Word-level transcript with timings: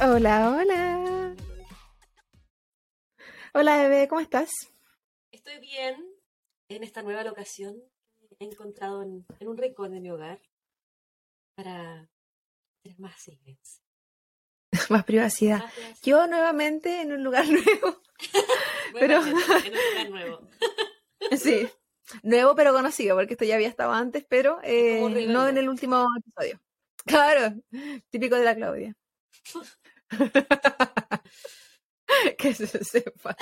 Hola, 0.00 0.50
hola. 0.56 1.36
Hola, 3.54 3.76
bebé, 3.78 4.08
¿cómo 4.08 4.20
estás? 4.20 4.50
Estoy 5.30 5.58
bien 5.60 5.94
en 6.68 6.82
esta 6.82 7.02
nueva 7.02 7.22
locación. 7.22 7.76
He 8.38 8.44
encontrado 8.46 9.02
en, 9.02 9.26
en 9.38 9.48
un 9.48 9.56
rincón 9.56 9.92
de 9.92 10.00
mi 10.00 10.10
hogar 10.10 10.40
para 11.54 12.08
tener 12.82 12.98
más 12.98 13.20
silencio. 13.20 13.82
Más 14.88 15.04
privacidad. 15.04 15.58
más 15.58 15.72
privacidad. 15.72 16.02
Yo 16.02 16.26
nuevamente 16.26 17.00
en 17.02 17.12
un 17.12 17.22
lugar 17.22 17.44
nuevo. 17.48 18.00
pero- 18.92 19.22
Nuevamente, 19.22 19.68
en 19.68 19.74
un 19.74 19.80
lugar 19.90 20.10
nuevo. 20.10 20.48
Sí, 21.36 21.68
nuevo 22.22 22.54
pero 22.54 22.72
conocido, 22.72 23.14
porque 23.16 23.34
esto 23.34 23.44
ya 23.44 23.54
había 23.56 23.68
estado 23.68 23.92
antes, 23.92 24.24
pero 24.28 24.58
eh, 24.62 25.26
no 25.28 25.46
en 25.48 25.58
el 25.58 25.68
último 25.68 26.06
episodio. 26.18 26.60
Claro, 27.06 27.54
típico 28.10 28.36
de 28.36 28.44
la 28.44 28.54
Claudia. 28.54 28.94
que 32.38 32.54
se 32.54 32.66
sepa. 32.84 33.36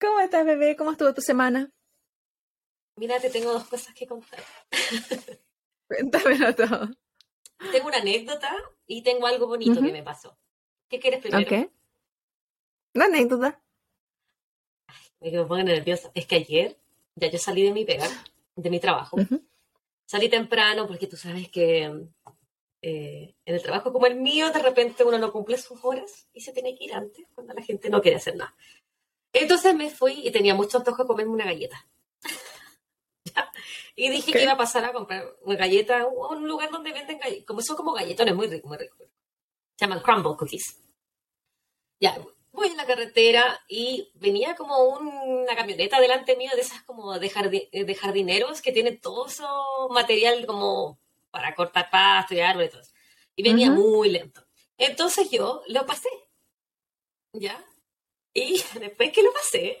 ¿Cómo 0.00 0.20
estás, 0.20 0.44
bebé? 0.44 0.76
¿Cómo 0.76 0.92
estuvo 0.92 1.12
tu 1.14 1.20
semana? 1.20 1.70
Mira, 2.96 3.20
te 3.20 3.30
tengo 3.30 3.52
dos 3.52 3.68
cosas 3.68 3.94
que 3.94 4.06
contar. 4.06 4.42
Cuéntamelo 5.88 6.54
todo. 6.54 6.88
Tengo 7.72 7.88
una 7.88 7.98
anécdota 7.98 8.54
y 8.86 9.02
tengo 9.02 9.26
algo 9.26 9.46
bonito 9.46 9.80
que 9.80 9.92
me 9.92 10.02
pasó. 10.02 10.38
¿Qué 10.88 10.98
quieres 10.98 11.20
primero? 11.20 11.44
Ok. 11.44 11.70
Una 12.94 13.06
anécdota. 13.06 13.62
Me 15.20 15.30
me 15.30 15.44
pongo 15.44 15.62
nerviosa. 15.62 16.10
Es 16.14 16.26
que 16.26 16.36
ayer 16.36 16.78
ya 17.14 17.28
yo 17.28 17.38
salí 17.38 17.62
de 17.62 17.72
mi 17.72 17.84
pega, 17.84 18.06
de 18.56 18.70
mi 18.70 18.80
trabajo. 18.80 19.16
Ujú. 19.16 19.42
Salí 20.06 20.28
temprano 20.28 20.86
porque 20.86 21.08
tú 21.08 21.16
sabes 21.16 21.48
que 21.50 21.82
eh, 22.80 23.34
en 23.44 23.54
el 23.54 23.62
trabajo 23.62 23.92
como 23.92 24.06
el 24.06 24.14
mío, 24.14 24.50
de 24.52 24.60
repente 24.60 25.02
uno 25.02 25.18
no 25.18 25.32
cumple 25.32 25.58
sus 25.58 25.84
horas 25.84 26.28
y 26.32 26.40
se 26.40 26.52
tiene 26.52 26.76
que 26.76 26.84
ir 26.84 26.94
antes 26.94 27.26
cuando 27.34 27.52
la 27.52 27.62
gente 27.62 27.90
no 27.90 28.00
quiere 28.00 28.18
hacer 28.18 28.36
nada. 28.36 28.54
Entonces 29.32 29.74
me 29.74 29.90
fui 29.90 30.26
y 30.26 30.30
tenía 30.30 30.54
mucho 30.54 30.78
antojo 30.78 31.02
de 31.02 31.08
comerme 31.08 31.32
una 31.32 31.44
galleta. 31.44 31.86
Y 33.98 34.10
dije 34.10 34.30
que 34.30 34.42
iba 34.42 34.52
a 34.52 34.58
pasar 34.58 34.84
a 34.84 34.92
comprar 34.92 35.24
una 35.40 35.56
galleta 35.56 36.02
a 36.02 36.06
un 36.06 36.46
lugar 36.46 36.70
donde 36.70 36.92
venden 36.92 37.18
galletas. 37.18 37.46
Como 37.46 37.62
son 37.62 37.76
como 37.76 37.94
galletones 37.94 38.34
muy 38.34 38.46
ricos, 38.46 38.68
muy 38.68 38.76
ricos. 38.76 39.08
Se 39.74 39.86
llaman 39.86 40.00
crumble 40.00 40.36
cookies. 40.36 40.78
Ya, 41.98 42.14
voy 42.56 42.68
en 42.68 42.76
la 42.76 42.86
carretera 42.86 43.60
y 43.68 44.10
venía 44.14 44.56
como 44.56 44.78
una 44.84 45.54
camioneta 45.54 46.00
delante 46.00 46.36
mío 46.36 46.50
de 46.54 46.62
esas 46.62 46.82
como 46.82 47.18
de, 47.18 47.30
jardi- 47.30 47.68
de 47.70 47.94
jardineros 47.94 48.60
que 48.62 48.72
tienen 48.72 49.00
todo 49.00 49.26
eso 49.28 49.88
material 49.90 50.44
como 50.46 50.98
para 51.30 51.54
cortar 51.54 51.88
pasto 51.90 52.34
y 52.34 52.40
árboles 52.40 52.68
y 52.68 52.72
todo 52.72 52.80
eso. 52.82 52.92
Y 53.36 53.42
venía 53.42 53.70
Ujú. 53.70 53.80
muy 53.80 54.08
lento. 54.10 54.44
Entonces 54.78 55.30
yo 55.30 55.62
lo 55.68 55.86
pasé. 55.86 56.08
¿Ya? 57.32 57.62
Y 58.32 58.62
después 58.80 59.12
que 59.12 59.22
lo 59.22 59.32
pasé, 59.32 59.78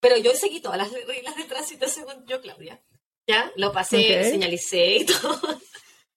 pero 0.00 0.16
yo 0.16 0.32
seguí 0.34 0.60
todas 0.60 0.78
las 0.78 0.92
reglas 0.92 1.36
de 1.36 1.44
tránsito 1.44 1.88
según 1.88 2.26
yo, 2.26 2.40
Claudia. 2.40 2.82
¿Ya? 3.26 3.50
Lo 3.56 3.72
pasé, 3.72 4.18
Ok. 4.20 4.30
señalicé 4.30 4.96
y 4.96 5.06
todo. 5.06 5.40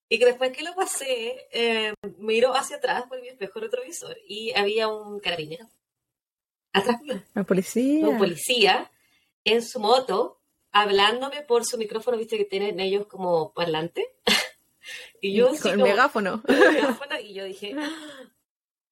Y 0.09 0.19
que 0.19 0.25
después 0.25 0.55
que 0.55 0.63
lo 0.63 0.73
pasé, 0.75 1.47
eh, 1.51 1.93
miro 2.17 2.53
hacia 2.55 2.77
atrás 2.77 3.03
por 3.09 3.21
mi 3.21 3.27
espejo 3.27 3.59
retrovisor 3.59 4.17
y 4.27 4.53
había 4.55 4.87
un 4.87 5.19
carabinero 5.19 5.67
atrás 6.73 7.01
mío, 7.01 7.21
La 7.33 7.43
policía. 7.43 8.07
un 8.07 8.17
policía 8.17 8.91
en 9.43 9.61
su 9.63 9.79
moto 9.79 10.39
hablándome 10.71 11.41
por 11.41 11.65
su 11.65 11.77
micrófono, 11.77 12.17
viste 12.17 12.37
que 12.37 12.45
tienen 12.45 12.79
ellos 12.79 13.07
como 13.07 13.51
parlante. 13.53 14.15
y 15.21 15.33
yo 15.33 15.49
Con 15.61 15.71
el 15.71 15.77
megáfono. 15.79 16.41
megáfono, 16.47 17.19
y 17.19 17.33
yo 17.33 17.43
dije, 17.45 17.73
"Ah, 17.77 17.89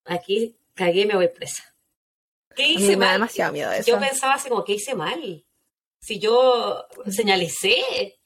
aquí 0.05 0.57
cagué, 0.73 1.05
me 1.05 1.15
voy 1.15 1.27
presa. 1.29 1.63
¿Qué 2.55 2.63
A 2.63 2.67
mí 2.67 2.73
hice 2.75 2.87
me 2.97 3.05
da 3.05 3.11
mal? 3.11 3.13
demasiado 3.13 3.53
miedo 3.53 3.71
eso. 3.71 3.91
Yo 3.91 3.99
pensaba 3.99 4.33
así 4.33 4.49
como, 4.49 4.63
¿qué 4.63 4.73
hice 4.73 4.95
mal? 4.95 5.45
Si 5.99 6.19
yo 6.19 6.85
señalicé 7.09 8.19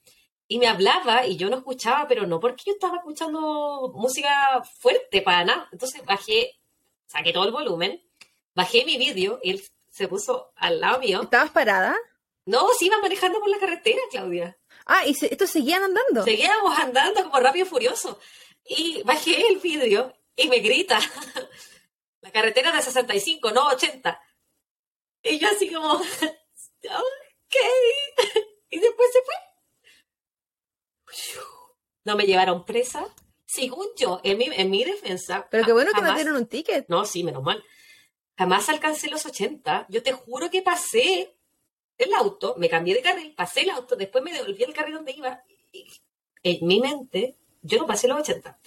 y 0.52 0.58
me 0.58 0.66
hablaba 0.66 1.26
y 1.26 1.36
yo 1.36 1.48
no 1.48 1.58
escuchaba, 1.58 2.08
pero 2.08 2.26
no 2.26 2.40
porque 2.40 2.64
yo 2.66 2.72
estaba 2.72 2.96
escuchando 2.96 3.92
música 3.94 4.60
fuerte 4.80 5.22
para 5.22 5.44
nada. 5.44 5.68
Entonces 5.70 6.04
bajé, 6.04 6.58
saqué 7.06 7.32
todo 7.32 7.44
el 7.44 7.52
volumen, 7.52 8.02
bajé 8.52 8.84
mi 8.84 8.96
vídeo 8.98 9.38
y 9.44 9.50
él 9.52 9.64
se 9.88 10.08
puso 10.08 10.52
al 10.56 10.80
lado 10.80 10.98
mío. 10.98 11.22
¿Estabas 11.22 11.50
parada? 11.52 11.96
No, 12.46 12.68
se 12.76 12.86
iba 12.86 12.98
manejando 12.98 13.38
por 13.38 13.48
la 13.48 13.60
carretera, 13.60 14.00
Claudia. 14.10 14.58
Ah, 14.86 15.06
y 15.06 15.14
se- 15.14 15.32
estos 15.32 15.50
seguían 15.50 15.84
andando. 15.84 16.24
Seguíamos 16.24 16.76
andando 16.80 17.22
como 17.22 17.38
rápido 17.38 17.66
y 17.66 17.68
furioso. 17.68 18.18
Y 18.64 19.04
bajé 19.04 19.46
el 19.46 19.58
vídeo 19.58 20.12
y 20.34 20.48
me 20.48 20.58
grita, 20.58 20.98
la 22.22 22.32
carretera 22.32 22.72
de 22.72 22.82
65, 22.82 23.52
no 23.52 23.68
80. 23.68 24.20
Y 25.22 25.38
yo 25.38 25.46
así 25.48 25.72
como, 25.72 25.92
ok. 25.94 27.56
Y 28.72 28.78
después 28.80 29.12
se 29.12 29.22
fue. 29.22 29.34
No 32.04 32.16
me 32.16 32.24
llevaron 32.26 32.64
presa. 32.64 33.06
Según 33.46 33.86
yo, 33.96 34.20
en 34.22 34.38
mi, 34.38 34.46
en 34.52 34.70
mi 34.70 34.84
defensa. 34.84 35.48
Pero 35.50 35.64
qué 35.64 35.72
bueno 35.72 35.92
que 35.92 36.00
no 36.02 36.14
dieron 36.14 36.36
un 36.36 36.46
ticket. 36.46 36.86
No, 36.88 37.04
sí, 37.04 37.24
menos 37.24 37.42
mal. 37.42 37.62
Jamás 38.38 38.68
alcancé 38.68 39.08
los 39.10 39.26
80. 39.26 39.86
Yo 39.88 40.02
te 40.02 40.12
juro 40.12 40.50
que 40.50 40.62
pasé 40.62 41.36
el 41.98 42.14
auto, 42.14 42.54
me 42.56 42.68
cambié 42.70 42.94
de 42.94 43.02
carril, 43.02 43.34
pasé 43.34 43.62
el 43.62 43.70
auto, 43.70 43.96
después 43.96 44.24
me 44.24 44.32
devolví 44.32 44.64
al 44.64 44.72
carril 44.72 44.94
donde 44.94 45.12
iba. 45.12 45.42
y 45.72 45.86
en 46.42 46.66
mi 46.66 46.80
mente, 46.80 47.36
yo 47.60 47.78
no 47.78 47.86
pasé 47.86 48.08
los 48.08 48.18
80. 48.20 48.58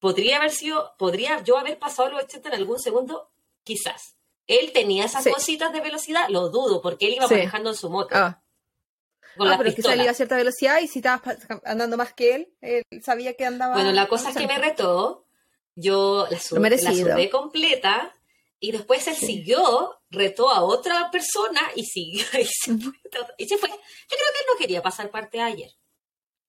Podría 0.00 0.38
haber 0.38 0.50
sido, 0.50 0.94
podría 0.98 1.42
yo 1.44 1.56
haber 1.58 1.78
pasado 1.78 2.10
los 2.10 2.24
80 2.24 2.48
en 2.48 2.54
algún 2.56 2.78
segundo, 2.80 3.30
quizás. 3.62 4.16
Él 4.46 4.72
tenía 4.72 5.04
esas 5.04 5.22
Sí. 5.24 5.30
cositas 5.30 5.72
de 5.72 5.80
velocidad, 5.80 6.28
lo 6.28 6.48
dudo, 6.48 6.80
porque 6.82 7.06
él 7.06 7.14
iba 7.14 7.28
Sí. 7.28 7.34
manejando 7.34 7.70
en 7.70 7.76
su 7.76 7.88
moto. 7.90 8.14
Ah, 8.16 8.42
con 9.38 9.48
ah 9.48 9.54
pero 9.56 9.70
es 9.70 9.74
que 9.76 9.80
salía 9.82 10.10
a 10.10 10.14
cierta 10.14 10.36
velocidad 10.36 10.80
y 10.80 10.88
si 10.88 10.98
estabas 10.98 11.38
andando 11.64 11.96
más 11.96 12.12
que 12.12 12.34
él, 12.34 12.52
él 12.60 12.82
sabía 13.02 13.32
que 13.34 13.46
andaba. 13.46 13.74
Bueno, 13.74 13.92
la 13.92 14.06
cosa 14.08 14.30
es 14.30 14.36
que 14.36 14.46
me 14.46 14.58
retó, 14.58 15.26
yo 15.74 16.26
la, 16.30 16.38
sudé 16.38 17.30
completa 17.30 18.12
y 18.60 18.72
después 18.72 19.06
él 19.08 19.14
Sí. 19.16 19.26
siguió, 19.26 20.00
retó 20.10 20.50
a 20.50 20.62
otra 20.62 21.10
persona 21.10 21.60
y 21.76 21.84
siguió 21.84 22.24
y 22.40 22.44
se, 22.44 22.76
fue, 22.76 22.92
y 23.38 23.48
se 23.48 23.56
fue. 23.56 23.68
Yo 23.70 23.76
creo 23.76 24.18
que 24.32 24.38
él 24.40 24.46
no 24.52 24.58
quería 24.58 24.82
pasar 24.82 25.10
parte 25.10 25.40
ayer, 25.40 25.70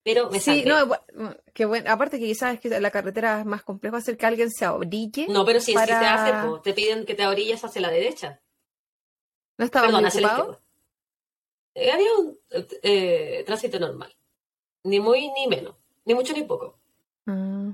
pero 0.03 0.29
me 0.31 0.39
Sí, 0.39 0.63
salvé. 0.63 0.65
no, 0.65 0.87
bu- 0.87 1.41
que 1.53 1.65
bueno. 1.65 1.91
Aparte 1.91 2.17
que 2.19 2.25
quizás 2.25 2.55
es 2.55 2.59
que 2.59 2.69
la 2.79 2.89
carretera 2.91 3.39
es 3.41 3.45
más 3.45 3.61
complejo 3.63 3.95
hacer 3.97 4.17
que 4.17 4.25
alguien 4.25 4.49
se 4.49 4.67
orille. 4.67 5.27
No, 5.29 5.45
pero 5.45 5.59
si, 5.59 5.67
si 5.67 5.71
te 5.73 5.85
para- 5.85 6.43
po, 6.47 6.61
te 6.61 6.73
piden 6.73 7.05
que 7.05 7.13
te 7.13 7.27
orillas 7.27 7.63
hacia 7.63 7.81
la 7.81 7.91
derecha. 7.91 8.41
¿No 9.57 9.65
estaba 9.65 9.87
Perdón, 9.87 10.03
muy 10.05 10.09
ocupado? 10.11 10.61
Eh, 11.79 11.91
había 11.91 12.13
un 12.17 12.37
eh, 12.83 13.43
tránsito 13.45 13.79
normal. 13.79 14.15
Ni 14.83 14.99
muy 14.99 15.29
ni 15.31 15.47
menos. 15.47 15.75
Ni 16.05 16.13
mucho 16.13 16.33
ni 16.33 16.43
poco. 16.43 16.77
Ah, 17.27 17.71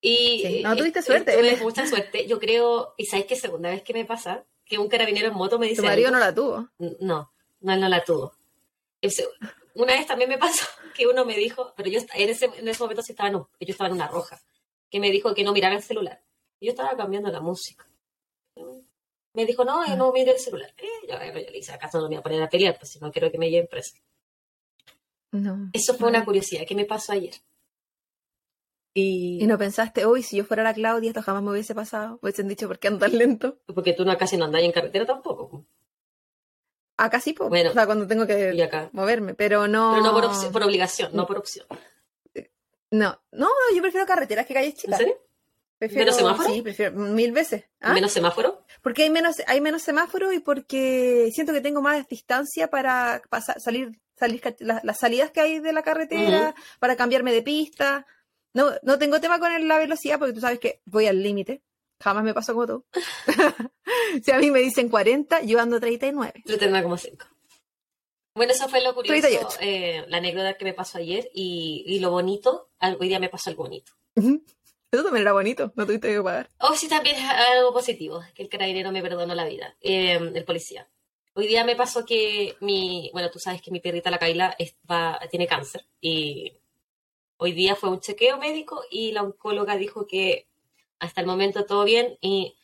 Y 0.00 0.42
Sí. 0.44 0.62
No, 0.62 0.72
eh, 0.72 0.76
tuviste 0.76 0.98
eh, 1.00 1.02
suerte. 1.02 1.32
Tuve 1.36 1.56
mucha 1.58 1.86
suerte. 1.86 2.26
Yo 2.26 2.38
creo, 2.38 2.94
y 2.96 3.06
sabes 3.06 3.26
que 3.26 3.36
segunda 3.36 3.70
vez 3.70 3.82
que 3.82 3.92
me 3.94 4.04
pasa, 4.04 4.44
que 4.64 4.78
un 4.78 4.88
carabinero 4.88 5.28
en 5.28 5.34
moto 5.34 5.58
me 5.58 5.66
dice 5.68 5.82
tu 5.82 5.86
marido 5.86 6.08
algo. 6.08 6.18
no 6.18 6.24
la 6.24 6.34
tuvo. 6.34 6.68
No, 7.00 7.32
no, 7.60 7.72
él 7.72 7.80
no 7.80 7.88
la 7.88 8.04
tuvo. 8.04 8.32
Una 9.74 9.92
vez 9.94 10.06
también 10.06 10.28
me 10.28 10.38
pasó 10.38 10.66
que 10.94 11.06
uno 11.06 11.24
me 11.24 11.36
dijo, 11.36 11.72
pero 11.76 11.88
yo 11.88 12.00
en 12.14 12.28
ese, 12.30 12.46
en 12.56 12.68
ese 12.68 12.82
momento 12.82 13.02
sí 13.02 13.12
estaba 13.12 13.28
en, 13.28 13.36
un- 13.36 13.46
yo 13.60 13.70
estaba 13.72 13.88
en 13.88 13.94
una 13.94 14.08
roja, 14.08 14.40
que 14.90 15.00
me 15.00 15.10
dijo 15.10 15.34
que 15.34 15.44
no 15.44 15.52
mirara 15.52 15.76
el 15.76 15.82
celular. 15.82 16.20
Yo 16.60 16.70
estaba 16.70 16.96
cambiando 16.96 17.30
la 17.30 17.40
música. 17.40 17.86
Me 19.34 19.46
dijo, 19.46 19.64
no, 19.64 19.84
eh, 19.84 19.96
no 19.96 20.12
mire 20.12 20.32
el 20.32 20.38
celular. 20.38 20.72
Eh, 20.76 20.86
yo, 21.08 21.14
yo 21.14 21.32
le 21.50 21.58
hice, 21.58 21.72
acaso 21.72 21.98
no 21.98 22.04
me 22.04 22.16
voy 22.16 22.16
a 22.16 22.22
poner 22.22 22.42
a 22.42 22.48
pelear, 22.48 22.76
pues 22.78 22.90
si 22.92 22.98
no 22.98 23.12
quiero 23.12 23.30
que 23.30 23.38
me 23.38 23.48
lleven 23.50 23.68
presa. 23.68 23.96
No. 25.32 25.70
Eso 25.72 25.94
fue 25.94 26.08
una 26.08 26.24
curiosidad 26.24 26.66
que 26.66 26.74
me 26.74 26.84
pasó 26.84 27.12
ayer. 27.12 27.34
Y, 28.92 29.38
Y 29.40 29.46
no 29.46 29.56
pensaste, 29.56 30.04
uy, 30.04 30.24
si 30.24 30.36
yo 30.36 30.44
fuera 30.44 30.64
la 30.64 30.74
Claudia, 30.74 31.10
esto 31.10 31.22
jamás 31.22 31.42
me 31.44 31.50
hubiese 31.52 31.76
pasado. 31.76 32.18
Hubiesen 32.22 32.48
dicho, 32.48 32.66
¿por 32.66 32.80
qué 32.80 32.88
andas 32.88 33.12
lento? 33.12 33.58
porque 33.72 33.92
tú 33.92 34.04
no 34.04 34.18
casi 34.18 34.36
no 34.36 34.46
andas 34.46 34.62
en 34.62 34.72
carretera 34.72 35.06
tampoco. 35.06 35.64
Acá 36.96 37.20
sí, 37.20 37.32
po. 37.32 37.48
Bueno, 37.48 37.70
o 37.70 37.72
sea, 37.72 37.86
cuando 37.86 38.06
tengo 38.08 38.26
que 38.26 38.60
acá. 38.62 38.90
moverme, 38.92 39.34
pero 39.34 39.68
no. 39.68 39.92
Pero 39.94 40.04
no 40.04 40.12
por, 40.12 40.52
por 40.52 40.62
obligación, 40.64 41.14
no 41.14 41.26
por 41.26 41.38
opción. 41.38 41.66
No, 42.90 43.22
no, 43.30 43.48
yo 43.74 43.80
prefiero 43.80 44.04
carreteras 44.06 44.44
que 44.46 44.54
calles 44.54 44.74
¿En 44.74 44.80
chicas. 44.80 44.98
serio? 44.98 45.14
Prefiero, 45.80 46.04
¿Menos 46.12 46.16
semáforo? 46.16 46.52
Sí, 46.54 46.60
prefiero 46.62 46.92
mil 46.92 47.32
veces. 47.32 47.64
¿Ah? 47.80 47.94
¿Menos 47.94 48.12
semáforo? 48.12 48.64
Porque 48.82 49.02
hay 49.04 49.10
menos, 49.10 49.36
hay 49.46 49.60
menos 49.62 49.80
semáforos 49.82 50.32
y 50.34 50.38
porque 50.40 51.30
siento 51.32 51.54
que 51.54 51.62
tengo 51.62 51.80
más 51.80 52.06
distancia 52.06 52.68
para 52.68 53.22
pasar, 53.30 53.58
salir, 53.60 53.98
salir 54.18 54.42
ca- 54.42 54.54
la- 54.58 54.82
las 54.84 54.98
salidas 54.98 55.30
que 55.30 55.40
hay 55.40 55.58
de 55.58 55.72
la 55.72 55.82
carretera, 55.82 56.54
para 56.80 56.96
cambiarme 56.96 57.32
de 57.32 57.40
pista. 57.42 58.06
No, 58.52 58.72
no 58.82 58.98
tengo 58.98 59.20
tema 59.22 59.38
con 59.38 59.66
la 59.68 59.78
velocidad 59.78 60.18
porque 60.18 60.34
tú 60.34 60.40
sabes 60.40 60.58
que 60.58 60.82
voy 60.84 61.06
al 61.06 61.22
límite. 61.22 61.62
Jamás 61.98 62.24
me 62.24 62.34
paso 62.34 62.52
como 62.52 62.66
tú. 62.66 62.84
si 64.22 64.30
a 64.32 64.38
mí 64.38 64.50
me 64.50 64.60
dicen 64.60 64.90
40, 64.90 65.42
yo 65.42 65.60
ando 65.60 65.80
39. 65.80 66.42
Yo 66.44 66.58
tengo 66.58 66.82
como 66.82 66.98
cinco. 66.98 67.24
Bueno, 68.34 68.52
eso 68.52 68.68
fue 68.68 68.82
lo 68.82 68.94
curioso, 68.94 69.20
38. 69.20 69.56
eh, 69.60 70.04
la 70.08 70.18
anécdota 70.18 70.54
que 70.58 70.64
me 70.64 70.72
pasó 70.74 70.98
ayer 70.98 71.30
y, 71.34 71.84
y 71.86 71.98
lo 72.00 72.10
bonito, 72.10 72.70
hoy 72.98 73.08
día 73.08 73.18
me 73.18 73.28
pasó 73.28 73.50
algo 73.50 73.64
bonito. 73.64 73.92
Ujú. 74.14 74.42
Eso 74.92 75.04
también 75.04 75.22
era 75.22 75.32
bonito, 75.32 75.72
no 75.76 75.86
tuviste 75.86 76.08
que 76.12 76.20
pagar. 76.22 76.48
Oh, 76.58 76.74
sí, 76.74 76.88
también 76.88 77.16
es 77.16 77.24
algo 77.24 77.72
positivo, 77.72 78.22
que 78.34 78.42
el 78.42 78.48
carabinero 78.48 78.90
me 78.90 79.02
perdonó 79.02 79.34
la 79.34 79.44
vida, 79.46 79.76
eh, 79.80 80.14
el 80.34 80.44
policía. 80.44 80.88
Hoy 81.34 81.46
día 81.46 81.64
me 81.64 81.76
pasó 81.76 82.04
que 82.04 82.56
mi, 82.60 83.08
bueno, 83.12 83.30
tú 83.30 83.38
sabes 83.38 83.62
que 83.62 83.70
mi 83.70 83.78
perrita 83.80 84.10
la 84.10 84.18
Kaila 84.18 84.56
es- 84.58 84.74
va- 84.90 85.20
tiene 85.30 85.46
cáncer 85.46 85.86
y 86.00 86.54
hoy 87.36 87.52
día 87.52 87.76
fue 87.76 87.88
un 87.90 88.00
chequeo 88.00 88.36
médico 88.38 88.82
y 88.90 89.12
la 89.12 89.22
oncóloga 89.22 89.76
dijo 89.76 90.06
que 90.08 90.48
hasta 90.98 91.20
el 91.20 91.26
momento 91.28 91.64
todo 91.66 91.84
bien 91.84 92.18
y 92.20 92.56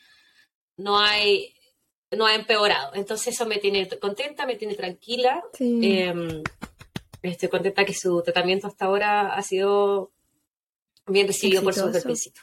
no 0.77 0.99
hay, 0.99 1.55
no 2.11 2.27
ha 2.27 2.35
empeorado. 2.35 2.93
Entonces 2.95 3.35
eso 3.35 3.47
me 3.47 3.59
tiene 3.59 3.89
contenta, 4.01 4.47
me 4.47 4.57
tiene 4.57 4.75
tranquila. 4.75 5.45
Sí. 5.55 5.81
Eh, 5.83 6.43
estoy 7.23 7.49
contenta 7.49 7.85
que 7.85 7.95
su 7.95 8.21
tratamiento 8.23 8.67
hasta 8.67 8.87
ahora 8.87 9.33
ha 9.35 9.43
sido 9.43 10.11
bien 11.07 11.27
recibido 11.27 11.63
por 11.63 11.75
su 11.75 11.91
cuerpecito. 11.91 12.41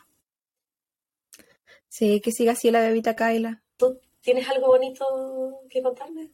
sí, 1.88 2.21
que 2.21 2.31
siga 2.31 2.54
así 2.54 2.71
la 2.71 2.81
bebita 2.81 3.15
Kaila. 3.15 3.62
¿Tú 3.77 4.00
tienes 4.21 4.48
algo 4.50 4.68
bonito 4.68 5.06
que 5.69 5.81
contarme? 5.81 6.31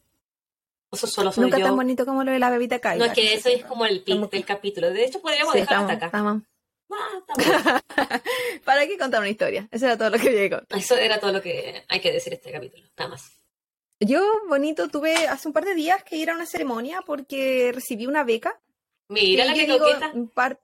¿O 0.90 0.96
solo 0.96 1.30
soy 1.30 1.44
Nunca 1.44 1.58
yo? 1.58 1.66
tan 1.66 1.76
bonito 1.76 2.04
como 2.04 2.24
lo 2.24 2.32
de 2.32 2.38
la 2.38 2.50
bebita 2.50 2.78
Kaila. 2.80 3.06
no, 3.06 3.12
es 3.12 3.16
que 3.16 3.34
eso 3.34 3.48
es 3.48 3.64
como 3.64 3.86
el 3.86 4.02
pic 4.02 4.30
del 4.30 4.44
capítulo. 4.44 4.90
De 4.90 5.04
hecho, 5.04 5.20
podríamos 5.20 5.52
Sí, 5.52 5.60
dejar 5.60 5.74
estamos, 5.86 5.92
hasta 5.92 6.06
acá. 6.06 6.16
estamos. 6.18 6.42
Ah. 6.92 7.80
¿Para 8.64 8.84
qué 8.88 8.98
contar 8.98 9.20
una 9.20 9.28
historia? 9.30 9.68
Eso 9.70 9.86
era 9.86 9.96
todo 9.96 10.10
lo 10.10 10.18
que 10.18 10.50
con. 10.50 10.66
Eso 10.76 10.96
era 10.96 11.20
todo 11.20 11.30
lo 11.32 11.40
que 11.40 11.84
hay 11.86 12.00
que 12.00 12.10
decir 12.10 12.32
este 12.32 12.50
capítulo. 12.50 12.84
Nada 12.98 13.10
más. 13.12 13.30
Yo, 14.00 14.20
bonito, 14.48 14.88
tuve 14.88 15.14
hace 15.28 15.46
un 15.46 15.54
par 15.54 15.64
de 15.64 15.74
días 15.76 16.02
que 16.02 16.16
ir 16.16 16.30
a 16.30 16.34
una 16.34 16.46
ceremonia 16.46 17.02
porque 17.06 17.70
recibí 17.72 18.08
una 18.08 18.24
beca. 18.24 18.60
Mira 19.08 19.44
la 19.44 19.54
que 19.54 19.66
digo, 19.66 19.86
par- 20.34 20.60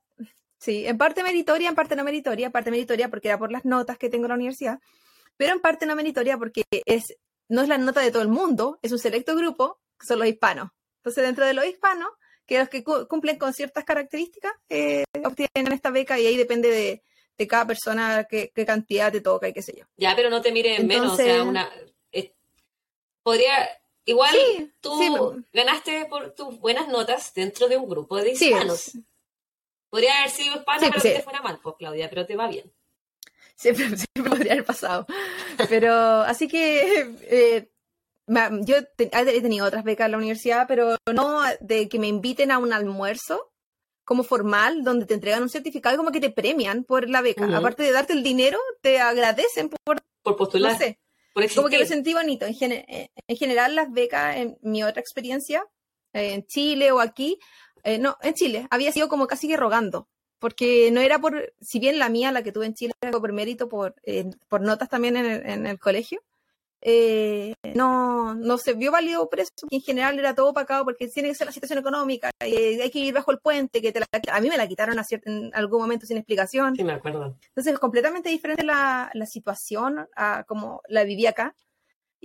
sí, 0.67 0.87
en 0.87 0.99
parte 0.99 1.23
meritoria, 1.23 1.69
en 1.71 1.75
parte 1.75 1.97
no 1.97 2.05
meritoria, 2.05 2.47
en 2.47 2.53
parte 2.53 2.71
meritoria 2.71 3.09
porque 3.09 3.29
era 3.29 3.39
por 3.39 3.51
las 3.51 3.65
notas 3.65 3.97
que 3.99 4.11
tengo 4.11 4.25
en 4.27 4.31
la 4.31 4.35
universidad, 4.35 4.79
pero 5.39 5.53
en 5.55 5.61
parte 5.61 5.87
no 5.87 5.97
meritoria 5.97 6.37
porque 6.37 6.65
es, 6.85 7.17
no 7.49 7.63
es 7.63 7.69
la 7.69 7.79
nota 7.79 8.01
de 8.01 8.11
todo 8.11 8.23
el 8.23 8.29
mundo, 8.29 8.79
es 8.83 8.93
un 8.93 8.99
selecto 8.99 9.35
grupo, 9.35 9.79
que 9.99 10.07
son 10.07 10.19
los 10.19 10.29
hispanos. 10.29 10.71
Entonces, 10.99 11.25
dentro 11.25 11.47
de 11.47 11.55
los 11.55 11.65
hispanos, 11.65 12.11
que 12.47 12.59
los 12.59 12.69
que 12.69 12.85
cu- 12.85 13.07
cumplen 13.09 13.39
con 13.39 13.53
ciertas 13.55 13.85
características, 13.85 14.53
eh, 14.69 15.05
obtienen 15.25 15.73
esta 15.73 15.91
beca 15.91 16.19
y 16.19 16.27
ahí 16.27 16.37
depende 16.37 16.69
de, 16.71 17.03
de 17.39 17.47
cada 17.47 17.67
persona 17.67 18.25
qué, 18.29 18.51
qué 18.55 18.65
cantidad 18.67 19.11
te 19.13 19.21
toca 19.21 19.49
y 19.49 19.53
qué 19.53 19.63
sé 19.63 19.75
yo. 19.79 19.85
Ya, 19.97 20.15
pero 20.17 20.31
no 20.31 20.41
te 20.43 20.53
mires 20.53 20.79
en 20.81 20.87
menos. 20.87 21.13
O 21.13 21.17
sea, 21.17 21.25
Entonces- 21.39 21.49
una. 21.49 21.71
es- 22.13 22.31
podría. 23.23 23.69
Igual 24.09 24.31
Sí, 24.35 24.73
tú 24.81 24.97
sí, 24.99 25.09
ganaste 25.53 26.05
por 26.07 26.31
tus 26.33 26.61
buenas 26.61 26.87
notas 26.89 27.35
dentro 27.35 27.67
de 27.69 27.77
un 27.77 27.89
grupo 27.89 28.17
de 28.19 28.37
Sí, 28.37 28.47
hispanos. 28.47 28.89
es- 28.89 28.99
Podría 29.91 30.19
haber 30.19 30.31
sido 30.31 30.57
hispana, 30.57 30.81
Sí, 30.81 30.87
pero 30.89 31.01
sí. 31.01 31.09
que 31.11 31.15
te 31.17 31.23
fuera 31.23 31.41
mal, 31.43 31.59
pues, 31.63 31.77
Claudia, 31.79 32.09
pero 32.11 32.27
te 32.27 32.37
va 32.37 32.49
bien. 32.49 32.73
siempre, 33.55 33.87
siempre 33.97 34.31
podría 34.31 34.53
haber 34.53 34.65
pasado. 34.65 35.07
Pero 35.69 35.93
así 36.23 36.49
que 36.49 37.15
eh, 37.23 37.71
yo 38.63 38.85
te- 38.97 39.11
he 39.13 39.41
tenido 39.41 39.67
otras 39.67 39.85
becas 39.85 40.07
en 40.07 40.13
la 40.13 40.19
universidad, 40.19 40.67
pero 40.69 40.97
no 41.13 41.41
de 41.61 41.89
que 41.89 41.99
me 41.99 42.09
inviten 42.09 42.51
a 42.51 42.59
un 42.59 42.73
almuerzo 42.73 43.53
como 44.05 44.23
formal, 44.23 44.85
donde 44.85 45.05
te 45.07 45.15
entregan 45.15 45.43
un 45.43 45.49
certificado 45.49 45.95
y 45.95 45.99
como 45.99 46.13
que 46.13 46.21
te 46.21 46.31
premian 46.31 46.85
por 46.85 47.09
la 47.09 47.23
beca. 47.23 47.57
Aparte 47.57 47.83
de 47.83 47.91
darte 47.93 48.13
el 48.13 48.23
dinero, 48.23 48.59
te 48.81 49.01
agradecen 49.01 49.69
por, 49.69 50.01
Por 50.23 50.37
postular, 50.37 50.73
no 50.73 50.79
sé, 50.79 51.01
por 51.35 51.43
existir. 51.43 51.61
como 51.63 51.71
que 51.71 51.79
lo 51.79 51.87
sentí 51.87 52.15
bonito. 52.15 52.47
En 52.47 52.55
general, 53.37 53.75
las 53.75 53.91
becas, 53.91 54.37
en 54.37 54.59
mi 54.63 54.85
otra 54.85 55.01
experiencia, 55.01 55.65
eh, 56.13 56.35
en 56.35 56.47
Chile 56.47 56.93
o 56.93 57.01
aquí, 57.01 57.39
eh, 57.87 57.99
no, 57.99 58.17
en 58.23 58.35
Chile, 58.35 58.67
había 58.71 58.93
sido 58.93 59.09
como 59.09 59.27
casi 59.27 59.49
que 59.49 59.57
rogando, 59.57 60.09
porque 60.39 60.91
no 60.93 61.01
era 61.01 61.19
por, 61.19 61.55
si 61.61 61.79
bien 61.79 61.99
la 61.99 62.11
mía, 62.11 62.33
la 62.33 62.43
que 62.43 62.53
tuve 62.53 62.67
en 62.67 62.75
Chile, 62.75 62.93
fue 63.01 63.21
por 63.21 63.33
mérito, 63.33 63.69
por, 63.69 63.95
eh, 64.03 64.29
por 64.49 64.61
notas 64.61 64.89
también 64.91 65.17
en 65.17 65.25
el, 65.27 65.47
en 65.49 65.67
el 65.67 65.79
colegio, 65.79 66.21
eh, 66.83 67.55
no, 67.75 68.35
no 68.35 68.59
se 68.59 68.75
vio 68.75 68.93
válido 68.93 69.29
por 69.29 69.41
eso, 69.41 69.51
en 69.71 69.81
general 69.81 70.19
era 70.19 70.35
todo 70.35 70.53
pagado 70.53 70.85
porque 70.85 71.09
tiene 71.09 71.31
que 71.31 71.35
ser 71.35 71.47
la 71.47 71.53
situación 71.53 71.79
económica, 71.79 72.31
hay 72.39 72.91
que 72.91 72.99
ir 72.99 73.15
bajo 73.15 73.33
el 73.33 73.39
puente, 73.39 73.81
que 73.81 73.93
te 73.93 74.01
la- 74.01 74.07
a 74.31 74.41
mí 74.41 74.49
me 74.49 74.57
la 74.59 74.69
quitaron 74.69 74.99
a 74.99 75.05
en 75.25 75.51
algún 75.55 75.81
momento 75.81 76.07
sin 76.07 76.19
explicación. 76.19 76.77
Sí, 76.77 76.85
me 76.85 76.93
acuerdo. 76.93 77.37
Entonces 77.49 77.73
es 77.73 77.79
completamente 77.79 78.29
diferente 78.29 78.63
la, 78.65 79.11
la 79.15 79.27
situación 79.27 80.07
a 80.15 80.45
como 80.47 80.83
la 80.89 81.05
viví 81.05 81.27
acá. 81.27 81.55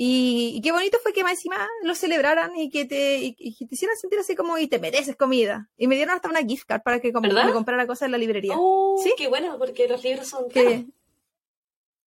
Y, 0.03 0.53
y 0.56 0.62
qué 0.62 0.71
bonito 0.71 0.98
fue 1.03 1.13
que 1.13 1.21
más 1.21 1.33
encima 1.33 1.69
lo 1.83 1.94
celebraran 1.94 2.56
y 2.56 2.71
que 2.71 2.86
te, 2.86 3.19
y, 3.19 3.36
y 3.38 3.56
que 3.56 3.68
te 3.68 3.75
hicieran 3.75 3.95
sentir 3.95 4.18
así 4.18 4.36
como 4.36 4.57
y 4.57 4.65
te 4.65 4.80
mereces 4.80 5.15
comida. 5.15 5.69
Y 5.77 5.86
me 5.86 5.95
dieron 5.95 6.15
hasta 6.15 6.27
una 6.27 6.42
gift 6.42 6.65
card 6.65 6.81
para 6.81 7.00
que 7.00 7.12
me 7.12 7.53
comprara 7.53 7.86
cosas 7.86 8.07
en 8.07 8.13
la 8.13 8.18
librería. 8.18 8.56
Oh, 8.57 9.00
¿Sí? 9.03 9.13
qué 9.15 9.27
bueno, 9.27 9.59
porque 9.59 9.88
los 9.88 10.03
libros 10.03 10.27
son 10.27 10.50
caros. 10.50 10.71
que 10.71 10.86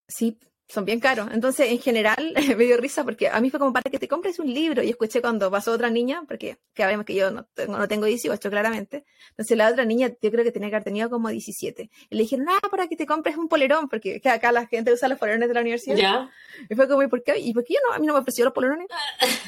sí, 0.09 0.37
son 0.67 0.85
bien 0.85 0.99
caros. 0.99 1.29
Entonces, 1.31 1.71
en 1.71 1.79
general, 1.79 2.33
me 2.57 2.65
dio 2.65 2.77
risa 2.77 3.03
porque 3.03 3.29
a 3.29 3.39
mí 3.39 3.49
fue 3.49 3.59
como 3.59 3.73
para 3.73 3.89
que 3.89 3.99
te 3.99 4.07
compres 4.07 4.39
un 4.39 4.51
libro. 4.53 4.83
Y 4.83 4.89
escuché 4.89 5.21
cuando 5.21 5.51
pasó 5.51 5.71
otra 5.71 5.89
niña, 5.89 6.23
porque 6.27 6.57
sabemos 6.75 7.05
que 7.05 7.15
yo 7.15 7.31
no 7.31 7.45
tengo, 7.53 7.77
no 7.77 7.87
tengo 7.87 8.05
18, 8.05 8.49
claramente. 8.49 9.05
Entonces, 9.29 9.57
la 9.57 9.69
otra 9.69 9.85
niña, 9.85 10.11
yo 10.21 10.31
creo 10.31 10.43
que 10.43 10.51
tenía 10.51 10.69
que 10.69 10.75
haber 10.75 10.83
tenido 10.83 11.09
como 11.09 11.29
17. 11.29 11.89
Y 12.09 12.15
le 12.15 12.23
dijeron, 12.23 12.47
ah, 12.49 12.67
para 12.69 12.87
que 12.87 12.95
te 12.95 13.05
compres 13.05 13.37
un 13.37 13.47
polerón, 13.47 13.89
porque 13.89 14.19
que 14.19 14.29
acá 14.29 14.51
la 14.51 14.67
gente 14.67 14.91
usa 14.91 15.07
los 15.07 15.19
polerones 15.19 15.47
de 15.47 15.53
la 15.53 15.61
universidad. 15.61 15.97
Ya. 15.97 16.31
Y 16.69 16.75
fue 16.75 16.87
como, 16.87 17.03
¿y 17.03 17.07
por 17.07 17.23
qué? 17.23 17.37
¿Y 17.37 17.53
por 17.53 17.63
qué 17.63 17.75
yo 17.75 17.79
no? 17.87 17.95
A 17.95 17.99
mí 17.99 18.07
no 18.07 18.13
me 18.13 18.19
ofreció 18.19 18.45
los 18.45 18.53
polerones. 18.53 18.87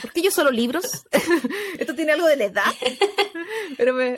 ¿Por 0.02 0.12
qué 0.12 0.22
yo 0.22 0.32
solo 0.32 0.52
libros? 0.52 1.06
Esto 1.80 1.96
tiene 1.96 2.12
algo 2.12 2.28
de 2.28 2.36
la 2.36 2.46
edad. 2.46 2.74
Pero 3.78 3.94
me, 3.94 4.16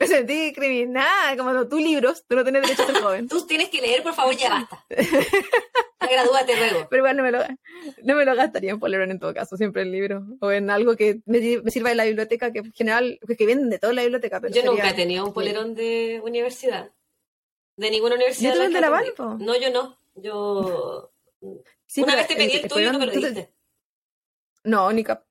me 0.00 0.06
sentí 0.06 0.46
discriminada, 0.46 1.36
como 1.36 1.66
tú 1.68 1.78
libros, 1.78 2.24
tú 2.26 2.36
no 2.36 2.42
tienes 2.42 2.62
derecho 2.62 2.82
a 2.82 2.86
ser 2.86 3.02
joven. 3.02 3.28
Tú 3.28 3.46
tienes 3.46 3.68
que 3.68 3.80
leer, 3.80 4.02
por 4.02 4.14
favor, 4.14 4.36
ya 4.36 4.50
basta. 4.50 4.84
Gradúate 6.10 6.56
luego. 6.56 6.86
Pero 6.90 7.00
igual 7.00 7.16
no 7.16 7.22
me 7.22 7.30
lo, 7.32 7.38
no 8.02 8.14
me 8.16 8.24
lo 8.24 8.34
gastaría 8.34 8.70
en 8.70 8.78
polerón 8.80 9.10
en 9.10 9.18
todo 9.18 9.32
caso, 9.34 9.56
siempre 9.56 9.82
en 9.82 9.92
libro. 9.92 10.24
O 10.40 10.50
en 10.50 10.70
algo 10.70 10.96
que 10.96 11.20
me, 11.26 11.40
me 11.62 11.70
sirva 11.70 11.90
en 11.90 11.96
la 11.96 12.04
biblioteca, 12.04 12.52
que 12.52 12.60
en 12.60 12.72
general, 12.72 13.18
que, 13.26 13.36
que 13.36 13.46
venden 13.46 13.70
de 13.70 13.78
todo 13.78 13.90
en 13.90 13.96
la 13.96 14.02
biblioteca. 14.02 14.40
Pero 14.40 14.54
Yo 14.54 14.60
sería- 14.62 14.70
nunca 14.70 14.90
he 14.90 14.94
tenido 14.94 15.24
un 15.26 15.32
polerón 15.32 15.74
de 15.74 16.20
universidad. 16.24 16.90
De 17.76 17.90
ninguna 17.90 18.14
universidad. 18.14 18.50
Yo 18.50 18.56
tuve 18.56 18.66
el 18.66 18.72
de 18.72 18.80
la. 18.80 18.90
Valpo. 18.90 19.36
No, 19.38 19.56
yo 19.56 19.70
no. 19.70 19.98
Yo. 20.14 21.10
Sí, 21.88 22.02
Una 22.02 22.16
vez 22.16 22.26
te 22.26 22.34
pedí 22.34 22.52
el, 22.56 22.68
tuyo 22.68 22.88
y 22.88 22.92
no 22.92 22.98
me 22.98 23.06
lo 23.06 23.12
polerón, 23.12 23.34
diste. 23.34 23.52
No, 24.64 24.92
ni 24.92 25.04
cap. 25.04 25.22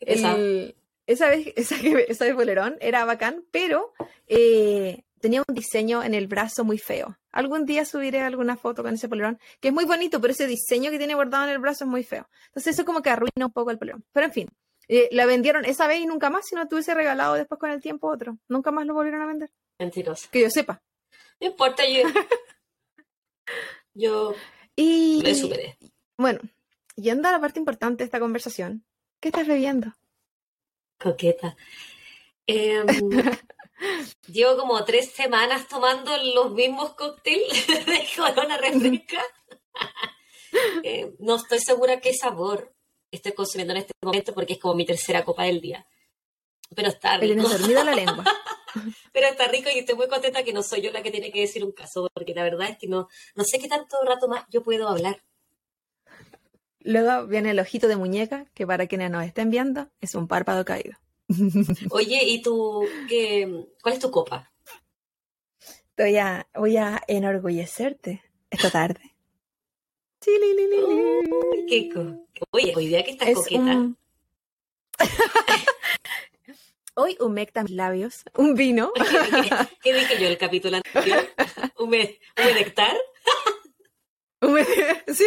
El- 0.00 0.74
esa 1.06 1.28
vez, 1.30 1.52
esa, 1.56 1.76
esa 1.76 2.24
vez 2.26 2.34
Bolerón 2.34 2.76
era 2.80 3.04
bacán, 3.04 3.44
pero 3.50 3.92
eh, 4.26 5.02
tenía 5.24 5.42
un 5.48 5.54
diseño 5.54 6.02
en 6.02 6.12
el 6.12 6.26
brazo 6.26 6.64
muy 6.64 6.76
feo. 6.76 7.16
Algún 7.32 7.64
día 7.64 7.86
subiré 7.86 8.20
alguna 8.20 8.58
foto 8.58 8.82
con 8.82 8.92
ese 8.92 9.08
polerón, 9.08 9.38
que 9.58 9.68
es 9.68 9.74
muy 9.74 9.86
bonito, 9.86 10.20
pero 10.20 10.32
ese 10.34 10.46
diseño 10.46 10.90
que 10.90 10.98
tiene 10.98 11.14
bordado 11.14 11.44
en 11.44 11.50
el 11.50 11.60
brazo 11.60 11.84
es 11.84 11.90
muy 11.90 12.04
feo. 12.04 12.28
Entonces 12.48 12.74
eso 12.74 12.84
como 12.84 13.00
que 13.00 13.08
arruina 13.08 13.46
un 13.46 13.52
poco 13.52 13.70
el 13.70 13.78
polerón. 13.78 14.04
Pero 14.12 14.26
en 14.26 14.32
fin, 14.32 14.48
eh, 14.86 15.08
la 15.12 15.24
vendieron 15.24 15.64
esa 15.64 15.86
vez 15.86 16.00
y 16.00 16.06
nunca 16.06 16.28
más, 16.28 16.44
si 16.46 16.54
no 16.54 16.68
tuviese 16.68 16.92
regalado 16.92 17.36
después 17.36 17.58
con 17.58 17.70
el 17.70 17.80
tiempo 17.80 18.08
otro. 18.12 18.36
Nunca 18.48 18.70
más 18.70 18.84
lo 18.84 18.92
volvieron 18.92 19.22
a 19.22 19.26
vender. 19.26 19.50
Mentirosa. 19.78 20.28
Que 20.30 20.42
yo 20.42 20.50
sepa. 20.50 20.82
No 21.40 21.46
importa, 21.46 21.84
yo. 21.88 22.02
Yo 23.94 24.34
Y 24.76 25.22
me 25.24 25.34
superé. 25.34 25.78
bueno, 26.18 26.40
yendo 26.96 27.28
a 27.28 27.32
la 27.32 27.40
parte 27.40 27.58
importante 27.60 28.04
de 28.04 28.04
esta 28.04 28.20
conversación, 28.20 28.84
¿qué 29.20 29.28
estás 29.30 29.46
bebiendo? 29.46 29.94
Coqueta. 30.98 31.56
Em, 32.46 32.86
llevo 34.26 34.56
como 34.56 34.84
tres 34.84 35.12
semanas 35.12 35.68
tomando 35.68 36.16
los 36.34 36.52
mismos 36.52 36.94
cócteles 36.94 37.66
de 37.86 38.06
Corona 38.16 38.56
Refresca. 38.58 39.22
Eh, 40.84 41.16
no 41.18 41.34
estoy 41.34 41.58
segura 41.58 42.00
qué 42.00 42.14
sabor 42.14 42.72
estoy 43.10 43.32
consumiendo 43.32 43.72
en 43.74 43.80
este 43.80 43.92
momento 44.02 44.32
porque 44.32 44.54
es 44.54 44.58
como 44.60 44.74
mi 44.74 44.86
tercera 44.86 45.24
copa 45.24 45.44
del 45.44 45.60
día. 45.60 45.86
Pero 46.74 46.88
está 46.88 47.16
rico. 47.16 47.34
tienes 47.34 47.58
dormida 47.58 47.84
la 47.84 47.94
lengua. 47.94 48.24
Pero 49.12 49.28
está 49.28 49.48
rico 49.48 49.68
y 49.74 49.78
estoy 49.78 49.94
muy 49.94 50.08
contenta 50.08 50.42
que 50.42 50.52
no 50.52 50.62
soy 50.62 50.80
yo 50.80 50.90
la 50.90 51.02
que 51.02 51.10
tiene 51.10 51.30
que 51.30 51.40
decir 51.40 51.64
un 51.64 51.72
caso, 51.72 52.08
porque 52.12 52.34
la 52.34 52.42
verdad 52.42 52.68
es 52.70 52.78
que 52.78 52.88
no, 52.88 53.08
no 53.34 53.44
sé 53.44 53.58
qué 53.58 53.68
tanto 53.68 53.96
rato 54.04 54.28
más 54.28 54.44
yo 54.50 54.62
puedo 54.62 54.88
hablar. 54.88 55.22
Luego 56.80 57.26
viene 57.26 57.50
el 57.50 57.60
ojito 57.60 57.88
de 57.88 57.96
muñeca, 57.96 58.46
que 58.54 58.66
para 58.66 58.86
quienes 58.86 59.10
nos 59.10 59.24
estén 59.24 59.50
viendo, 59.50 59.88
es 60.00 60.14
un 60.14 60.28
párpado 60.28 60.64
caído. 60.64 60.98
Oye, 61.90 62.20
¿y 62.24 62.42
tú 62.42 62.86
qué, 63.08 63.66
cuál 63.82 63.94
es 63.94 64.00
tu 64.00 64.10
copa? 64.10 64.52
Voy 65.96 66.16
a, 66.16 66.46
voy 66.54 66.76
a 66.76 67.00
enorgullecerte 67.06 68.22
esta 68.50 68.70
tarde. 68.70 69.00
Uy, 70.26 71.66
qué 71.68 71.88
co- 71.92 72.26
Oye, 72.50 72.72
hoy 72.74 72.86
día 72.88 73.04
que 73.04 73.12
estás 73.12 73.28
Es 73.28 73.34
coqueta. 73.36 73.60
un... 73.60 73.96
Hoy 76.96 77.16
humecta 77.20 77.62
mis 77.64 77.72
labios, 77.72 78.22
un 78.36 78.54
vino. 78.54 78.92
¿Qué 78.94 79.02
dije, 79.42 79.50
qué 79.82 79.92
dije 79.94 80.20
yo 80.20 80.28
el 80.28 80.38
capítulo 80.38 80.76
anterior? 80.76 81.28
¿Hume- 81.76 82.20
¿Humedectar? 82.38 82.96
Hume- 84.40 84.64
sí, 85.12 85.24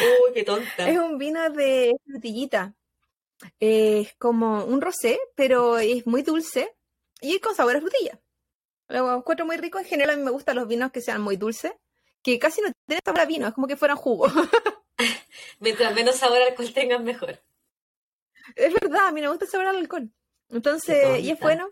Uy, 0.00 0.32
qué 0.32 0.44
tonta. 0.44 0.88
es 0.90 0.98
un 0.98 1.18
vino 1.18 1.48
de 1.50 1.94
frutillita. 2.06 2.74
Es 3.60 4.14
como 4.16 4.64
un 4.64 4.80
rosé, 4.80 5.18
pero 5.34 5.78
es 5.78 6.06
muy 6.06 6.22
dulce 6.22 6.74
y 7.20 7.38
con 7.40 7.54
sabor 7.54 7.76
a 7.76 7.80
frutilla. 7.80 8.20
Lo 8.88 9.16
encuentro 9.16 9.46
muy 9.46 9.56
rico. 9.56 9.78
En 9.78 9.84
general 9.84 10.14
a 10.14 10.16
mí 10.16 10.22
me 10.22 10.30
gustan 10.30 10.56
los 10.56 10.68
vinos 10.68 10.92
que 10.92 11.00
sean 11.00 11.20
muy 11.20 11.36
dulces, 11.36 11.72
que 12.22 12.38
casi 12.38 12.60
no 12.60 12.70
tienen 12.86 13.02
sabor 13.04 13.20
a 13.20 13.26
vino, 13.26 13.46
es 13.46 13.54
como 13.54 13.66
que 13.66 13.76
fueran 13.76 13.96
jugo. 13.96 14.26
Mientras 15.60 15.94
menos 15.94 16.16
sabor 16.16 16.38
al 16.38 16.48
alcohol 16.48 16.72
tengan, 16.72 17.04
mejor. 17.04 17.40
es 18.54 18.74
verdad, 18.74 19.06
a 19.06 19.12
mí 19.12 19.20
me 19.20 19.28
gusta 19.28 19.44
el 19.44 19.50
sabor 19.50 19.66
al 19.66 19.76
alcohol. 19.76 20.10
Entonces, 20.50 21.20
y 21.20 21.30
es 21.30 21.40
bueno. 21.40 21.68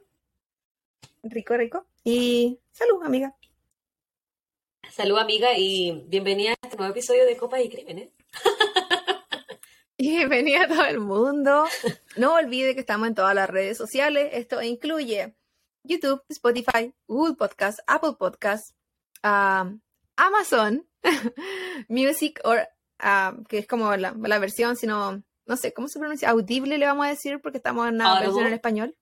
Rico, 1.22 1.56
rico. 1.56 1.86
Y 2.02 2.58
salud, 2.72 3.02
amiga. 3.04 3.34
Salud, 4.90 5.18
amiga, 5.18 5.56
y 5.56 6.04
bienvenida 6.06 6.50
a 6.50 6.56
este 6.62 6.76
nuevo 6.76 6.92
episodio 6.92 7.24
de 7.24 7.36
Copas 7.36 7.60
y 7.64 7.68
Crímenes. 7.68 8.10
Y 9.96 10.16
bienvenida 10.16 10.64
a 10.64 10.68
todo 10.68 10.84
el 10.86 11.00
mundo. 11.00 11.66
No 12.16 12.34
olvide 12.34 12.74
que 12.74 12.80
estamos 12.80 13.08
en 13.08 13.14
todas 13.14 13.34
las 13.34 13.48
redes 13.48 13.76
sociales. 13.76 14.30
Esto 14.32 14.62
incluye 14.62 15.34
YouTube, 15.84 16.22
Spotify, 16.28 16.94
Google 17.06 17.34
Podcast, 17.36 17.78
Apple 17.86 18.14
Podcast, 18.18 18.74
um, 19.22 19.80
Amazon 20.16 20.86
Music, 21.88 22.40
or, 22.44 22.66
que 23.48 23.58
es 23.58 23.66
como 23.66 23.94
la, 23.96 24.14
la 24.18 24.38
versión, 24.38 24.76
sino, 24.76 25.22
no 25.46 25.56
sé, 25.56 25.72
¿cómo 25.72 25.88
se 25.88 25.98
pronuncia? 25.98 26.30
Audible 26.30 26.78
le 26.78 26.86
vamos 26.86 27.06
a 27.06 27.10
decir 27.10 27.40
porque 27.40 27.58
estamos 27.58 27.86
en 27.88 27.94
una 27.96 28.10
Audible. 28.12 28.26
versión 28.26 28.46
en 28.48 28.54
español. 28.54 28.96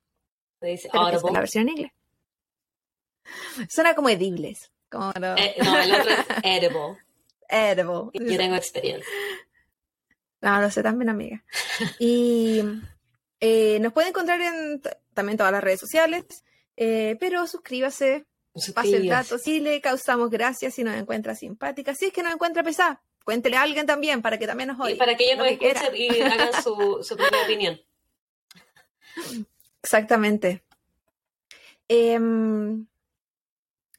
Dice 0.61 0.88
Pero 0.92 1.11
que 1.11 1.16
es 1.16 1.22
la 1.25 1.40
versión 1.40 1.62
en 1.64 1.68
inglés. 1.70 1.92
Suena 3.68 3.94
como 3.94 4.08
edibles. 4.08 4.70
Como 4.90 5.12
lo- 5.18 5.37
Eh, 5.37 5.54
no, 5.62 5.78
el 5.78 5.92
otro 5.94 6.11
es 6.11 6.18
Edible. 6.44 6.99
edible. 7.49 8.11
Yo 8.32 8.37
tengo 8.37 8.56
experiencia. 8.56 9.08
No, 10.42 10.61
lo 10.61 10.70
sé 10.70 10.82
también, 10.82 11.08
amiga. 11.08 11.42
Y 11.99 12.61
eh, 13.40 13.78
nos 13.80 13.92
puede 13.92 14.08
encontrar 14.08 14.40
en 14.40 14.82
también 15.14 15.38
todas 15.38 15.52
las 15.52 15.62
redes 15.64 15.80
sociales, 15.80 16.25
eh, 16.76 17.16
pero 17.20 17.46
suscríbase, 17.46 18.26
pase 18.75 18.96
el 18.96 19.08
dato. 19.08 19.38
Si 19.38 19.61
le 19.61 19.80
causamos 19.80 20.28
gracias, 20.30 20.75
si 20.75 20.84
nos 20.84 20.96
encuentra 20.96 21.34
simpática, 21.34 21.94
si 21.94 22.06
es 22.06 22.12
que 22.12 22.22
nos 22.22 22.32
encuentra 22.34 22.62
pesada, 22.62 23.02
cuéntele 23.25 23.56
a 23.56 23.62
alguien 23.62 23.87
también 23.87 24.20
para 24.20 24.37
que 24.38 24.46
también 24.46 24.68
nos 24.68 24.78
Y 24.80 24.82
oiga. 24.82 24.99
para 24.99 25.16
que 25.16 25.25
ellos 25.25 25.38
lo 25.38 25.44
nos 25.44 25.52
escuchen 25.52 25.96
y 25.96 26.20
hagan 26.20 26.62
su, 26.62 26.99
su 27.08 27.16
propia 27.16 27.42
opinión. 27.44 27.80
Exactamente. 29.82 30.62
Em, 31.88 32.87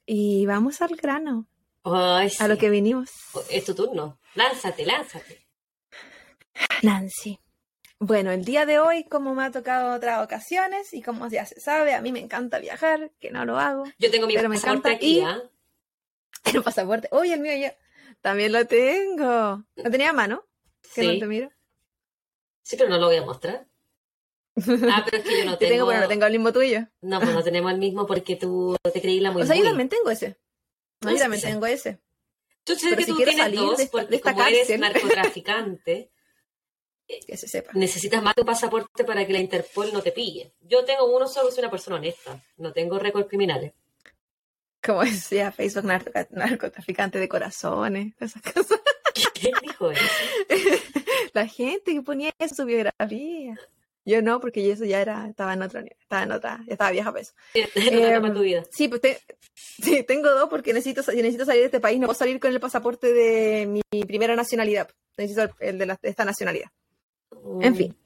y 0.06 0.46
vamos 0.46 0.82
al 0.82 0.96
grano, 0.96 1.46
Ay, 1.84 2.30
sí. 2.30 2.42
a 2.42 2.48
lo 2.48 2.58
que 2.58 2.68
vinimos. 2.70 3.10
Es 3.50 3.64
tu 3.64 3.74
turno. 3.74 4.18
Lánzate, 4.34 4.84
lánzate. 4.84 5.43
Nancy. 6.82 7.40
Bueno, 8.00 8.32
el 8.32 8.44
día 8.44 8.66
de 8.66 8.78
hoy, 8.80 9.04
como 9.04 9.34
me 9.34 9.44
ha 9.44 9.50
tocado 9.50 9.94
otras 9.94 10.22
ocasiones 10.22 10.92
y 10.92 11.00
como 11.00 11.28
ya 11.28 11.46
se 11.46 11.60
sabe, 11.60 11.94
a 11.94 12.00
mí 12.02 12.12
me 12.12 12.20
encanta 12.20 12.58
viajar, 12.58 13.12
que 13.20 13.30
no 13.30 13.44
lo 13.44 13.58
hago. 13.58 13.84
Yo 13.98 14.10
tengo 14.10 14.26
mi 14.26 14.34
Pero 14.34 14.48
pasaporte 14.50 14.90
aquí, 14.90 15.18
y- 15.18 15.20
¿ah? 15.22 15.40
El 16.52 16.62
pasaporte. 16.62 17.08
Oye, 17.12 17.34
el 17.34 17.40
mío 17.40 17.52
yo 17.56 17.68
también 18.20 18.52
lo 18.52 18.66
tengo. 18.66 19.64
¿Lo 19.76 19.90
tenía 19.90 20.10
a 20.10 20.12
mano? 20.12 20.44
Que 20.94 21.02
no 21.04 21.12
Sí. 21.12 21.18
te 21.20 21.26
miro. 21.26 21.50
Sí, 22.62 22.76
pero 22.76 22.90
no 22.90 22.98
lo 22.98 23.06
voy 23.06 23.16
a 23.16 23.22
mostrar. 23.24 23.66
Ah, 24.90 25.02
pero 25.04 25.16
es 25.18 25.24
que 25.24 25.38
yo 25.38 25.44
no 25.46 25.52
Yo 25.52 25.58
tengo. 25.58 25.72
tengo, 25.72 25.86
pero 25.88 26.00
no 26.00 26.08
tengo 26.08 26.26
el 26.26 26.32
mismo 26.32 26.52
tuyo. 26.52 26.86
No, 27.00 27.20
pues 27.20 27.32
no 27.32 27.42
tenemos 27.42 27.72
el 27.72 27.78
mismo 27.78 28.06
porque 28.06 28.36
tú 28.36 28.76
te 28.92 29.00
creí 29.00 29.20
la 29.20 29.30
muy 29.30 29.42
o 29.42 29.46
sea, 29.46 29.54
yo 29.56 29.62
muy. 29.62 29.70
también 29.70 29.88
tengo 29.88 30.10
ese. 30.10 30.38
No, 31.00 31.08
Ah, 31.08 31.12
yo 31.12 31.16
sí, 31.16 31.22
también 31.22 31.42
tengo 31.42 31.66
ese. 31.66 32.00
Yo 32.66 32.74
sé 32.76 32.86
pero 32.86 32.96
que 32.96 33.04
si 33.04 33.10
tú 33.10 33.16
tienes 33.16 33.36
salir 33.36 33.58
dos 33.60 33.76
de 33.78 33.82
esta- 33.84 33.92
porque 33.92 34.10
de 34.10 34.16
esta 34.16 34.32
como 34.32 34.44
eres 34.46 34.78
narcotraficante, 34.78 36.10
Que 37.26 37.36
se 37.36 37.46
sepa. 37.48 37.72
necesitas 37.74 38.22
más 38.22 38.34
un 38.38 38.46
pasaporte 38.46 39.04
para 39.04 39.26
que 39.26 39.32
la 39.32 39.38
Interpol 39.40 39.92
no 39.92 40.00
te 40.02 40.10
pille. 40.12 40.52
Yo 40.62 40.84
tengo 40.84 41.04
uno 41.14 41.28
solo, 41.28 41.50
soy 41.50 41.60
una 41.60 41.70
persona 41.70 41.96
honesta. 41.96 42.40
No 42.56 42.72
tengo 42.72 42.98
récords 42.98 43.28
criminales. 43.28 43.72
Como 44.82 45.02
decía 45.04 45.52
Facebook, 45.52 45.84
narco- 45.84 46.26
narcotraficante 46.30 47.18
de 47.18 47.28
corazones. 47.28 48.14
Esas 48.20 48.42
cosas. 48.42 48.80
¿Quién 49.34 49.52
dijo 49.62 49.90
eso? 49.90 50.02
La 51.34 51.46
gente 51.46 51.92
que 51.92 52.02
ponía 52.02 52.30
eso 52.38 52.54
en 52.54 52.56
su 52.56 52.64
biografía. 52.64 53.54
Yo 54.06 54.20
no, 54.20 54.38
porque 54.40 54.62
yo 54.66 54.72
eso 54.74 54.84
ya 54.84 55.00
era, 55.00 55.26
estaba 55.28 55.54
en 55.54 55.62
otro 55.62 55.80
nivel, 55.80 55.96
estaba 55.98 56.22
en 56.24 56.32
otra, 56.32 56.60
ya 56.66 56.72
estaba 56.74 56.90
vieja 56.90 57.10
para 57.10 57.22
eso. 57.22 57.32
Em, 57.54 58.14
toma 58.14 58.34
tu 58.34 58.40
vida. 58.40 58.62
Sí, 58.70 58.88
pues 58.88 59.00
te- 59.00 59.18
sí, 59.54 60.02
tengo 60.04 60.28
dos 60.30 60.48
porque 60.50 60.74
necesito, 60.74 61.00
necesito 61.12 61.44
salir 61.46 61.60
de 61.62 61.66
este 61.66 61.80
país. 61.80 61.98
No 61.98 62.06
puedo 62.06 62.18
salir 62.18 62.38
con 62.38 62.52
el 62.52 62.60
pasaporte 62.60 63.12
de 63.14 63.66
mi 63.66 64.04
primera 64.04 64.36
nacionalidad. 64.36 64.90
Necesito 65.16 65.42
el, 65.44 65.50
el 65.60 65.78
de, 65.78 65.86
la- 65.86 65.98
de 66.02 66.08
esta 66.10 66.24
nacionalidad. 66.26 66.68
En 67.60 67.76
fin. 67.76 67.96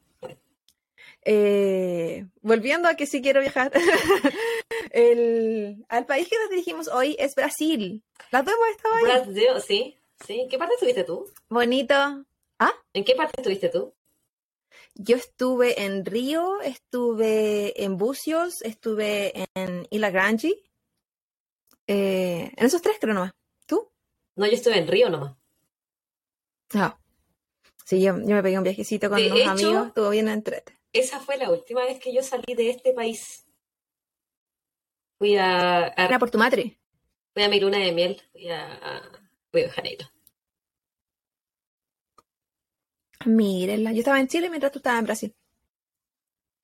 Eh, 1.25 2.27
volviendo 2.41 2.89
a 2.89 2.95
que 2.95 3.07
sí 3.07 3.21
quiero 3.21 3.41
viajar. 3.41 3.73
el, 4.91 5.85
al 5.89 6.07
país 6.07 6.29
que 6.29 6.39
nos 6.39 6.51
dirigimos 6.51 6.89
hoy 6.89 7.17
es 7.19 7.35
Brasil. 7.35 8.03
Las 8.31 8.45
dos 8.45 8.55
hemos 8.55 8.69
estado 8.69 8.95
ahí. 8.95 9.05
Brasil, 9.05 9.63
sí. 9.67 9.99
Sí. 10.27 10.41
¿En 10.41 10.49
qué 10.49 10.59
parte 10.59 10.75
estuviste 10.75 11.05
tú? 11.05 11.31
Bonito. 11.49 11.95
¿En 12.93 13.05
qué 13.05 13.15
parte 13.15 13.35
estuviste 13.37 13.69
tú? 13.69 13.95
Yo 14.95 15.17
estuve 15.17 15.85
en 15.85 16.05
Río, 16.05 16.61
estuve 16.61 17.85
en 17.85 17.97
Bucios, 17.97 18.63
estuve 18.63 19.33
en 19.55 19.87
Ilha 19.91 20.11
Grande. 20.11 20.61
Eh, 21.87 22.53
en 22.57 22.67
esos 22.67 22.83
tres 22.83 22.97
creo 23.01 23.15
nomás. 23.15 23.33
¿Tú? 23.67 23.91
No, 24.35 24.47
yo 24.47 24.53
estuve 24.53 24.79
en 24.79 24.89
Río 24.89 25.09
nomás. 25.09 25.37
No. 26.75 26.99
Sí, 27.89 28.03
yo, 28.03 28.19
yo 28.19 28.35
me 28.35 28.43
pegué 28.43 28.59
un 28.59 28.65
viajecito 28.65 29.09
con 29.09 29.17
De 29.19 29.29
unos 29.29 29.39
hecho- 29.41 29.51
amigos, 29.51 29.87
estuvo 29.89 30.11
bien 30.11 30.29
entrete. 30.29 30.77
Esa 30.93 31.21
fue 31.21 31.39
la 31.39 31.51
última 31.51 31.83
vez 31.85 31.99
que 31.99 32.13
yo 32.13 32.23
salí 32.23 32.55
de 32.55 32.69
este 32.69 32.93
país. 32.93 33.47
Fui 35.19 35.37
a, 35.39 35.85
a- 35.87 36.05
Era 36.05 36.19
por 36.19 36.31
tu 36.31 36.37
madre. 36.37 36.79
fui 37.33 37.43
a 37.45 37.49
mi 37.49 37.59
luna 37.59 37.79
de 37.79 37.93
miel. 37.93 38.21
Fui 38.31 38.47
a, 38.51 38.75
a 38.75 39.01
Río 39.53 39.65
de 39.65 39.71
Janeiro. 39.71 40.05
Mírenla, 43.25 43.93
yo 43.93 44.01
estaba 44.01 44.21
en 44.21 44.29
Chile 44.29 44.51
mientras 44.51 44.71
tú 44.71 44.81
estabas 44.81 44.99
en 45.01 45.05
Brasil. 45.07 45.35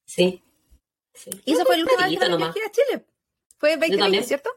Sí. 0.06 0.42
sí. 1.14 1.30
Y 1.46 1.52
eso 1.54 1.64
fue 1.64 1.76
el 1.76 1.82
último 1.84 2.06
viajé 2.36 2.60
a 2.64 2.70
Chile. 2.70 3.06
Fue 3.56 3.72
en 3.72 3.80
2020, 3.80 3.96
también. 3.98 4.24
¿cierto? 4.24 4.50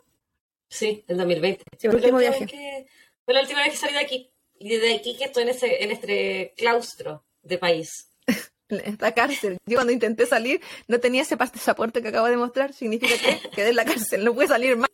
Sí, 0.70 1.06
el 1.08 1.16
2020. 1.18 1.64
Sí, 1.78 1.88
el 1.88 1.96
último 1.96 2.18
viaje. 2.18 2.46
que- 2.46 2.88
fue 3.24 3.34
la 3.34 3.40
última 3.42 3.62
vez 3.64 3.72
que 3.72 3.78
salí 3.78 3.94
de 3.94 4.00
aquí. 4.00 4.34
Y 4.60 4.70
desde 4.70 4.96
aquí 4.96 5.16
que 5.18 5.26
estoy 5.26 5.44
en, 5.44 5.50
ese, 5.50 5.84
en 5.84 5.92
este 5.92 6.54
claustro 6.58 7.26
de 7.42 7.58
país. 7.58 8.10
Esta 8.70 9.14
cárcel. 9.14 9.58
Yo 9.66 9.78
cuando 9.78 9.94
intenté 9.94 10.26
salir 10.26 10.62
no 10.88 11.00
tenía 11.00 11.22
ese 11.22 11.38
pasaporte 11.38 12.02
que 12.02 12.10
acabo 12.10 12.28
de 12.28 12.38
mostrar. 12.38 12.74
Significa 12.74 13.16
que 13.18 13.50
quedé 13.56 13.70
en 13.70 13.76
la 13.78 13.86
cárcel, 13.86 14.26
no 14.26 14.34
pude 14.34 14.48
salir 14.48 14.76
más. 14.76 14.90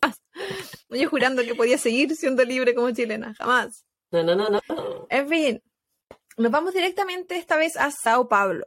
Yo 0.90 1.08
jurando 1.10 1.42
que 1.42 1.54
podía 1.54 1.78
seguir 1.78 2.14
siendo 2.14 2.44
libre 2.44 2.74
como 2.74 2.90
chilena, 2.92 3.34
jamás. 3.34 3.84
No, 4.12 4.22
no, 4.22 4.36
no, 4.36 4.48
no. 4.48 4.60
En 5.10 5.28
fin, 5.28 5.62
nos 6.36 6.52
vamos 6.52 6.72
directamente 6.72 7.36
esta 7.36 7.56
vez 7.56 7.76
a 7.76 7.90
Sao 7.90 8.28
Paulo. 8.28 8.66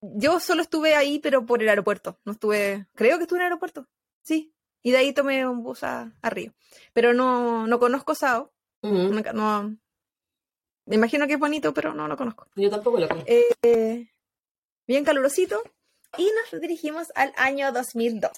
Yo 0.00 0.40
solo 0.40 0.62
estuve 0.62 0.94
ahí, 0.94 1.18
pero 1.18 1.46
por 1.46 1.62
el 1.62 1.68
aeropuerto. 1.68 2.18
No 2.24 2.32
estuve, 2.32 2.86
creo 2.94 3.16
que 3.16 3.22
estuve 3.22 3.38
en 3.38 3.42
el 3.42 3.46
aeropuerto. 3.46 3.88
Sí. 4.22 4.52
Y 4.82 4.90
de 4.90 4.98
ahí 4.98 5.12
tomé 5.12 5.46
un 5.46 5.62
bus 5.62 5.82
a, 5.82 6.12
a 6.20 6.30
Río. 6.30 6.54
Pero 6.92 7.14
no, 7.14 7.66
no 7.66 7.78
conozco 7.78 8.14
Sao. 8.14 8.52
No, 8.92 9.32
no- 9.32 9.76
me 10.86 10.94
imagino 10.94 11.26
que 11.26 11.32
es 11.34 11.38
bonito, 11.38 11.74
pero 11.74 11.92
no 11.94 12.06
lo 12.08 12.16
conozco. 12.16 12.46
Yo 12.54 12.70
tampoco 12.70 12.98
lo 13.00 13.08
conozco. 13.08 13.28
Eh, 13.62 14.08
bien 14.86 15.04
calurosito. 15.04 15.62
Y 16.16 16.30
nos 16.50 16.60
dirigimos 16.60 17.08
al 17.16 17.32
año 17.36 17.72
2002. 17.72 18.30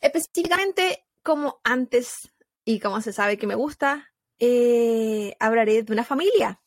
Específicamente, 0.00 1.04
como 1.22 1.60
antes 1.64 2.30
y 2.64 2.80
como 2.80 3.00
se 3.02 3.12
sabe 3.12 3.36
que 3.36 3.46
me 3.46 3.54
gusta, 3.54 4.12
eh, 4.38 5.36
hablaré 5.40 5.82
de 5.82 5.92
una 5.92 6.04
familia. 6.04 6.60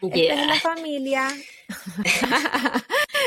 Esta 0.00 0.06
es 0.16 0.22
Yeah. 0.22 0.44
una 0.44 0.60
familia. 0.60 1.28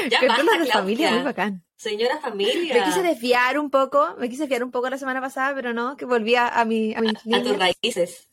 Ya 0.10 0.20
que 0.20 0.28
basta, 0.28 0.58
de 0.60 0.66
familia 0.72 1.12
muy 1.12 1.24
bacán. 1.24 1.65
Señora 1.78 2.16
Me 2.16 2.22
familia. 2.22 2.84
quise 2.86 3.04
desviar 3.04 3.60
un 3.60 3.70
poco, 3.70 4.16
me 4.18 4.30
quise 4.30 4.44
desviar 4.44 4.64
un 4.64 4.72
poco 4.72 4.90
la 4.90 4.98
semana 4.98 5.20
pasada, 5.22 5.54
pero 5.56 5.74
no, 5.74 5.98
que 5.98 6.06
volví 6.06 6.36
a, 6.36 6.48
a 6.48 6.64
mi, 6.66 6.94
a 6.96 7.02
mis 7.02 7.12
a 7.12 7.14
tus 7.16 7.26
líneas. 7.26 7.58
raíces. 7.60 8.30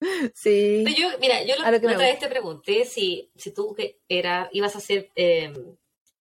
Sí. 0.34 0.84
Pero 0.84 0.96
yo, 0.96 1.18
mira, 1.18 1.42
yo 1.42 1.54
A 1.64 1.70
lo 1.72 1.80
que 1.80 1.86
me 1.88 1.94
otra 1.94 2.06
vez 2.06 2.20
te 2.20 2.28
pregunté 2.28 2.84
si, 2.84 3.30
si 3.36 3.50
tú 3.52 3.74
que 3.74 3.98
era, 4.08 4.48
ibas 4.52 4.76
a 4.76 4.78
hacer 4.78 5.10
eh, 5.16 5.52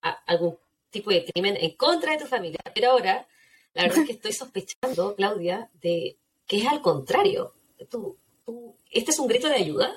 a- 0.01 0.19
algún 0.25 0.57
tipo 0.89 1.11
de 1.11 1.23
crimen 1.25 1.55
en 1.59 1.75
contra 1.75 2.11
de 2.13 2.17
tu 2.17 2.25
familia. 2.25 2.57
Pero 2.73 2.89
ahora, 2.91 3.27
la 3.73 3.83
verdad 3.83 3.99
es 3.99 4.05
que 4.07 4.13
estoy 4.13 4.33
sospechando, 4.33 5.15
Claudia, 5.15 5.69
de 5.81 6.17
que 6.47 6.57
es 6.57 6.65
al 6.67 6.81
contrario. 6.81 7.53
Tú, 7.89 8.17
tú- 8.45 8.75
¿Este 8.89 9.11
es 9.11 9.19
un 9.19 9.27
grito 9.27 9.47
de 9.47 9.55
ayuda? 9.55 9.93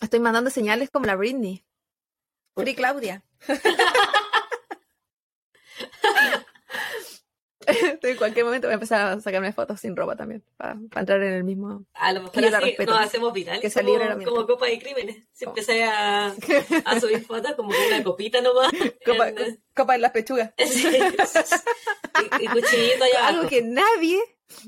Estoy 0.00 0.20
mandando 0.20 0.50
señales 0.50 0.88
como 0.90 1.06
la 1.06 1.16
Britney. 1.16 1.64
Free 2.54 2.76
Claudia. 2.76 3.24
en 8.02 8.16
cualquier 8.16 8.44
momento 8.44 8.68
voy 8.68 8.72
a 8.72 8.74
empezar 8.74 9.06
a 9.06 9.20
sacarme 9.20 9.52
fotos 9.52 9.80
sin 9.80 9.96
ropa 9.96 10.16
también, 10.16 10.44
para, 10.56 10.76
entrar 10.96 11.22
en 11.22 11.32
el 11.32 11.44
mismo. 11.44 11.84
A 11.94 12.12
lo 12.12 12.22
mejor 12.22 12.44
así 12.44 12.76
nos 12.86 13.00
hacemos 13.00 13.32
virales 13.32 13.60
que 13.60 13.82
como, 13.82 14.24
como 14.24 14.46
copa 14.46 14.66
de 14.66 14.78
crímenes. 14.78 15.26
Si 15.32 15.44
empecé 15.44 15.84
a, 15.84 16.26
a, 16.26 17.00
subir 17.00 17.24
fotos 17.24 17.54
como 17.54 17.70
una 17.70 18.02
copita 18.02 18.40
nomás. 18.40 18.72
Copa 19.04 19.28
en, 19.28 19.62
copa 19.74 19.94
en 19.94 20.02
las 20.02 20.12
pechugas. 20.12 20.52
Sí. 20.66 20.88
y, 22.40 22.46
cuchillito 22.48 23.04
allá 23.04 23.28
Algo 23.28 23.48
que 23.48 23.62
nadie, 23.62 24.18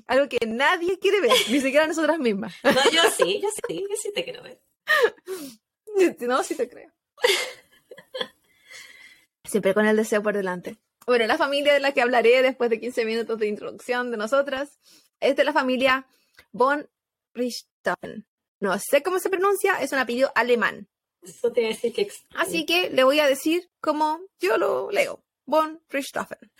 algo 0.06 0.28
que 0.28 0.46
nadie 0.46 0.98
quiere 0.98 1.20
ver, 1.20 1.32
ni 1.48 1.60
siquiera 1.60 1.86
nosotras 1.86 2.18
mismas. 2.18 2.54
No, 2.62 2.90
yo 2.90 3.02
sí, 3.16 3.40
yo 3.42 3.48
sí, 3.66 3.86
yo 3.88 3.96
sí 3.96 4.12
te 4.14 4.24
quiero 4.24 4.42
ver. 4.42 4.60
No, 6.20 6.42
sí 6.42 6.54
te 6.54 6.68
creo. 6.68 6.92
Siempre 9.44 9.74
con 9.74 9.86
el 9.86 9.96
deseo 9.96 10.22
por 10.22 10.34
delante. 10.34 10.78
Bueno, 11.08 11.26
la 11.26 11.38
familia 11.38 11.72
de 11.72 11.80
la 11.80 11.92
que 11.92 12.02
hablaré 12.02 12.42
después 12.42 12.68
de 12.68 12.78
15 12.78 13.06
minutos 13.06 13.38
de 13.38 13.46
introducción 13.46 14.10
de 14.10 14.18
nosotras 14.18 14.78
es 15.20 15.36
de 15.36 15.42
la 15.42 15.54
familia 15.54 16.06
von 16.52 16.86
Richthofen. 17.32 18.26
No 18.60 18.78
sé 18.78 19.02
cómo 19.02 19.18
se 19.18 19.30
pronuncia, 19.30 19.80
es 19.80 19.90
un 19.92 20.00
apellido 20.00 20.30
alemán. 20.34 20.86
Eso 21.22 21.50
te 21.50 21.62
decir 21.62 21.94
que... 21.94 22.10
Así 22.34 22.66
que 22.66 22.90
le 22.90 23.04
voy 23.04 23.20
a 23.20 23.26
decir 23.26 23.70
como 23.80 24.20
yo 24.38 24.58
lo 24.58 24.90
leo, 24.90 25.24
von 25.46 25.80
Richthofen. 25.88 26.52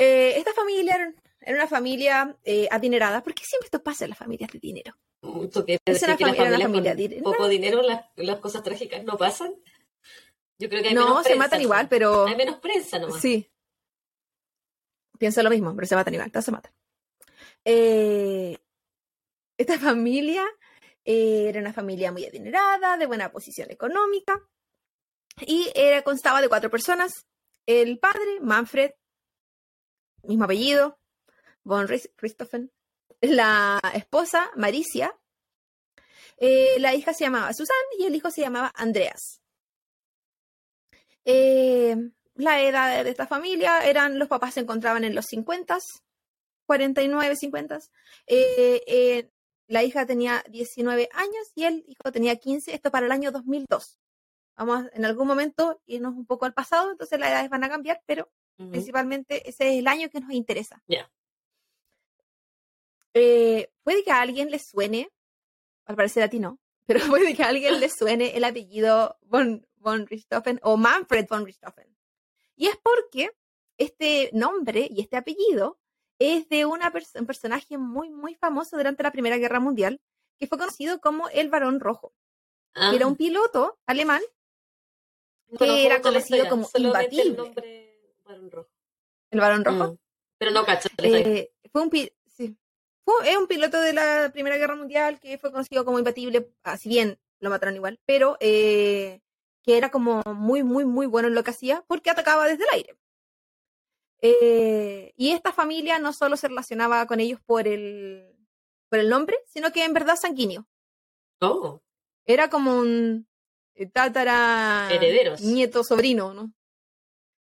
Eh, 0.00 0.34
esta 0.36 0.52
familia 0.52 1.14
era 1.40 1.56
una 1.58 1.68
familia 1.68 2.36
eh, 2.42 2.66
adinerada. 2.72 3.22
¿Por 3.22 3.34
qué 3.34 3.44
siempre 3.44 3.66
esto 3.66 3.84
pasa 3.84 4.04
en 4.04 4.10
las 4.10 4.18
familias 4.18 4.50
de 4.50 4.58
dinero? 4.58 4.94
es 5.22 6.02
una, 6.02 6.16
familia, 6.18 6.94
de 6.96 7.20
poco 7.22 7.46
dinero, 7.48 7.82
las 8.16 8.38
cosas 8.40 8.64
trágicas 8.64 9.04
no 9.04 9.16
pasan. 9.16 9.54
Yo 10.58 10.68
creo 10.68 10.82
que 10.82 10.88
hay 10.88 10.94
no, 10.94 11.22
se 11.22 11.36
matan 11.36 11.60
igual, 11.60 11.88
pero. 11.88 12.26
Hay 12.26 12.36
menos 12.36 12.56
prensa 12.60 12.98
nomás. 12.98 13.20
Sí. 13.20 13.50
Pienso 15.18 15.42
lo 15.42 15.50
mismo, 15.50 15.74
pero 15.74 15.86
se 15.86 15.96
matan 15.96 16.14
igual, 16.14 16.30
todos 16.30 16.44
se 16.44 16.52
matan. 16.52 16.72
Eh, 17.64 18.58
esta 19.56 19.78
familia 19.78 20.44
eh, 21.04 21.46
era 21.48 21.60
una 21.60 21.72
familia 21.72 22.12
muy 22.12 22.24
adinerada, 22.24 22.96
de 22.96 23.06
buena 23.06 23.30
posición 23.30 23.70
económica, 23.70 24.40
y 25.40 25.70
era, 25.74 26.02
constaba 26.02 26.40
de 26.40 26.48
cuatro 26.48 26.70
personas. 26.70 27.26
El 27.66 27.98
padre, 27.98 28.40
Manfred, 28.40 28.92
mismo 30.22 30.44
apellido, 30.44 30.98
von 31.64 31.88
Richthofen. 31.88 32.72
La 33.20 33.80
esposa, 33.94 34.50
Maricia. 34.56 35.18
Eh, 36.38 36.76
la 36.78 36.94
hija 36.94 37.14
se 37.14 37.24
llamaba 37.24 37.52
Susan 37.54 37.76
y 37.98 38.04
el 38.04 38.14
hijo 38.14 38.30
se 38.30 38.42
llamaba 38.42 38.72
Andreas. 38.76 39.40
Eh, 41.26 41.96
la 42.34 42.62
edad 42.62 43.04
de 43.04 43.10
esta 43.10 43.26
familia 43.26 43.84
eran, 43.84 44.18
los 44.18 44.28
papás 44.28 44.54
se 44.54 44.60
encontraban 44.60 45.04
en 45.04 45.14
los 45.14 45.26
50, 45.26 45.78
49, 46.66 47.36
50. 47.36 47.78
la 49.66 49.82
hija 49.82 50.06
tenía 50.06 50.44
19 50.48 51.08
años 51.12 51.52
y 51.54 51.64
el 51.64 51.84
hijo 51.88 52.12
tenía 52.12 52.36
15, 52.36 52.74
esto 52.74 52.90
para 52.90 53.06
el 53.06 53.12
año 53.12 53.32
2002. 53.32 53.98
Vamos 54.56 54.86
en 54.92 55.04
algún 55.04 55.26
momento 55.26 55.82
irnos 55.86 56.14
un 56.14 56.24
poco 56.24 56.46
al 56.46 56.54
pasado, 56.54 56.92
entonces 56.92 57.18
las 57.18 57.30
edades 57.30 57.50
van 57.50 57.64
a 57.64 57.68
cambiar, 57.68 58.00
pero 58.06 58.30
principalmente 58.56 59.48
ese 59.48 59.72
es 59.72 59.78
el 59.80 59.86
año 59.86 60.08
que 60.08 60.20
nos 60.20 60.30
interesa. 60.30 60.82
Eh, 63.12 63.70
puede 63.82 64.02
que 64.04 64.12
a 64.12 64.20
alguien 64.20 64.50
le 64.50 64.58
suene, 64.58 65.10
al 65.84 65.96
parecer 65.96 66.22
a 66.22 66.28
ti 66.28 66.38
no, 66.38 66.58
pero 66.86 67.00
puede 67.10 67.34
que 67.34 67.42
a 67.42 67.48
alguien 67.48 67.80
le 67.80 67.88
suene 67.88 68.36
el 68.36 68.44
apellido 68.44 69.18
von, 69.22 69.66
von 69.86 70.06
Richthofen 70.06 70.58
o 70.62 70.76
Manfred 70.76 71.26
von 71.28 71.46
Richthofen. 71.46 71.86
Y 72.56 72.66
es 72.66 72.76
porque 72.82 73.30
este 73.78 74.30
nombre 74.32 74.88
y 74.90 75.00
este 75.00 75.16
apellido 75.16 75.78
es 76.18 76.48
de 76.48 76.66
una 76.66 76.92
un 77.14 77.26
personaje 77.26 77.78
muy, 77.78 78.10
muy 78.10 78.34
famoso 78.34 78.76
durante 78.76 79.02
la 79.04 79.12
Primera 79.12 79.36
Guerra 79.36 79.60
Mundial, 79.60 80.00
que 80.38 80.46
fue 80.46 80.58
conocido 80.58 81.00
como 81.00 81.28
el 81.28 81.50
Barón 81.50 81.78
Rojo, 81.78 82.14
que 82.74 82.96
era 82.96 83.04
ah. 83.04 83.08
un 83.08 83.16
piloto 83.16 83.78
alemán 83.86 84.22
que 85.56 85.86
era 85.86 86.00
conocido 86.00 86.48
como 86.48 86.68
imbatible. 86.74 87.30
El, 87.30 87.36
nombre 87.36 88.00
Barón 88.24 88.50
Rojo. 88.50 88.70
¿El 89.30 89.40
Barón 89.40 89.64
Rojo? 89.64 89.92
Mm. 89.92 89.98
Pero 90.38 90.50
no 90.50 90.64
cacho. 90.64 90.88
Eh, 90.98 91.52
fue 91.70 91.82
un, 91.82 91.90
sí. 92.26 92.56
fue, 93.04 93.30
es 93.30 93.36
un 93.36 93.46
piloto 93.46 93.80
de 93.80 93.92
la 93.92 94.30
Primera 94.32 94.56
Guerra 94.56 94.74
Mundial 94.74 95.20
que 95.20 95.38
fue 95.38 95.52
conocido 95.52 95.84
como 95.84 95.98
imbatible, 95.98 96.50
si 96.78 96.88
bien 96.88 97.20
lo 97.38 97.50
mataron 97.50 97.76
igual, 97.76 98.00
pero 98.04 98.36
eh, 98.40 99.20
que 99.66 99.76
era 99.76 99.90
como 99.90 100.22
muy, 100.34 100.62
muy, 100.62 100.84
muy 100.84 101.06
bueno 101.06 101.26
en 101.26 101.34
lo 101.34 101.42
que 101.42 101.50
hacía 101.50 101.84
porque 101.88 102.08
atacaba 102.08 102.46
desde 102.46 102.62
el 102.62 102.70
aire. 102.72 102.96
Eh, 104.22 105.12
y 105.16 105.32
esta 105.32 105.52
familia 105.52 105.98
no 105.98 106.12
solo 106.12 106.36
se 106.36 106.46
relacionaba 106.46 107.04
con 107.06 107.18
ellos 107.18 107.40
por 107.44 107.66
el, 107.66 108.32
por 108.88 109.00
el 109.00 109.10
nombre, 109.10 109.36
sino 109.46 109.72
que 109.72 109.84
en 109.84 109.92
verdad 109.92 110.14
sanguíneo. 110.14 110.68
Oh. 111.40 111.82
Era 112.24 112.48
como 112.48 112.78
un 112.78 113.26
eh, 113.74 113.86
tatara 113.86 114.88
herederos. 114.92 115.40
Nieto, 115.40 115.82
sobrino, 115.82 116.32
¿no? 116.32 116.52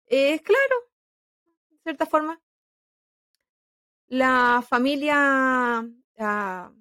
Es 0.05 0.41
claro, 0.41 0.75
de 1.69 1.79
cierta 1.83 2.05
forma. 2.05 2.41
La 4.07 4.63
familia 4.67 5.85
ah, 6.17 6.71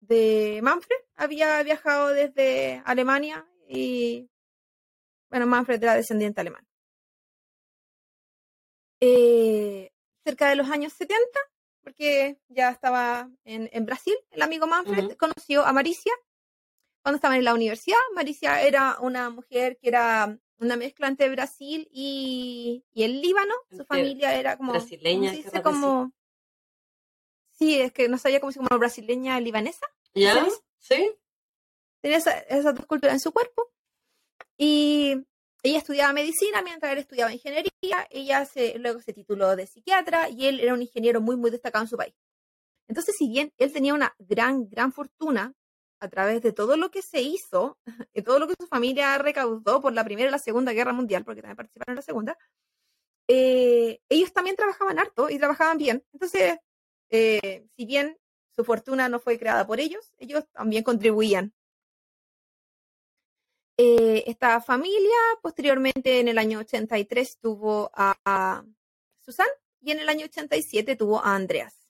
de 0.00 0.60
Manfred 0.62 0.98
había 1.16 1.62
viajado 1.62 2.08
desde 2.08 2.82
Alemania 2.84 3.46
y 3.66 4.28
bueno, 5.34 5.48
Manfred 5.48 5.82
era 5.82 5.96
descendiente 5.96 6.40
alemán. 6.40 6.64
Eh, 9.00 9.90
cerca 10.22 10.48
de 10.48 10.54
los 10.54 10.70
años 10.70 10.92
70, 10.92 11.18
porque 11.82 12.38
ya 12.46 12.70
estaba 12.70 13.28
en, 13.42 13.84
Brasil, 13.84 14.14
el 14.30 14.42
amigo 14.42 14.68
Manfred 14.68 15.16
conoció 15.16 15.66
a 15.66 15.72
Maricia 15.72 16.12
cuando 17.02 17.16
estaba 17.16 17.36
en 17.36 17.42
la 17.42 17.52
universidad. 17.52 17.98
Maricia 18.14 18.62
era 18.62 18.96
una 19.00 19.28
mujer 19.28 19.76
que 19.82 19.88
era 19.88 20.38
una 20.58 20.76
mezcla 20.76 21.08
entre 21.08 21.28
Brasil 21.30 21.88
y, 21.90 22.84
el 22.94 23.20
Líbano. 23.20 23.54
Su 23.76 23.84
familia 23.84 24.38
era 24.38 24.56
como... 24.56 24.70
Brasileña. 24.70 25.32
como... 25.64 26.12
Sí, 27.50 27.80
es 27.80 27.92
que 27.92 28.08
no 28.08 28.18
sabía 28.18 28.38
cómo 28.38 28.52
se 28.52 28.60
llama 28.60 28.76
brasileña 28.76 29.40
libanesa. 29.40 29.84
¿Ya? 30.14 30.46
Sí. 30.78 31.12
Tenía 32.02 32.18
esas 32.18 32.74
dos 32.76 32.86
culturas 32.86 33.14
en 33.14 33.20
su 33.20 33.32
cuerpo. 33.32 33.73
Y 34.56 35.24
ella 35.62 35.78
estudiaba 35.78 36.12
medicina 36.12 36.62
mientras 36.62 36.92
él 36.92 36.98
estudiaba 36.98 37.32
ingeniería. 37.32 37.70
Ella 38.10 38.48
luego 38.76 39.00
se 39.00 39.12
tituló 39.12 39.56
de 39.56 39.66
psiquiatra 39.66 40.28
y 40.28 40.46
él 40.46 40.60
era 40.60 40.74
un 40.74 40.82
ingeniero 40.82 41.20
muy, 41.20 41.36
muy 41.36 41.50
destacado 41.50 41.84
en 41.84 41.88
su 41.88 41.96
país. 41.96 42.14
Entonces, 42.88 43.14
si 43.18 43.28
bien 43.28 43.52
él 43.58 43.72
tenía 43.72 43.94
una 43.94 44.14
gran, 44.18 44.68
gran 44.68 44.92
fortuna 44.92 45.54
a 46.00 46.08
través 46.08 46.42
de 46.42 46.52
todo 46.52 46.76
lo 46.76 46.90
que 46.90 47.00
se 47.02 47.22
hizo, 47.22 47.78
de 48.14 48.22
todo 48.22 48.38
lo 48.38 48.46
que 48.46 48.54
su 48.60 48.66
familia 48.66 49.16
recaudó 49.18 49.80
por 49.80 49.92
la 49.92 50.04
Primera 50.04 50.28
y 50.28 50.32
la 50.32 50.38
Segunda 50.38 50.72
Guerra 50.72 50.92
Mundial, 50.92 51.24
porque 51.24 51.40
también 51.40 51.56
participaron 51.56 51.92
en 51.92 51.96
la 51.96 52.02
Segunda, 52.02 52.38
eh, 53.26 54.00
ellos 54.10 54.32
también 54.32 54.56
trabajaban 54.56 54.98
harto 54.98 55.30
y 55.30 55.38
trabajaban 55.38 55.78
bien. 55.78 56.04
Entonces, 56.12 56.58
eh, 57.10 57.66
si 57.74 57.86
bien 57.86 58.18
su 58.54 58.64
fortuna 58.64 59.08
no 59.08 59.18
fue 59.18 59.38
creada 59.38 59.66
por 59.66 59.80
ellos, 59.80 60.12
ellos 60.18 60.44
también 60.52 60.84
contribuían 60.84 61.54
eh, 63.76 64.22
esta 64.26 64.60
familia 64.60 65.16
posteriormente 65.42 66.20
en 66.20 66.28
el 66.28 66.38
año 66.38 66.60
83 66.60 67.38
tuvo 67.40 67.90
a, 67.94 68.64
Susan 69.20 69.48
y 69.80 69.90
en 69.90 69.98
el 69.98 70.08
año 70.08 70.26
87 70.26 70.96
tuvo 70.96 71.18
a 71.18 71.34
Andreas. 71.34 71.88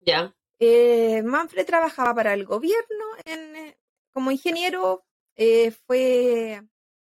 Ya. 0.00 0.34
Eh, 0.58 1.22
Manfred 1.22 1.66
trabajaba 1.66 2.14
para 2.14 2.34
el 2.34 2.44
gobierno 2.44 3.04
eh, 3.24 3.76
como 4.12 4.30
ingeniero. 4.30 5.04
fue, 5.86 6.62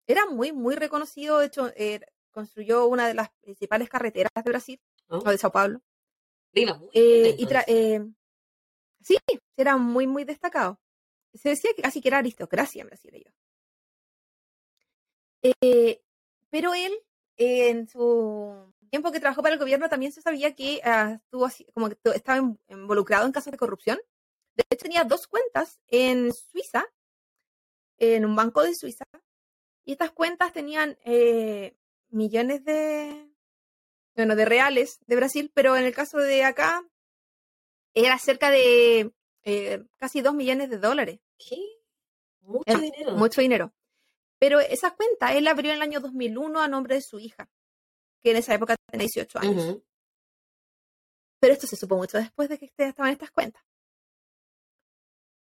era 0.07 0.25
muy, 0.25 0.51
muy 0.51 0.75
reconocido. 0.75 1.39
De 1.39 1.47
hecho, 1.47 1.71
construyó 2.31 2.87
una 2.87 3.07
de 3.07 3.13
las 3.13 3.29
principales 3.41 3.89
carreteras 3.89 4.31
de 4.33 4.49
Brasil, 4.49 4.81
oh. 5.09 5.17
o 5.17 5.29
de 5.29 5.37
Sao 5.37 5.51
Paulo. 5.51 5.81
y 6.53 7.45
sí, 9.01 9.17
era 9.57 9.77
muy, 9.77 10.07
muy 10.07 10.23
destacado 10.23 10.79
se 11.33 11.49
decía 11.49 11.71
que 11.75 11.81
casi 11.81 12.01
que 12.01 12.09
era 12.09 12.19
aristocracia 12.19 12.81
en 12.81 12.87
Brasil 12.87 13.25
eh, 15.61 16.01
pero 16.49 16.73
él, 16.73 16.93
en 17.35 17.87
su 17.87 18.73
tiempo 18.89 19.11
que 19.11 19.19
trabajó 19.19 19.41
para 19.41 19.53
el 19.55 19.59
gobierno, 19.59 19.89
también 19.89 20.11
se 20.11 20.21
sabía 20.21 20.55
que 20.55 20.79
ah, 20.83 21.19
estuvo 21.23 21.45
así, 21.45 21.65
como 21.73 21.89
que 21.89 21.97
estaba 22.13 22.55
involucrado 22.69 23.25
en 23.25 23.31
casos 23.31 23.51
de 23.51 23.57
corrupción. 23.57 23.99
De 24.55 24.63
hecho, 24.69 24.83
tenía 24.83 25.03
dos 25.03 25.27
cuentas 25.27 25.79
en 25.87 26.31
Suiza, 26.31 26.85
en 27.97 28.23
un 28.23 28.35
banco 28.35 28.61
de 28.61 28.75
Suiza, 28.75 29.05
y 29.83 29.93
estas 29.93 30.11
cuentas 30.11 30.53
tenían 30.53 30.97
eh, 31.03 31.75
millones 32.09 32.63
de, 32.63 33.29
bueno, 34.15 34.35
de 34.35 34.45
reales 34.45 34.99
de 35.07 35.15
Brasil, 35.15 35.51
pero 35.53 35.75
en 35.75 35.85
el 35.85 35.93
caso 35.93 36.19
de 36.19 36.43
acá 36.43 36.87
era 37.93 38.17
cerca 38.17 38.49
de 38.49 39.11
eh, 39.43 39.83
casi 39.97 40.21
dos 40.21 40.33
millones 40.33 40.69
de 40.69 40.77
dólares. 40.77 41.19
¿Qué? 41.37 41.57
Mucho 42.41 42.77
dinero. 42.77 43.11
Mucho 43.13 43.41
dinero. 43.41 43.73
Pero 44.39 44.59
esa 44.59 44.91
cuenta 44.91 45.33
él 45.33 45.47
abrió 45.47 45.71
en 45.71 45.77
el 45.77 45.81
año 45.81 45.99
2001 45.99 46.61
a 46.61 46.67
nombre 46.67 46.95
de 46.95 47.01
su 47.01 47.19
hija, 47.19 47.49
que 48.21 48.31
en 48.31 48.37
esa 48.37 48.53
época 48.53 48.75
tenía 48.89 49.05
18 49.05 49.39
años. 49.39 49.77
Pero 51.39 51.53
esto 51.53 51.67
se 51.67 51.75
supo 51.75 51.95
mucho 51.95 52.17
después 52.17 52.49
de 52.49 52.57
que 52.57 52.71
estaban 52.77 53.11
estas 53.11 53.31
cuentas. 53.31 53.63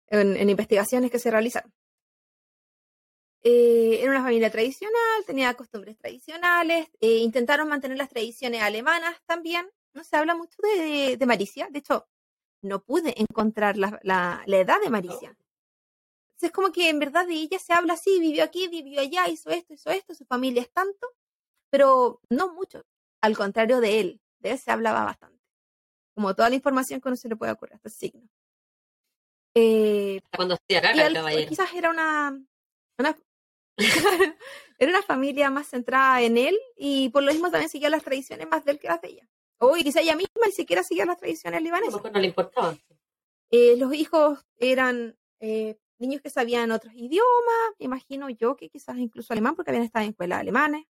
En, 0.07 0.35
en 0.35 0.49
investigaciones 0.49 1.11
que 1.11 1.19
se 1.19 1.29
realizaron. 1.29 1.71
Eh, 3.41 3.99
era 4.01 4.11
una 4.11 4.23
familia 4.23 4.49
tradicional, 4.49 5.23
tenía 5.25 5.53
costumbres 5.53 5.97
tradicionales, 5.97 6.89
eh, 6.99 7.19
intentaron 7.19 7.69
mantener 7.69 7.97
las 7.97 8.09
tradiciones 8.09 8.61
alemanas 8.61 9.15
también. 9.25 9.69
No 9.93 10.03
se 10.03 10.17
habla 10.17 10.35
mucho 10.35 10.57
de, 10.61 11.15
de 11.17 11.25
Maricia. 11.25 11.67
De 11.71 11.79
hecho, 11.79 12.07
no 12.61 12.83
pude 12.83 13.13
encontrar 13.19 13.77
la, 13.77 13.99
la- 14.03 14.43
la 14.45 14.57
edad 14.57 14.79
de 14.81 14.89
Maricia. 14.89 15.29
Entonces, 15.29 16.49
es 16.49 16.51
como 16.51 16.71
que 16.71 16.89
en 16.89 16.99
verdad 16.99 17.27
de 17.27 17.33
ella 17.33 17.59
se 17.59 17.73
habla 17.73 17.93
así, 17.93 18.19
vivió 18.19 18.43
aquí, 18.43 18.67
vivió 18.67 19.01
allá, 19.01 19.27
hizo 19.27 19.49
esto, 19.49 19.73
hizo 19.73 19.89
esto, 19.91 20.13
su 20.15 20.25
familia 20.25 20.61
es 20.61 20.71
tanto, 20.71 21.07
pero 21.69 22.21
no 22.29 22.53
mucho. 22.53 22.83
Al 23.21 23.35
contrario 23.37 23.81
de 23.81 23.99
él, 23.99 24.21
de 24.39 24.51
él 24.51 24.59
se 24.59 24.71
hablaba 24.71 25.03
bastante. 25.03 25.37
Como 26.15 26.33
toda 26.35 26.49
la 26.49 26.55
información 26.55 27.01
que 27.01 27.09
uno 27.09 27.15
se 27.17 27.27
le 27.29 27.35
puede 27.35 27.51
ocurrir, 27.51 27.75
hasta 27.75 27.89
el 27.89 27.93
signo. 27.93 28.29
Eh, 29.55 30.21
Cuando 30.35 30.57
el 30.69 30.99
al- 30.99 31.13
caballero. 31.13 31.49
quizás 31.49 31.73
era 31.73 31.89
una, 31.89 32.39
una 32.97 33.17
era 34.77 34.91
una 34.91 35.01
familia 35.01 35.49
más 35.49 35.67
centrada 35.67 36.21
en 36.21 36.37
él 36.37 36.57
y 36.77 37.09
por 37.09 37.23
lo 37.23 37.31
mismo 37.31 37.49
también 37.49 37.69
seguía 37.69 37.89
las 37.89 38.03
tradiciones 38.03 38.47
más 38.49 38.63
de 38.65 38.71
él 38.73 38.79
que 38.79 38.87
las 38.87 39.01
de 39.01 39.09
ella. 39.09 39.27
O 39.59 39.75
y 39.77 39.83
quizá 39.83 40.01
ella 40.01 40.15
misma 40.15 40.45
ni 40.45 40.51
siquiera 40.51 40.83
seguía 40.83 41.05
las 41.05 41.17
tradiciones 41.17 41.61
libanesas. 41.61 42.01
no 42.03 42.19
le 42.19 42.27
importaba. 42.27 42.77
Eh, 43.51 43.75
los 43.77 43.93
hijos 43.93 44.45
eran 44.57 45.17
eh, 45.39 45.77
niños 45.97 46.21
que 46.21 46.29
sabían 46.29 46.71
otros 46.71 46.93
idiomas, 46.95 47.25
me 47.77 47.85
imagino 47.85 48.29
yo 48.29 48.55
que 48.55 48.69
quizás 48.69 48.97
incluso 48.97 49.33
alemán, 49.33 49.55
porque 49.55 49.71
habían 49.71 49.83
estado 49.85 50.03
en 50.05 50.11
escuelas 50.11 50.39
alemanes. 50.39 50.85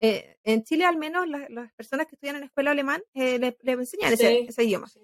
Eh, 0.00 0.36
en 0.44 0.62
Chile, 0.64 0.84
al 0.84 0.96
menos, 0.96 1.26
la- 1.28 1.48
las 1.50 1.72
personas 1.72 2.06
que 2.06 2.14
estudian 2.14 2.36
en 2.36 2.44
escuela 2.44 2.70
alemán 2.70 3.02
eh, 3.14 3.38
le, 3.38 3.58
le 3.60 3.72
enseñan 3.72 4.12
ese, 4.12 4.28
Sí. 4.28 4.46
ese 4.48 4.64
idioma. 4.64 4.86
Sí. 4.88 5.00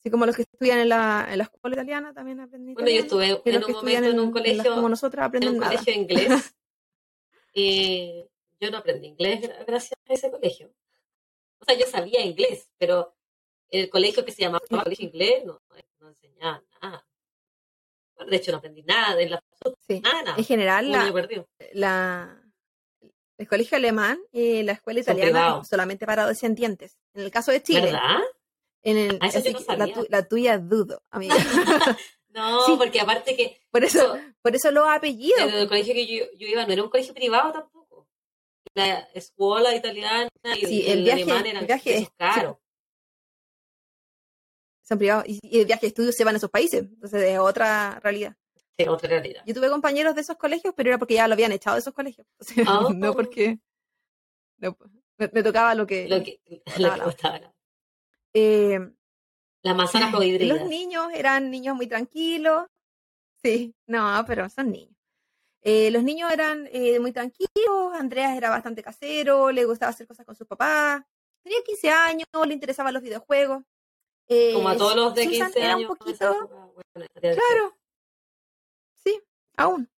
Así 0.00 0.10
como 0.10 0.26
los 0.26 0.36
que 0.36 0.42
estudian 0.42 0.78
en 0.80 0.90
la, 0.90 1.26
en 1.30 1.38
la 1.38 1.44
escuela 1.44 1.74
italiana 1.76 2.12
también 2.12 2.38
aprenden 2.40 2.74
Bueno, 2.74 2.90
yo 2.90 3.00
estuve 3.00 3.26
en 3.44 3.64
un 3.64 3.72
momento 3.72 4.08
en 4.08 4.20
un 4.20 4.26
en 4.28 4.32
las 4.34 4.42
colegio, 4.42 4.74
como 4.74 4.88
nosotros 4.88 5.18
en 5.20 5.24
aprenden 5.24 5.50
un 5.54 5.58
nada. 5.60 5.72
colegio 5.72 5.94
inglés 5.94 6.54
y 7.52 8.24
yo 8.60 8.70
no 8.70 8.78
aprendí 8.78 9.08
inglés 9.08 9.40
gra- 9.40 9.64
gracias 9.66 9.98
a 10.08 10.12
ese 10.12 10.30
colegio. 10.30 10.70
O 11.66 11.72
sea, 11.72 11.78
yo 11.78 11.86
sabía 11.86 12.20
inglés, 12.24 12.68
pero 12.78 13.14
el 13.70 13.90
colegio 13.90 14.24
que 14.24 14.30
se 14.32 14.42
llamaba 14.42 14.64
Colegio 14.68 15.06
Inglés 15.06 15.44
no, 15.44 15.60
no 15.98 16.08
enseñaba 16.08 16.62
nada. 16.80 17.06
Bueno, 18.16 18.30
de 18.30 18.36
hecho, 18.36 18.52
no 18.52 18.58
aprendí 18.58 18.82
nada 18.82 19.16
de 19.16 19.28
la 19.30 19.42
Sí. 19.88 20.00
nada, 20.00 20.22
nada. 20.22 20.36
En 20.38 20.44
general, 20.44 20.90
la, 21.72 22.42
el 23.38 23.48
colegio 23.48 23.76
alemán 23.76 24.18
y 24.32 24.62
la 24.62 24.72
escuela 24.72 25.00
italiana 25.00 25.64
solamente 25.64 26.06
para 26.06 26.26
descendientes. 26.26 26.96
En 27.14 27.22
el 27.22 27.30
caso 27.30 27.50
de 27.52 27.62
Chile, 27.62 27.82
¿Verdad? 27.92 28.20
en 28.82 28.96
el, 28.96 29.18
Ah, 29.20 29.26
así 29.26 29.52
no 29.52 29.58
la, 29.58 29.64
sabía. 29.64 29.94
tu- 29.94 30.06
la 30.08 30.28
tuya 30.28 30.58
dudo, 30.58 31.02
amiga. 31.10 31.34
No, 32.28 32.60
Sí. 32.66 32.74
porque 32.76 33.00
aparte 33.00 33.34
que 33.34 33.60
Por 33.70 33.82
eso, 33.82 34.18
por 34.42 34.54
eso 34.54 34.70
los 34.70 34.86
apellidos. 34.88 35.40
el, 35.40 35.54
el 35.54 35.68
colegio 35.68 35.94
que 35.94 36.06
yo, 36.06 36.24
yo 36.38 36.46
iba 36.46 36.66
no 36.66 36.72
era 36.72 36.82
un 36.82 36.90
colegio 36.90 37.14
privado 37.14 37.50
tampoco. 37.52 37.85
La 38.76 38.98
escuela 39.14 39.74
italiana 39.74 40.28
y 40.44 40.66
Sí, 40.66 40.82
el, 40.86 40.98
el 40.98 41.04
viaje- 41.04 41.22
alemán 41.22 41.46
eran 41.46 41.60
el 41.62 41.66
viaje 41.66 41.96
es- 41.98 42.10
caros. 42.16 42.58
son 44.82 44.98
privados 44.98 45.24
y, 45.26 45.40
y 45.42 45.60
el 45.60 45.66
viaje 45.66 45.80
de 45.82 45.86
estudios 45.88 46.14
se 46.14 46.24
van 46.24 46.34
a 46.34 46.38
esos 46.38 46.50
países. 46.50 46.82
Entonces 46.82 47.22
es 47.22 47.38
otra 47.38 47.98
realidad. 48.00 48.36
Sí, 48.78 48.86
otra 48.86 49.08
realidad. 49.08 49.42
Yo 49.46 49.54
tuve 49.54 49.70
compañeros 49.70 50.14
de 50.14 50.20
esos 50.20 50.36
colegios, 50.36 50.74
pero 50.76 50.90
era 50.90 50.98
porque 50.98 51.14
ya 51.14 51.26
lo 51.26 51.32
habían 51.34 51.52
echado 51.52 51.74
de 51.76 51.80
esos 51.80 51.94
colegios. 51.94 52.26
O 52.40 52.44
sea, 52.44 52.64
Ah. 52.68 52.88
no 52.94 53.14
porque 53.14 53.58
no, 54.58 54.76
me, 55.18 55.30
me 55.32 55.42
tocaba 55.42 55.74
lo 55.74 55.86
que... 55.86 56.08
Lo 56.08 56.22
que, 56.22 56.40
lo 56.46 56.62
que 56.74 56.80
la- 56.82 57.04
costaba. 57.04 57.38
la- 57.38 57.54
eh, 58.34 58.78
La 59.62 59.72
manzana 59.74 60.10
los 60.10 60.68
niños 60.68 61.08
eran 61.14 61.50
niños 61.50 61.74
muy 61.74 61.86
tranquilos. 61.86 62.66
Sí, 63.42 63.74
no, 63.86 64.22
pero 64.26 64.48
son 64.50 64.70
niños. 64.70 64.95
Eh, 65.68 65.90
los 65.90 66.04
niños 66.04 66.30
eran 66.32 66.68
eh, 66.70 67.00
muy 67.00 67.10
tranquilos, 67.10 67.92
Andreas 67.98 68.36
era 68.36 68.50
bastante 68.50 68.84
casero, 68.84 69.50
le 69.50 69.64
gustaba 69.64 69.90
hacer 69.90 70.06
cosas 70.06 70.24
con 70.24 70.36
sus 70.36 70.46
papás, 70.46 71.02
tenía 71.42 71.58
15 71.66 71.90
años, 71.90 72.28
le 72.46 72.54
interesaban 72.54 72.94
los 72.94 73.02
videojuegos. 73.02 73.64
Eh, 74.28 74.52
Como 74.54 74.68
a 74.68 74.76
todos 74.76 74.94
los 74.94 75.12
de 75.16 75.24
Susan 75.24 75.46
15 75.52 75.60
era 75.60 75.74
años. 75.74 75.90
un 75.90 75.96
poquito, 75.96 76.72
bueno, 76.94 77.08
claro, 77.20 77.76
sí, 78.94 79.20
aún. 79.56 79.90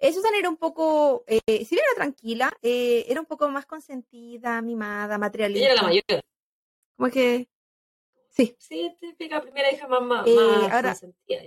Eh, 0.00 0.12
Susan 0.12 0.34
era 0.34 0.48
un 0.48 0.56
poco, 0.56 1.22
eh, 1.28 1.38
si 1.46 1.76
bien 1.76 1.84
era 1.88 1.94
tranquila, 1.94 2.52
eh, 2.60 3.04
era 3.06 3.20
un 3.20 3.26
poco 3.26 3.48
más 3.48 3.64
consentida, 3.64 4.60
mimada, 4.60 5.18
materialista. 5.18 5.64
Ella 5.66 5.72
era 5.74 5.82
la 5.82 5.88
mayor. 5.88 6.24
Como 6.96 7.10
que, 7.12 7.48
sí, 8.28 8.56
Sí, 8.58 8.96
típica 8.98 9.40
primera 9.40 9.70
hija 9.72 9.86
más, 9.86 10.02
más, 10.02 10.26
Eh, 10.26 10.34
más 10.34 10.72
ahora- 10.72 10.88
consentida. 10.88 11.42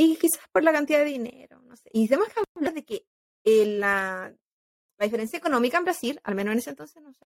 Y 0.00 0.16
quizás 0.16 0.40
por 0.52 0.62
la 0.62 0.72
cantidad 0.72 1.00
de 1.00 1.06
dinero, 1.06 1.60
no 1.62 1.76
sé. 1.76 1.90
Y 1.92 2.06
tenemos 2.08 2.28
que 2.32 2.40
hablar 2.54 2.72
de 2.72 2.84
que 2.84 3.04
eh, 3.44 3.66
la, 3.66 4.32
la 4.96 5.04
diferencia 5.04 5.36
económica 5.38 5.76
en 5.78 5.84
Brasil, 5.84 6.20
al 6.22 6.34
menos 6.36 6.52
en 6.52 6.58
ese 6.58 6.70
entonces, 6.70 7.02
no 7.02 7.12
sé, 7.12 7.26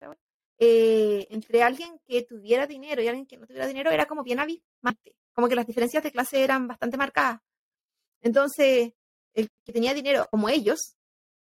eh, 0.60 1.28
entre 1.30 1.64
alguien 1.64 2.00
que 2.06 2.24
tuviera 2.24 2.68
dinero 2.68 3.02
y 3.02 3.08
alguien 3.08 3.26
que 3.26 3.38
no 3.38 3.46
tuviera 3.48 3.68
dinero 3.68 3.90
era 3.92 4.06
como 4.06 4.24
bien 4.24 4.40
abismante. 4.40 5.16
Como 5.34 5.48
que 5.48 5.56
las 5.56 5.66
diferencias 5.68 6.04
de 6.04 6.12
clase 6.12 6.44
eran 6.44 6.68
bastante 6.68 6.98
marcadas. 6.98 7.40
Entonces, 8.22 8.94
el 9.34 9.50
que 9.64 9.72
tenía 9.72 9.94
dinero 9.94 10.28
como 10.30 10.50
ellos, 10.50 10.98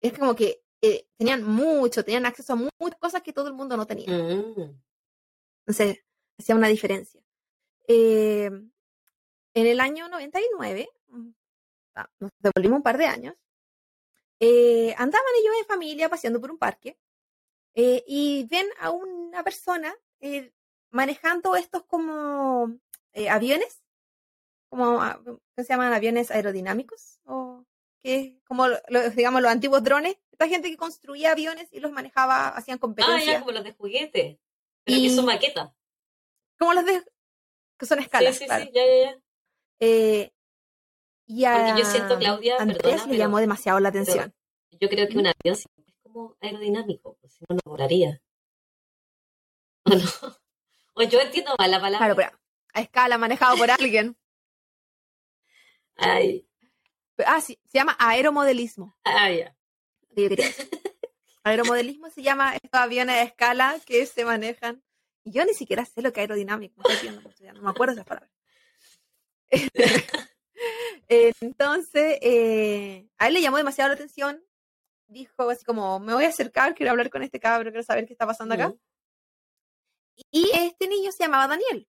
es 0.00 0.16
como 0.18 0.34
que 0.34 0.62
eh, 0.80 1.06
tenían 1.18 1.42
mucho, 1.44 2.04
tenían 2.04 2.24
acceso 2.26 2.54
a 2.54 2.56
mu- 2.56 2.68
muchas 2.78 2.98
cosas 2.98 3.22
que 3.22 3.32
todo 3.32 3.48
el 3.48 3.54
mundo 3.54 3.76
no 3.76 3.86
tenía. 3.86 4.08
Mm. 4.10 4.80
Entonces, 5.66 5.98
hacía 6.38 6.54
una 6.54 6.68
diferencia. 6.68 7.20
Eh, 7.86 8.46
en 9.54 9.66
el 9.66 9.80
año 9.80 10.08
99, 10.08 10.88
mm, 10.88 10.88
ah, 10.88 11.01
nos 12.20 12.30
devolvimos 12.38 12.78
un 12.78 12.82
par 12.82 12.98
de 12.98 13.06
años, 13.06 13.34
eh, 14.40 14.94
andaban 14.98 15.26
ellos 15.40 15.54
en 15.60 15.66
familia 15.66 16.08
paseando 16.08 16.40
por 16.40 16.50
un 16.50 16.58
parque 16.58 16.98
eh, 17.74 18.02
y 18.06 18.44
ven 18.50 18.66
a 18.80 18.90
una 18.90 19.42
persona 19.44 19.94
eh, 20.20 20.52
manejando 20.90 21.54
estos 21.56 21.84
como 21.84 22.76
eh, 23.12 23.28
aviones, 23.28 23.82
como 24.68 25.00
ah, 25.02 25.20
¿qué 25.56 25.64
se 25.64 25.68
llaman 25.72 25.92
aviones 25.92 26.30
aerodinámicos 26.30 27.20
o 27.24 27.64
que 28.02 28.40
como 28.48 28.66
lo- 28.68 28.78
lo- 28.88 29.10
digamos 29.10 29.42
los 29.42 29.50
antiguos 29.52 29.82
drones, 29.84 30.16
esta 30.32 30.48
gente 30.48 30.68
que 30.70 30.76
construía 30.76 31.32
aviones 31.32 31.68
y 31.72 31.78
los 31.80 31.92
manejaba, 31.92 32.48
hacían 32.48 32.78
Ah, 32.78 32.80
competencias, 32.80 33.26
ya, 33.26 33.40
como 33.40 33.52
los 33.52 33.64
de 33.64 33.72
juguete. 33.74 34.40
Pero 34.84 34.98
Y- 34.98 35.08
que 35.08 35.14
son 35.14 35.26
maquetas. 35.26 35.70
como 36.58 36.72
los 36.74 36.84
de 36.84 37.04
que 37.78 37.86
son 37.86 37.98
Sí, 37.98 38.04
escalas, 38.04 38.36
sí, 38.36 38.44
claro. 38.46 38.64
sí, 38.64 38.70
ya, 38.74 38.84
ya, 38.86 39.02
ya. 39.12 39.20
Eh, 39.80 40.32
y 41.34 41.44
a 41.44 41.52
Porque 41.66 41.80
yo 41.82 41.86
siento, 41.86 42.18
Claudia, 42.18 42.56
Andrés 42.58 42.78
perdona, 42.82 43.02
le 43.04 43.08
pero- 43.10 43.18
llamó 43.18 43.38
demasiado 43.38 43.80
la 43.80 43.88
atención. 43.90 44.34
Yo 44.80 44.88
creo 44.88 45.08
que 45.08 45.18
un 45.18 45.26
avión 45.26 45.56
siempre 45.56 45.84
es 45.86 45.94
como 46.02 46.36
aerodinámico, 46.40 47.16
pues, 47.20 47.32
si 47.34 47.44
no, 47.48 47.54
no 47.56 47.60
volaría. 47.64 48.20
¿O 49.84 49.90
no? 49.94 50.36
O 50.94 51.02
yo 51.02 51.20
entiendo 51.20 51.54
mal 51.58 51.70
la 51.70 51.80
palabra. 51.80 51.98
Claro, 52.14 52.16
pero 52.16 52.40
a 52.74 52.80
escala, 52.80 53.18
manejado 53.18 53.56
por 53.56 53.70
alguien. 53.70 54.16
Ay, 55.96 56.46
Ah, 57.26 57.40
sí, 57.40 57.58
se 57.70 57.78
llama 57.78 57.94
aeromodelismo. 57.98 58.96
ay, 59.04 59.38
ya. 59.40 59.56
Aeromodelismo 61.44 62.08
se 62.10 62.22
llama 62.22 62.54
estos 62.54 62.80
aviones 62.80 63.16
a 63.16 63.22
escala 63.22 63.76
que 63.86 64.06
se 64.06 64.24
manejan. 64.24 64.82
Y 65.24 65.32
yo 65.32 65.44
ni 65.44 65.54
siquiera 65.54 65.84
sé 65.84 66.02
lo 66.02 66.12
que 66.12 66.20
es 66.20 66.24
aerodinámico. 66.24 66.80
No, 66.82 66.88
estoy 66.90 67.10
no 67.52 67.62
me 67.62 67.70
acuerdo 67.70 67.92
esas 67.94 68.04
palabras. 68.06 68.30
Entonces, 71.08 72.18
eh, 72.20 73.08
a 73.18 73.28
él 73.28 73.34
le 73.34 73.42
llamó 73.42 73.56
demasiado 73.56 73.88
la 73.88 73.94
atención. 73.94 74.42
Dijo 75.08 75.50
así 75.50 75.64
como, 75.64 76.00
me 76.00 76.14
voy 76.14 76.24
a 76.24 76.28
acercar, 76.28 76.74
quiero 76.74 76.90
hablar 76.90 77.10
con 77.10 77.22
este 77.22 77.38
cabro, 77.38 77.70
quiero 77.70 77.84
saber 77.84 78.06
qué 78.06 78.14
está 78.14 78.26
pasando 78.26 78.54
acá. 78.54 78.68
Mm. 78.68 78.78
Y 80.30 80.50
este 80.54 80.88
niño 80.88 81.10
se 81.12 81.24
llamaba 81.24 81.48
Daniel, 81.48 81.88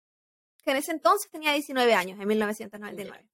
que 0.64 0.72
en 0.72 0.78
ese 0.78 0.92
entonces 0.92 1.30
tenía 1.32 1.54
19 1.54 1.94
años, 1.94 2.20
en 2.20 2.28
1999. 2.28 3.30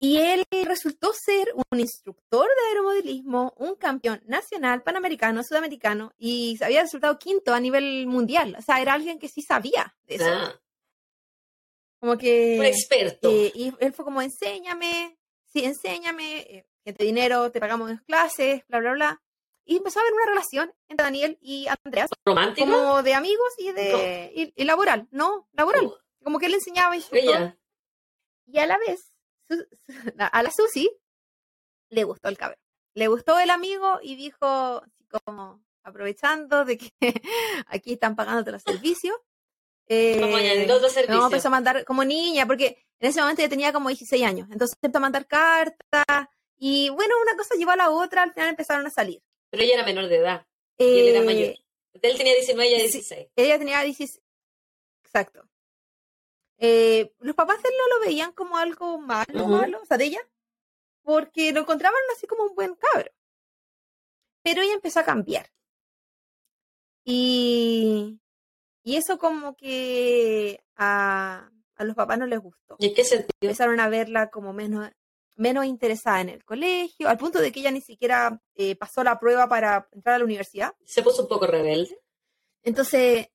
Y 0.00 0.18
él 0.18 0.44
resultó 0.66 1.12
ser 1.14 1.48
un 1.70 1.80
instructor 1.80 2.46
de 2.46 2.68
aeromodelismo, 2.68 3.54
un 3.56 3.74
campeón 3.74 4.20
nacional, 4.26 4.82
panamericano, 4.82 5.42
sudamericano, 5.42 6.12
y 6.18 6.58
había 6.62 6.82
resultado 6.82 7.18
quinto 7.18 7.54
a 7.54 7.60
nivel 7.60 8.06
mundial. 8.06 8.54
O 8.58 8.62
sea, 8.62 8.82
era 8.82 8.92
alguien 8.92 9.18
que 9.18 9.28
sí 9.28 9.40
sabía 9.40 9.96
de 10.06 10.16
eso. 10.16 10.26
Ah, 10.28 10.60
Como 12.04 12.18
que... 12.18 12.56
un 12.58 12.66
experto. 12.66 13.30
eh, 13.30 13.50
y 13.54 13.72
él 13.80 13.94
fue 13.94 14.04
como, 14.04 14.20
enséñame, 14.20 15.18
sí, 15.46 15.64
enséñame, 15.64 16.40
eh, 16.40 16.66
gente 16.84 17.02
dinero, 17.02 17.50
te 17.50 17.60
pagamos 17.60 17.90
en 17.90 17.96
clases, 17.96 18.62
bla, 18.68 18.80
bla, 18.80 18.92
bla. 18.92 19.22
Y 19.64 19.78
empezó 19.78 19.98
a 19.98 20.02
haber 20.02 20.12
una 20.12 20.26
relación 20.26 20.74
entre 20.88 21.04
Daniel 21.04 21.38
y 21.40 21.66
Andreas, 21.82 22.10
¿Romántico? 22.26 22.66
como 22.66 23.02
de 23.02 23.14
amigos 23.14 23.48
y 23.56 23.72
de 23.72 24.30
y, 24.34 24.52
y 24.54 24.64
laboral, 24.64 25.08
no, 25.12 25.48
laboral. 25.52 25.86
Oh, 25.86 25.98
Como 26.22 26.38
que 26.38 26.44
él 26.44 26.52
le 26.52 26.58
enseñaba 26.58 26.94
instructor 26.94 27.36
ella. 27.36 27.58
y 28.48 28.58
a 28.58 28.66
la 28.66 28.76
vez 28.76 29.10
a 30.18 30.42
la 30.42 30.50
Susi 30.50 30.90
le 31.88 32.04
gustó 32.04 32.28
el 32.28 32.36
cabello. 32.36 32.60
le 32.92 33.08
gustó 33.08 33.38
el 33.38 33.48
amigo 33.48 33.98
y 34.02 34.16
dijo, 34.16 34.82
como 35.24 35.64
aprovechando 35.82 36.66
de 36.66 36.76
que 36.76 36.90
aquí 37.68 37.94
están 37.94 38.14
pagándote 38.14 38.52
los 38.52 38.62
servicios. 38.62 39.16
Eh, 39.86 40.18
Como 40.20 40.38
servicio. 40.88 41.24
empezó 41.26 41.48
a 41.48 41.50
mandar 41.50 41.84
como 41.84 42.04
niña, 42.04 42.46
porque 42.46 42.78
en 43.00 43.08
ese 43.10 43.20
momento 43.20 43.42
yo 43.42 43.48
tenía 43.48 43.72
como 43.72 43.88
16 43.88 44.22
años. 44.24 44.48
Entonces 44.50 44.76
empezó 44.80 44.98
a 44.98 45.00
mandar 45.00 45.26
cartas. 45.26 46.28
Y 46.56 46.88
bueno, 46.90 47.14
una 47.22 47.36
cosa 47.36 47.54
llevó 47.56 47.72
a 47.72 47.76
la 47.76 47.90
otra, 47.90 48.22
al 48.22 48.32
final 48.32 48.48
empezaron 48.48 48.86
a 48.86 48.90
salir. 48.90 49.22
Pero 49.50 49.62
ella 49.62 49.74
era 49.74 49.84
menor 49.84 50.08
de 50.08 50.16
edad. 50.16 50.46
Y 50.78 50.84
él 50.84 51.08
era 51.08 51.20
Eh, 51.20 51.24
mayor. 51.24 51.54
Él 52.02 52.16
tenía 52.16 52.34
19 52.34 52.68
y 52.70 52.74
ella 52.74 52.84
sí. 52.86 52.92
16. 52.98 53.28
Ella 53.36 53.58
tenía 53.58 53.80
16. 53.82 54.20
Exacto. 55.04 55.48
Eh, 56.58 57.12
los 57.20 57.34
papás 57.34 57.62
de 57.62 57.68
él 57.68 57.74
no 57.78 57.98
lo 57.98 58.04
veían 58.04 58.32
como 58.32 58.56
algo 58.56 58.98
malo, 58.98 59.42
Ujú. 59.44 59.48
malo, 59.52 59.80
o 59.82 59.86
sea, 59.86 59.96
de 59.98 60.06
ella, 60.06 60.20
porque 61.02 61.52
lo 61.52 61.60
encontraban 61.60 62.00
así 62.16 62.26
como 62.26 62.44
un 62.44 62.54
buen 62.54 62.74
cabro. 62.74 63.10
Pero 64.42 64.62
ella 64.62 64.74
empezó 64.74 65.00
a 65.00 65.04
cambiar. 65.04 65.50
Y, 67.04 68.18
y 68.84 68.96
eso 68.96 69.18
como 69.18 69.56
que 69.56 70.62
a, 70.76 71.50
a 71.76 71.84
los 71.84 71.96
papás 71.96 72.18
no 72.18 72.26
les 72.26 72.38
gustó. 72.38 72.76
¿Y 72.78 72.86
en 72.88 72.94
qué 72.94 73.04
sentido? 73.04 73.30
Empezaron 73.40 73.80
a 73.80 73.88
verla 73.88 74.30
como 74.30 74.52
menos, 74.52 74.88
menos 75.36 75.64
interesada 75.64 76.20
en 76.20 76.28
el 76.28 76.44
colegio, 76.44 77.08
al 77.08 77.18
punto 77.18 77.40
de 77.40 77.50
que 77.50 77.60
ella 77.60 77.70
ni 77.72 77.80
siquiera 77.80 78.40
eh, 78.54 78.76
pasó 78.76 79.02
la 79.02 79.18
prueba 79.18 79.48
para 79.48 79.88
entrar 79.92 80.14
a 80.14 80.18
la 80.18 80.24
universidad. 80.24 80.72
Se 80.84 81.02
puso 81.02 81.22
un 81.22 81.28
poco 81.28 81.46
rebelde. 81.48 81.98
Entonces, 82.62 83.26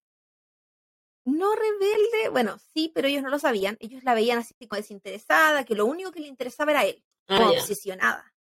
no 1.25 1.53
rebelde, 1.55 2.29
bueno, 2.31 2.57
sí, 2.73 2.91
pero 2.93 3.07
ellos 3.07 3.21
no 3.21 3.29
lo 3.29 3.37
sabían. 3.39 3.77
Ellos 3.79 4.03
la 4.03 4.13
veían 4.13 4.39
así 4.39 4.53
como 4.67 4.77
desinteresada, 4.77 5.63
que 5.65 5.75
lo 5.75 5.85
único 5.85 6.11
que 6.11 6.19
le 6.21 6.27
interesaba 6.27 6.71
era 6.71 6.85
él, 6.85 7.03
Ah, 7.27 7.37
como 7.37 7.53
ya. 7.53 7.59
obsesionada. 7.59 8.33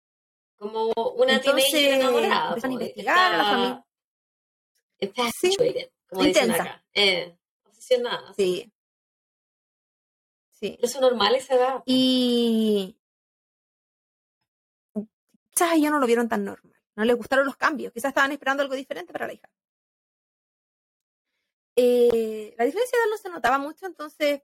Como 0.58 0.92
una 1.16 1.34
Entonces, 1.34 1.74
enamorada. 1.74 2.48
empezaron 2.50 2.70
a 2.70 2.74
investigar 2.74 3.34
a 3.34 3.36
la 3.38 3.84
está 4.98 5.30
familia. 5.40 5.90
Como 6.08 6.22
dicen 6.22 6.44
Intensa. 6.44 6.62
acá. 6.62 6.84
Eh, 6.94 7.36
obsesionada. 7.64 8.34
Sí. 8.34 8.72
Sí. 10.50 10.78
¿Es 10.80 10.98
normal 11.00 11.34
esa 11.34 11.54
edad? 11.54 11.82
Y 11.84 12.96
quizás 15.50 15.74
ellos 15.74 15.90
no 15.90 15.98
lo 15.98 16.06
vieron 16.06 16.28
tan 16.28 16.44
normal. 16.44 16.74
No 16.94 17.04
les 17.04 17.16
gustaron 17.16 17.44
los 17.46 17.56
cambios. 17.56 17.92
Quizás 17.92 18.08
estaban 18.08 18.32
esperando 18.32 18.62
algo 18.62 18.74
diferente 18.74 19.12
para 19.12 19.26
la 19.26 19.34
hija. 19.34 19.48
Eh, 21.76 22.54
la 22.56 22.64
diferencia 22.64 22.98
de 22.98 23.02
edad 23.04 23.10
no 23.10 23.18
se 23.18 23.28
notaba 23.28 23.58
mucho, 23.58 23.84
entonces 23.84 24.40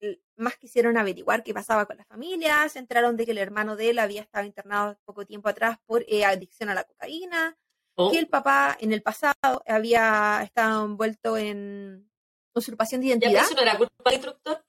eh, 0.00 0.20
más 0.36 0.56
quisieron 0.56 0.96
averiguar 0.96 1.42
qué 1.42 1.52
pasaba 1.52 1.86
con 1.86 1.96
la 1.96 2.04
familia. 2.04 2.68
Se 2.68 2.78
enteraron 2.78 3.16
de 3.16 3.24
que 3.26 3.32
el 3.32 3.38
hermano 3.38 3.74
de 3.74 3.90
él 3.90 3.98
había 3.98 4.22
estado 4.22 4.46
internado 4.46 4.96
poco 5.04 5.26
tiempo 5.26 5.48
atrás 5.48 5.78
por 5.86 6.04
eh, 6.06 6.24
adicción 6.24 6.68
a 6.68 6.74
la 6.74 6.84
cocaína, 6.84 7.58
Oh, 8.00 8.12
que 8.12 8.18
el 8.18 8.28
papá 8.28 8.76
en 8.80 8.92
el 8.92 9.02
pasado 9.02 9.34
había 9.66 10.40
estado 10.44 10.84
envuelto 10.84 11.36
en 11.36 12.08
usurpación 12.54 13.00
de 13.00 13.08
ya, 13.08 13.12
identidad. 13.14 13.42
eso 13.44 13.54
no 13.56 13.62
era 13.62 13.76
culpa 13.76 13.92
del 14.04 14.14
instructor. 14.14 14.62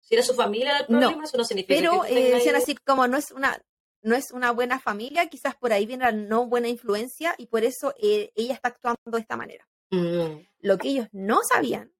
Si 0.00 0.14
era 0.14 0.22
su 0.24 0.34
familia 0.34 0.78
el 0.78 0.86
No, 0.88 1.00
problema, 1.00 1.24
eso 1.24 1.36
no 1.36 1.44
significa 1.44 1.74
pero 1.78 2.02
que 2.02 2.28
eh, 2.28 2.34
decían 2.34 2.56
así 2.56 2.74
como 2.86 3.06
no 3.06 3.16
es 3.18 3.30
una 3.32 3.62
no 4.02 4.14
es 4.14 4.32
una 4.32 4.50
buena 4.50 4.78
familia, 4.80 5.28
quizás 5.28 5.56
por 5.56 5.72
ahí 5.72 5.84
viene 5.86 6.04
la 6.04 6.12
no 6.12 6.46
buena 6.46 6.68
influencia 6.68 7.34
y 7.38 7.46
por 7.46 7.64
eso 7.64 7.94
eh, 8.02 8.32
ella 8.34 8.54
está 8.54 8.68
actuando 8.68 8.98
de 9.12 9.20
esta 9.20 9.36
manera. 9.36 9.66
Mm. 9.90 10.40
Lo 10.60 10.78
que 10.78 10.88
ellos 10.88 11.08
no 11.12 11.40
sabían 11.42 11.92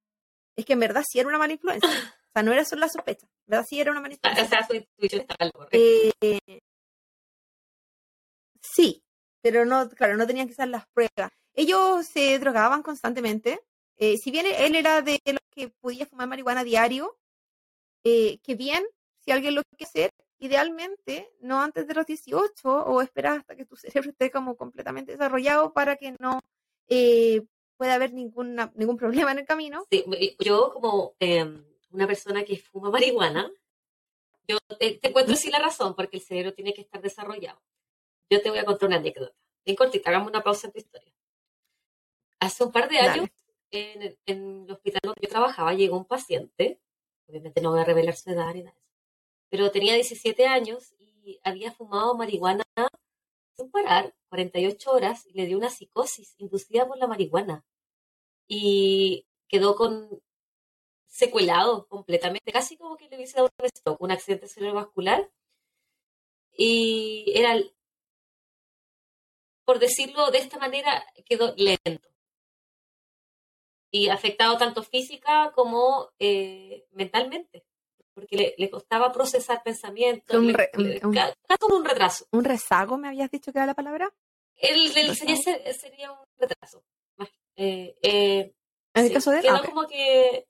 es 0.57 0.65
que 0.67 0.75
en 0.75 0.81
verdad 0.81 1.03
sí 1.07 1.19
era 1.19 1.29
una 1.29 1.39
mala 1.39 1.53
influencia. 1.53 1.89
O 2.27 2.37
sea, 2.37 2.43
no 2.43 2.53
era 2.53 2.65
solo 2.65 2.81
la 2.81 2.89
sospecha, 2.89 3.27
en 3.27 3.31
verdad 3.47 3.65
sí 3.69 3.81
era 3.81 3.93
una 3.93 4.01
mala 4.01 4.15
Ah, 4.23 4.29
O 4.29 4.31
influencia. 4.33 4.59
sea, 4.59 4.67
su 4.67 4.75
intuición 4.75 5.21
estaba 5.21 5.45
al 5.47 5.53
correcto. 5.53 5.79
Eh, 5.79 6.61
sí, 8.61 9.04
pero 9.45 9.67
no, 9.67 9.91
claro, 9.91 10.17
no 10.17 10.27
tenían 10.27 10.49
usar 10.49 10.69
las 10.69 10.87
pruebas. 10.87 11.31
Ellos 11.53 12.07
se 12.07 12.39
drogaban 12.39 12.83
constantemente. 12.83 13.61
Eh, 13.99 14.17
si 14.17 14.31
bien 14.31 14.47
él 14.47 14.75
era 14.75 15.03
de 15.03 15.21
los 15.27 15.43
que 15.51 15.69
podía 15.69 16.07
fumar 16.07 16.29
marihuana 16.29 16.65
diario, 16.65 17.19
eh, 18.05 18.39
que 18.39 18.55
bien, 18.55 18.83
si 19.21 19.33
alguien 19.33 19.55
lo 19.55 19.63
quiere 19.65 19.85
hacer, 19.85 20.15
idealmente 20.39 21.31
no 21.41 21.61
antes 21.61 21.87
de 21.87 21.93
los 21.93 22.07
18 22.07 22.51
o 22.65 23.03
esperar 23.03 23.41
hasta 23.41 23.55
que 23.55 23.67
tu 23.67 23.77
cerebro 24.03 24.13
esté 24.13 24.31
como 24.31 24.57
completamente 24.57 25.13
desarrollado 25.13 25.75
para 25.75 25.97
que 25.97 26.17
no 26.19 26.41
eh, 26.89 27.43
pueda 27.77 27.97
haber 27.97 28.15
ninguna, 28.15 28.73
ningún 28.77 28.97
problema 28.97 29.33
en 29.33 29.41
el 29.41 29.47
camino. 29.47 29.85
Sí, 29.91 30.07
yo 30.39 30.73
como 30.73 31.17
eh, 31.21 31.45
una 31.91 32.07
persona 32.07 32.45
que 32.45 32.57
fuma 32.57 32.89
marihuana, 32.89 33.53
yo 34.49 34.57
te, 34.79 34.93
te 34.93 35.09
encuentro 35.09 35.37
sí 35.37 35.51
la 35.51 35.59
razón, 35.59 35.95
porque 35.95 36.17
el 36.17 36.23
cerebro 36.23 36.55
tiene 36.55 36.73
que 36.73 36.81
estar 36.81 37.03
desarrollado. 37.03 37.61
Yo 38.31 38.43
te 38.43 38.51
voy 38.51 38.59
a 38.59 38.65
contar 38.65 38.89
una 38.89 38.97
anécdota. 38.99 39.35
En 39.65 39.77
cortita, 39.77 40.11
hagamos 40.11 40.29
una 40.29 40.43
pausa 40.43 40.67
en 40.67 40.73
tu 40.73 40.79
historia. 40.79 41.13
Hace 42.41 42.65
un 42.65 42.73
par 42.73 42.89
de 42.89 42.97
Dale. 42.97 43.09
años, 43.09 43.29
en, 43.71 44.03
el- 44.03 44.19
en 44.27 44.65
el 44.65 44.71
hospital 44.73 45.01
donde 45.05 45.21
yo 45.23 45.29
trabajaba, 45.29 45.75
llegó 45.75 45.97
un 45.97 46.05
paciente, 46.05 46.81
obviamente 47.29 47.61
no 47.61 47.71
voy 47.71 47.81
a 47.81 47.85
revelar 47.85 48.15
su 48.17 48.31
edad 48.31 48.53
ni 48.55 48.63
nada 48.63 48.77
pero 49.51 49.71
tenía 49.71 49.95
17 49.95 50.47
años 50.47 50.95
y 50.99 51.39
había 51.45 51.71
fumado 51.73 52.17
marihuana 52.17 52.65
sin 53.57 53.71
parar, 53.71 54.15
48 54.31 54.91
horas, 54.93 55.27
y 55.27 55.33
le 55.35 55.47
dio 55.47 55.59
una 55.59 55.71
psicosis 55.71 56.35
inducida 56.39 56.87
por 56.89 56.99
la 56.99 57.07
marihuana. 57.07 57.65
Y 58.49 59.27
quedó 59.49 59.77
con 59.77 60.09
secuelado 61.07 61.87
completamente, 61.89 62.53
casi 62.53 62.77
como 62.77 62.97
que 62.97 63.09
le 63.09 63.17
hubiese 63.17 63.37
dado 63.37 63.51
un 63.61 63.69
stroke, 63.69 64.01
un 64.03 64.11
accidente 64.11 64.49
cerebrovascular. 64.49 65.31
Y 66.57 67.33
era, 67.35 67.57
por 69.65 69.79
decirlo 69.79 70.31
de 70.31 70.39
esta 70.39 70.59
manera, 70.59 71.05
quedó 71.25 71.55
lento. 71.57 72.09
Y 73.91 74.09
afectado 74.09 74.59
tanto 74.59 74.83
física 74.83 75.53
como 75.55 76.11
eh, 76.19 76.85
mentalmente, 76.93 77.65
porque 78.13 78.37
le, 78.37 78.55
le 78.59 78.71
costaba 78.71 79.13
procesar 79.13 79.63
pensamientos, 79.63 80.37
Un 80.37 80.49
le- 80.49 80.53
re- 80.53 80.71
le- 80.77 81.01
un- 81.07 81.15
ca- 81.15 81.33
como 81.61 81.77
un 81.77 81.85
retraso. 81.85 82.27
¿Un 82.33 82.45
rezago 82.45 82.97
me 82.99 83.09
habías 83.09 83.31
dicho 83.31 83.53
que 83.53 83.59
era 83.59 83.67
la 83.67 83.75
palabra? 83.75 84.13
El, 84.57 84.97
el 84.97 85.15
sería, 85.17 85.37
ser- 85.37 85.75
sería 85.75 86.13
un 86.13 86.27
retraso. 86.37 86.83
Eh, 87.57 87.95
eh, 88.03 88.53
En 88.95 89.03
el 89.03 89.09
Sí, 89.09 89.15
caso 89.15 89.31
de 89.31 89.37
él, 89.39 89.43
quedó 89.45 89.57
ah, 89.57 89.61
ok. 89.61 89.67
como 89.69 89.87
que 89.87 90.49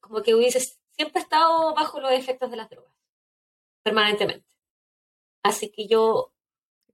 como 0.00 0.22
que 0.22 0.34
hubiese 0.34 0.60
siempre 0.96 1.20
estado 1.20 1.74
bajo 1.74 2.00
los 2.00 2.12
efectos 2.12 2.50
de 2.50 2.56
las 2.56 2.70
drogas 2.70 2.92
permanentemente 3.82 4.48
así 5.42 5.70
que 5.70 5.86
yo 5.88 6.32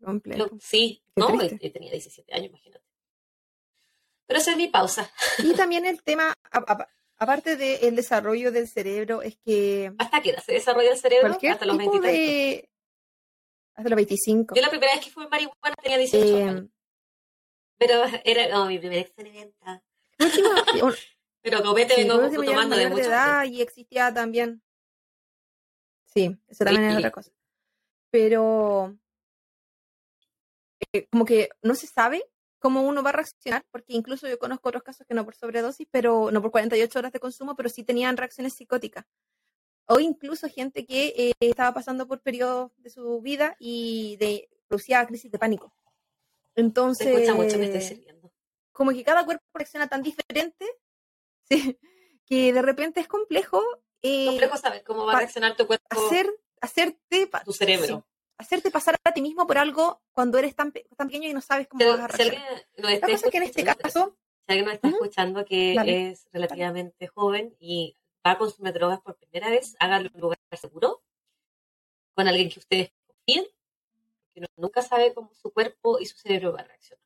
completo. 0.05 0.51
sí 0.61 1.03
Qué 1.15 1.21
no 1.21 1.27
triste. 1.39 1.71
tenía 1.71 1.91
17 1.93 2.35
años 2.35 2.47
imagínate 2.49 2.85
pero 4.27 4.41
esa 4.41 4.51
es 4.53 4.57
mi 4.57 4.69
pausa 4.69 5.11
Y 5.39 5.53
también 5.55 5.87
el 5.87 6.03
tema, 6.03 6.33
a- 6.51 6.59
a- 6.73 6.89
aparte 7.19 7.57
del 7.57 7.95
desarrollo 7.97 8.51
del 8.53 8.69
cerebro, 8.69 9.23
es 9.23 9.37
que 9.39 9.93
hasta 9.99 10.21
qué 10.21 10.31
edad 10.31 10.43
se 10.45 10.53
desarrolla 10.55 10.91
el 10.93 10.99
cerebro 10.99 11.29
hasta 11.33 11.65
los 11.67 11.79
tipo 11.79 11.91
20 11.93 11.97
y 11.97 12.01
tantos. 12.01 12.13
de... 12.13 12.71
Hasta 13.75 13.89
los 13.91 13.97
25. 13.97 14.55
yo 14.55 14.63
la 14.63 14.71
primera 14.71 14.95
vez 14.95 15.05
que 15.05 15.11
fui 15.11 15.27
marihuana 15.29 15.75
tenía 15.83 15.99
18 15.99 16.25
Eh, 16.39 16.43
años 16.43 16.67
pero 17.79 18.03
era 18.25 18.49
no, 18.49 18.67
mi 18.67 18.79
primer 18.79 18.99
experimento 18.99 19.55
por 20.17 20.27
último, 20.27 20.49
un- 20.83 20.95
pero 21.43 21.63
copete 21.63 21.95
sí, 21.95 22.05
vengo 22.09 22.43
tomando 22.43 22.75
de 22.75 22.85
de 22.85 22.89
mucho 22.91 23.05
edad 23.05 23.45
y 23.45 23.61
existía 23.61 24.13
también. 24.15 24.63
Sí, 26.07 26.35
eso 26.49 26.65
también 26.65 26.85
es 26.91 26.97
otra 26.97 27.11
cosa. 27.11 27.31
Pero 28.11 28.97
eh, 30.93 31.07
como 31.11 31.25
que 31.25 31.51
no 31.63 31.75
se 31.75 31.87
sabe 31.87 32.25
cómo 32.59 32.83
uno 32.83 33.03
va 33.03 33.11
a 33.11 33.15
reaccionar, 33.15 33.65
porque 33.71 33.93
incluso 33.93 34.29
yo 34.29 34.39
conozco 34.39 34.69
otros 34.69 34.83
casos 34.83 35.07
que 35.07 35.15
no 35.15 35.25
por 35.25 35.35
sobredosis, 35.35 35.87
pero 35.91 36.31
no 36.31 36.43
por 36.43 36.51
48 36.51 36.99
horas 36.99 37.13
de 37.13 37.21
consumo, 37.21 37.55
pero 37.55 37.69
sí 37.69 37.85
tenían 37.85 38.17
reacciones 38.17 38.55
psicóticas. 38.55 39.05
O 39.87 40.01
incluso 40.01 40.49
gente 40.49 40.85
que 40.85 41.15
eh, 41.17 41.33
estaba 41.39 41.73
pasando 41.73 42.09
por 42.09 42.21
periodos 42.21 42.73
de 42.79 42.91
su 42.91 43.21
vida 43.21 43.57
y 43.61 44.17
de, 44.17 44.49
producía 44.67 45.07
crisis 45.07 45.31
de 45.31 45.39
pánico. 45.39 45.73
Entonces, 46.57 47.07
escucha 47.07 47.35
mucho 47.35 47.59
me 47.59 47.67
estoy 47.67 47.83
sirviendo 47.83 48.33
como 48.73 48.93
que 48.93 49.03
cada 49.03 49.25
cuerpo 49.25 49.45
reacciona 49.55 49.89
tan 49.89 50.03
diferente, 50.03 50.67
sí, 51.49 51.79
que 52.27 52.53
de 52.53 52.63
repente 52.63 53.01
es 53.01 53.09
complejo, 53.09 53.63
eh, 54.03 54.27
complejo 54.27 54.57
saber 54.59 54.85
cómo 54.85 55.07
va 55.07 55.15
a 55.15 55.19
reaccionar 55.19 55.57
tu 55.57 55.67
cuerpo 55.67 55.87
hacer, 55.89 56.29
hacerte, 56.61 57.31
tu 57.45 57.53
cerebro 57.53 58.07
hacerte 58.39 58.71
pasar 58.71 58.97
a 59.05 59.13
ti 59.13 59.23
mismo 59.23 59.47
por 59.47 59.59
algo 59.59 60.03
cuando 60.13 60.39
eres 60.39 60.55
tan, 60.55 60.73
pe- 60.73 60.87
tan 60.97 61.09
pequeño 61.09 61.29
y 61.29 61.33
no 61.33 61.41
sabes 61.41 61.69
cómo 61.69 61.83
Si, 61.83 61.89
vas 61.89 62.01
a 62.01 62.09
si 62.09 62.23
reaccionar. 62.23 62.67
nos 62.79 62.91
La 62.93 63.01
cosa 63.01 63.13
es 63.27 63.31
que 63.33 63.37
en 63.39 63.43
este 63.45 63.65
caso, 63.65 64.17
si 64.47 64.53
alguien 64.53 64.65
nos 64.67 64.75
está 64.75 64.89
Ujú. 64.89 64.97
escuchando 64.97 65.45
que 65.45 65.75
Dale. 65.75 66.11
es 66.11 66.27
relativamente 66.33 67.07
joven 67.09 67.57
y 67.59 67.97
va 68.27 68.33
a 68.33 68.39
consumir 68.39 68.73
drogas 68.75 69.01
por 69.01 69.17
primera 69.17 69.51
vez, 69.51 69.77
hágalo 69.79 70.09
en 70.09 70.15
un 70.15 70.21
lugar 70.21 70.39
seguro, 70.61 71.03
con 72.15 72.29
alguien 72.29 72.49
que 72.51 72.59
ustedes 72.61 72.93
confíen, 73.07 73.47
uno 74.35 74.47
nunca 74.57 74.83
sabe 74.83 75.15
cómo 75.15 75.33
su 75.35 75.51
cuerpo 75.53 75.99
y 75.99 76.07
su 76.07 76.17
cerebro 76.19 76.53
va 76.53 76.61
a 76.61 76.65
reaccionar. 76.65 77.05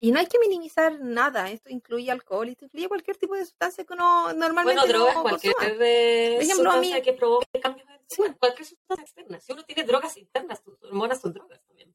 Y 0.00 0.12
no 0.12 0.20
hay 0.20 0.26
que 0.26 0.38
minimizar 0.38 1.00
nada. 1.00 1.50
Esto 1.50 1.70
incluye 1.70 2.10
alcohol, 2.10 2.48
esto 2.48 2.64
incluye 2.66 2.86
cualquier 2.88 3.16
tipo 3.16 3.34
de 3.34 3.44
sustancia 3.44 3.84
que 3.84 3.92
uno 3.94 4.32
normalmente 4.32 4.80
Bueno, 4.82 4.92
drogas, 4.92 5.14
no 5.16 5.22
cualquier 5.22 5.54
consuma. 5.54 5.74
Por 5.76 5.82
ejemplo, 5.84 6.70
a 6.70 6.72
sustancia 6.74 6.96
mí- 6.96 7.02
que 7.02 7.12
provoque 7.14 7.60
cambios 7.60 7.88
en 7.88 7.98
Sí. 8.08 8.22
cualquier 8.38 8.66
sustancia 8.66 9.02
externa. 9.04 9.40
Si 9.40 9.52
uno 9.52 9.64
tiene 9.64 9.82
drogas 9.84 10.16
internas, 10.16 10.62
tus 10.62 10.80
hormonas 10.84 11.20
son 11.20 11.32
drogas 11.32 11.60
también. 11.66 11.94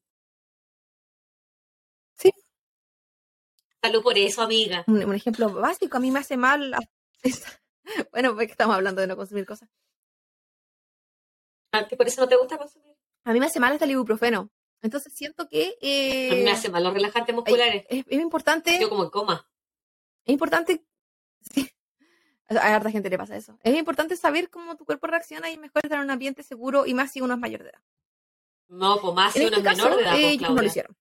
Sí. 2.16 2.30
Salud 3.82 4.02
por 4.02 4.16
eso, 4.18 4.42
amiga. 4.42 4.84
Un, 4.86 5.04
un 5.04 5.14
ejemplo 5.14 5.48
básico, 5.52 5.96
a 5.96 6.00
mí 6.00 6.10
me 6.10 6.18
hace 6.20 6.36
mal. 6.36 6.74
bueno, 8.12 8.30
porque 8.34 8.52
estamos 8.52 8.76
hablando 8.76 9.00
de 9.00 9.06
no 9.06 9.16
consumir 9.16 9.46
cosas. 9.46 9.68
¿A 11.72 11.88
ti 11.88 11.96
por 11.96 12.06
eso 12.06 12.20
no 12.20 12.28
te 12.28 12.36
gusta 12.36 12.56
consumir? 12.58 12.94
A 13.24 13.32
mí 13.32 13.40
me 13.40 13.46
hace 13.46 13.58
mal 13.60 13.72
hasta 13.72 13.84
el 13.86 13.90
ibuprofeno. 13.92 14.50
Entonces 14.84 15.14
siento 15.14 15.48
que 15.48 15.76
eh, 15.80 16.30
A 16.30 16.34
mí 16.34 16.42
me 16.42 16.50
hace 16.50 16.68
mal 16.68 16.84
los 16.84 16.92
relajantes 16.92 17.34
musculares. 17.34 17.86
es, 17.88 18.04
es 18.06 18.20
importante, 18.20 18.78
Yo 18.78 18.90
como 18.90 19.02
en 19.04 19.10
coma. 19.10 19.48
es 20.26 20.32
importante, 20.32 20.84
sí, 21.54 21.70
a 22.50 22.74
harta 22.74 22.90
gente 22.90 23.08
le 23.08 23.16
pasa 23.16 23.34
eso. 23.34 23.58
Es 23.62 23.74
importante 23.76 24.14
saber 24.16 24.50
cómo 24.50 24.76
tu 24.76 24.84
cuerpo 24.84 25.06
reacciona 25.06 25.50
y 25.50 25.56
mejor 25.56 25.80
estar 25.82 25.98
en 25.98 26.04
un 26.04 26.10
ambiente 26.10 26.42
seguro 26.42 26.84
y 26.84 26.92
más 26.92 27.10
si 27.12 27.22
uno 27.22 27.32
es 27.34 27.40
mayor 27.40 27.62
de 27.62 27.70
edad. 27.70 27.82
No, 28.68 29.00
pues 29.00 29.14
más 29.14 29.32
si 29.32 29.40
En 29.40 29.48
uno 29.48 29.56
este 29.56 29.70
es 29.70 29.76
menor 29.78 29.96
de 29.96 30.02
edad. 30.02 30.14
eh, 30.16 30.20
pues, 30.20 30.32
ellos 30.34 30.50
no 30.50 30.60
lo 30.62 30.66
hicieron. 30.68 30.96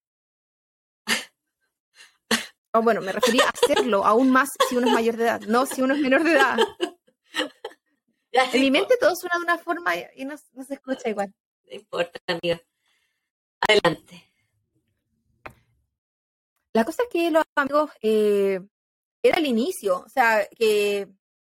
O 2.76 2.82
bueno, 2.82 3.02
me 3.02 3.12
refería 3.12 3.43
a 3.46 3.50
hacerlo 3.50 4.04
aún 4.06 4.32
más 4.32 4.50
si 4.69 4.78
uno 4.78 4.88
es 4.88 4.93
mayor 4.93 5.15
de 5.17 5.26
edad, 5.26 5.41
no 5.41 5.65
si 5.67 5.82
uno 5.84 5.93
es 5.93 6.00
menor 6.00 6.24
de 6.24 6.32
edad. 6.32 6.58
En 8.52 8.62
mi 8.62 8.67
po. 8.69 8.72
mente 8.72 8.98
todo 9.00 9.15
suena 9.15 9.38
de 9.38 9.43
una 9.43 9.58
forma 9.60 9.96
y 9.96 10.06
y 10.15 10.26
no, 10.26 10.34
no 10.54 10.63
se 10.63 10.74
escucha 10.74 11.08
igual. 11.08 11.32
No 11.65 11.76
importa, 11.76 12.19
amiga. 12.26 12.60
Adelante. 13.67 14.23
La 16.73 16.86
cosa 16.86 17.04
es 17.04 17.10
que 17.10 17.30
los 17.32 17.43
amigos 17.56 17.91
eh, 18.02 18.60
era 19.21 19.38
el 19.38 19.45
inicio, 19.45 19.99
o 19.99 20.10
sea, 20.10 20.47
que, 20.58 21.08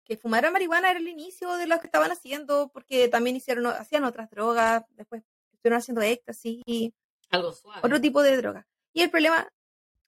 que 0.03 0.17
fumaran 0.17 0.51
marihuana 0.51 0.91
era 0.91 0.99
el 0.99 1.07
inicio 1.07 1.53
de 1.57 1.67
lo 1.67 1.79
que 1.79 1.87
estaban 1.87 2.11
haciendo, 2.11 2.69
porque 2.73 3.07
también 3.07 3.35
hicieron, 3.37 3.65
hacían 3.67 4.03
otras 4.03 4.29
drogas, 4.29 4.83
después 4.89 5.23
estuvieron 5.53 5.79
haciendo 5.79 6.01
éxtasis 6.01 6.61
y 6.65 6.93
Algo 7.29 7.53
suave. 7.53 7.79
otro 7.81 8.01
tipo 8.01 8.21
de 8.21 8.35
droga. 8.37 8.67
Y 8.91 9.01
el 9.03 9.09
problema, 9.09 9.47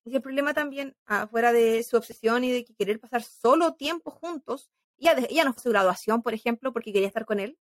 y 0.04 0.16
el 0.16 0.22
problema 0.22 0.54
también, 0.54 0.96
afuera 1.06 1.54
de 1.54 1.84
su 1.84 1.96
obsesión 1.96 2.44
y 2.44 2.52
de 2.52 2.66
que 2.66 2.76
querer 2.76 3.00
pasar 3.00 3.24
solo 3.24 3.76
tiempo 3.76 4.12
juntos, 4.12 4.70
ella, 5.00 5.16
ella 5.30 5.46
no 5.46 5.54
fue 5.54 5.62
a 5.62 5.64
su 5.64 5.70
graduación, 5.70 6.22
por 6.22 6.34
ejemplo, 6.34 6.74
porque 6.74 6.92
quería 6.92 7.08
estar 7.08 7.26
con 7.26 7.40
él. 7.40 7.58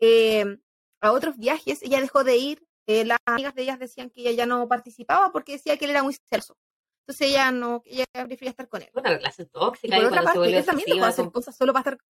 eh, 0.00 0.58
a 1.00 1.10
otros 1.12 1.36
viajes, 1.36 1.82
ella 1.82 2.00
dejó 2.00 2.22
de 2.24 2.36
ir. 2.36 2.66
Eh, 2.86 3.04
las 3.04 3.18
amigas 3.26 3.54
de 3.54 3.62
ellas 3.62 3.78
decían 3.78 4.10
que 4.10 4.20
ella 4.22 4.32
ya 4.32 4.46
no 4.46 4.66
participaba 4.68 5.30
porque 5.32 5.52
decía 5.52 5.76
que 5.76 5.84
él 5.84 5.92
era 5.92 6.02
muy 6.02 6.16
celoso. 6.30 6.56
Entonces 7.02 7.28
ella 7.28 7.50
no, 7.50 7.82
ella 7.84 8.04
prefería 8.12 8.50
estar 8.50 8.68
con 8.68 8.82
él. 8.82 8.90
Una 8.94 9.10
relación 9.10 9.48
Y 9.48 9.50
tóxica 9.50 9.96
por 9.96 10.04
y 10.04 10.06
otra 10.06 10.22
cuando 10.22 10.44
se 10.44 10.50
parte, 10.50 10.58
él 10.58 10.64
también 10.64 10.86
dejó 10.86 11.00
de 11.00 11.02
obsesiva. 11.02 11.08
hacer 11.08 11.32
cosas 11.32 11.56
solo 11.56 11.72
para 11.72 11.90
estar. 11.92 12.06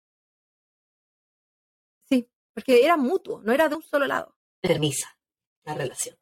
Sí, 2.08 2.28
porque 2.54 2.84
era 2.84 2.96
mutuo, 2.96 3.40
no 3.42 3.52
era 3.52 3.68
de 3.68 3.76
un 3.76 3.82
solo 3.82 4.06
lado. 4.06 4.36
Permisa 4.60 5.18
la 5.64 5.74
relación. 5.74 6.16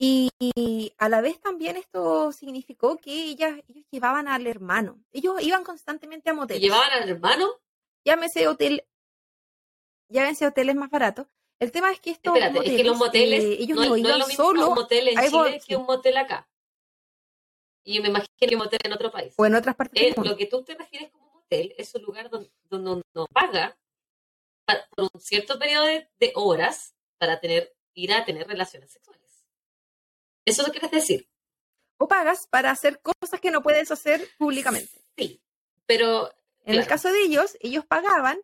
Y, 0.00 0.30
y 0.38 0.92
a 0.98 1.08
la 1.08 1.20
vez 1.20 1.40
también 1.40 1.76
esto 1.76 2.30
significó 2.32 2.96
que 2.98 3.12
ellas, 3.24 3.58
ellos 3.68 3.84
llevaban 3.90 4.28
al 4.28 4.46
hermano. 4.46 5.02
Ellos 5.10 5.42
iban 5.42 5.64
constantemente 5.64 6.30
a 6.30 6.32
¿Y 6.32 6.36
moteles. 6.36 6.62
llevaban 6.62 6.90
al 6.92 7.08
hermano? 7.08 7.48
Llámese 8.04 8.46
hotel, 8.46 8.86
llámense 10.08 10.46
hoteles 10.46 10.76
más 10.76 10.90
baratos. 10.90 11.26
El 11.60 11.72
tema 11.72 11.90
es 11.92 12.00
que 12.00 12.10
estos 12.10 12.34
Espérate, 12.36 12.58
es 12.68 12.76
que 12.76 12.84
los 12.84 12.96
moteles 12.96 13.42
eh, 13.44 13.56
ellos 13.60 13.76
no, 13.76 13.84
no, 13.84 13.84
es- 13.84 13.90
no 13.90 13.96
es 13.96 14.00
iban 14.04 14.18
lo 14.20 14.26
mismo 14.28 14.44
solo 14.44 14.68
un 14.68 14.74
motel 14.74 15.08
en 15.08 15.30
Chile 15.30 15.60
que 15.66 15.76
un 15.76 15.84
motel 15.86 16.16
acá. 16.16 16.48
Y 17.84 17.94
yo 17.94 18.02
me 18.02 18.08
imagino 18.08 18.32
que 18.38 18.46
un 18.54 18.58
motel 18.58 18.78
en 18.84 18.92
otro 18.92 19.10
país. 19.10 19.34
o 19.36 19.46
en 19.46 19.54
otras 19.54 19.74
partes 19.74 20.00
Eh, 20.00 20.06
del 20.06 20.14
mundo. 20.16 20.30
lo 20.30 20.36
que 20.36 20.46
tú 20.46 20.62
te 20.62 20.74
refieres 20.74 21.10
como 21.10 21.30
motel 21.32 21.74
es 21.78 21.94
un 21.94 22.02
lugar 22.02 22.30
donde, 22.30 22.50
donde 22.64 23.02
uno 23.14 23.26
paga 23.32 23.76
pa- 24.64 24.86
por 24.94 25.08
un 25.12 25.20
cierto 25.20 25.58
periodo 25.58 25.86
de, 25.86 26.08
de 26.20 26.32
horas 26.34 26.94
para 27.18 27.40
tener 27.40 27.74
ir 27.94 28.12
a 28.12 28.24
tener 28.24 28.46
relaciones 28.46 28.92
sexuales. 28.92 29.44
¿Eso 30.44 30.62
lo 30.64 30.70
quieres 30.70 30.90
decir? 30.92 31.28
O 31.98 32.06
pagas 32.06 32.46
para 32.46 32.70
hacer 32.70 33.00
cosas 33.00 33.40
que 33.40 33.50
no 33.50 33.60
puedes 33.62 33.90
hacer 33.90 34.28
públicamente. 34.38 35.00
Sí. 35.16 35.42
Pero 35.86 36.30
En 36.64 36.74
el 36.76 36.86
caso 36.86 37.10
de 37.10 37.22
ellos, 37.22 37.56
ellos 37.60 37.84
pagaban 37.86 38.38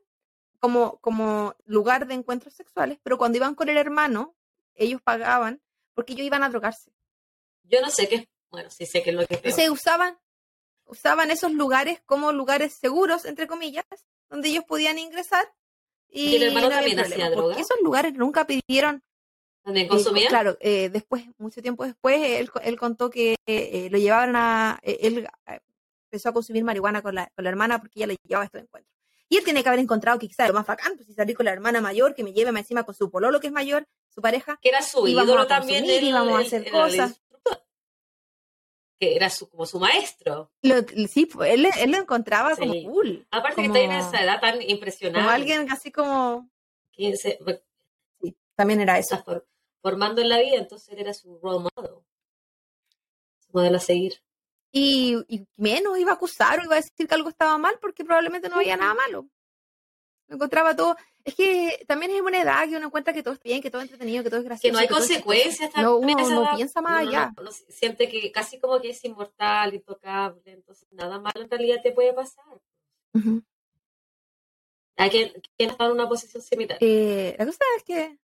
como, 0.65 0.97
como 1.01 1.55
lugar 1.67 2.07
de 2.07 2.15
encuentros 2.15 2.55
sexuales, 2.55 2.99
pero 3.03 3.19
cuando 3.19 3.37
iban 3.37 3.55
con 3.55 3.69
el 3.69 3.77
hermano, 3.77 4.35
ellos 4.75 5.03
pagaban 5.03 5.61
porque 5.93 6.15
ellos 6.15 6.25
iban 6.25 6.43
a 6.43 6.49
drogarse. 6.49 6.91
yo 7.65 7.83
no 7.83 7.91
sé 7.91 8.09
qué. 8.09 8.31
Bueno, 8.51 8.71
sí 8.71 8.87
sé 8.87 9.03
qué 9.03 9.11
es 9.11 9.17
lo 9.17 9.27
que. 9.27 9.35
Entonces 9.35 9.69
usaban, 9.69 10.19
usaban 10.87 11.31
esos 11.31 11.53
lugares 11.53 12.01
como 12.07 12.33
lugares 12.33 12.73
seguros, 12.81 13.27
entre 13.27 13.47
comillas, 13.47 13.85
donde 14.31 14.49
ellos 14.49 14.65
podían 14.67 14.99
ingresar. 14.99 15.45
Y, 16.09 16.29
¿Y 16.31 16.37
el 16.37 16.45
hermano 16.45 16.71
no 16.71 16.77
también 16.77 16.99
hacía 16.99 17.29
droga? 17.29 17.57
esos 17.57 17.77
lugares 17.83 18.15
nunca 18.15 18.47
pidieron 18.47 19.03
¿También 19.65 19.85
Eh, 19.85 19.89
consumían? 19.91 20.29
claro, 20.31 20.57
eh, 20.61 20.89
después, 20.89 21.25
mucho 21.37 21.61
tiempo 21.61 21.85
después, 21.85 22.17
él, 22.23 22.51
él 22.63 22.79
contó 22.79 23.11
que 23.11 23.37
eh, 23.47 23.89
lo 23.91 23.99
llevaban 23.99 24.35
a. 24.35 24.79
él 24.83 25.29
empezó 26.11 26.31
a 26.31 26.33
consumir 26.33 26.65
marihuana 26.65 27.03
con 27.03 27.15
la, 27.17 27.29
con 27.37 27.45
la 27.45 27.51
hermana 27.51 27.81
porque 27.81 27.99
ella 27.99 28.07
le 28.07 28.17
llevaba 28.27 28.45
a 28.45 28.47
estos 28.47 28.63
encuentros. 28.63 28.95
Y 29.35 29.39
él 29.39 29.43
tiene 29.45 29.65
que 29.65 29.69
haber 29.69 29.81
encontrado 29.81 30.17
que 30.21 30.29
quizás 30.29 30.47
lo 30.47 30.55
más 30.55 30.65
bacán, 30.65 30.93
pues 30.95 31.09
si 31.09 31.15
salir 31.15 31.35
con 31.37 31.45
la 31.47 31.53
hermana 31.53 31.81
mayor, 31.81 32.15
que 32.15 32.23
me 32.23 32.33
lleve 32.33 32.53
más 32.53 32.61
encima 32.61 32.85
con 32.85 32.95
su 32.95 33.11
pololo, 33.11 33.41
que 33.41 33.49
es 33.49 33.53
mayor, 33.53 33.85
su 34.09 34.23
pareja. 34.23 34.61
que 34.63 34.69
era 34.69 34.81
su 34.81 35.09
ídolo 35.09 35.41
a 35.41 35.49
también. 35.49 35.85
el- 35.85 36.05
íbamos 36.05 36.39
a 36.39 36.43
hacer 36.43 36.65
el 36.67 36.71
cosas. 36.73 37.21
Que 39.01 39.17
era 39.17 39.29
su, 39.29 39.49
como 39.51 39.67
su 39.67 39.81
maestro. 39.81 40.53
Lo- 40.63 40.83
sí, 41.09 41.27
pues, 41.27 41.53
él, 41.53 41.67
él 41.81 41.91
lo 41.91 41.97
encontraba 41.99 42.55
como 42.55 42.73
cool. 42.85 43.27
Aparte 43.33 43.63
que 43.63 43.67
está 43.67 43.81
en 43.81 43.91
esa 43.91 44.23
edad 44.23 44.41
tan 44.41 44.63
impresionante. 44.63 45.19
Como 45.19 45.31
alguien 45.35 45.69
así 45.73 45.91
como. 45.91 46.49
15, 46.93 47.39
bueno, 47.43 47.59
Sí, 48.23 48.37
también 48.55 48.81
era 48.83 48.99
eso. 49.01 49.21
formando 49.83 50.21
en 50.23 50.29
la 50.29 50.39
vida, 50.39 50.59
entonces 50.59 50.91
él 50.91 51.01
era 51.01 51.13
su 51.13 51.41
role 51.43 51.69
model. 51.75 51.95
Su 53.41 53.49
modelo 53.53 53.79
a 53.79 53.81
seguir. 53.81 54.23
Y, 54.77 55.15
y 55.29 55.47
menos 55.57 55.97
iba 55.99 56.11
a 56.11 56.15
acusar 56.15 56.59
o 56.59 56.65
iba 56.65 56.75
a 56.75 56.81
decir 56.81 57.07
que 57.07 57.15
algo 57.15 57.29
estaba 57.29 57.57
mal 57.59 57.79
porque 57.81 58.05
probablemente 58.05 58.49
no 58.49 58.57
había 58.57 58.77
nada 58.77 58.93
malo. 58.93 59.29
Lo 60.27 60.35
encontraba 60.35 60.75
todo. 60.75 60.97
Es 61.23 61.37
que 61.37 61.85
también 61.87 62.11
es 62.11 62.21
una 62.21 62.41
edad 62.43 62.69
que 62.69 62.77
uno 62.77 62.87
encuentra 62.87 63.13
que 63.13 63.23
todo 63.23 63.35
es 63.35 63.41
bien, 63.43 63.63
que 63.63 63.71
todo 63.71 63.83
es 63.83 63.85
entretenido, 63.91 64.25
que 64.25 64.31
todo 64.31 64.41
es 64.41 64.45
gracioso. 64.47 64.69
Que 64.69 64.73
no 64.73 64.79
hay 64.79 64.89
chistoso. 64.89 65.07
consecuencias 65.07 65.71
No, 65.77 65.99
también 66.01 66.19
uno 66.19 66.31
no 66.31 66.43
edad. 66.43 66.57
piensa 66.57 66.81
más 66.81 67.03
Uno 67.03 67.09
allá. 67.11 67.33
no- 67.37 67.43
no 67.45 67.53
siente 67.53 68.09
que 68.09 68.33
casi 68.33 68.59
como 68.59 68.81
que 68.81 68.91
es 68.91 69.05
inmortal, 69.05 69.75
intocable, 69.75 70.43
entonces 70.47 70.89
nada 70.91 71.21
malo 71.21 71.41
en 71.41 71.49
realidad 71.51 71.77
te 71.83 71.93
puede 71.93 72.13
pasar. 72.13 72.45
Ujú. 73.15 73.43
Hay 74.97 75.11
quien, 75.11 75.33
quien 75.57 75.71
está 75.71 75.87
en 75.87 75.93
una 75.93 76.09
posición 76.09 76.43
similar. 76.43 76.79
Eh, 76.81 77.37
la 77.39 77.47
cosa 77.47 77.59
es 77.77 77.85
que. 77.85 78.19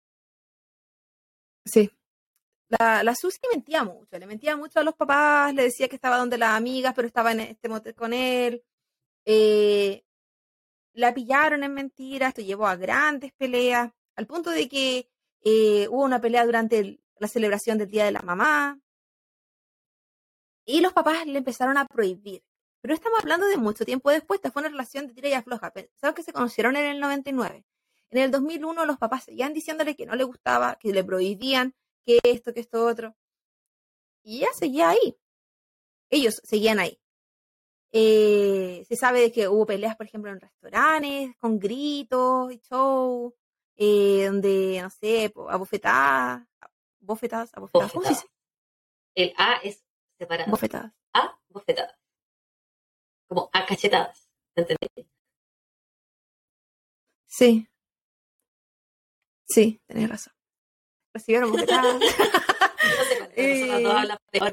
Sí. 1.65 1.91
La, 2.71 3.03
la 3.03 3.15
Susi 3.15 3.41
mentía 3.53 3.85
mucho. 3.85 4.19
Le 4.19 4.27
mentía 4.27 4.57
mucho 4.57 4.81
a 4.81 4.85
los 4.85 4.95
papás. 4.95 5.53
Le 5.55 5.65
decía 5.65 5.89
que 5.89 5.97
estaba 5.97 6.17
donde 6.19 6.39
las 6.39 6.51
amigas, 6.57 6.95
pero 6.95 7.09
estaba 7.09 7.33
en 7.33 7.41
este 7.41 7.69
motel 7.69 7.95
con 7.95 8.13
él. 8.13 8.63
Eh, 9.25 10.05
la 10.95 11.13
pillaron 11.13 11.65
en 11.65 11.75
mentiras. 11.75 12.31
Esto 12.31 12.43
llevó 12.43 12.67
a 12.67 12.77
grandes 12.77 13.33
peleas. 13.33 13.91
Al 14.17 14.27
punto 14.27 14.51
de 14.51 14.69
que 14.69 15.11
eh, 15.43 15.89
hubo 15.89 16.05
una 16.05 16.21
pelea 16.21 16.47
durante 16.47 17.01
la 17.19 17.29
celebración 17.29 17.77
del 17.79 17.91
Día 17.91 18.05
de 18.05 18.13
la 18.13 18.23
Mamá. 18.23 18.81
Y 20.65 20.81
los 20.81 20.93
papás 20.93 21.27
le 21.27 21.39
empezaron 21.39 21.77
a 21.77 21.87
prohibir. 21.87 22.45
Pero 22.81 22.95
estamos 22.95 23.19
hablando 23.21 23.47
de 23.47 23.57
mucho 23.57 23.85
tiempo 23.85 24.11
después. 24.11 24.39
Esta 24.39 24.53
fue 24.53 24.63
una 24.63 24.71
relación 24.71 25.09
de 25.09 25.15
tira 25.15 25.29
y 25.29 25.33
afloja. 25.33 25.73
Pensaban 25.73 26.15
que 26.15 26.23
se 26.23 26.33
conocieron 26.33 26.77
en 26.77 26.87
el 26.87 27.01
99. 27.01 27.65
En 28.11 28.19
el 28.19 28.31
2001 28.31 28.87
los 28.87 28.99
papás 28.99 29.25
seguían 29.25 29.55
diciéndole 29.55 29.97
que 29.97 30.07
no 30.07 30.15
le 30.15 30.25
gustaba, 30.25 30.77
que 30.77 30.93
le 30.93 31.05
prohibían, 31.05 31.75
que 32.05 32.19
esto, 32.23 32.53
que 32.53 32.61
esto, 32.61 32.85
otro. 32.87 33.15
Y 34.23 34.39
ella 34.39 34.49
seguía 34.55 34.91
ahí. 34.91 35.17
Ellos 36.11 36.41
seguían 36.45 36.79
ahí. 36.79 37.01
Eh, 37.93 38.85
se 38.89 38.97
sabe 38.97 39.21
de 39.21 39.33
que 39.33 39.49
hubo 39.49 39.67
peleas, 39.67 39.97
por 39.97 40.07
ejemplo, 40.07 40.31
en 40.31 40.41
restaurantes, 40.41 41.37
con 41.39 41.59
gritos 41.59 42.53
y 42.53 42.59
show, 42.61 43.35
eh, 43.77 44.27
donde, 44.27 44.81
no 44.83 44.91
sé, 44.91 45.31
po- 45.35 45.51
a 45.51 45.57
bofetadas, 45.57 46.47
a- 46.61 46.71
bofetadas, 47.01 47.51
a 47.55 47.61
bofetadas, 47.61 47.93
¿cómo 47.93 48.05
se 48.05 48.11
dice? 48.11 48.27
El 49.15 49.35
A 49.37 49.55
es 49.65 49.85
separado. 50.19 50.51
Bofetadas. 50.51 50.93
A, 51.15 51.39
bofetadas. 51.49 51.97
Como 53.27 53.51
a 53.53 53.67
cachetadas. 53.67 54.29
¿Entendés? 54.55 55.07
Sí. 57.27 57.66
Sí, 59.49 59.81
tenés 59.87 60.09
razón. 60.09 60.33
Recibieron 61.13 61.51
bofetadas. 61.53 62.03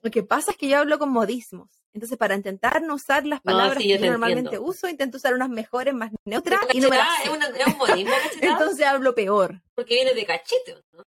Lo 0.00 0.10
que 0.10 0.22
pasa 0.24 0.50
es 0.52 0.56
que 0.56 0.68
yo 0.68 0.78
hablo 0.78 0.98
con 0.98 1.10
modismos. 1.10 1.70
Entonces, 1.94 2.18
para 2.18 2.34
intentar 2.34 2.82
no 2.82 2.94
usar 2.94 3.24
las 3.26 3.40
No, 3.44 3.52
palabras 3.52 3.82
sí, 3.82 3.88
yo 3.88 3.96
que 3.98 4.04
yo 4.04 4.10
normalmente 4.10 4.48
entiendo. 4.56 4.66
uso, 4.68 4.88
intento 4.88 5.18
usar 5.18 5.34
unas 5.34 5.50
mejores, 5.50 5.94
más 5.94 6.10
neutras, 6.24 6.60
y 6.72 6.80
no 6.80 6.88
me 6.88 6.96
las 6.96 7.20
es, 7.24 7.28
una- 7.30 7.46
es 7.48 7.66
un 7.66 7.76
modismo 7.78 8.12
Entonces 8.40 8.84
hablo 8.86 9.14
peor. 9.14 9.62
porque 9.74 9.94
viene 9.94 10.14
de 10.14 10.24
cachete, 10.26 10.82
¿no? 10.92 11.02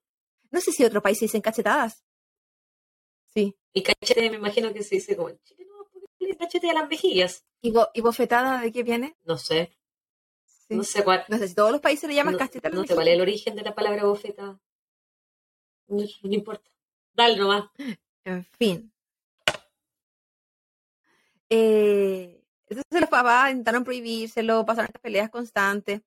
No 0.50 0.60
sé 0.60 0.70
si 0.72 0.84
otro 0.84 1.02
país 1.02 1.18
se 1.18 1.24
dicen 1.24 1.40
cachetadas. 1.40 2.04
Sí. 3.32 3.56
Y 3.72 3.82
cachete 3.82 4.30
me 4.30 4.36
imagino 4.36 4.72
que 4.72 4.84
se 4.84 4.96
dice 4.96 5.16
como 5.16 5.30
no, 5.30 5.36
cachete 6.38 6.70
a 6.70 6.74
las 6.74 6.88
mejillas. 6.88 7.44
¿Y, 7.62 7.72
bo- 7.72 7.90
y 7.94 8.00
bofetada 8.02 8.60
de 8.60 8.70
qué 8.70 8.82
viene? 8.84 9.16
No 9.24 9.38
sé, 9.38 9.76
Sí. 10.68 10.76
no 10.76 10.84
sé 10.84 11.04
cuál. 11.04 11.24
No 11.28 11.36
sé 11.38 11.48
si 11.48 11.54
todos 11.54 11.72
los 11.72 11.80
países 11.80 12.08
le 12.08 12.14
llaman 12.14 12.34
no, 12.34 12.38
no 12.72 12.84
sé 12.86 12.94
cuál 12.94 13.08
es 13.08 13.14
el 13.14 13.20
origen 13.20 13.54
de 13.54 13.62
la 13.62 13.74
palabra 13.74 14.04
bofeta. 14.04 14.58
No, 15.88 16.04
no 16.22 16.32
importa. 16.32 16.70
Dale 17.12 17.36
nomás. 17.36 17.64
En 18.24 18.44
fin. 18.44 18.90
Eh, 21.50 22.42
entonces 22.68 23.00
los 23.00 23.10
papás 23.10 23.50
intentaron 23.50 23.84
prohibírselo, 23.84 24.64
pasaron 24.64 24.86
estas 24.88 25.02
peleas 25.02 25.30
constantes. 25.30 26.00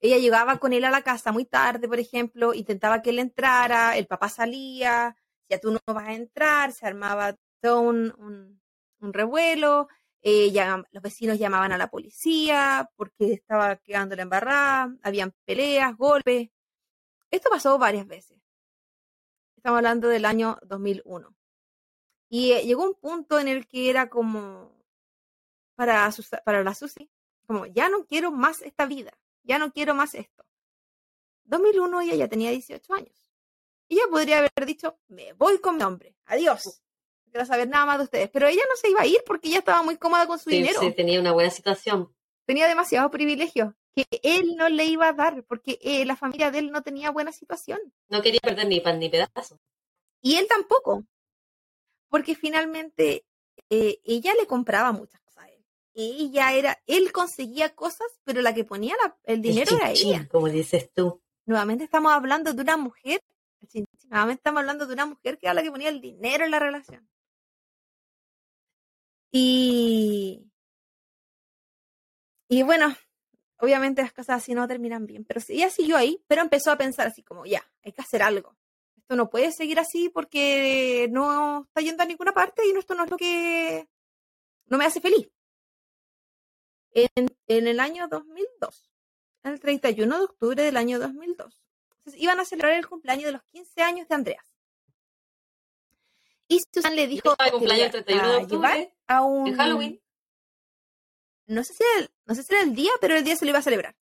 Ella 0.00 0.18
llegaba 0.18 0.58
con 0.58 0.72
él 0.72 0.84
a 0.84 0.90
la 0.90 1.02
casa 1.02 1.32
muy 1.32 1.44
tarde, 1.44 1.88
por 1.88 1.98
ejemplo, 1.98 2.54
intentaba 2.54 3.02
que 3.02 3.10
él 3.10 3.18
entrara, 3.18 3.96
el 3.96 4.06
papá 4.06 4.28
salía, 4.28 5.16
ya 5.48 5.58
tú 5.58 5.72
no 5.72 5.78
vas 5.92 6.08
a 6.08 6.14
entrar, 6.14 6.72
se 6.72 6.86
armaba 6.86 7.36
todo 7.60 7.80
un, 7.80 8.14
un- 8.18 8.60
un 9.00 9.12
revuelo, 9.12 9.88
eh, 10.28 10.52
los 10.90 11.02
vecinos 11.04 11.38
llamaban 11.38 11.70
a 11.70 11.78
la 11.78 11.88
policía 11.88 12.90
porque 12.96 13.34
estaba 13.34 13.76
quedando 13.76 14.16
la 14.16 14.22
embarrada, 14.22 14.92
habían 15.04 15.32
peleas, 15.44 15.96
golpes. 15.96 16.50
Esto 17.30 17.48
pasó 17.48 17.78
varias 17.78 18.08
veces. 18.08 18.36
Estamos 19.56 19.78
hablando 19.78 20.08
del 20.08 20.24
año 20.24 20.58
2001. 20.62 21.32
Y 22.28 22.50
eh, 22.50 22.64
llegó 22.64 22.82
un 22.82 22.94
punto 22.94 23.38
en 23.38 23.46
el 23.46 23.68
que 23.68 23.88
era 23.88 24.10
como 24.10 24.72
para, 25.76 26.10
para 26.44 26.64
la 26.64 26.74
Susi, 26.74 27.08
como 27.46 27.66
ya 27.66 27.88
no 27.88 28.04
quiero 28.04 28.32
más 28.32 28.62
esta 28.62 28.84
vida, 28.84 29.16
ya 29.44 29.60
no 29.60 29.70
quiero 29.70 29.94
más 29.94 30.16
esto. 30.16 30.44
2001 31.44 32.00
ella 32.00 32.14
ya 32.16 32.28
tenía 32.28 32.50
18 32.50 32.94
años. 32.94 33.30
Ella 33.88 34.02
podría 34.10 34.38
haber 34.38 34.66
dicho, 34.66 34.98
me 35.06 35.34
voy 35.34 35.60
con 35.60 35.76
mi 35.76 35.84
hombre, 35.84 36.16
adiós. 36.24 36.82
No 37.26 37.32
quiero 37.32 37.46
saber 37.46 37.68
nada 37.68 37.84
más 37.86 37.98
de 37.98 38.04
ustedes. 38.04 38.30
Pero 38.30 38.46
ella 38.48 38.62
no 38.68 38.76
se 38.76 38.88
iba 38.90 39.02
a 39.02 39.06
ir 39.06 39.18
porque 39.26 39.48
ella 39.48 39.58
estaba 39.58 39.82
muy 39.82 39.96
cómoda 39.96 40.26
con 40.26 40.38
su 40.38 40.48
Sí, 40.50 40.56
dinero. 40.56 40.80
sí, 40.80 40.92
tenía 40.92 41.20
una 41.20 41.32
buena 41.32 41.50
situación. 41.50 42.14
Tenía 42.46 42.66
demasiados 42.68 43.10
privilegios 43.10 43.74
que 43.94 44.04
él 44.22 44.56
no 44.56 44.68
le 44.68 44.84
iba 44.84 45.08
a 45.08 45.12
dar 45.12 45.42
porque 45.44 45.78
eh, 45.82 46.04
la 46.04 46.16
familia 46.16 46.50
de 46.50 46.58
él 46.60 46.70
no 46.70 46.82
tenía 46.82 47.10
buena 47.10 47.32
situación. 47.32 47.78
No 48.08 48.22
quería 48.22 48.40
perder 48.42 48.66
ni 48.68 48.80
pan 48.80 48.98
ni 48.98 49.08
pedazo. 49.08 49.58
Y 50.22 50.36
él 50.36 50.46
tampoco. 50.48 51.04
Porque 52.08 52.34
finalmente 52.34 53.24
eh, 53.70 54.00
ella 54.04 54.32
le 54.38 54.46
compraba 54.46 54.92
muchas 54.92 55.20
cosas 55.22 55.44
a 55.44 55.48
él. 55.50 55.64
Ella 55.94 56.52
era, 56.52 56.78
él 56.86 57.10
conseguía 57.10 57.74
cosas, 57.74 58.06
pero 58.24 58.42
la 58.42 58.54
que 58.54 58.64
ponía 58.64 58.94
la- 59.02 59.18
el 59.24 59.42
dinero 59.42 59.72
El 59.72 59.76
era 59.78 59.90
ella. 59.90 60.28
Como 60.30 60.48
dices 60.48 60.90
tú. 60.92 61.20
Nuevamente 61.46 61.84
estamos 61.84 62.12
hablando 62.12 62.52
de 62.52 62.62
una 62.62 62.76
mujer, 62.76 63.20
chin, 63.68 63.84
nuevamente 64.08 64.40
estamos 64.40 64.60
hablando 64.60 64.86
de 64.86 64.92
una 64.94 65.06
mujer 65.06 65.38
que 65.38 65.46
era 65.46 65.54
la 65.54 65.62
que 65.62 65.70
ponía 65.70 65.88
el 65.88 66.00
dinero 66.00 66.44
en 66.44 66.50
la 66.50 66.58
relación. 66.58 67.08
Y, 69.30 70.50
y 72.48 72.62
bueno, 72.62 72.94
obviamente 73.58 74.02
las 74.02 74.12
cosas 74.12 74.42
así 74.42 74.54
no 74.54 74.68
terminan 74.68 75.06
bien, 75.06 75.24
pero 75.24 75.40
ella 75.48 75.70
siguió 75.70 75.96
ahí, 75.96 76.22
pero 76.26 76.42
empezó 76.42 76.70
a 76.70 76.78
pensar 76.78 77.08
así 77.08 77.22
como, 77.22 77.44
ya, 77.44 77.62
hay 77.82 77.92
que 77.92 78.02
hacer 78.02 78.22
algo. 78.22 78.56
Esto 78.96 79.16
no 79.16 79.30
puede 79.30 79.52
seguir 79.52 79.78
así 79.78 80.08
porque 80.08 81.08
no 81.10 81.62
está 81.62 81.80
yendo 81.80 82.02
a 82.02 82.06
ninguna 82.06 82.32
parte 82.32 82.62
y 82.66 82.76
esto 82.76 82.94
no 82.94 83.04
es 83.04 83.10
lo 83.10 83.16
que 83.16 83.88
no 84.66 84.78
me 84.78 84.84
hace 84.84 85.00
feliz. 85.00 85.30
En, 86.92 87.28
en 87.46 87.68
el 87.68 87.78
año 87.78 88.08
2002, 88.08 88.90
el 89.44 89.60
31 89.60 90.18
de 90.18 90.24
octubre 90.24 90.62
del 90.62 90.76
año 90.76 90.98
2002, 90.98 91.60
entonces, 92.06 92.22
iban 92.22 92.38
a 92.38 92.44
celebrar 92.44 92.72
el 92.74 92.86
cumpleaños 92.86 93.26
de 93.26 93.32
los 93.32 93.42
15 93.44 93.82
años 93.82 94.08
de 94.08 94.14
Andreas. 94.14 94.55
Y 96.48 96.60
Susan 96.72 96.94
le 96.96 97.06
dijo 97.06 97.32
Estaba 97.32 97.44
de 97.44 97.50
"Te 97.50 97.56
voy 97.56 97.60
cumpleaños 97.60 97.82
a- 97.94 97.98
el 97.98 98.04
31 98.04 98.30
de 98.30 98.36
octubre, 98.44 98.94
a 99.08 99.22
un 99.22 99.46
en 99.48 99.56
Halloween. 99.56 100.02
no 101.48 101.64
sé 101.64 101.74
si 101.74 101.82
era 101.82 102.04
el, 102.04 102.10
no 102.24 102.34
sé 102.34 102.42
si 102.42 102.54
era 102.54 102.62
el 102.62 102.74
día, 102.74 102.90
pero 103.00 103.14
el 103.16 103.24
día 103.24 103.36
se 103.36 103.44
lo 103.44 103.50
iba 103.50 103.58
a 103.58 103.62
celebrar. 103.62 103.96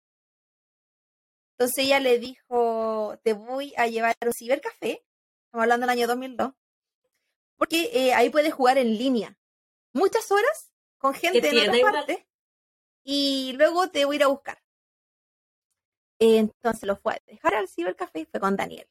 Entonces 1.58 1.84
ella 1.84 2.00
le 2.00 2.18
dijo, 2.18 3.18
te 3.22 3.34
voy 3.34 3.74
a 3.76 3.86
llevar 3.86 4.16
a 4.20 4.26
un 4.26 4.32
cibercafé, 4.32 5.04
estamos 5.44 5.62
hablando 5.64 5.84
del 5.86 5.90
año 5.90 6.06
2002, 6.06 6.52
porque 7.56 7.90
eh, 7.92 8.14
ahí 8.14 8.30
puedes 8.30 8.54
jugar 8.54 8.78
en 8.78 8.96
línea 8.96 9.36
muchas 9.92 10.30
horas 10.30 10.72
con 10.98 11.12
gente 11.14 11.38
en 11.46 11.58
otras 11.58 11.76
igual. 11.76 11.92
partes 11.92 12.24
y 13.04 13.52
luego 13.54 13.90
te 13.90 14.04
voy 14.06 14.14
a 14.14 14.18
ir 14.18 14.24
a 14.24 14.28
buscar. 14.28 14.62
Entonces 16.18 16.84
lo 16.84 16.96
fue 16.96 17.14
a 17.14 17.22
dejar 17.26 17.54
al 17.54 17.68
cibercafé, 17.68 18.26
fue 18.26 18.40
con 18.40 18.56
Daniel. 18.56 18.88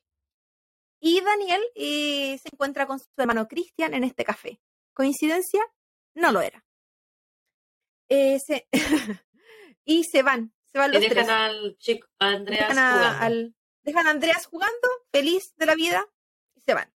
Y 0.99 1.21
Daniel 1.21 1.61
eh, 1.75 2.37
se 2.41 2.49
encuentra 2.51 2.85
con 2.87 2.99
su 2.99 3.05
hermano 3.17 3.47
Cristian 3.47 3.93
en 3.93 4.03
este 4.03 4.23
café. 4.25 4.59
¿Coincidencia? 4.93 5.61
No 6.15 6.31
lo 6.31 6.41
era. 6.41 6.65
Eh, 8.09 8.37
se- 8.39 8.67
y 9.85 10.03
se 10.03 10.23
van, 10.23 10.53
se 10.71 10.77
van 10.77 10.89
Y 10.91 10.93
los 10.95 11.01
dejan 11.03 11.15
tres. 11.25 11.29
al 11.29 11.77
chico 11.77 12.07
a 12.19 12.27
Andreas 12.29 12.69
Dejan 12.69 12.77
a, 12.83 12.93
jugando. 12.97 13.25
al- 13.25 13.55
dejan 13.83 14.07
a 14.07 14.09
Andreas 14.11 14.45
jugando, 14.47 14.87
feliz 15.11 15.53
de 15.55 15.65
la 15.65 15.75
vida, 15.75 16.05
y 16.55 16.61
se 16.61 16.73
van. 16.73 16.93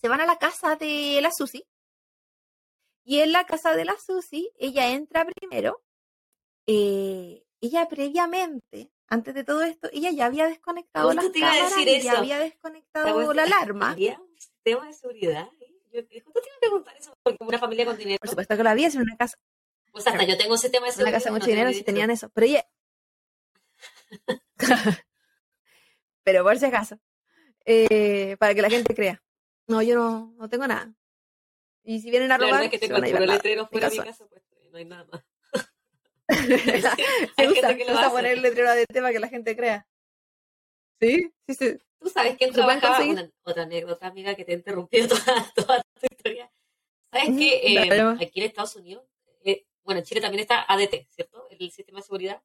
Se 0.00 0.08
van 0.08 0.20
a 0.20 0.26
la 0.26 0.36
casa 0.38 0.76
de 0.76 1.20
la 1.22 1.30
Susi. 1.32 1.66
Y 3.06 3.20
en 3.20 3.32
la 3.32 3.44
casa 3.46 3.74
de 3.74 3.84
la 3.84 3.96
Susi, 3.98 4.50
ella 4.56 4.90
entra 4.90 5.24
primero. 5.26 5.82
eh, 6.66 7.44
ella 7.60 7.88
previamente, 7.88 8.90
antes 9.08 9.34
de 9.34 9.44
todo 9.44 9.62
esto, 9.62 9.88
ella 9.92 10.10
ya 10.10 10.26
había 10.26 10.46
desconectado 10.46 11.12
las 11.12 11.30
te 11.30 11.40
cámaras 11.40 11.74
decir 11.76 11.88
y 11.88 12.00
ya 12.02 12.18
había 12.18 12.38
¿Te 12.38 12.44
desconectado 12.44 13.32
la 13.34 13.42
alarma. 13.44 13.90
¿Había 13.90 14.18
un 14.20 14.38
sistema 14.38 14.86
de 14.86 14.92
seguridad? 14.92 15.48
Yo 15.92 16.00
justo 16.24 16.40
te 16.40 16.46
iba 16.48 16.56
a 16.56 16.60
preguntar 16.60 16.96
eso, 16.96 17.14
porque 17.22 17.38
una 17.44 17.58
familia 17.58 17.84
con 17.86 17.96
dinero. 17.96 18.18
Por 18.20 18.28
supuesto 18.30 18.56
que 18.56 18.62
la 18.64 18.70
había, 18.72 18.88
es 18.88 18.94
una 18.96 19.16
casa, 19.16 19.36
Pues 19.92 20.06
hasta 20.06 20.24
yo 20.24 20.36
tengo 20.36 20.52
un 20.52 20.58
sistema 20.58 20.86
de 20.86 20.90
una 20.90 20.94
seguridad. 20.96 21.16
casa 21.18 21.28
de 21.28 21.32
mucho 21.32 21.46
dinero, 21.46 21.72
si 21.72 21.84
tenían 21.84 22.10
eso. 22.10 22.28
Pero 22.30 22.46
ella. 22.46 22.66
Pero 26.24 26.42
por 26.42 26.58
si 26.58 26.64
acaso. 26.66 26.98
eh, 27.66 28.36
para 28.38 28.54
que 28.54 28.62
la 28.62 28.70
gente 28.70 28.94
crea. 28.94 29.22
No, 29.66 29.82
yo 29.82 29.94
no, 29.96 30.34
no 30.36 30.48
tengo 30.48 30.66
nada. 30.66 30.92
Y 31.82 32.00
si 32.00 32.10
vienen 32.10 32.32
a 32.32 32.38
La 32.38 32.46
robar, 32.46 32.52
verdad 32.54 32.64
es 32.66 32.70
que 32.70 32.78
se 32.78 32.86
tengo 32.88 32.94
van 32.94 33.04
a 33.04 33.06
el 33.06 33.12
llevar 33.12 33.20
puro 33.22 33.26
la- 33.26 33.34
letrero 33.34 33.62
mi 33.64 33.68
fuera 33.68 33.88
de 33.88 33.92
mi 33.92 33.98
casa. 33.98 34.10
casa, 34.10 34.26
pues 34.28 34.42
no 34.70 34.78
hay 34.78 34.84
nada 34.84 35.04
más. 35.10 35.22
Se 36.28 37.48
usa, 37.48 37.76
que 37.76 37.84
lo 37.84 37.92
usa 37.92 38.10
poner 38.10 38.32
el 38.32 38.42
letrero 38.42 38.72
de 38.74 38.86
tema 38.86 39.12
que 39.12 39.18
la 39.18 39.28
gente 39.28 39.56
crea. 39.56 39.86
¿Sí? 41.00 41.32
Sí, 41.46 41.54
sí. 41.54 41.78
¿Tú 41.98 42.08
sabes 42.08 42.36
quién 42.36 42.52
¿Se 42.52 42.62
pueden 42.62 42.80
trabajaba? 42.80 43.10
Una, 43.10 43.30
otra 43.44 43.62
anécdota, 43.62 44.06
amiga, 44.06 44.34
que 44.34 44.44
te 44.44 44.52
he 44.52 44.56
interrumpido 44.56 45.08
toda, 45.08 45.52
toda 45.54 45.82
tu 45.82 46.06
historia. 46.10 46.50
¿Sabes 47.10 47.28
Ujú, 47.30 47.38
que 47.38 47.74
eh, 47.74 48.16
aquí 48.20 48.40
en 48.40 48.46
Estados 48.46 48.76
Unidos, 48.76 49.04
eh, 49.44 49.66
bueno, 49.84 50.00
en 50.00 50.04
Chile 50.04 50.20
también 50.20 50.42
está 50.42 50.64
ADT, 50.68 51.06
¿cierto? 51.10 51.46
El 51.50 51.70
sistema 51.70 51.98
de 52.00 52.04
seguridad. 52.04 52.42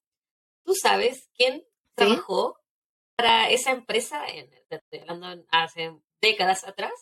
¿Tú 0.63 0.75
sabes 0.75 1.29
quién 1.35 1.65
trabajó 1.95 2.59
para 3.15 3.49
esa 3.49 3.71
empresa, 3.71 4.25
en, 4.27 4.49
hablando 5.07 5.45
hace 5.51 5.93
décadas 6.21 6.63
atrás? 6.65 6.93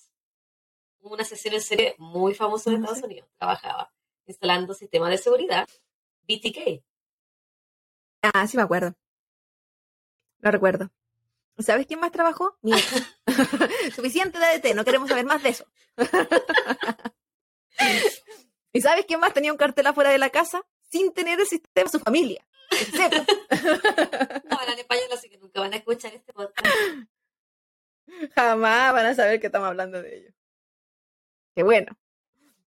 Una 1.00 1.24
sesión 1.24 1.54
en 1.54 1.62
serie 1.62 1.96
muy 1.98 2.34
famosa 2.34 2.72
de 2.72 2.80
No 2.80 2.86
Estados. 2.86 3.04
Unidos. 3.04 3.30
Trabajaba 3.38 3.94
instalando 4.26 4.74
sistemas 4.74 5.10
de 5.12 5.18
seguridad 5.18 5.68
BTK. 6.28 6.84
Ah, 8.22 8.48
sí 8.48 8.58
me 8.58 8.64
acuerdo. 8.64 8.96
Lo 10.40 10.52
recuerdo. 10.52 10.92
¿Sabes 11.60 11.88
quién 11.88 12.00
más 12.00 12.12
trabajó? 12.12 12.58
Mi. 12.62 12.74
Suficiente 13.96 14.38
de 14.38 14.46
ADT, 14.46 14.76
no 14.76 14.86
queremos 14.86 15.10
saber 15.10 15.26
más 15.26 15.42
de 15.44 15.50
eso. 15.50 15.66
¿Y 18.74 18.82
sabes 18.82 19.06
quién 19.06 19.20
más 19.20 19.34
tenía 19.34 19.52
un 19.52 19.58
cartel 19.58 19.88
afuera 19.88 20.12
de 20.12 20.18
la 20.18 20.30
casa 20.30 20.62
sin 20.90 21.14
tener 21.14 21.40
el 21.40 21.48
sistema 21.48 21.90
su 21.90 22.00
familia? 22.00 22.46
No 24.50 24.58
hablan 24.60 24.78
español, 24.78 25.08
así 25.14 25.30
que 25.30 25.38
nunca 25.38 25.62
van 25.62 25.74
a 25.74 25.78
escuchar 25.78 26.14
este 26.14 26.34
podcast. 26.34 26.68
Jamás 28.36 28.94
van 28.94 29.06
a 29.06 29.16
saber 29.16 29.40
que 29.40 29.48
estamos 29.48 29.70
hablando 29.70 30.02
de 30.02 30.18
ellos. 30.18 30.34
Qué 31.56 31.64
bueno. 31.64 31.98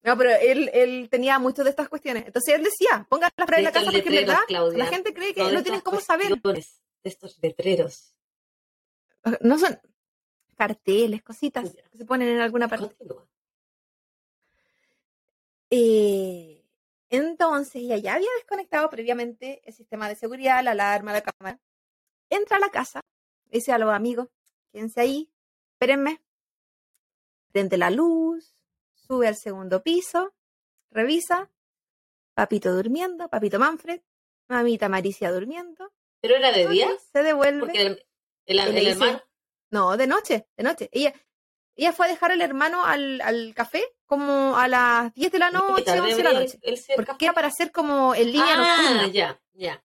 No, 0.02 0.16
pero 0.16 0.30
él, 0.30 0.70
él 0.72 1.08
tenía 1.10 1.38
muchas 1.38 1.64
de 1.64 1.70
estas 1.70 1.88
cuestiones. 1.88 2.26
Entonces 2.26 2.54
él 2.54 2.64
decía, 2.64 3.06
pongan 3.08 3.30
las 3.36 3.48
en 3.58 3.64
la 3.64 3.72
casa 3.72 3.90
porque 3.90 4.08
en 4.08 4.26
verdad 4.26 4.40
Claudia, 4.46 4.78
la 4.78 4.86
gente 4.86 5.12
cree 5.12 5.34
que 5.34 5.52
no 5.52 5.62
tienen 5.62 5.82
cómo 5.82 6.00
saber. 6.00 6.28
De 6.40 7.08
estos 7.08 7.38
letreros. 7.40 8.14
No 9.40 9.58
son 9.58 9.78
carteles, 10.56 11.22
cositas 11.22 11.70
que 11.90 11.98
se 11.98 12.04
ponen 12.04 12.28
en 12.28 12.40
alguna 12.40 12.68
parte. 12.68 12.94
Eh, 15.70 16.62
entonces 17.08 17.76
ella 17.76 17.96
ya 17.96 18.14
había 18.14 18.28
desconectado 18.36 18.90
previamente 18.90 19.62
el 19.64 19.72
sistema 19.72 20.08
de 20.08 20.16
seguridad, 20.16 20.62
la 20.62 20.72
alarma, 20.72 21.12
la 21.12 21.22
cámara. 21.22 21.60
Entra 22.28 22.56
a 22.56 22.60
la 22.60 22.70
casa, 22.70 23.00
dice 23.46 23.72
a 23.72 23.78
los 23.78 23.92
amigos, 23.92 24.28
quédense 24.72 25.00
ahí, 25.00 25.32
espérenme. 25.72 26.20
Prende 27.52 27.78
la 27.78 27.90
luz, 27.90 28.59
sube 29.10 29.26
al 29.26 29.34
segundo 29.34 29.82
piso, 29.82 30.32
revisa, 30.92 31.50
papito 32.34 32.72
durmiendo, 32.72 33.28
papito 33.28 33.58
Manfred, 33.58 34.00
mamita 34.48 34.88
Maricia 34.88 35.32
durmiendo. 35.32 35.92
¿Pero 36.20 36.36
era 36.36 36.52
de 36.52 36.68
día? 36.68 36.88
Se 37.12 37.24
devuelve. 37.24 37.58
Porque 37.60 37.82
el, 37.82 38.06
el, 38.46 38.58
el 38.60 38.74
dice- 38.76 38.90
hermano. 38.92 39.22
No, 39.72 39.96
de 39.96 40.06
noche, 40.06 40.46
de 40.56 40.62
noche. 40.62 40.88
Ella, 40.92 41.12
ella 41.74 41.92
fue 41.92 42.06
a 42.06 42.08
dejar 42.08 42.30
al 42.30 42.40
hermano 42.40 42.84
al, 42.84 43.20
al 43.20 43.52
café 43.54 43.82
como 44.06 44.56
a 44.56 44.68
las 44.68 45.12
10 45.14 45.32
de 45.32 45.38
la 45.40 45.50
noche, 45.50 45.82
tarde 45.82 46.00
11 46.02 46.16
de 46.16 46.22
la 46.22 46.32
noche. 46.32 46.58
el- 46.62 46.74
el 46.74 47.04
Porque 47.04 47.24
era 47.24 47.34
para 47.34 47.48
hacer 47.48 47.72
como 47.72 48.14
en 48.14 48.26
línea 48.30 48.54
Ah, 48.54 48.82
nocturna. 48.82 49.08
ya, 49.08 49.40
ya. 49.54 49.84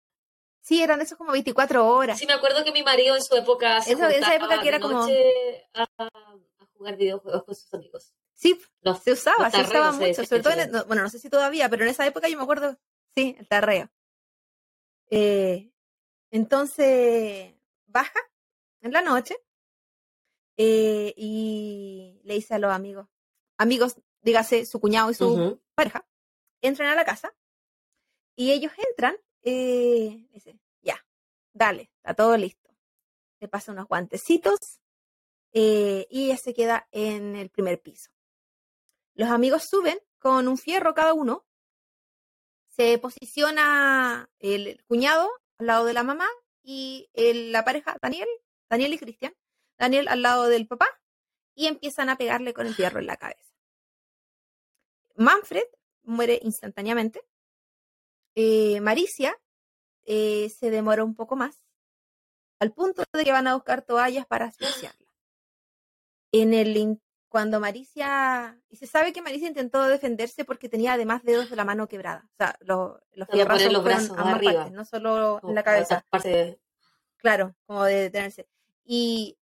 Sí, 0.61 0.81
eran 0.83 0.99
esos 0.99 1.17
como 1.17 1.31
24 1.31 1.87
horas. 1.87 2.19
Sí, 2.19 2.25
me 2.25 2.33
acuerdo 2.33 2.63
que 2.65 2.71
mi 2.73 2.83
marido 2.83 3.15
en 3.15 3.23
su 3.23 3.35
época 3.37 3.81
se 3.81 3.93
Esa- 3.93 4.09
esa 4.09 4.13
juntaba 4.31 4.35
época 4.35 4.61
que 4.61 4.67
era 4.67 4.79
como- 4.81 5.03
a, 5.03 5.87
a 5.99 6.65
jugar 6.77 6.97
videojuegos 6.97 7.43
con 7.45 7.55
sus 7.55 7.73
amigos. 7.73 8.13
Sí, 8.43 8.59
Los- 8.81 8.99
se 9.01 9.13
usaba, 9.13 9.49
se 9.49 9.61
usaba 9.61 9.93
se 9.93 9.99
mucho. 9.99 10.25
Sobre 10.25 10.43
todo, 10.43 10.53
en- 10.53 10.71
no, 10.71 10.83
bueno, 10.85 11.01
no 11.03 11.09
sé 11.09 11.17
si 11.17 11.29
todavía, 11.29 11.69
pero 11.69 11.83
en 11.85 11.89
esa 11.91 12.05
época 12.05 12.27
yo 12.27 12.35
me 12.37 12.43
acuerdo, 12.43 12.77
sí, 13.15 13.35
el 13.39 13.47
tarreo. 13.47 13.89
Eh, 15.09 15.71
entonces, 16.29 17.53
baja 17.85 18.19
en 18.81 18.91
la 18.91 19.01
noche 19.01 19.37
eh, 20.57 21.13
y 21.15 22.19
le 22.23 22.33
dice 22.35 22.53
a 22.55 22.59
los 22.59 22.71
amigos, 22.71 23.07
amigos, 23.57 23.95
dígase 24.21 24.65
su 24.65 24.79
cuñado 24.79 25.09
y 25.11 25.13
su 25.13 25.61
pareja, 25.75 26.05
entran 26.61 26.89
a 26.89 26.95
la 26.95 27.05
casa 27.05 27.33
y 28.35 28.51
ellos 28.51 28.71
entran, 28.89 29.15
eh, 29.43 30.27
dice, 30.31 30.59
ya, 30.81 30.97
dale, 31.53 31.91
está 31.97 32.13
todo 32.13 32.35
listo. 32.37 32.69
Le 33.39 33.47
pasa 33.47 33.71
unos 33.71 33.87
guantecitos 33.87 34.79
eh, 35.53 36.07
y 36.09 36.25
ella 36.25 36.37
se 36.37 36.53
queda 36.53 36.87
en 36.91 37.35
el 37.35 37.49
primer 37.49 37.81
piso. 37.81 38.11
Los 39.15 39.29
amigos 39.29 39.65
suben 39.69 39.99
con 40.19 40.47
un 40.47 40.57
fierro 40.57 40.93
cada 40.93 41.13
uno, 41.13 41.45
se 42.67 42.97
posiciona 42.97 44.29
el 44.39 44.83
cuñado 44.85 45.29
al 45.59 45.67
lado 45.67 45.85
de 45.85 45.93
la 45.93 46.03
mamá 46.03 46.27
y 46.63 47.09
la 47.13 47.63
pareja, 47.63 47.97
Daniel, 48.01 48.27
Daniel 48.69 48.93
y 48.93 48.97
Cristian, 48.97 49.35
Daniel 49.77 50.07
al 50.07 50.21
lado 50.21 50.47
del 50.47 50.67
papá 50.67 50.87
y 51.53 51.67
empiezan 51.67 52.09
a 52.09 52.17
pegarle 52.17 52.53
con 52.53 52.65
el 52.65 52.73
fierro 52.73 52.99
en 52.99 53.05
la 53.05 53.17
cabeza. 53.17 53.53
Manfred 55.15 55.67
muere 56.01 56.39
instantáneamente. 56.41 57.21
Eh, 58.35 58.81
Maricia 58.81 59.39
eh, 60.05 60.49
se 60.49 60.71
demora 60.71 61.03
un 61.03 61.15
poco 61.15 61.35
más, 61.35 61.63
al 62.59 62.73
punto 62.73 63.03
de 63.13 63.23
que 63.23 63.31
van 63.31 63.47
a 63.47 63.53
buscar 63.53 63.83
toallas 63.83 64.25
para 64.25 64.45
asfixiarla. 64.45 65.13
En 66.31 66.53
el 66.55 66.73
cuando 67.33 67.59
Maricia, 67.59 68.61
y 68.69 68.75
se 68.75 68.85
sabe 68.85 69.11
que 69.11 69.23
Maricia 69.23 69.47
intentó 69.47 69.81
defenderse 69.87 70.45
porque 70.45 70.69
tenía 70.69 70.93
además 70.93 71.23
dedos 71.23 71.49
de 71.49 71.55
la 71.55 71.65
mano 71.65 71.87
quebrada, 71.87 72.29
o 72.31 72.35
sea, 72.37 72.55
los, 72.61 72.99
los 73.13 73.27
fierrazos 73.27 73.73
los 73.73 73.83
brazos 73.83 74.11
ambas 74.11 74.35
arriba. 74.35 74.53
partes, 74.53 74.71
no 74.73 74.85
solo 74.85 75.41
en 75.43 75.55
la 75.55 75.63
cabeza. 75.63 76.05
de- 76.23 76.59
Claro, 77.17 77.55
como 77.65 77.85
de 77.85 77.95
detenerse. 78.01 78.47
Y 78.85 79.39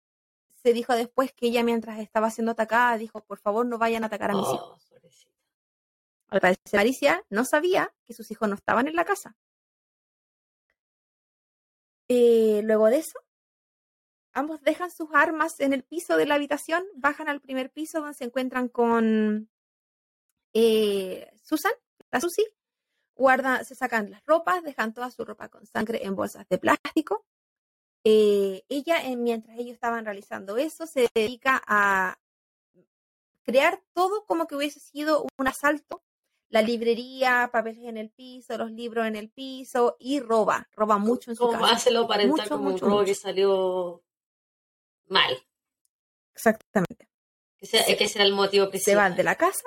se 0.62 0.72
dijo 0.72 0.95
después 0.95 1.35
que 1.35 1.49
ella 1.49 1.62
mientras 1.62 1.99
estaba 1.99 2.30
siendo 2.30 2.53
atacada 2.53 2.97
dijo, 2.97 3.22
por 3.22 3.39
favor 3.39 3.66
no 3.66 3.76
vayan 3.76 4.03
a 4.03 4.07
atacar 4.07 4.30
a 4.30 4.35
mis 4.35 4.47
hijos. 4.49 4.82
Oh, 4.82 4.89
pobrecita. 4.89 5.30
Al 6.28 6.41
parecer 6.41 6.62
Maricia 6.72 7.22
no 7.28 7.45
sabía 7.45 7.93
que 8.07 8.14
sus 8.14 8.30
hijos 8.30 8.49
no 8.49 8.55
estaban 8.55 8.89
en 8.89 8.97
la 8.97 9.05
casa. 9.05 9.37
Eh, 12.09 12.62
luego 12.64 12.87
de 12.87 12.97
eso, 13.01 13.18
ambos 14.35 14.61
dejan 14.62 14.91
sus 14.91 15.09
armas 15.12 15.61
en 15.61 15.72
el 15.72 15.82
piso 15.85 16.16
de 16.16 16.26
la 16.26 16.35
habitación, 16.35 16.85
bajan 16.97 17.28
al 17.28 17.41
primer 17.41 17.70
piso 17.70 18.01
donde 18.01 18.14
se 18.14 18.24
encuentran 18.24 18.68
con 18.68 19.49
eh, 20.53 21.30
Susan, 21.43 21.72
la 22.11 22.20
Susi, 22.20 22.45
guardan, 23.14 23.64
se 23.64 23.74
sacan 23.74 24.11
las 24.11 24.24
ropas, 24.26 24.62
dejan 24.62 24.93
toda 24.93 25.11
su 25.11 25.24
ropa 25.24 25.49
con 25.49 25.66
sangre 25.66 26.05
en 26.05 26.14
bolsas 26.16 26.47
de 26.49 26.59
plástico. 26.59 27.24
Eh, 28.03 28.64
ella, 28.68 29.03
eh, 29.05 29.16
mientras 29.16 29.59
ellos 29.59 29.74
estaban 29.74 30.05
realizando 30.05 30.57
eso, 30.57 30.87
se 30.87 31.09
dedica 31.14 31.62
a 31.66 32.18
crear 33.45 33.82
todo 33.95 34.26
como 34.26 34.47
que 34.47 34.57
hubiese 34.57 34.80
sido 34.80 35.26
un 35.39 35.49
asalto. 35.49 36.03
La 36.51 36.62
librería, 36.62 37.51
papeles 37.53 37.85
en 37.85 37.97
el 37.97 38.11
piso, 38.11 38.57
los 38.59 38.70
libros 38.70 39.07
en 39.07 39.16
el 39.16 39.28
piso 39.28 39.97
y 39.99 40.20
roba, 40.20 40.68
roba 40.76 40.99
mucho 40.99 41.30
en 41.30 41.37
su 41.37 41.47
Como 41.47 41.61
casa. 41.61 41.91
Mucho, 41.91 42.49
como 42.49 42.62
mucho, 42.62 42.85
un 42.85 42.91
robo 42.91 43.01
mucho. 43.01 43.07
que 43.07 43.14
salió 43.14 44.03
mal. 45.09 45.36
Exactamente. 46.34 47.09
Que, 47.59 47.66
sea, 47.66 47.84
Se- 47.84 47.96
que 47.96 48.05
ese 48.05 48.18
era 48.18 48.24
el 48.26 48.32
motivo 48.34 48.64
Se 48.66 48.70
principal. 48.70 49.12
va 49.12 49.16
de 49.16 49.24
la 49.24 49.36
casa. 49.36 49.62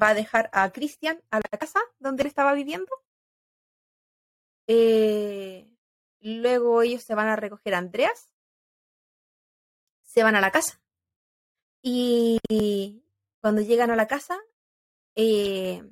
Va 0.00 0.10
a 0.10 0.14
dejar 0.14 0.50
a 0.52 0.70
Cristian 0.70 1.22
a 1.30 1.38
la 1.38 1.58
casa 1.58 1.80
donde 1.98 2.22
él 2.22 2.26
estaba 2.28 2.52
viviendo. 2.52 2.90
Eh, 4.66 5.66
luego 6.20 6.82
ellos 6.82 7.02
se 7.02 7.14
van 7.14 7.28
a 7.28 7.36
recoger 7.36 7.74
a 7.74 7.78
Andreas. 7.78 8.28
Se 10.02 10.22
van 10.22 10.36
a 10.36 10.40
la 10.42 10.50
casa. 10.50 10.80
Y 11.82 12.38
cuando 13.40 13.62
llegan 13.62 13.90
a 13.90 13.96
la 13.96 14.06
casa, 14.06 14.38
eh, 15.16 15.82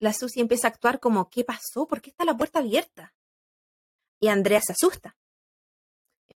la 0.00 0.12
Susi 0.12 0.40
empieza 0.40 0.66
a 0.66 0.70
actuar 0.70 0.98
como, 0.98 1.30
¿qué 1.30 1.44
pasó? 1.44 1.86
¿Por 1.86 2.00
qué 2.02 2.10
está 2.10 2.24
la 2.24 2.36
puerta 2.36 2.58
abierta? 2.58 3.14
Y 4.18 4.26
Andreas 4.28 4.64
se 4.66 4.72
asusta. 4.72 5.16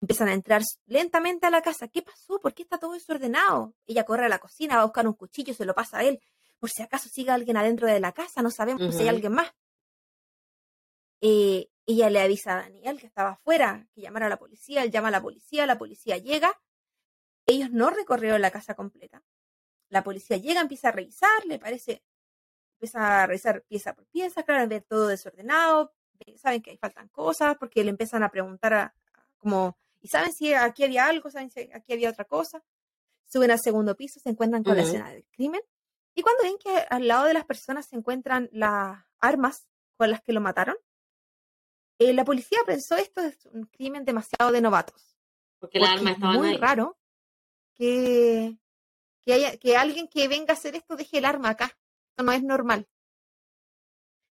Empiezan 0.00 0.28
a 0.28 0.32
entrar 0.34 0.62
lentamente 0.86 1.46
a 1.46 1.50
la 1.50 1.60
casa. 1.62 1.88
¿Qué 1.88 2.02
pasó? 2.02 2.40
¿Por 2.40 2.54
qué 2.54 2.62
está 2.62 2.78
todo 2.78 2.92
desordenado? 2.92 3.74
Ella 3.86 4.04
corre 4.04 4.26
a 4.26 4.28
la 4.28 4.38
cocina, 4.38 4.76
va 4.76 4.82
a 4.82 4.84
buscar 4.86 5.06
un 5.06 5.14
cuchillo, 5.14 5.54
se 5.54 5.64
lo 5.64 5.74
pasa 5.74 5.98
a 5.98 6.04
él. 6.04 6.20
Por 6.60 6.70
si 6.70 6.82
acaso 6.82 7.08
sigue 7.08 7.30
alguien 7.30 7.56
adentro 7.56 7.86
de 7.86 7.98
la 8.00 8.12
casa, 8.12 8.42
no 8.42 8.50
sabemos 8.50 8.82
si 8.94 9.02
hay 9.02 9.08
alguien 9.08 9.32
más. 9.32 9.52
Eh, 11.20 11.68
ella 11.86 12.10
le 12.10 12.20
avisa 12.20 12.52
a 12.52 12.62
Daniel 12.62 13.00
que 13.00 13.06
estaba 13.06 13.30
afuera, 13.30 13.86
que 13.94 14.02
llamara 14.02 14.26
a 14.26 14.28
la 14.28 14.38
policía, 14.38 14.82
él 14.82 14.90
llama 14.90 15.08
a 15.08 15.12
la 15.12 15.22
policía, 15.22 15.66
la 15.66 15.78
policía 15.78 16.16
llega. 16.18 16.52
Ellos 17.46 17.70
no 17.70 17.90
recorrieron 17.90 18.40
la 18.40 18.50
casa 18.50 18.74
completa. 18.74 19.22
La 19.88 20.04
policía 20.04 20.36
llega, 20.36 20.60
empieza 20.60 20.88
a 20.88 20.92
revisar, 20.92 21.44
le 21.46 21.58
parece, 21.58 22.04
empieza 22.74 23.22
a 23.22 23.26
revisar 23.26 23.62
pieza 23.62 23.94
por 23.94 24.06
pieza, 24.06 24.42
claro, 24.42 24.68
ver 24.68 24.82
todo 24.82 25.08
desordenado, 25.08 25.94
saben 26.36 26.60
que 26.60 26.70
ahí 26.72 26.76
faltan 26.76 27.08
cosas, 27.08 27.56
porque 27.58 27.82
le 27.84 27.90
empiezan 27.90 28.22
a 28.22 28.30
preguntar 28.30 28.74
a- 28.74 28.82
a- 29.14 29.26
como, 29.38 29.78
¿y 30.00 30.08
saben 30.08 30.32
si 30.32 30.52
aquí 30.54 30.84
había 30.84 31.06
algo? 31.06 31.30
¿Saben 31.30 31.50
si 31.50 31.68
aquí 31.72 31.92
había 31.92 32.10
otra 32.10 32.24
cosa? 32.24 32.62
Suben 33.30 33.50
al 33.50 33.60
segundo 33.60 33.94
piso, 33.94 34.20
se 34.20 34.30
encuentran 34.30 34.62
con 34.64 34.76
la 34.76 34.82
escena 34.82 35.10
del 35.10 35.24
crimen, 35.30 35.60
y 36.14 36.22
cuando 36.22 36.42
ven 36.44 36.56
que 36.58 36.70
al 36.88 37.06
lado 37.06 37.26
de 37.26 37.34
las 37.34 37.44
personas 37.44 37.86
se 37.88 37.96
encuentran 37.96 38.48
las 38.52 39.04
armas 39.20 39.68
con 39.96 40.10
las 40.10 40.22
que 40.22 40.32
lo 40.32 40.40
mataron, 40.40 40.76
eh, 41.98 42.12
la 42.12 42.24
policía 42.24 42.58
pensó 42.64 42.96
esto 42.96 43.20
es 43.20 43.44
un 43.46 43.64
crimen 43.66 44.04
demasiado 44.04 44.52
de 44.52 44.60
novatos 44.60 45.16
Porque 45.58 45.78
las 45.80 45.90
armas 45.90 46.12
es 46.12 46.16
estaban 46.18 46.36
muy 46.36 46.48
ahí. 46.50 46.56
raro 46.56 46.96
que, 47.74 48.56
que, 49.22 49.32
haya, 49.32 49.56
que 49.58 49.76
alguien 49.76 50.08
que 50.08 50.28
venga 50.28 50.52
a 50.54 50.56
hacer 50.56 50.74
esto 50.76 50.96
deje 50.96 51.18
el 51.18 51.24
arma 51.24 51.50
acá. 51.50 51.76
Esto 52.10 52.22
no 52.22 52.32
es 52.32 52.42
normal. 52.42 52.88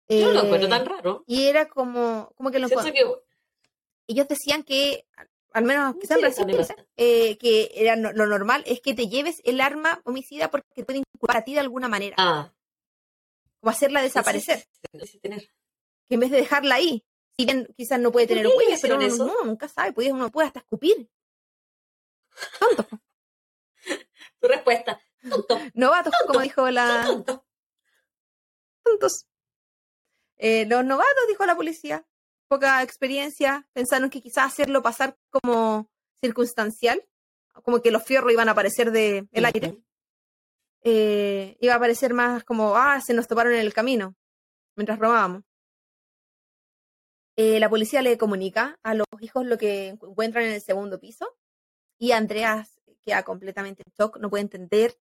Yo 0.08 0.28
no 0.28 0.34
lo 0.34 0.40
Eh, 0.42 0.46
encuentro 0.46 0.70
tan 0.70 0.86
raro. 0.86 1.24
Y 1.28 1.44
era 1.48 1.68
como, 1.68 2.32
como 2.36 2.50
que 2.50 2.60
lo 2.60 2.68
ellos 4.08 4.28
decían 4.28 4.64
que, 4.64 5.06
al- 5.60 5.66
menos 5.66 5.96
quizá 6.00 6.16
en 6.16 6.22
Brasil, 6.22 6.46
eh, 6.98 7.38
que 7.38 7.72
era 7.76 7.96
no- 7.96 8.12
lo 8.12 8.26
normal 8.26 8.64
es 8.66 8.82
que 8.82 8.94
te 8.94 9.08
lleves 9.08 9.42
el 9.46 9.62
arma 9.62 10.02
homicida 10.06 10.50
porque 10.52 10.68
te 10.74 10.84
puede 10.84 11.00
inculpar 11.00 11.38
a 11.38 11.44
ti 11.44 11.54
de 11.54 11.60
alguna 11.60 11.88
manera, 11.88 12.16
Ah, 12.18 12.52
como 13.62 13.72
hacerla 13.72 14.02
desaparecer, 14.02 14.66
que 14.92 16.16
en 16.16 16.20
vez 16.20 16.32
de 16.32 16.38
dejarla 16.38 16.76
ahí, 16.76 17.06
si 17.38 17.46
bien 17.46 17.68
quizás 17.78 18.00
no 18.00 18.12
puede 18.12 18.28
¿Por 18.28 18.38
tener 18.38 18.52
huellas, 18.56 18.80
pero 18.82 18.96
uno, 18.98 19.08
no, 19.26 19.44
nunca 19.46 19.68
sabe, 19.68 19.94
puede, 19.94 20.12
uno 20.12 20.30
puede 20.32 20.48
hasta 20.48 20.60
escupir. 20.60 21.10
Tontos, 22.60 22.86
po. 22.90 23.00
Tu 24.40 24.48
respuesta. 24.48 25.02
Tonto, 25.30 25.60
novatos, 25.74 26.14
como 26.28 26.40
dijo 26.42 26.70
la, 26.72 27.04
tonto. 27.06 27.46
tontos. 28.84 29.28
Eh, 30.38 30.66
los 30.68 30.86
novatos, 30.86 31.28
dijo 31.28 31.46
la 31.46 31.56
policía, 31.56 32.06
poca 32.50 32.82
experiencia, 32.84 33.68
pensaron 33.74 34.10
que 34.10 34.22
quizás 34.22 34.48
hacerlo 34.48 34.82
pasar 34.82 35.18
como 35.30 35.90
circunstancial, 36.22 37.02
como 37.64 37.82
que 37.82 37.92
los 37.92 38.04
fierros 38.04 38.32
iban 38.34 38.50
a 38.50 38.54
aparecer 38.54 38.92
de 38.92 39.28
el 39.32 39.46
aire, 39.46 39.78
eh, 40.84 41.58
iba 41.62 41.76
a 41.76 41.80
parecer 41.80 42.14
más 42.14 42.44
como, 42.44 42.76
ah, 42.76 43.00
se 43.02 43.14
nos 43.14 43.28
toparon 43.28 43.54
en 43.54 43.60
el 43.60 43.74
camino 43.74 44.16
mientras 44.76 45.00
robábamos. 45.00 45.44
Eh, 47.38 47.60
la 47.60 47.70
policía 47.70 48.02
le 48.02 48.18
comunica 48.18 48.78
a 48.84 48.94
los 48.94 49.06
hijos 49.22 49.46
lo 49.46 49.58
que 49.58 49.94
encu- 49.94 50.10
encuentran 50.10 50.46
en 50.46 50.54
el 50.54 50.62
segundo 50.62 51.00
piso 51.00 51.38
y 51.98 52.12
Andreas 52.12 52.82
queda 53.02 53.24
completamente 53.24 53.84
en 53.86 53.94
shock, 53.98 54.18
no 54.18 54.30
puede 54.30 54.42
entender. 54.42 55.00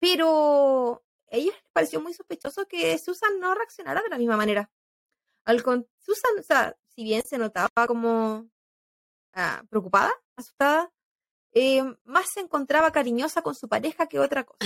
Pero 0.00 1.02
a 1.30 1.36
ellos 1.36 1.54
les 1.54 1.72
pareció 1.72 2.00
muy 2.00 2.14
sospechoso 2.14 2.66
que 2.66 2.96
Susan 2.98 3.40
no 3.40 3.54
reaccionara 3.54 4.00
de 4.02 4.08
la 4.10 4.18
misma 4.18 4.36
manera. 4.36 4.70
Al 5.48 5.62
con 5.62 5.88
Susan, 5.96 6.38
o 6.38 6.42
sea, 6.42 6.76
si 6.94 7.04
bien 7.04 7.22
se 7.22 7.38
notaba 7.38 7.86
como 7.86 8.50
ah, 9.32 9.64
preocupada, 9.70 10.12
asustada, 10.36 10.92
eh, 11.52 11.82
más 12.04 12.26
se 12.34 12.40
encontraba 12.40 12.92
cariñosa 12.92 13.40
con 13.40 13.54
su 13.54 13.66
pareja 13.66 14.08
que 14.08 14.18
otra 14.18 14.44
cosa. 14.44 14.58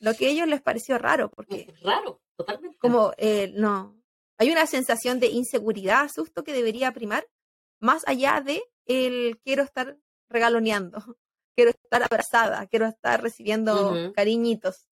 Lo 0.00 0.12
que 0.12 0.26
a 0.26 0.28
ellos 0.28 0.46
les 0.46 0.60
pareció 0.60 0.98
raro, 0.98 1.30
porque 1.30 1.72
Raro, 1.82 2.20
totalmente. 2.36 2.76
como 2.78 3.14
eh, 3.16 3.50
no, 3.54 3.98
hay 4.36 4.50
una 4.50 4.66
sensación 4.66 5.20
de 5.20 5.28
inseguridad, 5.28 6.10
susto 6.14 6.44
que 6.44 6.52
debería 6.52 6.92
primar, 6.92 7.26
más 7.80 8.06
allá 8.06 8.42
de 8.44 8.62
el 8.84 9.40
quiero 9.42 9.62
estar 9.62 9.96
regaloneando, 10.28 10.98
quiero 11.56 11.70
estar 11.70 12.02
abrazada, 12.02 12.66
quiero 12.66 12.84
estar 12.84 13.22
recibiendo 13.22 14.12
cariñitos. 14.14 14.86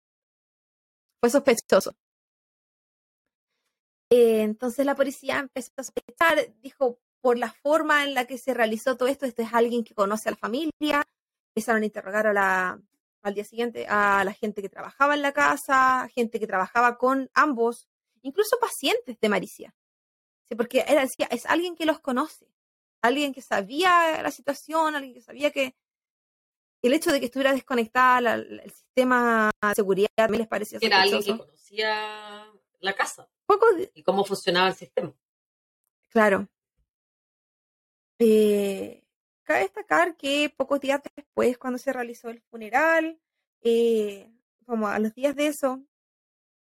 Fue 1.20 1.30
sospechoso. 1.30 1.96
Eh, 4.11 4.42
entonces 4.42 4.84
la 4.84 4.94
policía 4.96 5.38
empezó 5.38 5.70
a 5.76 5.84
sospechar, 5.84 6.52
dijo, 6.61 6.98
por 7.20 7.38
la 7.38 7.52
forma 7.52 8.04
en 8.04 8.14
la 8.14 8.26
que 8.26 8.38
se 8.38 8.54
realizó 8.54 8.96
todo 8.96 9.08
esto, 9.08 9.26
esto 9.26 9.42
es 9.42 9.52
alguien 9.52 9.84
que 9.84 9.94
conoce 9.94 10.28
a 10.28 10.32
la 10.32 10.38
familia, 10.38 11.04
empezaron 11.54 11.82
a 11.82 11.86
interrogar 11.86 12.26
a 12.26 12.32
la, 12.32 12.80
al 13.22 13.34
día 13.34 13.44
siguiente 13.44 13.86
a 13.88 14.24
la 14.24 14.32
gente 14.32 14.62
que 14.62 14.68
trabajaba 14.68 15.14
en 15.14 15.22
la 15.22 15.32
casa, 15.32 16.08
gente 16.14 16.40
que 16.40 16.46
trabajaba 16.46 16.96
con 16.98 17.30
ambos, 17.34 17.88
incluso 18.22 18.58
pacientes 18.58 19.18
de 19.20 19.28
Maricia. 19.28 19.74
Sí, 20.48 20.56
porque 20.56 20.84
era, 20.88 21.02
decía, 21.02 21.28
es 21.30 21.46
alguien 21.46 21.76
que 21.76 21.86
los 21.86 22.00
conoce, 22.00 22.46
alguien 23.02 23.32
que 23.32 23.42
sabía 23.42 24.20
la 24.22 24.30
situación, 24.32 24.96
alguien 24.96 25.14
que 25.14 25.20
sabía 25.22 25.50
que 25.52 25.76
el 26.82 26.94
hecho 26.94 27.12
de 27.12 27.20
que 27.20 27.26
estuviera 27.26 27.52
desconectada 27.52 28.20
la- 28.22 28.36
la- 28.38 28.62
el 28.62 28.72
sistema 28.72 29.50
de 29.62 29.74
seguridad 29.74 30.08
también 30.16 30.40
les 30.40 30.48
parecía 30.48 30.78
era 30.82 31.02
alguien 31.02 31.22
que 31.22 31.38
conocía 31.38 32.46
la 32.80 32.94
casa 32.94 33.28
Poco 33.51 33.66
y 33.94 34.03
cómo 34.05 34.24
funcionaba 34.24 34.68
el 34.68 34.74
sistema. 34.76 35.12
Claro. 36.11 36.46
Eh, 38.20 39.03
cabe 39.42 39.61
destacar 39.62 40.16
que 40.16 40.53
pocos 40.57 40.78
días 40.80 41.01
después, 41.16 41.59
cuando 41.59 41.78
se 41.78 41.92
realizó 41.92 42.28
el 42.28 42.40
funeral, 42.42 43.20
eh, 43.62 44.30
como 44.66 44.86
a 44.86 45.01
los 45.01 45.12
días 45.14 45.34
de 45.34 45.48
eso, 45.48 45.82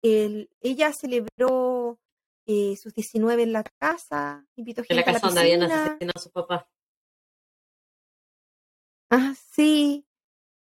el- 0.01 0.49
ella 0.59 0.91
celebró 0.91 1.99
eh, 2.45 2.75
sus 2.75 2.93
19 2.93 3.43
en 3.43 3.53
la 3.53 3.63
casa, 3.63 4.45
invitó 4.57 4.81
En 4.81 4.97
la 4.97 5.03
gente 5.03 5.09
a 5.09 5.13
la 5.13 5.13
casa 5.21 5.27
donde 5.27 5.39
habían 5.41 5.61
asesinado 5.63 6.11
a 6.17 6.19
sus 6.21 6.31
papás. 6.33 6.65
Ah, 9.09 9.33
sí. 9.53 10.05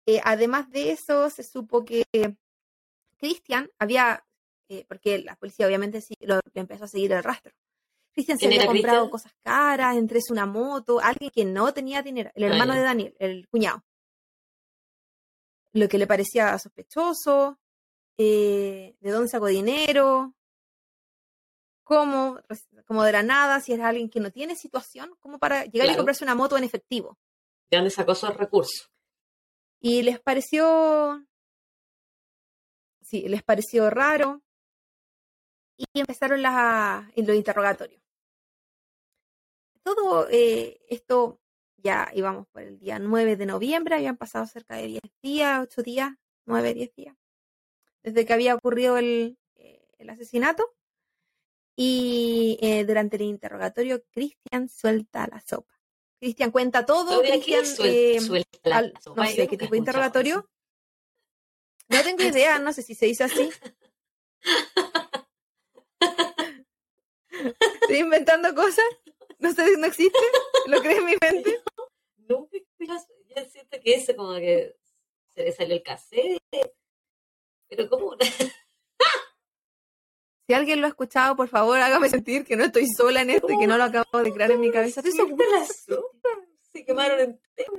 Eh, 0.05 0.21
además 0.23 0.71
de 0.71 0.91
eso, 0.91 1.31
se 1.31 1.43
supo 1.43 1.83
que 1.87 2.05
Cristian 3.17 3.71
había, 3.79 4.23
eh, 4.69 4.85
porque 4.89 5.19
la 5.19 5.37
policía 5.37 5.67
obviamente 5.67 6.01
sí, 6.01 6.15
lo, 6.21 6.41
empezó 6.55 6.85
a 6.85 6.89
seguir 6.89 7.13
el 7.13 7.23
rastro. 7.23 7.53
Cristian 8.13 8.39
se 8.39 8.49
¿Quién 8.49 8.61
había 8.61 8.73
comprado 8.73 9.11
cosas 9.11 9.33
caras, 9.43 9.97
entre 9.97 10.19
eso 10.19 10.33
una 10.33 10.47
moto, 10.47 11.01
alguien 11.01 11.31
que 11.31 11.45
no 11.45 11.75
tenía 11.75 12.03
dinero, 12.03 12.31
el 12.35 12.45
hermano 12.45 12.75
de 12.75 12.83
Daniel, 12.83 13.17
el 13.19 13.49
cuñado. 13.49 13.85
Lo 15.73 15.89
que 15.89 15.99
le 15.99 16.07
parecía 16.07 16.57
sospechoso, 16.59 17.59
eh, 18.17 18.97
de 19.01 19.11
dónde 19.11 19.29
sacó 19.29 19.47
dinero, 19.47 20.35
cómo, 21.83 22.41
como 22.87 23.05
de 23.05 23.13
la 23.13 23.23
nada, 23.23 23.61
si 23.61 23.73
era 23.73 23.89
alguien 23.89 24.09
que 24.09 24.21
no 24.21 24.31
tiene 24.31 24.57
situación, 24.57 25.15
como 25.21 25.39
para 25.39 25.65
llegar 25.65 25.87
y 25.87 25.91
Claro. 25.91 25.97
comprarse 25.99 26.25
una 26.25 26.35
moto 26.35 26.57
en 26.57 26.65
efectivo. 26.65 27.19
¿De 27.71 27.77
dónde 27.77 27.91
sacó 27.91 28.13
esos 28.13 28.37
recursos? 28.37 28.91
Y 29.81 30.03
les 30.03 30.21
pareció, 30.21 31.27
sí, 33.03 33.29
les 33.29 33.43
pareció 33.43 33.91
raro. 33.91 34.44
Y 35.77 35.85
empezaron 36.01 36.41
las, 36.43 37.05
los 37.17 37.37
interrogatorios. 37.37 38.01
Todo 39.83 40.29
eh, 40.31 40.81
esto, 40.89 41.41
ya 41.77 42.11
íbamos 42.15 42.47
por 42.49 42.63
el 42.63 42.79
día 42.79 42.99
9 42.99 43.37
de 43.37 43.47
noviembre, 43.47 43.97
habían 43.97 44.17
pasado 44.17 44.47
cerca 44.47 44.77
de 44.77 44.87
10 44.87 45.03
días, 45.23 45.61
8 45.63 45.83
días, 45.83 46.11
9, 46.47 46.73
10 46.75 46.95
días, 46.95 47.17
desde 48.03 48.25
que 48.25 48.33
había 48.33 48.55
ocurrido 48.55 48.97
el, 48.97 49.37
eh, 49.57 49.87
el 49.99 50.11
asesinato. 50.11 50.75
Y 51.77 52.57
eh, 52.63 52.85
durante 52.85 53.17
el 53.17 53.23
interrogatorio, 53.23 54.03
Cristian 54.13 54.69
suelta 54.69 55.27
la 55.27 55.41
sopa. 55.41 55.75
Cristian 56.21 56.53
cuenta 56.53 56.87
todo. 56.87 57.21
Claudia, 57.21 57.35
¿qué 57.45 57.59
Cristian, 57.59 57.89
eh, 57.93 58.21
suelta 58.21 58.59
la 58.69 58.77
al- 58.79 58.95
sopa? 59.03 59.25
no 59.25 59.29
sé 59.29 59.49
qué 59.49 59.57
tipo 59.59 59.73
de 59.73 59.79
interrogatorio. 59.79 60.39
eso. 60.39 60.51
No 61.89 62.03
tengo 62.03 62.23
idea, 62.23 62.59
no 62.61 62.73
sé 62.73 62.81
si 62.83 62.95
se 62.95 63.07
dice 63.07 63.25
así. 63.25 63.51
Estoy 67.83 67.99
inventando 67.99 68.55
cosas. 68.55 68.85
No 69.39 69.53
sé, 69.53 69.77
no 69.77 69.87
existe. 69.87 70.19
Lo 70.67 70.81
crees 70.81 70.99
en 70.99 71.05
mi 71.05 71.15
mente. 71.21 71.61
Nunca 72.29 72.57
eso. 72.79 73.07
Yo 73.37 73.45
siento 73.47 73.79
que 73.83 73.95
eso 73.95 74.15
como 74.17 74.35
que 74.37 74.77
se 75.35 75.45
le 75.45 75.53
salió 75.53 75.75
el 75.75 75.83
cassette. 75.83 76.41
Pero 77.69 77.89
como 77.89 78.17
Si 80.47 80.53
alguien 80.55 80.81
lo 80.81 80.87
ha 80.87 80.91
escuchado, 80.91 81.37
por 81.37 81.49
favor, 81.49 81.79
hágame 81.81 82.09
sentir 82.09 82.45
que 82.45 82.57
no 82.57 82.65
estoy 82.65 82.87
sola 82.87 83.23
en 83.23 83.31
esto 83.31 83.51
y 83.51 83.59
que 83.59 83.67
no 83.67 83.77
lo 83.77 83.85
acabo 83.85 84.23
de 84.23 84.33
crear 84.33 84.51
en 84.53 84.61
mi 84.61 84.71
cabeza. 84.71 85.03
Sopa. 85.03 86.29
Se 86.73 86.85
quemaron 86.85 87.21
entero. 87.21 87.73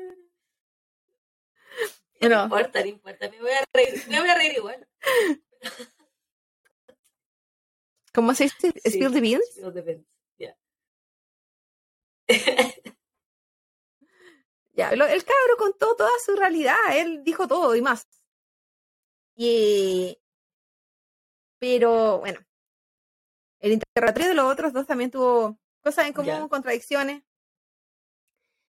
No 2.21 2.29
No, 2.29 2.43
importa, 2.43 2.81
no 2.81 2.87
importa. 2.87 3.29
Me 3.29 3.39
voy 3.39 3.51
a 3.51 3.63
reír, 3.73 4.03
me 4.07 4.19
voy 4.19 4.29
a 4.29 4.35
reír 4.35 4.53
igual. 4.57 4.87
¿Cómo 8.15 8.33
se 8.33 8.45
dice? 8.45 8.71
Sí. 8.83 8.91
Spill 8.91 9.13
the 9.13 9.21
beans. 9.21 9.45
Spill 9.51 9.73
the 9.73 9.81
beans, 9.81 10.05
ya. 10.39 10.55
Ya, 14.73 14.93
lo- 14.95 15.05
el 15.05 15.23
cabro 15.23 15.57
contó 15.57 15.95
toda 15.95 16.09
su 16.25 16.35
realidad, 16.35 16.75
él 16.93 17.23
dijo 17.23 17.47
todo 17.47 17.75
y 17.75 17.81
más. 17.81 18.07
Y, 19.35 20.17
pero 21.59 22.19
bueno, 22.19 22.39
el 23.59 23.73
interrogatorio 23.73 24.29
de 24.29 24.33
los 24.35 24.51
otros 24.51 24.73
dos 24.73 24.85
también 24.85 25.11
tuvo 25.11 25.57
cosas 25.81 26.07
en 26.07 26.13
común, 26.13 26.49
contradicciones. 26.49 27.23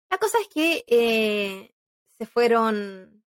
La 0.10 0.18
cosa 0.18 0.38
es 0.41 0.48
que 0.50 0.84
eh, 0.88 1.74
se 2.18 2.26
fueron 2.26 3.24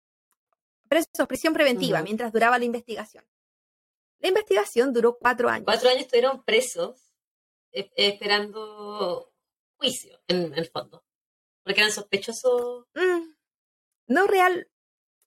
presos, 0.87 1.27
prisión 1.27 1.53
preventiva, 1.53 2.01
mientras 2.03 2.31
duraba 2.31 2.57
la 2.57 2.65
investigación. 2.65 3.25
La 4.21 4.29
investigación 4.29 4.93
duró 4.93 5.17
cuatro 5.17 5.49
años. 5.49 5.65
Cuatro 5.65 5.89
años 5.89 6.03
estuvieron 6.03 6.43
presos 6.43 7.13
eh, 7.71 7.91
esperando 7.95 9.33
juicio, 9.77 10.19
en 10.27 10.53
el 10.53 10.67
fondo. 10.67 11.03
Porque 11.63 11.81
eran 11.81 11.91
sospechosos. 11.91 12.85
Mm, 12.93 13.33
no 14.07 14.27
real, 14.27 14.69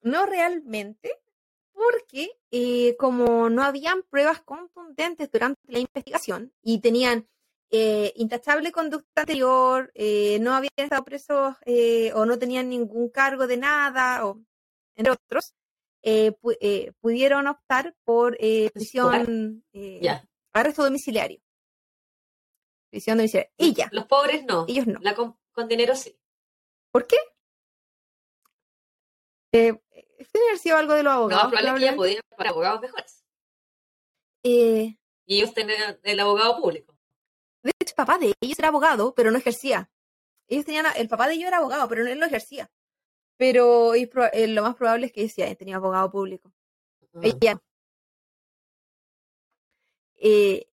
no 0.03 0.27
realmente, 0.27 1.21
porque 1.73 2.31
eh, 2.51 2.97
como 2.97 3.51
no 3.51 3.63
habían 3.63 4.03
pruebas 4.05 4.41
contundentes 4.43 5.31
durante 5.31 5.61
la 5.67 5.81
investigación 5.81 6.53
y 6.63 6.79
tenían 6.81 7.29
eh, 7.71 8.13
intachable 8.17 8.71
conducta 8.71 9.23
anterior, 9.23 9.91
eh, 9.95 10.39
no 10.41 10.55
habían 10.55 10.71
estado 10.77 11.05
presos 11.05 11.57
eh, 11.67 12.13
o 12.15 12.25
no 12.25 12.39
tenían 12.39 12.69
ningún 12.69 13.09
cargo 13.09 13.49
de 13.49 13.57
nada, 13.57 14.25
o 14.27 14.41
entre 14.95 15.13
otros, 15.13 15.55
eh, 16.07 16.33
pu- 16.41 16.57
eh, 16.61 16.93
pudieron 17.01 17.47
optar 17.47 17.95
por 18.05 18.37
eh, 18.39 18.71
prisión, 18.73 19.65
Ya. 19.73 20.23
arresto 20.53 20.85
domiciliario. 20.85 21.41
Prisión 22.91 23.17
domiciliaria. 23.17 23.51
Ella, 23.57 23.89
Los 23.91 24.07
pobres 24.07 24.45
no. 24.45 24.67
ellos 24.69 24.87
no. 24.87 25.01
La 25.01 25.15
con, 25.15 25.39
con 25.53 25.67
dinero 25.67 25.97
sí. 25.97 26.17
¿Por 26.93 27.07
qué? 27.07 27.17
Eh, 29.53 29.73
¿Tiene 29.93 30.29
que 30.33 30.49
haber 30.49 30.59
sido 30.59 30.77
algo 30.77 30.95
de 30.95 31.03
los 31.03 31.13
Lo 31.13 31.19
abogados? 31.19 31.53
ella 31.53 31.61
probablemente? 31.75 32.21
para 32.37 32.51
abogados 32.51 32.81
mejores. 32.81 33.25
Y 34.43 34.97
ellos 35.27 35.55
tenían 35.55 35.99
el 36.03 36.21
abogado 36.21 36.61
público. 36.61 36.95
de 37.63 37.71
hecho, 37.81 37.93
el 37.93 37.95
papá 37.97 38.19
de 38.19 38.35
ellos 38.41 38.59
era 38.59 38.69
abogado, 38.69 39.15
pero 39.15 39.31
no 39.31 39.39
ejercía. 39.39 39.91
Ellos 40.49 40.67
tenían, 40.67 40.87
el 40.97 41.09
papá 41.09 41.27
de 41.29 41.35
ellos 41.35 41.49
era 41.49 41.57
abogado, 41.59 41.89
pero 41.89 42.07
él 42.07 42.19
no 42.19 42.27
ejercía. 42.27 42.71
Pero 43.37 43.95
es 43.95 44.09
proba- 44.09 44.31
eh, 44.33 44.47
lo 44.49 44.63
más 44.63 44.77
probable 44.77 45.07
es 45.07 45.13
que 45.13 45.29
sí, 45.29 45.43
haya 45.43 45.55
tenido 45.57 45.79
abogado 45.79 46.11
público. 46.11 46.53
Ella. 47.23 47.61
Eh, 50.17 50.67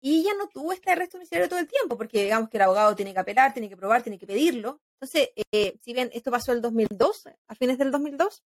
y 0.00 0.20
ella 0.20 0.34
no 0.38 0.48
tuvo 0.48 0.72
este 0.72 0.92
arresto 0.92 1.16
domiciliario 1.18 1.48
todo 1.48 1.58
el 1.58 1.66
tiempo, 1.66 1.96
porque 1.96 2.22
digamos 2.24 2.48
que 2.48 2.56
el 2.58 2.62
abogado 2.62 2.94
tiene 2.94 3.12
que 3.12 3.18
apelar, 3.18 3.52
tiene 3.52 3.68
que 3.68 3.76
probar, 3.76 4.02
tiene 4.02 4.18
que 4.18 4.26
pedirlo. 4.26 4.80
Entonces, 5.00 5.30
eh, 5.52 5.76
si 5.82 5.92
bien 5.92 6.10
esto 6.12 6.30
pasó 6.30 6.52
el 6.52 6.60
2002, 6.62 7.26
a 7.48 7.54
fines 7.56 7.78
del 7.78 7.90
2002, 7.90 8.44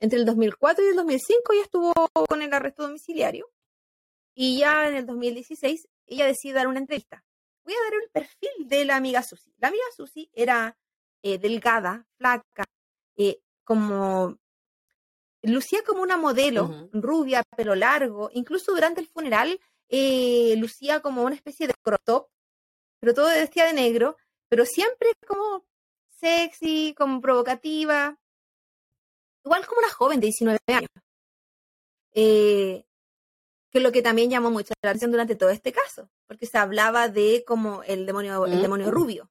entre 0.00 0.18
el 0.18 0.24
2004 0.24 0.84
y 0.84 0.88
el 0.88 0.96
2005 0.96 1.52
ella 1.52 1.62
estuvo 1.62 1.92
con 2.28 2.40
el 2.42 2.52
arresto 2.52 2.84
domiciliario. 2.84 3.50
Y 4.34 4.58
ya 4.60 4.88
en 4.88 4.96
el 4.96 5.06
2016 5.06 5.88
ella 6.06 6.26
decide 6.26 6.54
dar 6.54 6.66
una 6.68 6.78
entrevista. 6.78 7.24
Voy 7.64 7.74
a 7.74 7.84
dar 7.84 7.94
el 8.02 8.10
perfil 8.10 8.68
de 8.68 8.84
la 8.84 8.96
amiga 8.96 9.22
Susi. 9.22 9.52
La 9.58 9.68
amiga 9.68 9.84
Susi 9.94 10.30
era 10.34 10.78
eh, 11.22 11.38
delgada, 11.38 12.06
flaca, 12.18 12.64
eh, 13.16 13.40
como 13.64 14.38
lucía 15.42 15.82
como 15.86 16.02
una 16.02 16.16
modelo, 16.16 16.88
rubia, 16.92 17.42
pelo 17.56 17.74
largo, 17.74 18.30
incluso 18.32 18.72
durante 18.72 19.00
el 19.00 19.06
funeral 19.06 19.60
eh, 19.88 20.56
lucía 20.58 21.00
como 21.00 21.22
una 21.22 21.34
especie 21.34 21.66
de 21.66 21.74
crop 21.82 22.02
top, 22.04 22.28
pero 23.00 23.14
todo 23.14 23.26
vestía 23.26 23.66
de 23.66 23.72
negro, 23.72 24.16
pero 24.48 24.64
siempre 24.64 25.12
como 25.26 25.64
sexy, 26.08 26.94
como 26.96 27.20
provocativa. 27.20 28.18
Igual 29.44 29.66
como 29.66 29.78
una 29.78 29.92
joven 29.92 30.20
de 30.20 30.26
19 30.26 30.58
años. 30.68 30.90
Eh, 32.12 32.84
que 33.70 33.78
es 33.78 33.84
lo 33.84 33.92
que 33.92 34.02
también 34.02 34.30
llamó 34.30 34.50
mucho 34.50 34.72
la 34.82 34.90
atención 34.90 35.10
durante 35.10 35.36
todo 35.36 35.50
este 35.50 35.72
caso, 35.72 36.10
porque 36.26 36.46
se 36.46 36.58
hablaba 36.58 37.08
de 37.08 37.44
como 37.46 37.82
el 37.82 38.06
demonio, 38.06 38.46
el 38.46 38.62
demonio 38.62 38.90
rubio. 38.90 39.30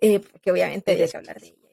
Eh, 0.00 0.20
que 0.40 0.52
obviamente 0.52 0.92
había 0.92 1.08
que 1.08 1.16
hablar 1.16 1.40
de 1.40 1.48
ella 1.48 1.68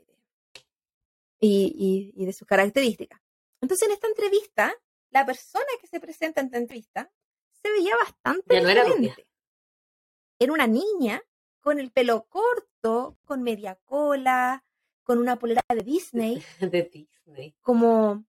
y, 1.39 2.13
y, 2.15 2.25
de 2.25 2.33
sus 2.33 2.47
características. 2.47 3.21
Entonces, 3.61 3.87
en 3.87 3.93
esta 3.93 4.07
entrevista, 4.07 4.73
la 5.11 5.25
persona 5.25 5.65
que 5.79 5.87
se 5.87 5.99
presenta 5.99 6.41
en 6.41 6.47
esta 6.47 6.57
entrevista 6.57 7.11
se 7.61 7.71
veía 7.71 7.95
bastante 7.97 8.61
no 8.61 8.67
diferente. 8.67 9.27
Era, 10.39 10.53
una 10.53 10.67
niña 10.67 11.21
con 11.61 11.79
el 11.79 11.91
pelo 11.91 12.27
corto, 12.27 13.17
con 13.25 13.43
media 13.43 13.75
cola, 13.85 14.63
con 15.03 15.19
una 15.19 15.37
polera 15.37 15.61
de 15.69 15.83
Disney. 15.83 16.43
de 16.59 16.83
Disney. 16.83 17.55
Como 17.61 18.25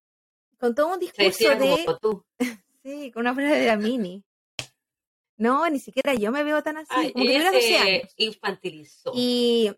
con 0.59 0.75
todo 0.75 0.95
un 0.95 1.01
discurso 1.01 1.55
de. 1.57 1.85
Como 1.85 1.99
tú. 1.99 2.25
sí, 2.83 3.11
con 3.13 3.23
una 3.23 3.35
polera 3.35 3.57
de 3.57 3.67
la 3.67 3.77
mini. 3.77 4.25
No, 5.39 5.69
ni 5.69 5.79
siquiera 5.79 6.15
yo 6.15 6.33
me 6.33 6.43
veo 6.45 6.63
tan 6.63 6.79
así. 6.79 6.89
Ay, 6.91 7.13
como 7.13 7.27
que 7.27 7.37
ella 7.37 7.51
tuviera 7.51 7.53
12 7.53 7.69
se 7.69 7.77
años. 7.77 8.15
infantilizó. 8.17 9.13
Y 9.15 9.71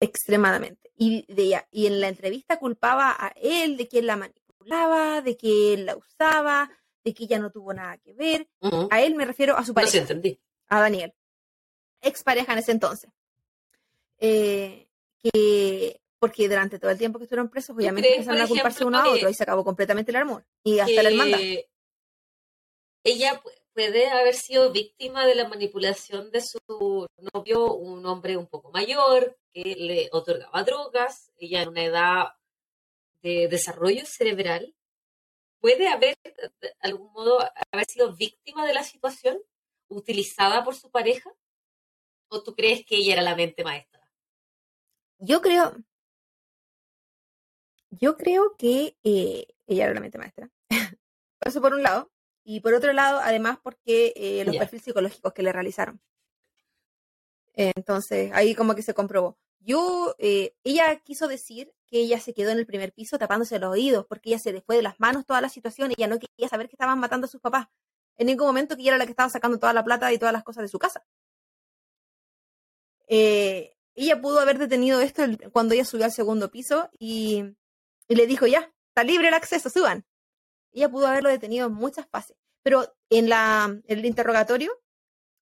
extremadamente. 0.00 0.90
Y, 0.96 1.24
de 1.32 1.62
y 1.70 1.86
en 1.86 2.00
la 2.00 2.08
entrevista 2.08 2.58
culpaba 2.58 3.14
a 3.18 3.32
él 3.36 3.76
de 3.76 3.88
que 3.88 4.00
él 4.00 4.06
la 4.06 4.16
manipulaba, 4.16 5.20
de 5.22 5.36
que 5.36 5.74
él 5.74 5.86
la 5.86 5.96
usaba, 5.96 6.70
de 7.04 7.14
que 7.14 7.24
ella 7.24 7.38
no 7.38 7.50
tuvo 7.50 7.72
nada 7.72 7.98
que 7.98 8.12
ver. 8.12 8.48
A 8.90 9.02
él 9.02 9.14
me 9.14 9.24
refiero 9.24 9.56
a 9.56 9.64
su 9.64 9.70
No 9.70 9.74
pareja, 9.74 9.92
sí, 9.92 9.98
entendí. 9.98 10.40
a 10.68 10.80
Daniel, 10.80 11.14
ex 12.00 12.22
pareja 12.22 12.52
en 12.52 12.58
ese 12.58 12.72
entonces. 12.72 13.10
Eh, 14.18 14.88
que 15.22 16.00
porque 16.18 16.48
durante 16.48 16.78
todo 16.78 16.90
el 16.90 16.98
tiempo 16.98 17.18
que 17.18 17.24
estuvieron 17.24 17.48
presos, 17.48 17.76
obviamente 17.76 18.08
crees, 18.08 18.26
empezaron 18.26 18.42
a 18.42 18.48
culparse 18.48 18.78
ejemplo, 18.78 18.98
uno 19.00 19.10
a 19.10 19.14
otro 19.14 19.28
y 19.28 19.34
se 19.34 19.42
acabó 19.44 19.64
completamente 19.64 20.10
el 20.10 20.16
amor. 20.16 20.44
Y 20.64 20.80
hasta 20.80 21.02
la 21.02 21.10
hermandad. 21.10 21.38
ella 23.04 23.40
puede 23.78 24.08
haber 24.08 24.34
sido 24.34 24.72
víctima 24.72 25.24
de 25.24 25.36
la 25.36 25.48
manipulación 25.48 26.32
de 26.32 26.40
su 26.40 26.58
novio, 27.32 27.74
un 27.74 28.04
hombre 28.06 28.36
un 28.36 28.48
poco 28.48 28.72
mayor, 28.72 29.38
que 29.52 29.76
le 29.76 30.08
otorgaba 30.10 30.64
drogas, 30.64 31.30
ella 31.38 31.62
en 31.62 31.68
una 31.68 31.84
edad 31.84 32.24
de 33.22 33.46
desarrollo 33.46 34.04
cerebral. 34.04 34.74
¿Puede 35.60 35.86
haber, 35.86 36.16
de 36.60 36.74
algún 36.80 37.12
modo, 37.12 37.38
haber 37.70 37.86
sido 37.86 38.16
víctima 38.16 38.66
de 38.66 38.74
la 38.74 38.82
situación 38.82 39.40
utilizada 39.86 40.64
por 40.64 40.74
su 40.74 40.90
pareja? 40.90 41.30
¿O 42.30 42.42
tú 42.42 42.56
crees 42.56 42.84
que 42.84 42.96
ella 42.96 43.12
era 43.12 43.22
la 43.22 43.36
mente 43.36 43.62
maestra? 43.62 44.10
Yo 45.18 45.40
creo. 45.40 45.76
Yo 47.90 48.16
creo 48.16 48.56
que 48.56 48.96
eh, 49.04 49.46
ella 49.68 49.84
era 49.84 49.94
la 49.94 50.00
mente 50.00 50.18
maestra. 50.18 50.50
Eso 51.40 51.60
por 51.60 51.74
un 51.74 51.84
lado. 51.84 52.10
Y 52.50 52.60
por 52.60 52.72
otro 52.72 52.94
lado, 52.94 53.20
además, 53.22 53.58
porque 53.62 54.14
eh, 54.16 54.42
los 54.46 54.56
perfiles 54.56 54.82
psicológicos 54.82 55.34
que 55.34 55.42
le 55.42 55.52
realizaron. 55.52 56.00
Entonces, 57.52 58.32
ahí 58.32 58.54
como 58.54 58.74
que 58.74 58.80
se 58.80 58.94
comprobó. 58.94 59.36
Yo, 59.58 60.14
eh, 60.16 60.54
ella 60.64 60.96
quiso 61.00 61.28
decir 61.28 61.74
que 61.84 62.00
ella 62.00 62.18
se 62.18 62.32
quedó 62.32 62.48
en 62.48 62.56
el 62.56 62.64
primer 62.64 62.94
piso 62.94 63.18
tapándose 63.18 63.58
los 63.58 63.70
oídos, 63.70 64.06
porque 64.06 64.30
ella 64.30 64.38
se 64.38 64.54
le 64.54 64.62
fue 64.62 64.76
de 64.76 64.82
las 64.82 64.98
manos 64.98 65.26
toda 65.26 65.42
la 65.42 65.50
situación, 65.50 65.90
ella 65.90 66.06
no 66.06 66.18
quería 66.18 66.48
saber 66.48 66.68
que 66.68 66.76
estaban 66.76 66.98
matando 66.98 67.26
a 67.26 67.28
sus 67.28 67.42
papás. 67.42 67.66
En 68.16 68.28
ningún 68.28 68.46
momento 68.46 68.76
que 68.76 68.80
ella 68.80 68.92
era 68.92 68.98
la 68.98 69.04
que 69.04 69.12
estaba 69.12 69.28
sacando 69.28 69.58
toda 69.58 69.74
la 69.74 69.84
plata 69.84 70.10
y 70.10 70.18
todas 70.18 70.32
las 70.32 70.42
cosas 70.42 70.62
de 70.62 70.68
su 70.68 70.78
casa. 70.78 71.04
Eh, 73.08 73.76
ella 73.94 74.22
pudo 74.22 74.40
haber 74.40 74.56
detenido 74.56 75.02
esto 75.02 75.22
cuando 75.52 75.74
ella 75.74 75.84
subió 75.84 76.06
al 76.06 76.12
segundo 76.12 76.50
piso 76.50 76.88
y, 76.98 77.44
y 78.08 78.14
le 78.14 78.26
dijo, 78.26 78.46
ya, 78.46 78.72
está 78.88 79.04
libre 79.04 79.28
el 79.28 79.34
acceso, 79.34 79.68
suban. 79.68 80.06
Ella 80.72 80.88
pudo 80.88 81.06
haberlo 81.06 81.30
detenido 81.30 81.66
en 81.66 81.72
muchas 81.72 82.06
fases, 82.06 82.36
pero 82.62 82.94
en, 83.10 83.28
la, 83.28 83.64
en 83.64 83.98
el 83.98 84.04
interrogatorio 84.04 84.72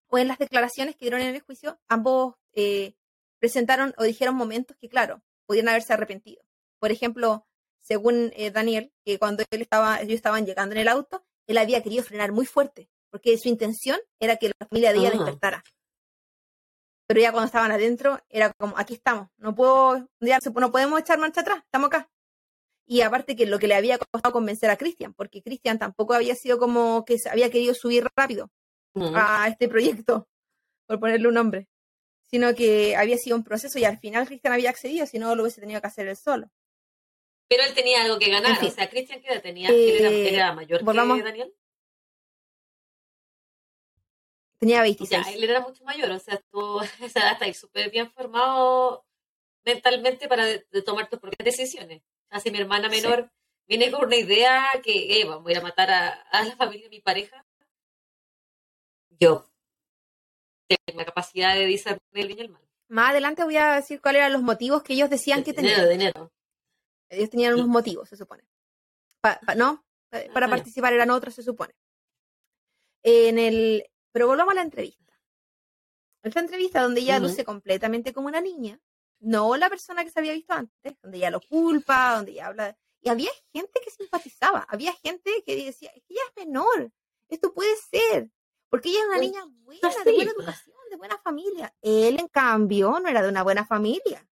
o 0.07 0.17
en 0.17 0.27
las 0.27 0.37
declaraciones 0.37 0.95
que 0.95 1.05
dieron 1.05 1.21
en 1.21 1.35
el 1.35 1.41
juicio, 1.41 1.79
ambos 1.87 2.35
eh, 2.53 2.95
presentaron 3.39 3.93
o 3.97 4.03
dijeron 4.03 4.35
momentos 4.35 4.77
que, 4.77 4.89
claro, 4.89 5.21
pudieron 5.45 5.69
haberse 5.69 5.93
arrepentido. 5.93 6.41
Por 6.79 6.91
ejemplo, 6.91 7.45
según 7.79 8.31
eh, 8.35 8.51
Daniel, 8.51 8.91
que 9.05 9.19
cuando 9.19 9.43
él 9.49 9.61
estaba, 9.61 9.99
ellos 10.01 10.15
estaban 10.15 10.45
llegando 10.45 10.75
en 10.75 10.81
el 10.81 10.87
auto, 10.87 11.25
él 11.47 11.57
había 11.57 11.81
querido 11.83 12.03
frenar 12.03 12.31
muy 12.31 12.45
fuerte, 12.45 12.89
porque 13.09 13.37
su 13.37 13.47
intención 13.49 13.99
era 14.19 14.37
que 14.37 14.49
la 14.49 14.67
familia 14.67 14.91
de 14.93 14.99
ella 14.99 15.09
Ah. 15.13 15.17
despertara. 15.17 15.63
Pero 17.07 17.21
ya 17.21 17.31
cuando 17.31 17.45
estaban 17.45 17.71
adentro, 17.71 18.19
era 18.27 18.51
como, 18.53 18.77
aquí 18.77 18.95
estamos, 18.95 19.29
no 19.37 19.55
puedo, 19.55 20.09
ya 20.19 20.39
no 20.53 20.71
podemos 20.71 20.99
echar 20.99 21.17
marcha 21.17 21.41
atrás, 21.41 21.59
estamos 21.63 21.87
acá. 21.87 22.09
Y 22.89 23.01
aparte 23.01 23.35
que 23.35 23.45
lo 23.45 23.59
que 23.59 23.67
le 23.67 23.75
había 23.75 23.97
costado 23.97 24.31
convencer 24.31 24.69
a 24.69 24.77
Cristian, 24.77 25.13
porque 25.13 25.41
Cristian 25.43 25.77
tampoco 25.77 26.13
había 26.13 26.35
sido 26.35 26.57
como 26.57 27.03
que 27.05 27.19
se 27.19 27.29
había 27.29 27.49
querido 27.51 27.73
subir 27.73 28.07
rápido 28.15 28.49
Ujú. 28.93 29.11
a 29.13 29.47
este 29.49 29.67
proyecto, 29.67 30.27
por 30.87 30.99
ponerle 30.99 31.27
un 31.27 31.33
nombre, 31.33 31.67
sino 32.31 32.55
que 32.55 32.95
había 32.95 33.17
sido 33.17 33.35
un 33.35 33.43
proceso 33.43 33.77
y 33.77 33.83
al 33.83 33.99
final 33.99 34.25
Cristian 34.25 34.53
había 34.53 34.69
accedido, 34.69 35.05
si 35.05 35.19
no 35.19 35.35
lo 35.35 35.43
hubiese 35.43 35.59
tenido 35.59 35.81
que 35.81 35.87
hacer 35.87 36.07
él 36.07 36.15
solo. 36.15 36.49
Pero 37.49 37.63
él 37.63 37.73
tenía 37.73 38.01
algo 38.03 38.17
que 38.19 38.29
ganar. 38.29 38.51
En 38.51 38.57
fin. 38.57 38.69
O 38.69 38.71
sea, 38.71 38.89
Cristian, 38.89 39.21
¿qué 39.21 39.33
edad 39.33 39.41
tenía? 39.41 39.69
¿Él 39.69 39.75
era, 39.99 40.09
Eh, 40.09 40.27
él 40.29 40.33
era 40.35 40.53
mayor 40.53 40.83
volvamos- 40.83 41.17
que 41.17 41.23
Daniel? 41.23 41.53
Tenía 44.59 44.77
Ya, 44.77 44.81
26. 44.83 45.27
él 45.35 45.43
era 45.43 45.59
mucho 45.61 45.83
mayor. 45.83 46.09
O 46.11 46.19
sea, 46.19 46.41
tú 46.51 46.79
a 46.79 46.85
esa 47.05 47.19
edad 47.19 47.33
estás 47.33 47.57
súper 47.57 47.91
bien 47.91 48.09
formado 48.11 49.05
mentalmente 49.65 50.27
para 50.27 50.45
de, 50.45 50.65
de 50.71 50.81
tomar 50.81 51.09
tus 51.09 51.19
propias 51.19 51.45
decisiones. 51.45 52.01
Sea, 52.29 52.39
si 52.39 52.51
mi 52.51 52.59
hermana 52.59 52.89
Sí. 52.89 53.01
menor 53.01 53.31
viene 53.67 53.91
con 53.91 54.05
una 54.05 54.15
idea 54.15 54.65
que 54.83 55.19
eh, 55.21 55.25
vamos 55.25 55.53
a 55.55 55.61
matar 55.61 55.89
a, 55.91 56.07
a 56.31 56.43
la 56.43 56.55
familia 56.55 56.85
de 56.85 56.89
mi 56.89 57.01
pareja, 57.01 57.45
yo 59.19 59.49
tengo 60.67 60.97
la 60.99 61.05
capacidad 61.05 61.55
de 61.55 61.65
discernir 61.65 62.01
el 62.13 62.27
bien 62.27 62.39
y 62.39 62.41
el 62.41 62.49
mal. 62.49 62.61
Más 62.89 63.09
adelante 63.11 63.43
voy 63.43 63.57
a 63.57 63.73
decir 63.75 64.01
cuáles 64.01 64.19
eran 64.19 64.33
los 64.33 64.41
motivos 64.41 64.83
que 64.83 64.93
ellos 64.93 65.09
decían 65.09 65.43
que 65.43 65.53
dinero, 65.53 65.83
tenían. 65.87 65.99
dinero. 65.99 66.31
Ellos 67.09 67.29
tenían 67.29 67.53
unos 67.55 67.67
motivos, 67.67 68.07
se 68.09 68.17
supone. 68.17 68.43
Pa- 69.21 69.39
pa- 69.45 69.55
¿No? 69.55 69.85
Eh, 70.11 70.29
Para 70.33 70.45
Ah, 70.45 70.49
participar 70.49 70.93
eran 70.93 71.09
otros, 71.11 71.33
se 71.35 71.43
supone. 71.43 71.73
En 73.03 73.37
el... 73.39 73.89
Pero 74.11 74.27
volvamos 74.27 74.51
a 74.53 74.55
la 74.55 74.61
entrevista. 74.61 75.19
Esta 76.23 76.39
entrevista 76.39 76.81
donde 76.81 77.01
ella 77.01 77.19
luce 77.19 77.45
completamente 77.45 78.13
como 78.13 78.27
una 78.27 78.41
niña, 78.41 78.79
no 79.19 79.57
la 79.57 79.69
persona 79.69 80.03
que 80.03 80.11
se 80.11 80.19
había 80.19 80.33
visto 80.33 80.53
antes, 80.53 80.95
donde 81.01 81.17
ella 81.17 81.31
lo 81.31 81.41
culpa, 81.41 82.15
donde 82.15 82.31
ella 82.31 82.47
habla... 82.47 82.77
Y 83.01 83.09
había 83.09 83.29
gente 83.53 83.79
que 83.83 83.91
simpatizaba, 83.91 84.65
había 84.67 84.93
gente 84.93 85.43
que 85.45 85.55
decía, 85.65 85.91
es 85.95 86.03
que 86.03 86.13
ella 86.13 86.23
es 86.35 86.45
menor, 86.45 86.91
esto 87.29 87.53
puede 87.53 87.75
ser, 87.77 88.31
porque 88.69 88.89
ella 88.89 88.99
es 88.99 89.05
una 89.05 89.17
Pues, 89.17 89.27
niña 89.27 89.45
buena, 89.45 90.03
de 90.03 90.13
buena 90.13 90.31
educación, 90.31 90.77
de 90.89 90.97
buena 90.97 91.17
familia. 91.19 91.75
Él, 91.81 92.19
en 92.19 92.27
cambio, 92.27 92.99
no 92.99 93.07
era 93.07 93.21
de 93.21 93.29
una 93.29 93.43
buena 93.43 93.65
familia. 93.65 94.27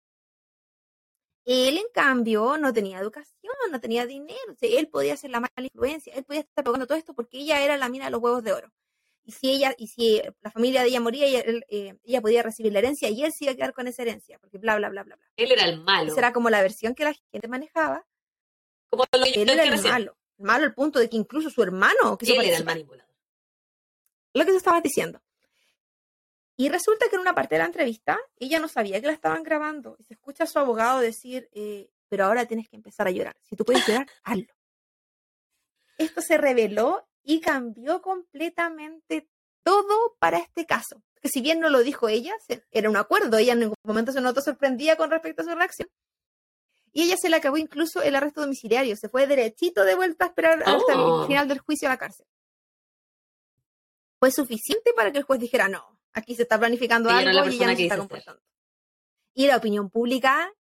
Él, 1.44 1.78
en 1.78 1.88
cambio, 1.94 2.58
no 2.58 2.72
tenía 2.72 3.00
educación, 3.00 3.54
no 3.72 3.82
tenía 3.82 4.06
dinero. 4.06 4.54
O 4.54 4.56
sea, 4.56 4.70
él 4.80 4.88
podía 4.90 5.18
ser 5.18 5.32
la 5.32 5.40
mala 5.40 5.52
influencia, 5.58 6.14
él 6.14 6.24
podía 6.24 6.42
estar 6.42 6.64
pagando 6.64 6.86
todo 6.86 6.98
esto 6.98 7.14
porque 7.16 7.40
ella 7.40 7.62
era 7.62 7.78
la 7.78 7.90
mina 7.90 8.06
de 8.06 8.12
los 8.12 8.22
huevos 8.22 8.44
de 8.44 8.54
oro. 8.54 8.72
Y 9.32 9.34
si 9.34 9.50
ella, 9.50 9.74
y 9.78 9.88
si 9.88 10.22
la 10.42 10.52
familia 10.52 10.82
de 10.82 10.90
ella 10.90 11.00
moría, 11.00 11.26
ella, 11.26 11.40
él, 11.40 11.66
eh, 11.70 11.96
ella 12.04 12.20
podía 12.20 12.44
recibir 12.44 12.74
la 12.74 12.80
herencia 12.80 13.08
y 13.10 13.24
él 13.24 13.32
se 13.32 13.46
iba 13.46 13.54
a 13.54 13.56
quedar 13.56 13.72
con 13.72 13.88
esa 13.88 14.02
herencia, 14.02 14.38
porque 14.40 14.58
bla, 14.58 14.76
bla, 14.76 14.90
bla, 14.90 15.04
bla, 15.04 15.16
bla. 15.16 15.26
Él 15.38 15.54
era 15.54 15.64
el 15.64 15.80
malo. 15.82 16.12
Esa 16.12 16.20
era 16.20 16.34
como 16.34 16.50
la 16.50 16.62
versión 16.62 16.94
que 16.94 17.06
la 17.06 17.14
gente 17.32 17.48
manejaba. 17.48 18.06
Como 18.90 19.06
lo 19.10 19.24
que 19.24 19.42
Él 19.44 19.50
era 19.50 19.64
el 19.64 19.72
recién. 19.72 19.94
malo. 19.94 20.18
El 20.38 20.46
malo 20.46 20.66
al 20.66 20.74
punto 20.74 21.00
de 21.00 21.10
que 21.10 21.16
incluso 21.16 21.50
su 21.50 21.64
hermano 21.64 22.18
quiso 22.18 22.34
Él 22.34 22.42
era 22.50 22.58
el 22.58 22.66
manipulador. 22.66 23.10
lo 24.34 24.44
que 24.46 24.52
tú 24.52 24.58
estabas 24.58 24.84
diciendo. 24.84 25.22
Y 26.58 26.68
resulta 26.68 27.08
que 27.10 27.16
en 27.16 27.22
una 27.22 27.34
parte 27.34 27.56
de 27.56 27.60
la 27.60 27.66
entrevista 27.68 28.20
ella 28.36 28.60
no 28.60 28.68
sabía 28.68 29.00
que 29.00 29.08
la 29.08 29.14
estaban 29.14 29.44
grabando 29.44 29.96
y 29.98 30.04
se 30.04 30.16
escucha 30.16 30.44
a 30.44 30.48
su 30.48 30.60
abogado 30.60 31.00
decir, 31.00 31.48
eh, 31.54 31.90
pero 32.10 32.26
ahora 32.26 32.46
tienes 32.48 32.68
que 32.68 32.76
empezar 32.76 33.08
a 33.08 33.12
llorar. 33.12 33.38
Si 33.44 33.56
tú 33.56 33.64
puedes 33.64 33.88
llorar, 33.88 34.08
hazlo. 34.24 34.54
Esto 35.98 36.22
se 36.22 36.38
reveló 36.38 37.08
y 37.24 37.40
cambió 37.40 38.02
completamente 38.02 39.28
todo 39.64 40.16
para 40.20 40.38
este 40.40 40.66
caso. 40.66 41.04
Que 41.22 41.30
si 41.30 41.42
bien 41.42 41.60
no 41.60 41.70
lo 41.70 41.84
dijo 41.84 42.10
ella, 42.10 42.34
era 42.72 42.90
un 42.90 42.98
acuerdo, 42.98 43.38
ella 43.38 43.54
en 43.54 43.60
ningún 43.60 43.76
momento 43.84 44.12
se 44.12 44.22
notó 44.22 44.42
sorprendida 44.42 44.96
con 44.96 45.12
respecto 45.12 45.44
a 45.44 45.46
su 45.46 45.56
reacción. 45.56 45.90
Y 46.94 47.04
ella 47.04 47.16
se 47.18 47.30
le 47.30 47.36
acabó 47.38 47.58
incluso 47.58 48.02
el 48.02 48.16
arresto 48.16 48.42
domiciliario, 48.42 48.96
se 48.98 49.08
fue 49.08 49.28
derechito 49.28 49.84
de 49.86 49.96
vuelta 49.96 50.26
a 50.26 50.28
esperar 50.30 50.64
hasta 50.66 50.98
Oh. 50.98 51.22
el 51.22 51.28
final 51.28 51.48
del 51.48 51.60
juicio 51.60 51.88
a 51.88 51.92
la 51.92 51.98
cárcel 51.98 52.26
fue 54.22 54.32
suficiente 54.32 54.94
para 54.94 55.12
que 55.12 55.18
el 55.18 55.24
juez 55.24 55.40
dijera 55.40 55.68
no, 55.68 55.98
aquí 56.14 56.36
se 56.36 56.44
está 56.44 56.60
planificando 56.60 57.10
algo 57.10 57.32
y 57.32 57.44
persona 57.44 57.72
no 57.72 57.76
se 57.76 57.84
está 57.84 57.98
comportando. 57.98 58.40
Y 59.34 59.48
la 59.48 59.58
opinión 59.58 59.90
pública, 59.90 60.54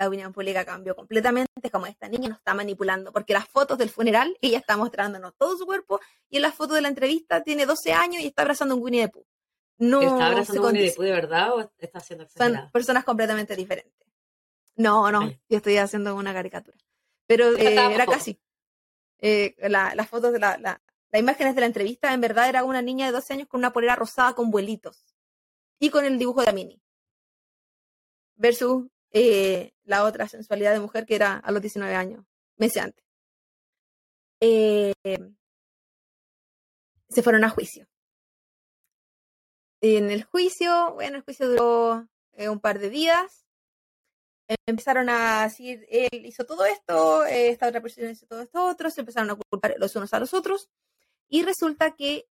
la 0.00 0.08
opinión 0.08 0.32
pública 0.32 0.64
cambió 0.64 0.96
completamente, 0.96 1.70
como 1.70 1.84
esta 1.86 2.08
niña 2.08 2.30
nos 2.30 2.38
está 2.38 2.54
manipulando, 2.54 3.12
porque 3.12 3.34
las 3.34 3.46
fotos 3.46 3.76
del 3.76 3.90
funeral, 3.90 4.34
ella 4.40 4.58
está 4.58 4.76
mostrándonos 4.76 5.34
todo 5.36 5.56
su 5.58 5.66
cuerpo, 5.66 6.00
y 6.30 6.36
en 6.36 6.42
las 6.42 6.54
fotos 6.54 6.76
de 6.76 6.80
la 6.82 6.88
entrevista 6.88 7.42
tiene 7.42 7.66
12 7.66 7.92
años 7.92 8.22
y 8.22 8.26
está 8.28 8.42
abrazando 8.42 8.74
un 8.76 8.82
Winnie 8.82 9.02
the 9.06 9.08
Pooh. 9.12 9.26
no 9.78 10.00
¿Está 10.00 10.26
abrazando 10.28 10.62
a 10.62 10.66
Winnie 10.72 10.88
the 10.90 10.96
Pooh 10.96 11.02
de 11.04 11.12
verdad 11.12 11.52
o 11.54 11.70
está 11.78 11.98
haciendo 11.98 12.26
son 12.28 12.70
personas 12.72 13.04
completamente 13.04 13.54
diferentes. 13.54 14.08
No, 14.76 15.12
no, 15.12 15.20
Ay. 15.20 15.38
yo 15.50 15.58
estoy 15.58 15.76
haciendo 15.76 16.14
una 16.14 16.32
caricatura. 16.32 16.78
Pero 17.26 17.50
eh, 17.56 17.74
era 17.74 18.06
casi. 18.06 18.40
Eh, 19.18 19.54
la- 19.68 19.94
las 19.94 20.08
fotos 20.08 20.32
de 20.32 20.38
la, 20.38 20.56
la- 20.56 20.80
las 21.12 21.20
imágenes 21.20 21.54
de 21.54 21.60
la 21.60 21.66
entrevista, 21.66 22.14
en 22.14 22.20
verdad 22.22 22.48
era 22.48 22.64
una 22.64 22.80
niña 22.80 23.04
de 23.06 23.12
12 23.12 23.34
años 23.34 23.48
con 23.48 23.58
una 23.58 23.72
polera 23.72 23.96
rosada 23.96 24.32
con 24.34 24.50
vuelitos. 24.50 25.14
Y 25.78 25.90
con 25.90 26.04
el 26.06 26.18
dibujo 26.18 26.40
de 26.40 26.46
la 26.46 26.52
mini. 26.52 26.80
Versus 28.36 28.84
eh, 29.12 29.72
la 29.84 30.04
otra 30.04 30.28
sensualidad 30.28 30.72
de 30.72 30.80
mujer 30.80 31.06
que 31.06 31.16
era 31.16 31.36
a 31.36 31.50
los 31.52 31.62
19 31.62 31.94
años, 31.94 32.24
meses 32.56 32.82
antes. 32.82 33.04
Eh, 34.40 34.92
se 37.08 37.22
fueron 37.22 37.44
a 37.44 37.50
juicio. 37.50 37.86
En 39.82 40.10
el 40.10 40.24
juicio, 40.24 40.92
bueno, 40.94 41.16
el 41.16 41.22
juicio 41.22 41.48
duró 41.48 42.08
eh, 42.32 42.48
un 42.48 42.60
par 42.60 42.78
de 42.78 42.90
días. 42.90 43.46
Empezaron 44.66 45.08
a 45.08 45.44
decir, 45.44 45.86
él 45.88 46.26
hizo 46.26 46.44
todo 46.44 46.64
esto, 46.64 47.24
esta 47.24 47.68
otra 47.68 47.80
persona 47.80 48.10
hizo 48.10 48.26
todo 48.26 48.42
esto 48.42 48.64
otro, 48.64 48.90
se 48.90 49.00
empezaron 49.00 49.30
a 49.30 49.36
culpar 49.36 49.76
los 49.78 49.94
unos 49.94 50.12
a 50.12 50.20
los 50.20 50.34
otros. 50.34 50.68
Y 51.28 51.42
resulta 51.44 51.94
que 51.94 52.26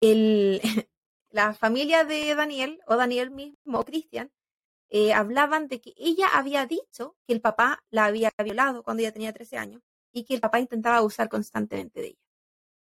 el, 0.00 0.60
la 1.30 1.54
familia 1.54 2.04
de 2.04 2.34
Daniel, 2.34 2.80
o 2.86 2.96
Daniel 2.96 3.30
mismo, 3.30 3.84
Cristian, 3.84 4.30
eh, 4.88 5.12
hablaban 5.12 5.68
de 5.68 5.80
que 5.80 5.92
ella 5.96 6.28
había 6.32 6.66
dicho 6.66 7.16
que 7.26 7.32
el 7.32 7.40
papá 7.40 7.84
la 7.90 8.06
había 8.06 8.30
violado 8.42 8.82
cuando 8.82 9.02
ella 9.02 9.12
tenía 9.12 9.32
13 9.32 9.56
años 9.56 9.82
y 10.12 10.24
que 10.24 10.34
el 10.34 10.40
papá 10.40 10.58
intentaba 10.58 10.96
abusar 10.96 11.28
constantemente 11.28 12.00
de 12.00 12.06
ella. 12.08 12.18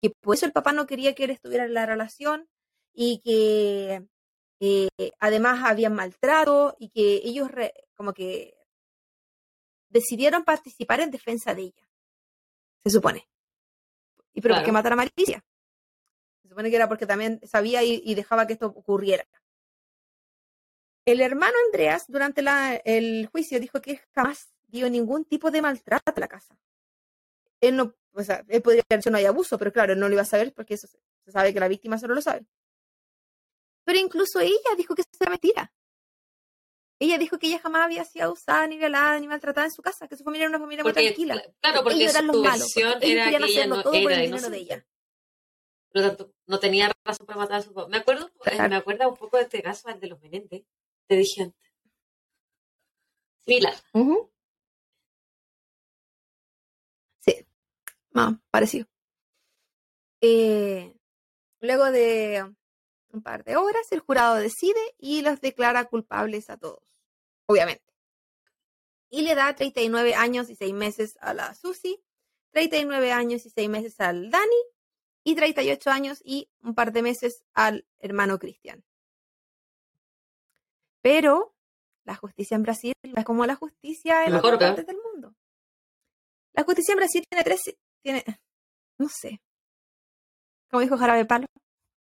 Que 0.01 0.09
por 0.09 0.35
eso 0.35 0.45
el 0.47 0.51
papá 0.51 0.73
no 0.73 0.87
quería 0.87 1.13
que 1.13 1.25
él 1.25 1.29
estuviera 1.29 1.65
en 1.65 1.73
la 1.73 1.85
relación 1.85 2.49
y 2.93 3.19
que 3.21 4.07
eh, 4.59 4.89
además 5.19 5.63
habían 5.63 5.93
maltrato 5.93 6.75
y 6.79 6.89
que 6.89 7.21
ellos 7.23 7.49
re- 7.51 7.73
como 7.95 8.13
que 8.13 8.55
decidieron 9.89 10.43
participar 10.43 10.99
en 11.01 11.11
defensa 11.11 11.53
de 11.53 11.61
ella, 11.63 11.87
se 12.83 12.89
supone. 12.89 13.27
¿Y 14.33 14.41
pero 14.41 14.55
por 14.55 14.65
qué 14.65 14.71
matar 14.71 14.93
a 14.93 14.95
Malicia? 14.95 15.45
Supone 16.53 16.69
que 16.69 16.75
era 16.75 16.87
porque 16.87 17.07
también 17.07 17.39
sabía 17.47 17.81
y, 17.81 17.99
y 18.05 18.13
dejaba 18.13 18.45
que 18.45 18.53
esto 18.53 18.67
ocurriera. 18.67 19.25
El 21.03 21.19
hermano 21.19 21.55
Andreas, 21.65 22.05
durante 22.07 22.43
la- 22.43 22.75
el 22.75 23.25
juicio, 23.31 23.59
dijo 23.59 23.81
que 23.81 23.97
jamás 24.13 24.53
dio 24.67 24.87
ningún 24.87 25.25
tipo 25.25 25.49
de 25.49 25.63
maltrato 25.63 26.13
a 26.15 26.19
la 26.19 26.27
casa. 26.27 26.55
Él 27.59 27.75
no, 27.75 27.95
o 28.13 28.23
sea, 28.23 28.45
él 28.49 28.61
podría 28.61 28.83
haber 28.87 28.99
dicho 28.99 29.09
no 29.09 29.17
hay 29.17 29.25
abuso, 29.25 29.57
pero 29.57 29.73
claro, 29.73 29.93
él 29.93 29.99
no 29.99 30.07
lo 30.07 30.13
iba 30.13 30.21
a 30.21 30.25
saber 30.25 30.53
porque 30.53 30.75
eso 30.75 30.85
se, 30.85 30.99
sabe 31.31 31.53
que 31.55 31.59
la 31.59 31.67
víctima 31.67 31.97
solo 31.97 32.13
lo 32.13 32.21
sabe. 32.21 32.45
Pero 33.83 33.97
incluso 33.97 34.39
ella 34.39 34.75
dijo 34.77 34.93
que 34.93 35.01
eso 35.01 35.09
era 35.21 35.31
mentira. 35.31 35.73
Ella 36.99 37.17
dijo 37.17 37.39
que 37.39 37.47
ella 37.47 37.59
jamás 37.59 37.81
había 37.81 38.05
sido 38.05 38.25
abusada, 38.25 38.67
ni 38.67 38.77
violada, 38.77 39.19
ni 39.19 39.27
maltratada 39.27 39.65
en 39.65 39.73
su 39.73 39.81
casa, 39.81 40.07
que 40.07 40.15
su 40.15 40.23
familia 40.23 40.45
era 40.45 40.51
una 40.55 40.59
familia 40.63 40.83
muy 40.83 40.91
tranquila. 41.07 41.33
cla- 41.35 41.53
claro, 41.61 41.83
porque 41.83 41.95
ellos 42.03 42.11
eran 42.15 42.27
los 42.27 42.35
su 42.35 42.43
malos, 42.43 42.59
versión 42.59 42.87
era 42.91 42.99
querían 43.01 43.23
que 43.31 43.37
ella 43.37 43.45
hacerlo 43.61 43.75
no 43.77 43.83
todo 43.83 43.91
por 44.03 44.11
era 44.11 44.21
el 44.21 44.25
dinero 44.27 44.49
de 44.51 44.57
ella. 44.57 44.85
Por 45.93 46.01
lo 46.01 46.07
tanto, 46.07 46.33
no 46.47 46.59
tenía 46.59 46.91
razón 47.05 47.25
para 47.27 47.37
matar 47.39 47.57
a 47.59 47.61
su 47.61 47.73
papá. 47.73 47.87
Me 47.87 47.97
acuerdo, 47.97 48.25
eh, 48.27 48.31
Claro. 48.55 48.69
me 48.69 48.75
acuerdo 48.77 49.09
un 49.09 49.15
poco 49.15 49.37
de 49.37 49.43
este 49.43 49.61
caso, 49.61 49.89
el 49.89 49.99
de 49.99 50.07
los 50.07 50.19
Menéndez. 50.21 50.65
Te 51.07 51.15
dije 51.15 51.43
antes. 51.43 51.71
Similar. 53.45 53.73
Sí, 57.19 57.45
más 58.11 58.35
parecido. 58.49 58.87
Eh, 60.21 60.95
luego 61.59 61.91
de 61.91 62.43
un 63.11 63.21
par 63.21 63.43
de 63.43 63.55
horas, 63.57 63.91
el 63.91 63.99
jurado 63.99 64.35
decide 64.35 64.79
y 64.97 65.21
los 65.21 65.41
declara 65.41 65.85
culpables 65.85 66.49
a 66.49 66.57
todos, 66.57 66.81
obviamente. 67.45 67.83
Y 69.09 69.21
le 69.21 69.35
da 69.35 69.53
39 69.55 70.15
años 70.15 70.49
y 70.49 70.55
6 70.55 70.73
meses 70.73 71.17
a 71.21 71.33
la 71.35 71.53
Susi, 71.53 72.01
39 72.51 73.11
años 73.11 73.45
y 73.45 73.49
6 73.51 73.69
meses 73.69 73.99
al 73.99 74.31
Dani 74.31 74.55
y 75.23 75.35
38 75.35 75.89
años 75.89 76.21
y 76.23 76.49
un 76.61 76.75
par 76.75 76.91
de 76.91 77.01
meses 77.01 77.43
al 77.53 77.85
hermano 77.99 78.39
Cristian. 78.39 78.83
Pero 81.01 81.53
la 82.05 82.15
justicia 82.15 82.55
en 82.55 82.63
Brasil 82.63 82.93
es 83.01 83.25
como 83.25 83.45
la 83.45 83.55
justicia 83.55 84.25
en 84.25 84.33
otras 84.35 84.57
partes 84.57 84.85
del 84.85 84.97
mundo. 84.97 85.33
La 86.53 86.63
justicia 86.63 86.93
en 86.93 86.97
Brasil 86.97 87.23
tiene 87.29 87.43
tres, 87.43 87.75
tiene, 88.01 88.23
no 88.97 89.07
sé, 89.09 89.41
como 90.69 90.81
dijo 90.81 90.97
Jarabe 90.97 91.25
Palo, 91.25 91.45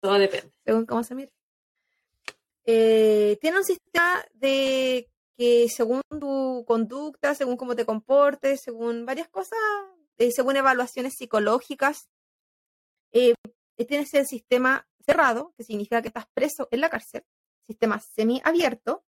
Todo 0.00 0.18
depende. 0.18 0.50
según 0.64 0.86
cómo 0.86 1.02
se 1.04 1.14
mire. 1.14 1.32
Eh, 2.64 3.38
tiene 3.40 3.58
un 3.58 3.64
sistema 3.64 4.24
de 4.34 5.08
que 5.36 5.68
según 5.68 6.00
tu 6.08 6.64
conducta, 6.66 7.34
según 7.34 7.56
cómo 7.56 7.74
te 7.74 7.84
comportes, 7.84 8.60
según 8.62 9.04
varias 9.04 9.28
cosas, 9.28 9.58
eh, 10.18 10.30
según 10.30 10.56
evaluaciones 10.56 11.14
psicológicas, 11.16 12.08
eh, 13.12 13.34
tienes 13.86 14.12
el 14.14 14.26
sistema 14.26 14.88
cerrado, 15.04 15.52
que 15.56 15.64
significa 15.64 16.02
que 16.02 16.08
estás 16.08 16.26
preso 16.32 16.68
en 16.70 16.80
la 16.80 16.90
cárcel, 16.90 17.24
sistema 17.66 18.00
semiabierto, 18.00 19.04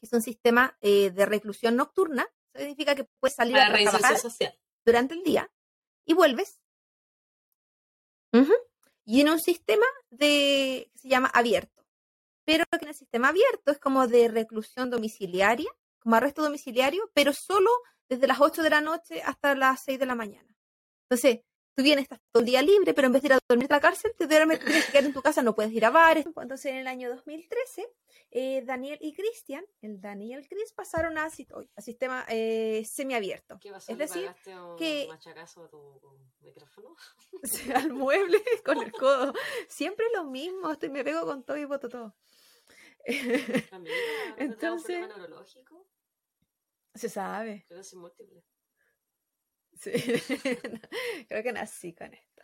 que 0.00 0.06
es 0.06 0.12
un 0.12 0.22
sistema 0.22 0.76
eh, 0.80 1.10
de 1.10 1.26
reclusión 1.26 1.76
nocturna, 1.76 2.28
eso 2.52 2.64
significa 2.64 2.94
que 2.94 3.04
puedes 3.20 3.34
salir 3.34 3.54
Para 3.54 3.76
a 3.76 3.90
trabajar 3.90 4.18
social. 4.18 4.58
durante 4.84 5.14
el 5.14 5.22
día 5.22 5.50
y 6.06 6.14
vuelves. 6.14 6.60
Ujú. 8.32 8.52
Y 9.04 9.20
en 9.20 9.30
un 9.30 9.40
sistema 9.40 9.86
de 10.10 10.90
que 10.92 10.98
se 10.98 11.08
llama 11.08 11.30
abierto. 11.32 11.86
Pero 12.44 12.64
que 12.70 12.84
en 12.84 12.88
el 12.88 12.94
sistema 12.94 13.28
abierto 13.28 13.70
es 13.70 13.78
como 13.78 14.06
de 14.06 14.28
reclusión 14.28 14.90
domiciliaria, 14.90 15.70
como 15.98 16.16
arresto 16.16 16.42
domiciliario, 16.42 17.10
pero 17.14 17.32
solo 17.32 17.70
desde 18.08 18.26
las 18.26 18.40
8 18.40 18.62
de 18.62 18.70
la 18.70 18.80
noche 18.80 19.22
hasta 19.22 19.54
las 19.54 19.82
6 19.84 19.98
de 19.98 20.06
la 20.06 20.14
mañana. 20.14 20.48
Entonces, 21.04 21.40
tú 21.78 21.84
vienes, 21.84 22.02
estás 22.02 22.18
todo 22.32 22.40
el 22.40 22.46
día 22.46 22.60
libre, 22.60 22.92
pero 22.92 23.06
en 23.06 23.12
vez 23.12 23.22
de 23.22 23.28
ir 23.28 23.32
a 23.34 23.38
dormir 23.48 23.68
a 23.70 23.76
la 23.76 23.80
cárcel, 23.80 24.12
te 24.18 24.26
duermes, 24.26 24.58
tienes 24.58 24.86
que 24.86 24.90
quedar 24.92 25.04
en 25.04 25.12
tu 25.12 25.22
casa, 25.22 25.42
no 25.42 25.54
puedes 25.54 25.70
ir 25.70 25.84
a 25.84 25.90
bares. 25.90 26.26
Entonces, 26.26 26.66
en 26.66 26.78
el 26.78 26.88
año 26.88 27.08
2013, 27.08 27.88
eh, 28.32 28.62
Daniel 28.66 28.98
y 29.00 29.14
Cristian, 29.14 29.64
el 29.80 30.00
Dani 30.00 30.26
y 30.26 30.32
el 30.34 30.48
Chris, 30.48 30.72
pasaron 30.72 31.16
a, 31.18 31.26
a 31.26 31.80
sistema 31.80 32.26
eh, 32.28 32.84
semiabierto. 32.84 33.60
¿Qué 33.60 33.70
pasó? 33.70 33.92
Es 33.92 33.98
¿Le 33.98 34.06
decir, 34.06 34.28
un 34.56 34.76
que- 34.76 35.06
machacazo 35.08 35.66
a 35.66 35.68
tu 35.68 36.00
micrófono? 36.40 36.96
al 37.76 37.92
mueble 37.92 38.42
con 38.64 38.82
el 38.82 38.90
codo. 38.90 39.32
Siempre 39.68 40.04
lo 40.16 40.24
mismo, 40.24 40.72
estoy, 40.72 40.90
me 40.90 41.04
pego 41.04 41.24
con 41.26 41.44
todo 41.44 41.56
y 41.58 41.64
boto 41.64 41.88
todo. 41.88 42.16
Amiguita, 43.06 43.70
¿no 43.70 43.78
tendrá 43.78 43.92
un 44.36 44.50
Entonces-? 44.50 45.08
Se 46.96 47.08
sabe. 47.08 47.64
Creo 47.68 47.78
que 47.78 47.86
es 47.86 47.94
múltiple. 47.94 48.42
Sí. 49.78 49.92
Creo 51.28 51.42
que 51.42 51.52
nací 51.52 51.94
con 51.94 52.12
esto. 52.14 52.42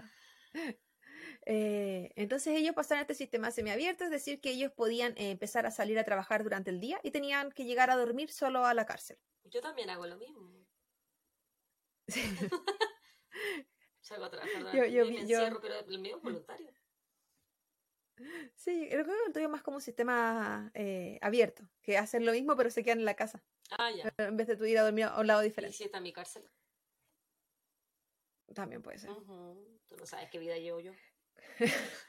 Eh, 1.47 2.13
entonces 2.17 2.57
ellos 2.57 2.75
pasaron 2.75 3.01
a 3.01 3.03
este 3.03 3.15
sistema 3.15 3.51
semiabierto, 3.51 4.05
es 4.05 4.11
decir, 4.11 4.41
que 4.41 4.51
ellos 4.51 4.73
podían 4.73 5.13
eh, 5.19 5.31
empezar 5.31 5.67
a 5.67 5.71
salir 5.71 5.99
a 5.99 6.05
trabajar 6.05 6.43
durante 6.45 6.71
el 6.71 6.81
día 6.81 7.01
y 7.03 7.11
tenían 7.11 7.51
que 7.53 7.65
llegar 7.65 7.91
a 7.91 7.97
dormir 7.97 8.31
solo 8.31 8.65
a 8.65 8.73
la 8.75 8.87
cárcel. 8.87 9.19
Yo 9.45 9.61
también 9.61 9.91
hago 9.91 10.07
lo 10.07 10.17
mismo. 10.17 10.65
Salgo 14.01 14.25
a 14.27 14.31
trabajar 14.31 14.59
durante 14.59 14.79
Yo- 14.79 14.85
el 14.85 14.93
yo 14.93 15.05
día 15.05 15.05
y 15.05 15.09
vi- 15.17 15.23
me 15.23 15.29
yo- 15.29 15.39
encierro, 15.39 15.61
pero 15.61 15.75
el 15.81 15.99
mío 15.99 16.17
es 16.17 16.23
voluntario. 16.23 16.71
Sí, 18.55 18.87
creo 18.89 19.05
que 19.05 19.11
el 19.27 19.33
tuyo 19.33 19.47
es 19.47 19.51
más 19.51 19.63
como 19.63 19.79
un 19.79 19.83
sistema 19.83 20.71
eh, 20.75 21.19
abierto, 21.21 21.69
que 21.83 21.99
hacen 21.99 22.25
lo 22.25 22.31
mismo 22.31 22.55
pero 22.57 22.71
se 22.71 22.85
quedan 22.85 23.01
en 23.01 23.05
la 23.07 23.17
casa, 23.17 23.43
Ah, 23.71 23.91
ya. 23.91 24.13
en 24.19 24.37
vez 24.37 24.47
de 24.47 24.57
tú 24.57 24.65
ir 24.67 24.79
a 24.79 24.85
dormir 24.85 25.05
a 25.07 25.19
un 25.19 25.27
lado 25.27 25.43
¿Y 25.43 25.47
diferente. 25.47 25.77
si 25.77 25.83
está 25.85 26.01
mi 26.01 26.13
cárcel? 26.13 26.49
También 28.53 28.83
puede 28.83 28.99
ser. 28.99 29.11
Tú 29.11 29.97
no 29.97 30.07
sabes 30.07 30.29
qué 30.31 30.39
vida 30.39 30.57
llevo 30.59 30.81
yo. 30.81 30.93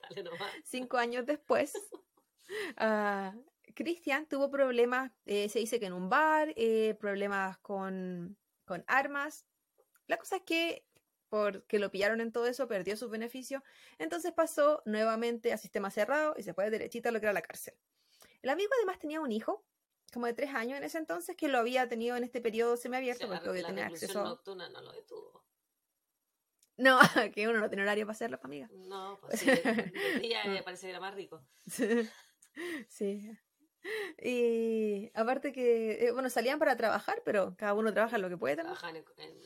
Dale 0.00 0.22
nomás. 0.22 0.52
cinco 0.64 0.96
años 0.96 1.26
después, 1.26 1.72
ah, 2.76 3.34
Cristian 3.74 4.26
tuvo 4.26 4.50
problemas, 4.50 5.12
eh, 5.26 5.48
se 5.48 5.58
dice 5.58 5.80
que 5.80 5.86
en 5.86 5.92
un 5.92 6.08
bar, 6.08 6.52
eh, 6.56 6.96
problemas 7.00 7.58
con, 7.58 8.36
con 8.64 8.84
armas. 8.86 9.46
La 10.06 10.16
cosa 10.16 10.36
es 10.36 10.42
que, 10.42 10.86
porque 11.28 11.78
lo 11.78 11.90
pillaron 11.90 12.20
en 12.20 12.32
todo 12.32 12.46
eso, 12.46 12.68
perdió 12.68 12.96
sus 12.96 13.10
beneficios, 13.10 13.62
entonces 13.98 14.32
pasó 14.32 14.82
nuevamente 14.86 15.52
a 15.52 15.58
sistema 15.58 15.90
cerrado 15.90 16.34
y 16.38 16.42
se 16.42 16.54
fue 16.54 16.70
derechito 16.70 17.08
a 17.08 17.12
lo 17.12 17.20
que 17.20 17.26
era 17.26 17.32
la 17.32 17.42
cárcel. 17.42 17.74
El 18.42 18.50
amigo 18.50 18.70
además 18.76 18.98
tenía 18.98 19.20
un 19.20 19.32
hijo, 19.32 19.64
como 20.12 20.26
de 20.26 20.32
tres 20.32 20.54
años 20.54 20.78
en 20.78 20.84
ese 20.84 20.98
entonces, 20.98 21.36
que 21.36 21.48
lo 21.48 21.58
había 21.58 21.88
tenido 21.88 22.16
en 22.16 22.24
este 22.24 22.40
periodo 22.40 22.74
O 22.74 22.76
semiabierto, 22.76 23.28
sea, 23.28 23.40
porque 23.40 23.62
la 23.62 23.68
tenía 23.68 23.84
reclusión 23.84 24.10
acceso... 24.10 24.24
nocturna 24.24 24.68
no 24.70 24.80
lo 24.80 24.92
detuvo. 24.92 25.44
No, 26.78 26.98
que 27.34 27.48
uno 27.48 27.58
no 27.60 27.68
tiene 27.68 27.82
horario 27.82 28.06
para 28.06 28.14
hacerlo, 28.14 28.38
amiga. 28.42 28.68
No, 28.72 29.18
pues 29.20 29.40
sí, 29.40 29.50
día 30.20 30.44
me 30.46 30.62
parece 30.62 30.86
que 30.86 30.90
era 30.90 31.00
más 31.00 31.14
rico. 31.14 31.44
Sí. 31.66 32.08
Sí. 32.88 33.30
Y 34.22 35.10
aparte 35.14 35.52
que, 35.52 36.06
eh, 36.06 36.12
bueno, 36.12 36.28
salían 36.30 36.58
para 36.58 36.76
trabajar, 36.76 37.22
pero 37.24 37.54
cada 37.56 37.74
uno 37.74 37.92
trabaja 37.92 38.18
lo 38.18 38.28
que 38.28 38.36
puede. 38.36 38.56
Trabajan 38.56 38.96
en, 38.96 39.04
en, 39.16 39.36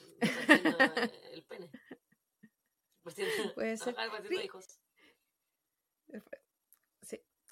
el 1.32 1.42
pene. 1.44 1.70
Repartiendo- 3.04 3.54
Puede 3.54 3.76
ser. 3.76 3.94
trabajar 3.94 4.26
Sí. 4.26 4.34
hijos. 4.36 4.66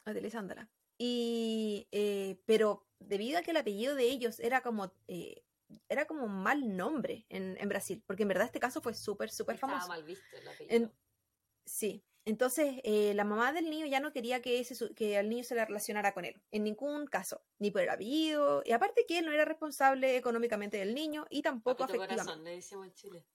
utilizándola. 0.07 0.69
Y, 0.99 1.89
eh, 1.93 2.41
pero 2.47 2.87
debido 2.99 3.39
a 3.39 3.43
que 3.43 3.53
el 3.53 3.57
apellido 3.59 3.95
de 3.95 4.05
ellos 4.05 4.41
era 4.41 4.61
como, 4.63 4.93
eh, 5.09 5.45
era 5.89 6.07
como 6.07 6.25
un 6.25 6.43
mal 6.43 6.77
nombre 6.77 7.27
en, 7.29 7.57
en 7.59 7.69
Brasil, 7.69 8.03
porque 8.07 8.23
en 8.23 8.29
verdad 8.29 8.47
este 8.47 8.61
caso 8.61 8.81
fue 8.81 8.95
súper, 8.95 9.31
súper 9.31 9.55
Estaba 9.57 9.73
famoso. 9.73 9.89
mal 9.89 10.05
visto 10.05 10.37
el 10.37 10.49
apellido. 10.49 10.77
En- 10.77 10.93
sí, 11.65 12.05
entonces 12.25 12.81
eh, 12.85 13.15
la 13.15 13.25
mamá 13.25 13.53
del 13.53 13.71
niño 13.71 13.87
ya 13.87 14.01
no 14.01 14.13
quería 14.13 14.43
que, 14.43 14.61
ese, 14.61 14.95
que 14.95 15.17
al 15.17 15.29
niño 15.29 15.43
se 15.45 15.55
le 15.55 15.65
relacionara 15.65 16.13
con 16.13 16.25
él, 16.25 16.43
en 16.51 16.65
ningún 16.65 17.07
caso, 17.07 17.45
ni 17.59 17.71
por 17.71 17.83
el 17.83 17.89
apellido, 17.89 18.63
y 18.65 18.73
aparte 18.73 19.05
que 19.07 19.19
él 19.19 19.27
no 19.27 19.33
era 19.33 19.45
responsable 19.45 20.17
económicamente 20.17 20.77
del 20.77 20.95
niño 20.95 21.27
y 21.31 21.43
tampoco 21.43 21.85
afectivamente. 21.85 22.23
corazón, 22.25 22.45
le 22.45 22.51
decimos 22.57 22.87
en 22.87 22.93
Chile. 22.95 23.27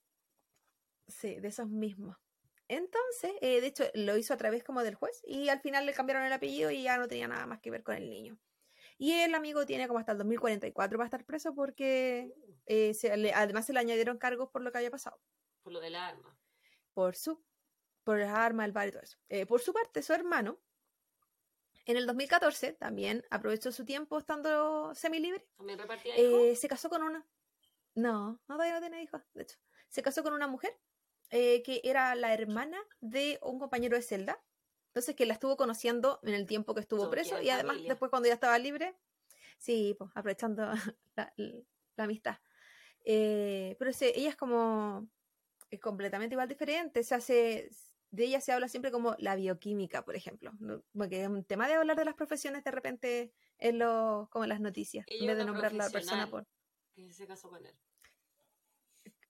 Sí, 1.08 1.40
de 1.40 1.48
esos 1.50 1.70
mismos. 1.70 2.18
Entonces, 2.68 3.32
eh, 3.42 3.62
de 3.62 3.68
hecho, 3.68 3.84
lo 3.94 4.18
hizo 4.18 4.34
a 4.34 4.38
través 4.38 4.64
como 4.64 4.84
del 4.84 4.96
juez 4.96 5.22
y 5.24 5.50
al 5.50 5.62
final 5.62 5.86
le 5.86 5.94
cambiaron 5.94 6.24
el 6.26 6.34
apellido 6.34 6.72
y 6.72 6.82
ya 6.84 6.98
no 6.98 7.08
tenía 7.08 7.28
nada 7.28 7.46
más 7.46 7.60
que 7.60 7.70
ver 7.70 7.84
con 7.84 7.96
el 7.96 8.10
niño. 8.10 8.40
Y 8.98 9.12
el 9.14 9.36
amigo 9.36 9.66
tiene 9.66 9.88
como 9.88 10.00
hasta 10.00 10.14
el 10.14 10.18
2044 10.20 10.98
para 10.98 11.06
estar 11.06 11.26
preso 11.26 11.54
porque 11.54 12.34
eh, 12.66 12.94
se 12.94 13.16
le- 13.18 13.34
además 13.34 13.66
se 13.66 13.74
le 13.74 13.80
añadieron 13.80 14.18
cargos 14.18 14.50
por 14.50 14.62
lo 14.62 14.72
que 14.72 14.78
había 14.78 14.92
pasado. 14.92 15.20
Por 15.64 15.74
lo 15.74 15.80
del 15.82 15.96
arma. 15.96 16.38
Por 16.94 17.16
su 17.16 17.44
por 18.04 18.20
las 18.20 18.30
armas, 18.34 18.66
el 18.68 18.72
bar 18.72 18.88
y 18.88 18.92
todo 18.92 19.02
eso. 19.02 19.18
Eh, 19.30 19.48
por 19.48 19.62
su 19.62 19.74
parte, 19.74 20.04
su 20.04 20.14
hermano, 20.14 20.60
en 21.86 21.98
el 21.98 22.06
2014, 22.06 22.74
también 22.74 23.24
aprovechó 23.32 23.72
su 23.72 23.84
tiempo 23.84 24.18
estando 24.20 24.94
semilibre 24.96 25.48
También 25.58 25.80
repartía 25.80 26.16
hijos. 26.20 26.42
eh, 26.44 26.56
se 26.56 26.68
casó 26.68 26.90
con 26.90 27.02
una. 27.04 27.26
No, 27.96 28.34
no, 28.48 28.56
todavía 28.56 28.76
no 28.76 28.80
tiene 28.80 29.02
hijos, 29.02 29.22
de 29.34 29.44
hecho. 29.44 29.58
Se 29.90 30.02
casó 30.04 30.22
con 30.24 30.34
una 30.34 30.48
mujer 30.48 30.78
eh, 31.32 31.64
que 31.64 31.82
era 31.84 32.14
la 32.16 32.32
hermana 32.34 32.78
de 33.02 33.40
un 33.42 33.58
compañero 33.60 33.96
de 33.96 34.04
celda. 34.04 34.40
Entonces, 34.96 35.14
que 35.18 35.26
la 35.26 35.34
estuvo 35.34 35.58
conociendo 35.58 36.22
en 36.24 36.34
el 36.34 36.46
tiempo 36.46 36.74
que 36.74 36.80
estuvo 36.80 37.10
preso 37.10 37.42
y 37.42 37.50
además, 37.50 37.74
familia. 37.74 37.92
después, 37.92 38.10
cuando 38.10 38.30
ya 38.30 38.34
estaba 38.34 38.58
libre, 38.58 38.96
sí, 39.58 39.94
pues 40.00 40.10
aprovechando 40.16 40.72
la, 41.18 41.34
la 41.98 42.04
amistad. 42.06 42.38
Eh, 43.04 43.76
pero 43.78 43.92
se- 43.92 44.18
ella 44.18 44.30
es 44.30 44.38
como 44.38 45.10
es 45.70 45.82
completamente 45.82 46.36
igual 46.36 46.48
diferente. 46.48 47.04
Se 47.04 47.14
hace, 47.14 47.70
de 48.10 48.24
ella 48.24 48.40
se 48.40 48.54
habla 48.54 48.70
siempre 48.70 48.90
como 48.90 49.18
la 49.20 49.36
bioquímica, 49.36 50.06
por 50.06 50.16
ejemplo. 50.16 50.54
¿no? 50.60 50.82
Porque 50.98 51.24
es 51.24 51.28
un 51.28 51.44
tema 51.44 51.68
de 51.68 51.74
hablar 51.74 51.98
de 51.98 52.06
las 52.06 52.14
profesiones 52.16 52.64
de 52.64 52.72
repente 52.72 53.34
en, 53.58 53.80
los, 53.80 54.30
como 54.30 54.46
en 54.46 54.50
las 54.50 54.62
noticias, 54.62 55.06
Ella 55.10 55.20
en 55.24 55.28
vez 55.28 55.38
de 55.40 55.44
nombrar 55.46 55.74
la 55.74 55.90
persona 55.90 56.30
por. 56.30 56.48
Que 56.94 57.12
se 57.12 57.28
casó 57.28 57.50
con 57.50 57.66
él. 57.66 57.76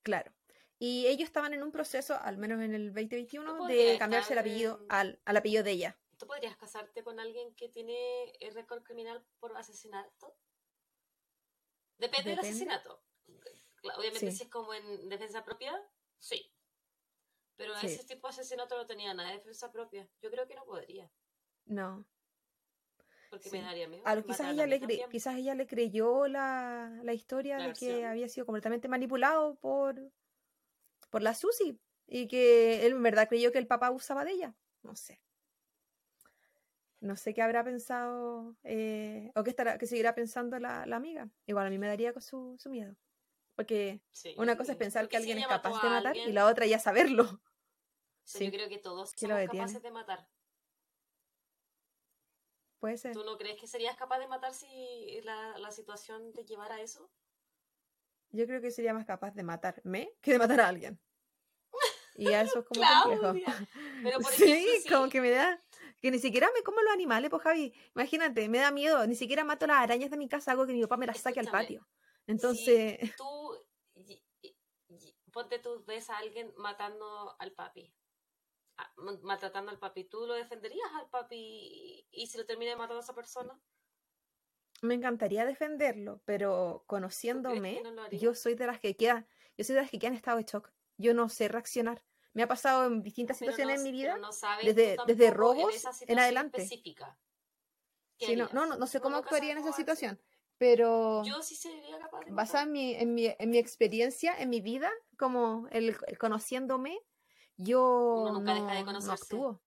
Claro. 0.04 0.32
Y 0.78 1.08
ellos 1.08 1.28
estaban 1.28 1.54
en 1.54 1.64
un 1.64 1.72
proceso, 1.72 2.16
al 2.22 2.38
menos 2.38 2.62
en 2.62 2.74
el 2.74 2.88
¿Tú 2.90 2.94
2021, 2.96 3.58
podrías 3.58 3.94
de 3.94 4.00
cambiarse 4.00 4.34
el 4.34 4.40
apellido 4.40 4.80
en- 4.82 4.86
al, 4.90 5.22
al 5.26 5.38
apellido 5.38 5.64
de 5.64 5.72
ella. 5.72 5.98
¿Tú 6.18 6.28
podrías 6.28 6.56
casarte 6.58 7.04
con 7.04 7.20
alguien 7.20 7.54
que 7.56 7.70
tiene 7.70 8.32
el 8.40 8.54
récord 8.54 8.84
criminal 8.84 9.26
por 9.40 9.56
asesinato? 9.58 10.36
Depende, 11.98 12.32
del 12.32 12.40
asesinato. 12.40 13.02
Obviamente, 13.98 14.32
Sí. 14.32 14.38
si 14.38 14.44
es 14.44 14.50
como 14.50 14.74
en 14.74 15.08
defensa 15.10 15.44
propia, 15.44 15.74
sí. 16.18 16.52
Pero 17.56 17.76
Sí. 17.78 17.88
ese 17.88 18.04
tipo 18.06 18.28
de 18.28 18.32
asesinato 18.34 18.76
no 18.76 18.86
tenía 18.86 19.14
nada 19.14 19.30
de 19.30 19.38
defensa 19.38 19.72
propia. 19.72 20.10
Yo 20.22 20.30
creo 20.30 20.48
que 20.48 20.56
no 20.56 20.66
podría. 20.66 21.10
No. 21.66 22.06
Porque 23.30 23.50
Sí. 23.50 23.58
me 23.58 23.64
daría 23.64 23.88
miedo. 23.88 24.04
A 24.06 24.16
lo, 24.16 24.22
que 24.24 24.28
quizás, 24.28 24.52
ella 24.52 24.64
a 24.64 24.68
le 24.68 24.82
cre- 24.82 25.10
quizás 25.10 25.36
ella 25.36 25.56
le 25.56 25.68
creyó 25.68 26.28
la, 26.28 27.00
la 27.04 27.14
historia 27.14 27.58
La 27.60 27.68
de 27.68 27.74
que 27.74 28.06
había 28.06 28.28
sido 28.28 28.46
completamente 28.46 28.88
manipulado 28.88 29.56
por, 29.56 29.96
por 31.16 31.24
la 31.24 31.34
Susi 31.34 31.80
y 32.08 32.28
que 32.28 32.86
él 32.86 32.92
en 32.92 33.02
verdad 33.02 33.30
creyó 33.30 33.54
que 33.54 33.58
el 33.58 33.68
papá 33.68 33.88
abusaba 33.88 34.26
de 34.26 34.32
ella. 34.32 34.54
No 34.84 34.98
sé. 34.98 35.22
No 37.00 37.16
sé 37.16 37.34
qué 37.34 37.42
habrá 37.42 37.64
pensado 37.64 38.58
eh, 38.64 39.32
o 39.34 39.42
qué, 39.46 39.52
estará, 39.52 39.78
qué 39.78 39.88
seguirá 39.88 40.14
pensando 40.14 40.60
la, 40.60 40.86
la 40.86 40.98
amiga. 40.98 41.30
Igual 41.46 41.68
a 41.68 41.70
mí 41.70 41.78
me 41.78 41.88
daría 41.88 42.12
con 42.12 42.22
su, 42.22 42.58
su 42.60 42.70
miedo. 42.70 42.98
Porque 43.56 44.02
Sí, 44.12 44.36
una 44.38 44.58
cosa 44.58 44.74
es 44.74 44.78
sí. 44.78 44.80
pensar 44.84 45.08
que 45.08 45.16
si 45.16 45.32
alguien 45.32 45.38
es 45.38 45.48
capaz 45.48 45.82
de 45.82 45.90
matar 45.90 46.18
y 46.18 46.34
la 46.34 46.48
otra 46.48 46.66
ya 46.66 46.80
saberlo. 46.80 47.24
sí. 48.26 48.44
Yo 48.44 48.52
creo 48.52 48.68
que 48.68 48.80
todos 48.80 49.14
¿Quién 49.14 49.32
lo 49.32 49.38
somos 49.38 49.56
capaces 49.56 49.82
de 49.84 49.92
matar. 49.92 50.28
Puede 52.82 52.98
ser. 52.98 53.14
¿Tú 53.14 53.24
no 53.24 53.38
crees 53.38 53.58
que 53.58 53.68
serías 53.68 53.96
capaz 53.96 54.20
de 54.20 54.28
matar 54.28 54.54
si 54.54 55.22
la, 55.24 55.58
la 55.60 55.72
situación 55.72 56.34
te 56.34 56.44
llevara 56.44 56.76
a 56.76 56.82
eso? 56.82 57.10
Yo 58.32 58.46
creo 58.48 58.60
que 58.60 58.70
sería 58.70 58.94
más 58.94 59.06
capaz 59.06 59.34
de 59.34 59.44
matarme 59.44 60.10
que 60.20 60.34
de 60.34 60.40
matar 60.40 60.60
a 60.60 60.68
alguien. 60.68 61.00
Y 62.16 62.30
eso 62.32 62.60
es 62.60 62.66
como 62.66 62.82
complejo. 63.04 63.34
Pero 64.04 64.20
por 64.20 64.32
sí, 64.32 64.44
ejemplo, 64.52 64.82
sí. 64.82 64.90
como 64.90 65.10
que 65.10 65.22
me 65.22 65.30
da. 65.32 65.62
Que 66.02 66.12
ni 66.12 66.20
siquiera 66.20 66.50
me 66.56 66.64
como 66.64 66.82
los 66.82 66.94
animales, 66.94 67.30
pues 67.30 67.44
Javi. 67.44 67.74
Imagínate, 67.96 68.48
me 68.48 68.60
da 68.60 68.72
miedo. 68.72 69.06
Ni 69.08 69.16
siquiera 69.16 69.44
mato 69.44 69.68
las 69.68 69.78
arañas 69.78 70.12
de 70.12 70.18
mi 70.18 70.30
casa, 70.30 70.52
hago 70.52 70.66
que 70.66 70.74
mi 70.74 70.82
papá 70.82 70.98
me 70.98 71.08
las 71.08 71.20
saque 71.20 71.40
al 71.40 71.48
patio. 71.48 71.88
Entonces, 72.28 73.00
Si 73.02 73.16
tú, 73.18 73.56
y- 73.96 74.24
y- 74.42 74.58
y- 74.90 75.16
ponte 75.32 75.60
tú, 75.60 75.84
ves 75.86 76.10
a 76.10 76.18
alguien 76.18 76.54
matando 76.58 77.36
al 77.40 77.52
papi, 77.54 77.94
a- 78.78 78.94
ma- 78.98 79.20
maltratando 79.24 79.72
al 79.72 79.80
papi, 79.80 80.06
¿tú 80.06 80.26
lo 80.26 80.34
defenderías 80.34 80.90
al 80.94 81.10
papi 81.10 82.08
y, 82.12 82.28
si 82.28 82.38
lo 82.38 82.46
termina 82.46 82.76
matando 82.76 82.98
a 83.00 83.04
esa 83.04 83.14
persona? 83.16 83.60
me 84.82 84.94
encantaría 84.94 85.46
defenderlo, 85.46 86.22
pero 86.26 86.84
conociéndome, 86.86 87.82
no 87.82 88.10
yo 88.12 88.36
soy 88.36 88.54
de 88.56 88.68
las 88.68 88.80
que 88.80 88.96
queda, 88.96 89.26
yo 89.58 89.64
soy 89.64 89.74
de 89.76 89.82
las 89.82 89.90
que 89.90 89.98
quedan 89.98 90.14
en 90.14 90.18
estado 90.18 90.38
de 90.38 90.44
shock. 90.44 90.72
Yo 90.98 91.14
no 91.14 91.30
sé 91.30 91.48
reaccionar. 91.48 92.04
Me 92.34 92.44
ha 92.44 92.48
pasado 92.48 92.86
en 92.86 93.02
distintas 93.02 93.38
Pero 93.40 93.52
situaciones 93.52 93.82
no- 93.82 93.86
en 93.88 93.92
mi 93.92 93.98
vida. 93.98 94.18
no 94.18 94.30
desde- 94.64 94.98
desde 95.08 95.32
robos 95.32 95.74
en 96.02 96.20
adelante. 96.20 96.62
específica. 96.62 97.18
¿Qué 98.18 98.28
Sí, 98.28 98.36
no, 98.36 98.48
no, 98.54 98.66
no, 98.78 98.88
sé 98.88 99.00
cómo 99.02 99.18
actuaría 99.18 99.52
en 99.52 99.58
esa 99.58 99.74
situación, 99.74 100.22
pero 100.58 101.22
Yo 101.26 101.42
sí 101.42 101.56
sería 101.56 102.00
capaz 102.00 102.22
de 102.22 102.32
basada 102.32 102.64
en 102.64 102.72
mi, 102.72 102.96
en 102.96 103.14
mi, 103.14 103.36
en 103.38 103.50
mi 103.50 103.58
experiencia, 103.58 104.34
en 104.38 104.50
mi 104.50 104.62
vida, 104.62 104.90
como 105.18 105.68
el, 105.72 105.98
el 106.08 106.18
conociéndome, 106.18 106.98
yo 107.58 108.22
Uno 108.22 108.34
nunca 108.40 108.54
deja 108.54 108.74
de 108.74 108.86
conocerse. 108.86 109.24
actúo. 109.24 109.62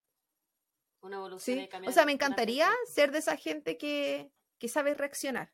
Una 1.00 1.16
evolución 1.16 1.58
Sí, 1.58 1.68
o 1.86 1.92
sea, 1.92 2.04
me 2.06 2.12
encantaría 2.12 2.70
ser 2.86 3.12
de 3.12 3.18
esa 3.18 3.36
gente 3.36 3.76
que, 3.76 4.30
que 4.58 4.68
sabe 4.68 4.94
reaccionar. 4.94 5.52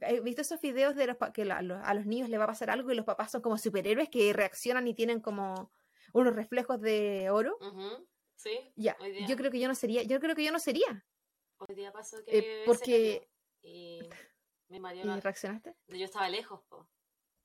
He 0.00 0.20
visto 0.20 0.42
esos 0.42 0.60
videos 0.60 0.94
de 0.94 1.06
los 1.06 1.16
que 1.32 1.44
la- 1.44 1.62
lo- 1.62 1.76
a 1.82 1.94
los 1.94 2.06
niños 2.06 2.28
le 2.28 2.38
va 2.38 2.44
a 2.44 2.48
pasar 2.48 2.70
algo 2.70 2.90
y 2.90 2.94
los 2.94 3.04
papás 3.06 3.30
son 3.32 3.42
como 3.42 3.56
superhéroes 3.58 4.08
que 4.08 4.32
reaccionan 4.32 4.86
y 4.86 4.94
tienen 4.94 5.20
como 5.20 5.70
unos 6.12 6.34
reflejos 6.34 6.80
de 6.80 7.30
oro. 7.30 7.56
Ujú, 7.60 8.06
Sí, 8.34 8.72
Ya, 8.76 8.96
día, 9.00 9.26
yo 9.26 9.36
creo 9.36 9.50
que 9.50 9.58
yo 9.58 9.68
no 9.68 9.74
sería, 9.74 10.02
yo 10.02 10.20
creo 10.20 10.36
que 10.36 10.44
yo 10.44 10.52
no 10.52 10.58
sería. 10.58 11.06
hoy 11.58 11.74
día 11.74 11.90
pasó 11.92 12.22
que 12.24 12.38
eh, 12.38 12.64
porque- 12.66 13.28
y 13.62 14.00
mi 14.68 14.78
marido 14.78 15.16
¿Y 15.16 15.20
reaccionaste? 15.20 15.74
yo 15.88 16.04
estaba 16.04 16.28
lejos, 16.28 16.60
po. 16.68 16.90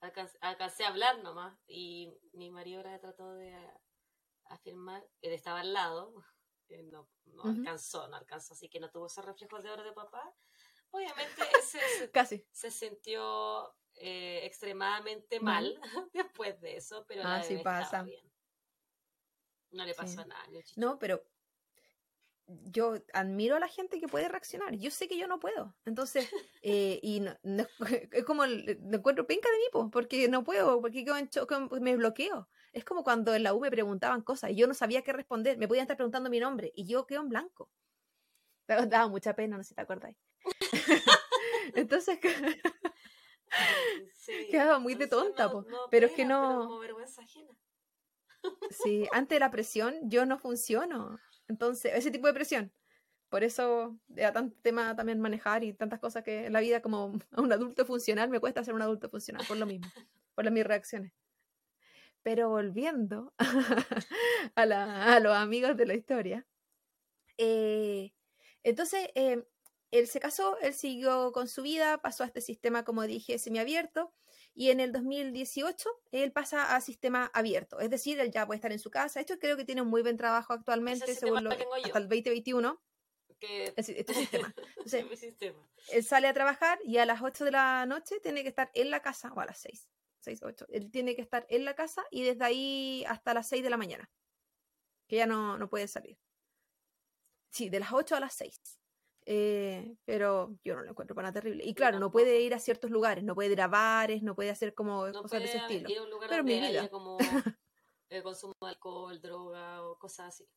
Alcancé, 0.00 0.36
alcancé 0.42 0.84
a 0.84 0.88
hablar 0.88 1.22
nomás 1.22 1.58
y 1.66 2.12
mi 2.34 2.50
marido 2.50 2.82
trató 2.82 3.32
de 3.34 3.54
afirmar, 4.46 5.08
él 5.22 5.32
estaba 5.32 5.60
al 5.60 5.72
lado, 5.72 6.12
no, 6.90 7.08
no 7.26 7.42
Ujú. 7.42 7.50
alcanzó, 7.50 8.08
no 8.08 8.16
alcanzó, 8.16 8.54
así 8.54 8.68
que 8.68 8.80
no 8.80 8.90
tuvo 8.90 9.06
esos 9.06 9.24
reflejos 9.24 9.62
de 9.62 9.70
oro 9.70 9.82
de 9.84 9.92
papá. 9.92 10.34
Obviamente 10.92 11.42
se, 11.62 11.78
se- 11.80 12.10
Casi. 12.12 12.46
se 12.52 12.70
sintió 12.70 13.74
eh, 13.96 14.40
extremadamente 14.44 15.40
mal 15.40 15.78
después 16.12 16.60
de 16.60 16.76
eso, 16.76 17.04
pero 17.08 17.22
la 17.22 17.36
Ah, 17.36 17.42
sí 17.42 17.54
bebé 17.54 17.64
pasa. 17.64 18.02
bien. 18.02 18.24
No 19.72 19.84
le 19.84 19.92
Sí. 19.94 20.00
pasó 20.00 20.24
nada, 20.26 20.44
un 20.48 20.62
chicho. 20.62 20.80
No, 20.80 20.98
pero 20.98 21.24
yo 22.46 22.94
admiro 23.14 23.56
a 23.56 23.60
la 23.60 23.68
gente 23.68 23.98
que 24.00 24.08
puede 24.08 24.28
reaccionar. 24.28 24.74
Yo 24.76 24.90
sé 24.90 25.08
que 25.08 25.16
yo 25.16 25.26
no 25.26 25.40
puedo. 25.40 25.74
Entonces, 25.86 26.28
eh, 26.62 27.00
y 27.02 27.20
no- 27.20 27.38
no- 27.42 27.66
es 28.10 28.24
como 28.24 28.42
me 28.46 28.96
encuentro 28.96 29.26
penca 29.26 29.48
de 29.50 29.56
mí, 29.56 29.64
po, 29.72 29.90
porque 29.90 30.28
no 30.28 30.44
puedo, 30.44 30.80
porque 30.82 31.04
me 31.80 31.96
bloqueo. 31.96 32.48
Es 32.72 32.84
como 32.84 33.02
cuando 33.04 33.34
en 33.34 33.42
la 33.44 33.54
U 33.54 33.60
me 33.60 33.70
preguntaban 33.70 34.22
cosas 34.22 34.50
y 34.50 34.56
yo 34.56 34.66
no 34.66 34.74
sabía 34.74 35.02
qué 35.02 35.12
responder. 35.14 35.56
Me 35.56 35.68
podían 35.68 35.84
estar 35.84 35.96
preguntando 35.96 36.28
mi 36.28 36.40
nombre 36.40 36.72
y 36.74 36.86
yo 36.86 37.06
quedo 37.06 37.22
en 37.22 37.28
blanco. 37.30 37.70
Da- 38.66 38.84
Daba 38.86 39.08
mucha 39.08 39.34
pena, 39.34 39.56
no 39.56 39.62
sé 39.62 39.70
si 39.70 39.74
te 39.74 39.80
acordáis. 39.80 40.16
Entonces, 41.74 42.18
Sí, 44.14 44.32
quedaba 44.50 44.78
muy 44.78 44.94
de 44.94 45.06
tonta, 45.08 45.46
no- 45.48 45.62
no 45.62 45.78
pero 45.90 46.06
es 46.06 46.12
que 46.12 46.22
pena, 46.22 46.40
pero 46.40 46.52
no- 46.54 46.66
como 46.66 46.78
vergüenza 46.78 47.22
ajena. 47.22 47.50
sí, 48.70 49.06
ante 49.12 49.38
la 49.38 49.50
presión 49.50 49.94
yo 50.08 50.24
no 50.26 50.38
funciono. 50.38 51.18
Entonces, 51.48 51.92
ese 51.94 52.10
tipo 52.10 52.26
de 52.26 52.34
presión. 52.34 52.72
Por 53.28 53.42
eso 53.44 53.98
era 54.14 54.32
tanto 54.32 54.56
tema 54.62 54.94
también 54.94 55.18
manejar 55.20 55.64
y 55.64 55.72
tantas 55.72 56.00
cosas 56.00 56.22
que 56.22 56.46
en 56.46 56.52
la 56.52 56.60
vida 56.60 56.82
como 56.82 57.12
a 57.32 57.40
un 57.40 57.52
adulto 57.52 57.84
funcional 57.86 58.28
me 58.30 58.40
cuesta 58.40 58.62
ser 58.64 58.74
un 58.74 58.82
adulto 58.82 59.08
funcional, 59.08 59.44
por 59.46 59.56
lo 59.56 59.66
mismo, 59.66 59.88
por 60.34 60.44
las 60.44 60.52
mis 60.52 60.64
reacciones. 60.64 61.12
Pero 62.22 62.48
volviendo 62.50 63.34
a, 64.54 64.66
la- 64.66 65.14
a 65.16 65.20
los 65.20 65.34
amigos 65.34 65.76
de 65.76 65.86
la 65.86 65.94
historia, 65.94 66.46
eh, 67.38 68.12
entonces 68.62 69.08
eh, 69.14 69.44
él 69.92 70.08
se 70.08 70.18
casó, 70.18 70.58
él 70.58 70.74
siguió 70.74 71.30
con 71.32 71.46
su 71.48 71.62
vida, 71.62 71.98
pasó 72.02 72.24
a 72.24 72.26
este 72.26 72.40
sistema, 72.40 72.84
como 72.84 73.02
dije, 73.02 73.38
semiabierto, 73.38 74.12
y 74.54 74.70
en 74.70 74.80
el 74.80 74.90
2018 74.92 75.88
él 76.10 76.32
pasa 76.32 76.74
a 76.74 76.80
sistema 76.80 77.30
abierto, 77.32 77.78
es 77.80 77.88
decir, 77.90 78.18
él 78.20 78.30
ya 78.32 78.46
puede 78.46 78.56
estar 78.56 78.72
en 78.72 78.78
su 78.78 78.90
casa. 78.90 79.20
Esto 79.20 79.38
creo 79.38 79.56
que 79.56 79.64
tiene 79.64 79.82
un 79.82 79.88
muy 79.88 80.02
buen 80.02 80.16
trabajo 80.16 80.52
actualmente, 80.52 81.14
según 81.14 81.44
lo, 81.44 81.50
lo 81.50 81.56
tengo 81.56 81.76
yo. 81.76 81.84
hasta 81.86 81.98
el 81.98 82.08
2021. 82.08 82.82
que 83.38 83.72
Es- 83.76 83.88
Este 83.88 84.14
sistema. 84.14 84.54
Entonces, 84.76 85.08
mi 85.08 85.16
sistema. 85.16 85.58
él 85.90 86.04
sale 86.04 86.28
a 86.28 86.32
trabajar 86.34 86.78
y 86.84 86.98
a 86.98 87.06
las 87.06 87.22
8 87.22 87.44
de 87.44 87.50
la 87.52 87.86
noche 87.86 88.20
tiene 88.20 88.42
que 88.42 88.48
estar 88.50 88.70
en 88.74 88.90
la 88.90 89.00
casa, 89.02 89.32
o 89.32 89.40
a 89.40 89.46
las 89.46 89.58
6, 89.60 89.88
6 90.20 90.42
8. 90.42 90.66
Él 90.70 90.90
tiene 90.90 91.16
que 91.16 91.22
estar 91.22 91.44
en 91.48 91.64
la 91.64 91.74
casa 91.74 92.04
y 92.10 92.22
desde 92.22 92.44
ahí 92.44 93.04
hasta 93.08 93.34
las 93.34 93.48
6 93.48 93.62
de 93.64 93.70
la 93.70 93.76
mañana. 93.76 94.10
Que 95.08 95.16
ya 95.16 95.26
no, 95.26 95.58
no 95.58 95.68
puede 95.68 95.88
salir. 95.88 96.18
Sí, 97.50 97.68
de 97.68 97.80
las 97.80 97.92
8 97.92 98.16
a 98.16 98.20
las 98.20 98.34
6. 98.34 98.54
Eh, 99.24 99.96
pero 100.04 100.58
yo 100.64 100.74
no 100.74 100.82
lo 100.82 100.90
encuentro 100.90 101.14
para 101.14 101.28
nada 101.28 101.40
terrible. 101.40 101.64
Y 101.64 101.74
claro, 101.74 101.98
no 102.00 102.10
puede 102.10 102.40
ir 102.40 102.54
a 102.54 102.58
ciertos 102.58 102.90
lugares, 102.90 103.22
no 103.24 103.34
puede 103.34 103.52
ir 103.52 103.60
a 103.60 103.68
bares, 103.68 104.22
no 104.22 104.34
puede 104.34 104.50
hacer 104.50 104.74
como 104.74 105.06
No 105.08 105.22
cosas 105.22 105.40
de 105.40 105.46
ese 105.46 105.58
estilo. 105.58 105.88
ir 105.90 105.98
a 105.98 106.02
un 106.02 106.10
lugar 106.10 106.28
Pero 106.28 106.42
donde 106.42 106.54
mi 106.54 106.60
vida. 106.68 106.80
haya 106.82 106.90
como 106.90 107.18
eh, 108.10 108.22
consumo 108.22 108.54
de 108.60 108.68
alcohol, 108.68 109.20
droga 109.20 109.82
o 109.86 109.98
cosas 109.98 110.28
así. 110.28 110.48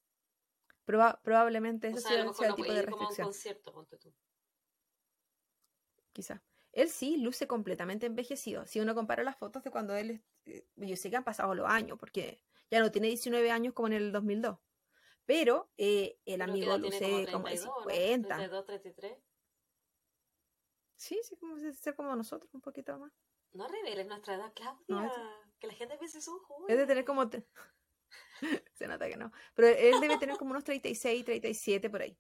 Proba- 0.85 1.19
probablemente 1.23 1.87
O 1.87 1.91
ese 1.91 2.01
sea, 2.01 2.09
sea, 2.11 2.19
el 2.19 2.25
no 2.25 2.33
tipo 2.33 2.73
de 2.73 2.79
ir 2.79 2.85
como 2.89 2.95
un 2.97 2.99
restricción. 3.01 3.27
concierto, 3.27 3.73
ponte 3.73 3.97
tú. 3.97 4.13
quizá. 6.13 6.41
Él 6.71 6.89
sí 6.89 7.17
luce 7.17 7.47
completamente 7.47 8.05
envejecido. 8.05 8.65
Si 8.65 8.79
uno 8.79 8.95
compara 8.95 9.23
las 9.23 9.37
fotos 9.37 9.63
de 9.63 9.71
cuando 9.71 9.95
él, 9.95 10.23
eh, 10.45 10.65
yo 10.75 10.95
sé 10.95 11.09
que 11.09 11.15
han 11.17 11.23
pasado 11.23 11.53
los 11.55 11.67
años, 11.69 11.97
porque 11.99 12.41
ya 12.71 12.79
no 12.79 12.91
tiene 12.91 13.07
19 13.07 13.51
años 13.51 13.73
como 13.73 13.87
en 13.87 13.93
el 13.93 14.11
2002. 14.11 14.59
Pero 15.25 15.71
eh, 15.77 16.19
el 16.25 16.35
Creo 16.41 16.43
amigo 16.51 16.77
luce 16.77 16.99
como 17.03 17.17
de 17.17 17.25
32, 17.25 17.65
¿no? 17.65 17.73
50. 17.83 18.27
32, 18.37 18.65
33. 18.65 19.17
Sí, 20.97 21.19
sí, 21.23 21.35
como 21.37 21.57
ser 21.57 21.95
como 21.95 22.15
nosotros, 22.15 22.53
un 22.53 22.61
poquito 22.61 22.97
más. 22.97 23.11
No 23.53 23.67
reveles 23.67 24.05
nuestra 24.07 24.35
edad, 24.35 24.53
Claudia. 24.53 24.83
No, 24.87 25.11
Que 25.59 25.67
la 25.67 25.73
gente 25.73 25.97
piense 25.97 26.19
Es 26.19 26.25
jóvenes. 26.27 26.77
de 26.77 26.85
tener 26.87 27.05
como... 27.05 27.29
te- 27.29 27.47
Se 28.73 28.87
nota 28.87 29.07
que 29.07 29.17
no. 29.17 29.31
Pero 29.55 29.67
él 29.69 29.99
debe 29.99 30.17
tener 30.17 30.37
como 30.37 30.51
unos 30.51 30.63
36, 30.63 31.25
37 31.25 31.89
por 31.89 32.01
ahí. 32.01 32.17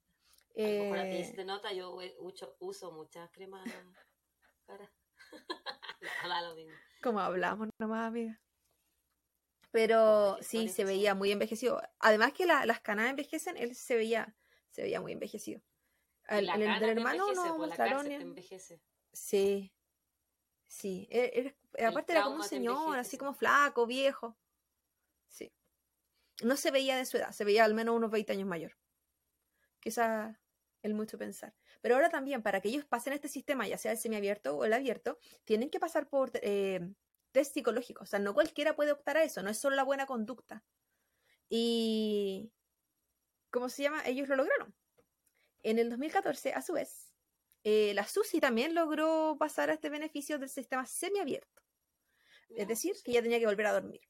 Lo 0.55 0.63
mejor 0.63 0.99
a 0.99 1.03
ti 1.03 1.17
Eh, 1.17 1.33
se 1.35 1.43
nota, 1.45 1.73
yo 1.73 2.01
eh, 2.01 2.15
uso, 2.19 2.55
uso 2.59 2.91
muchas 2.91 3.29
cremas 3.31 3.63
cara. 4.65 4.91
no, 6.23 6.29
da 6.29 6.41
lo 6.41 6.55
mismo. 6.55 6.73
como 7.03 7.19
hablamos 7.19 7.67
nomás, 7.77 8.07
amiga. 8.07 8.41
Pero 9.75 10.37
sí, 10.39 10.55
¿cuál 10.55 10.65
es 10.67 10.73
se 10.73 10.85
veía 10.85 11.15
muy 11.15 11.33
envejecido. 11.33 11.81
Además 11.99 12.31
que 12.31 12.45
la- 12.45 12.65
las 12.65 12.79
canas 12.79 13.09
envejecen, 13.09 13.57
él 13.57 13.75
se 13.75 13.97
veía, 13.97 14.33
se 14.71 14.83
veía 14.83 15.01
muy 15.01 15.11
envejecido. 15.11 15.61
El, 16.29 16.47
hermano 16.49 17.33
no 17.33 17.57
pues, 17.57 17.67
mostraron. 17.67 18.09
envejece. 18.09 18.79
Sí, 19.11 19.73
sí. 20.65 21.09
Era- 21.11 21.51
era- 21.73 21.89
aparte 21.89 22.13
era 22.13 22.23
como 22.23 22.37
un 22.37 22.43
señor, 22.45 22.97
así 22.97 23.11
sí. 23.11 23.17
como 23.17 23.33
flaco, 23.33 23.85
viejo. 23.85 24.37
Sí. 25.27 25.51
No 26.41 26.55
se 26.55 26.71
veía 26.71 26.95
de 26.95 27.03
su 27.03 27.17
edad, 27.17 27.33
se 27.33 27.43
veía 27.43 27.65
al 27.65 27.73
menos 27.73 27.97
unos 27.97 28.11
20 28.11 28.31
años 28.31 28.47
mayor. 28.47 28.77
Quizá 29.81 30.39
el 30.83 30.93
mucho 30.93 31.17
pensar. 31.17 31.53
Pero 31.81 31.95
ahora 31.95 32.07
también, 32.07 32.41
para 32.41 32.61
que 32.61 32.69
ellos 32.69 32.85
pasen 32.85 33.11
este 33.11 33.27
sistema, 33.27 33.67
ya 33.67 33.77
sea 33.77 33.91
el 33.91 33.97
semiabierto 33.97 34.55
o 34.55 34.63
el 34.63 34.71
abierto, 34.71 35.17
tienen 35.43 35.69
que 35.69 35.81
pasar 35.81 36.07
por 36.07 36.31
eh, 36.35 36.79
test 37.35 37.53
psicológicos. 37.53 38.03
O 38.03 38.09
sea, 38.09 38.19
no 38.19 38.33
cualquiera 38.33 38.75
puede 38.75 38.91
optar 38.93 39.17
a 39.17 39.23
eso, 39.23 39.43
no 39.43 39.49
es 39.49 39.57
solo 39.59 39.75
la 39.75 39.83
buena 39.83 40.05
conducta. 40.05 40.63
Y... 41.49 42.51
¿Cómo 43.51 43.69
se 43.69 43.83
llama? 43.83 44.01
Ellos 44.05 44.27
lo 44.27 44.35
lograron. 44.35 44.73
En 45.61 45.79
el 45.79 45.89
2014, 45.89 46.53
a 46.53 46.61
su 46.61 46.73
vez, 46.73 47.13
eh, 47.63 47.93
la 47.93 48.05
SUSI 48.07 48.39
también 48.39 48.73
logró 48.75 49.35
pasar 49.39 49.69
a 49.69 49.73
este 49.73 49.89
beneficio 49.89 50.39
del 50.39 50.49
sistema 50.49 50.85
semiabierto. 50.85 51.61
Es 52.55 52.67
decir, 52.67 52.95
que 53.03 53.11
ya 53.11 53.21
tenía 53.21 53.39
que 53.39 53.45
volver 53.47 53.65
a 53.67 53.73
dormir. 53.73 54.01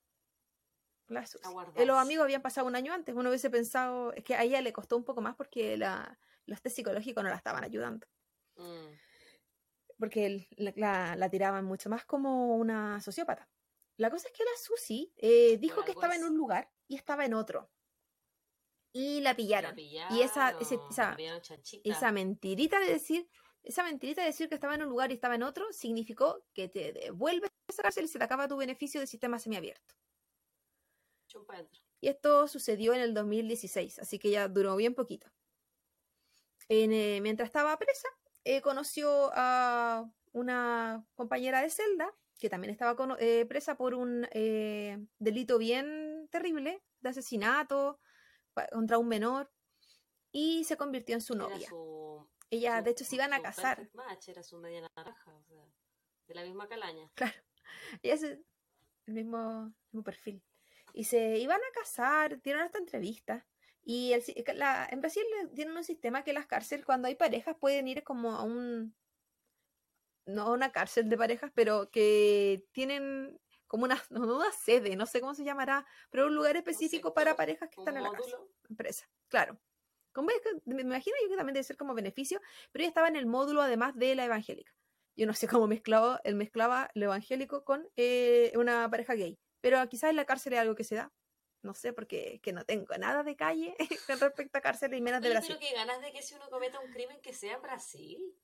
La 1.07 1.26
SUSI. 1.26 1.47
Eh, 1.76 1.86
los 1.86 1.97
amigos 1.97 2.23
habían 2.23 2.41
pasado 2.41 2.67
un 2.67 2.76
año 2.76 2.93
antes. 2.93 3.15
Uno 3.15 3.30
hubiese 3.30 3.49
pensado, 3.49 4.13
es 4.13 4.23
que 4.23 4.36
a 4.36 4.43
ella 4.43 4.61
le 4.61 4.73
costó 4.73 4.97
un 4.97 5.03
poco 5.05 5.21
más 5.21 5.36
porque 5.36 5.78
la- 5.78 6.17
los 6.45 6.61
test 6.61 6.76
psicológicos 6.76 7.23
no 7.23 7.30
la 7.30 7.36
estaban 7.38 7.63
ayudando. 7.63 8.07
Mm. 8.55 8.93
Porque 9.98 10.48
la, 10.58 11.30
tiraban 11.30 11.66
mucho 11.66 11.89
más 11.89 12.06
como 12.06 12.56
una 12.56 13.00
sociópata. 13.02 13.50
La 13.98 14.10
cosa 14.10 14.28
es 14.28 14.34
que 14.34 14.43
la 14.43 14.52
Susi 14.58 15.14
eh, 15.16 15.58
dijo 15.58 15.84
que 15.86 15.91
estaba 15.91 16.16
en 16.16 16.24
es. 16.24 16.30
un 16.30 16.38
lugar 16.38 16.70
y 16.88 16.96
estaba 16.96 17.26
en 17.26 17.34
otro. 17.34 17.72
Y 18.91 19.22
la 19.22 19.32
La 19.32 19.36
pillaron. 19.36 19.76
Y 20.12 20.22
esa, 20.22 20.58
ese- 20.60 20.80
esa, 21.84 22.12
mentirita 22.12 22.80
de 22.80 22.88
decir, 22.93 23.30
esa 23.64 23.84
mentirita 23.84 24.22
de 24.22 24.28
decir 24.28 24.48
que 24.48 24.56
estaba 24.56 24.76
en 24.76 24.84
un 24.84 24.89
lugar 24.89 25.12
y 25.12 25.16
estaba 25.16 25.36
en 25.36 25.43
otro, 25.43 25.72
significó 25.72 26.46
que 26.54 26.70
te 26.70 26.93
devuelves 26.93 27.50
a 27.50 27.72
esa 27.72 27.84
cárcel 27.84 28.06
y 28.06 28.08
se 28.08 28.20
te 28.20 28.24
acaba 28.26 28.48
tu 28.48 28.58
beneficio 28.58 29.00
del 29.02 29.08
sistema 29.08 29.39
semiabierto. 29.39 29.96
Y 32.00 32.08
esto 32.08 32.48
sucedió 32.48 32.93
en 32.93 33.02
el 33.02 33.14
2016, 33.14 34.00
así 34.00 34.20
que 34.20 34.30
ya 34.30 34.48
duró 34.48 34.76
bien 34.76 34.93
poquito. 34.93 35.28
En, 36.70 36.93
eh, 36.93 37.20
mientras 37.22 37.48
estaba 37.50 37.78
presa, 37.78 38.08
eh, 38.46 38.62
conoció 38.62 39.32
a 39.34 40.10
una 40.32 41.06
compañera 41.16 41.62
de 41.62 41.70
celda 41.70 42.10
que 42.39 42.50
también 42.50 42.72
estaba 42.72 42.96
cono- 42.96 43.18
eh, 43.20 43.46
presa 43.46 43.76
por 43.76 43.93
un 43.93 44.28
eh, 44.32 44.98
delito 45.20 45.58
bien 45.58 46.28
terrible 46.32 46.84
de 47.02 47.10
asesinato 47.10 48.00
contra 48.72 48.98
un 48.98 49.08
menor 49.08 49.52
y 50.32 50.64
se 50.66 50.78
convirtió 50.78 51.16
en 51.16 51.22
su 51.22 51.34
Era 51.34 51.43
novia. 51.50 51.68
su- 51.70 52.28
Ella, 52.50 52.78
su- 52.80 52.84
de 52.86 52.91
hecho, 52.91 53.06
se 53.06 53.16
iban 53.16 53.34
a 53.34 53.41
casar. 53.41 53.89
match, 53.93 54.30
era 54.30 54.43
su 54.43 54.58
media 54.58 54.88
naranja, 54.96 55.34
o 55.36 55.43
sea, 55.43 55.66
de 56.28 56.36
la 56.36 56.43
misma 56.43 56.68
calaña. 56.68 57.10
Claro. 57.16 57.34
Ella 58.04 58.16
el 59.08 59.14
mismo, 59.14 59.74
mismo 59.91 60.04
perfil. 60.04 60.43
Y 60.93 61.06
se 61.06 61.38
iban 61.38 61.60
a 61.62 61.72
casar, 61.74 62.41
dieron 62.41 62.62
hasta 62.64 62.78
entrevistas. 62.80 63.43
Y 63.88 64.14
el, 64.14 64.24
la- 64.56 64.88
en 64.92 65.00
Brasil 65.00 65.24
tienen 65.54 65.78
un 65.78 65.84
sistema 65.84 66.24
que 66.24 66.34
las 66.34 66.48
cárceles, 66.48 66.86
cuando 66.86 67.08
hay 67.08 67.16
parejas, 67.16 67.56
pueden 67.60 67.88
ir 67.88 68.04
como 68.04 68.32
a 68.32 68.44
un. 68.44 68.96
No 70.26 70.42
a 70.44 70.52
una 70.52 70.72
cárcel 70.72 71.08
de 71.08 71.18
parejas, 71.18 71.52
pero 71.54 71.92
que 71.92 72.66
tienen 72.72 73.40
como 73.68 73.86
una, 73.86 73.96
no 74.10 74.38
una 74.38 74.52
sede, 74.52 74.96
no 74.96 75.06
sé 75.06 75.22
cómo 75.22 75.36
se 75.36 75.44
llamará, 75.44 75.86
pero 76.10 76.26
un 76.26 76.36
lugar 76.36 76.58
específico 76.58 77.14
para 77.14 77.36
parejas 77.36 77.70
que 77.70 77.80
están 77.80 77.98
en 77.98 78.04
la 78.04 78.12
cárcel. 78.12 78.40
Empresa, 78.68 79.08
claro. 79.28 79.60
Como 80.12 80.32
es 80.32 80.42
que- 80.42 80.62
me 80.66 80.82
imagino 80.82 81.16
yo 81.22 81.30
que 81.30 81.38
también 81.38 81.54
debe 81.54 81.64
ser 81.64 81.78
como 81.78 81.94
beneficio, 81.94 82.42
pero 82.72 82.82
ella 82.84 82.90
estaba 82.90 83.08
en 83.08 83.18
el 83.18 83.28
módulo 83.28 83.62
además 83.62 83.96
de 83.96 84.16
la 84.16 84.26
evangélica. 84.26 84.74
Yo 85.16 85.28
no 85.28 85.34
sé 85.34 85.48
cómo 85.62 85.68
mezclaba, 85.68 86.22
él 86.24 86.34
mezclaba 86.36 86.90
lo 86.96 87.06
evangélico 87.06 87.64
con 87.64 87.88
eh, 87.96 88.52
una 88.56 88.90
pareja 88.90 89.14
gay, 89.14 89.38
pero 89.62 89.88
quizás 89.90 90.10
en 90.10 90.16
la 90.16 90.26
cárcel 90.26 90.54
es 90.54 90.60
algo 90.60 90.74
que 90.74 90.84
se 90.84 90.96
da. 90.96 91.14
No 91.66 91.74
sé, 91.74 91.93
porque 91.93 92.39
que 92.41 92.53
no 92.53 92.63
tengo 92.63 92.95
nada 92.97 93.24
de 93.24 93.36
calle 93.36 93.76
con 94.07 94.20
respecto 94.20 94.57
a 94.57 94.61
cárceles 94.61 94.99
y 94.99 95.01
menos 95.01 95.22
de 95.22 95.30
Brasil. 95.32 95.57
pero 95.59 95.68
qué 95.70 95.76
ganas 95.76 95.99
de 96.01 96.11
que 96.11 96.22
si 96.22 96.36
uno 96.36 96.49
cometa 96.49 96.80
un 96.80 96.91
crimen 96.91 97.20
que 97.22 97.34
sea 97.34 97.55
en 97.55 97.61
Brasil. 97.61 98.36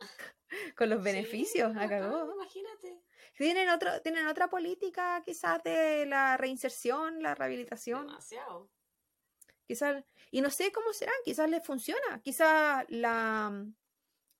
Con 0.76 0.88
los 0.90 0.98
Sí, 0.98 1.04
beneficios, 1.04 1.74
bacán, 1.74 2.02
acabó. 2.02 2.32
Imagínate. 2.34 3.02
Tienen, 3.36 3.68
otro, 3.68 4.00
tienen 4.02 4.26
otra 4.26 4.48
política 4.48 5.22
quizás 5.24 5.62
de 5.62 6.06
la 6.06 6.36
reinserción, 6.36 7.22
la 7.22 7.34
rehabilitación. 7.34 8.06
Demasiado. 8.06 8.70
Quizás, 9.66 10.02
y 10.30 10.40
no 10.40 10.50
sé 10.50 10.72
cómo 10.72 10.92
serán, 10.92 11.14
quizás 11.24 11.48
les 11.48 11.64
funciona. 11.64 12.20
Quizás 12.22 12.84
la, 12.88 13.64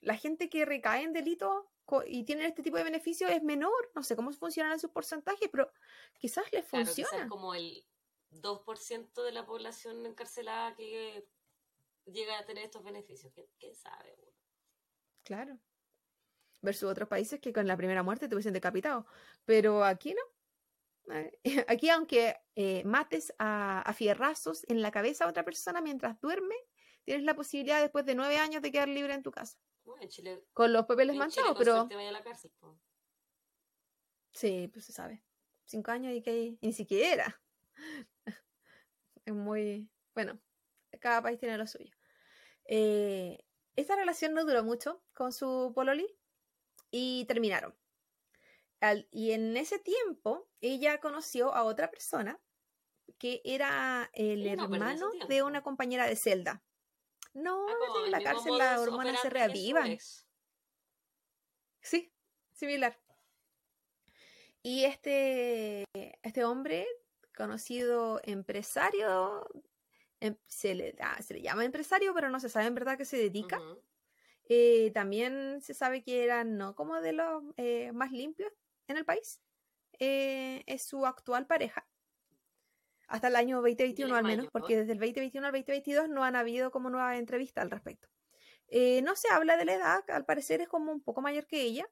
la 0.01 0.17
gente 0.17 0.49
que 0.51 0.65
recae 0.65 1.03
en 1.05 1.13
delitos 1.13 1.67
y 2.07 2.25
tienen 2.25 2.47
este 2.47 2.63
tipo 2.63 2.77
de 2.77 2.85
beneficios 2.85 3.31
es 3.31 3.43
menor. 3.43 3.91
No 3.95 4.03
sé 4.03 4.15
cómo 4.17 4.33
funcionan 4.33 4.79
sus 4.79 4.91
porcentajes, 4.91 5.49
pero 5.51 5.73
quizás 6.19 6.45
les 6.53 6.65
Claro, 6.67 6.87
funciona. 6.87 7.11
quizás 7.11 7.29
como 7.29 7.55
el 7.55 7.85
2% 8.31 9.23
de 9.25 9.33
la 9.33 9.45
población 9.45 10.07
encarcelada 10.07 10.75
que 10.77 11.27
llega 12.07 12.39
a 12.39 12.47
tener 12.47 12.65
estos 12.65 12.85
beneficios. 12.85 13.33
¿Quién, 13.59 13.75
sabe? 13.75 14.15
uno? 14.19 14.33
Claro. 15.25 15.59
Versus 16.63 16.91
otros 16.91 17.09
países 17.09 17.41
que 17.41 17.53
con 17.53 17.67
la 17.67 17.77
primera 17.77 18.03
muerte 18.03 18.29
te 18.29 18.35
hubiesen 18.35 18.53
decapitado. 18.53 19.07
Pero 19.45 19.85
aquí 19.85 20.15
no. 20.15 20.23
Aquí, 21.67 21.89
aunque 21.89 22.37
eh, 22.55 22.85
mates 22.85 23.33
a, 23.39 23.81
a 23.81 23.93
fierrazos 23.95 24.65
en 24.69 24.81
la 24.81 24.93
cabeza 24.93 25.25
a 25.25 25.29
otra 25.29 25.45
persona 25.45 25.81
mientras 25.81 26.21
duerme, 26.21 26.55
tienes 27.03 27.25
la 27.25 27.35
posibilidad 27.35 27.81
después 27.81 28.05
de 28.05 28.15
nueve 28.15 28.37
años 28.37 28.63
de 28.63 28.71
quedar 28.71 28.89
libre 28.89 29.15
en 29.15 29.23
tu 29.23 29.33
casa. 29.33 29.59
Bueno, 29.85 30.03
en 30.03 30.09
Chile, 30.09 30.45
Con 30.53 30.73
los 30.73 30.87
papeles 30.87 31.17
manchados, 31.17 31.57
pero 31.59 31.75
suerte 31.75 31.97
vaya 31.97 32.09
a 32.11 32.13
la 32.13 32.23
cárcel. 32.23 32.53
po. 32.61 32.79
sí, 34.33 34.69
pues 34.73 34.85
se 34.85 34.93
sabe. 34.93 35.23
Cinco 35.65 35.91
años 35.91 36.13
y 36.15 36.23
que 36.23 36.37
y 36.39 36.59
ni 36.61 36.73
siquiera. 36.73 37.41
Es 39.27 39.35
muy. 39.35 39.91
Bueno, 40.15 40.41
cada 41.01 41.23
país 41.23 41.39
tiene 41.39 41.59
lo 41.59 41.67
suyo. 41.67 41.93
Eh, 42.65 43.39
esta 43.77 43.95
relación 43.97 44.35
no 44.35 44.45
duró 44.45 44.65
mucho 44.65 45.03
con 45.15 45.33
su 45.33 45.73
pololi 45.75 46.07
y 46.91 47.25
terminaron. 47.27 47.77
Al- 48.81 49.09
y 49.11 49.33
en 49.33 49.57
ese 49.57 49.79
tiempo 49.79 50.49
ella 50.61 51.01
conoció 51.01 51.55
a 51.55 51.65
otra 51.65 51.91
persona 51.91 52.41
que 53.19 53.43
era 53.45 54.09
el 54.15 54.43
Sí, 54.45 54.57
no, 54.57 54.65
hermano 54.65 55.11
de 55.29 55.43
una 55.43 55.63
compañera 55.63 56.07
de 56.07 56.17
celda. 56.17 56.65
No, 57.33 57.69
Ah, 57.69 57.75
en 58.05 58.11
la 58.11 58.23
cárcel 58.23 58.59
las 58.59 58.81
hormonas 58.81 59.21
se 59.21 59.31
reavivan. 59.31 59.99
Sí, 61.81 62.13
similar. 62.53 62.99
Y 64.63 64.85
este, 64.85 65.85
este 66.23 66.45
hombre, 66.45 66.87
conocido 67.35 68.21
empresario 68.25 69.47
em, 70.21 70.37
se 70.47 70.75
le, 70.75 70.93
da, 70.93 71.17
se 71.23 71.35
le 71.35 71.43
llama 71.43 71.65
empresario, 71.65 72.13
pero 72.13 72.29
no 72.29 72.41
se 72.41 72.51
sabe 72.51 72.67
en 72.67 72.75
verdad 72.75 72.99
qué 72.99 73.05
se 73.05 73.17
dedica. 73.17 73.61
Eh, 74.45 74.91
también 74.93 75.63
se 75.63 75.75
sabe 75.75 76.03
que 76.03 76.25
era 76.25 76.45
no 76.45 76.75
como 76.75 77.01
de 77.01 77.13
los 77.13 77.43
eh, 77.57 77.93
más 77.93 78.11
limpios 78.13 78.53
en 78.89 78.97
el 78.99 79.05
país. 79.05 79.41
Eh, 79.99 80.63
es 80.67 80.83
su 80.83 81.07
actual 81.07 81.47
pareja. 81.47 81.87
Hasta 83.11 83.27
el 83.27 83.35
año 83.35 83.57
2021 83.57 84.15
es 84.15 84.19
al 84.19 84.25
menos, 84.25 84.47
porque 84.53 84.77
desde 84.77 84.93
el 84.93 84.99
2021 85.01 85.45
al 85.45 85.53
2022 85.53 86.09
no 86.09 86.23
han 86.23 86.37
habido 86.37 86.71
como 86.71 86.91
nueva 86.91 87.17
entrevista 87.17 87.61
al 87.61 87.69
respecto. 87.69 88.09
Eh, 88.69 89.03
no 89.03 89.17
se 89.17 89.29
habla 89.29 89.57
de 89.57 89.65
la 89.65 89.75
edad, 89.75 90.05
al 90.11 90.25
parecer 90.25 90.61
es 90.61 90.69
como 90.69 90.93
un 90.93 91.03
poco 91.03 91.21
mayor 91.21 91.49
que 91.49 91.61
ella. 91.63 91.89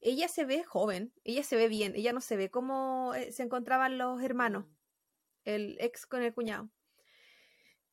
Ella 0.00 0.26
se 0.26 0.44
ve 0.44 0.64
joven, 0.64 1.12
ella 1.22 1.44
se 1.44 1.54
ve 1.54 1.68
bien, 1.68 1.94
ella 1.94 2.12
no 2.12 2.20
se 2.20 2.36
ve 2.36 2.50
como 2.50 3.14
eh, 3.14 3.30
se 3.30 3.44
encontraban 3.44 3.98
los 3.98 4.20
hermanos, 4.20 4.66
el 5.44 5.76
ex 5.78 6.06
con 6.06 6.22
el 6.22 6.34
cuñado. 6.34 6.68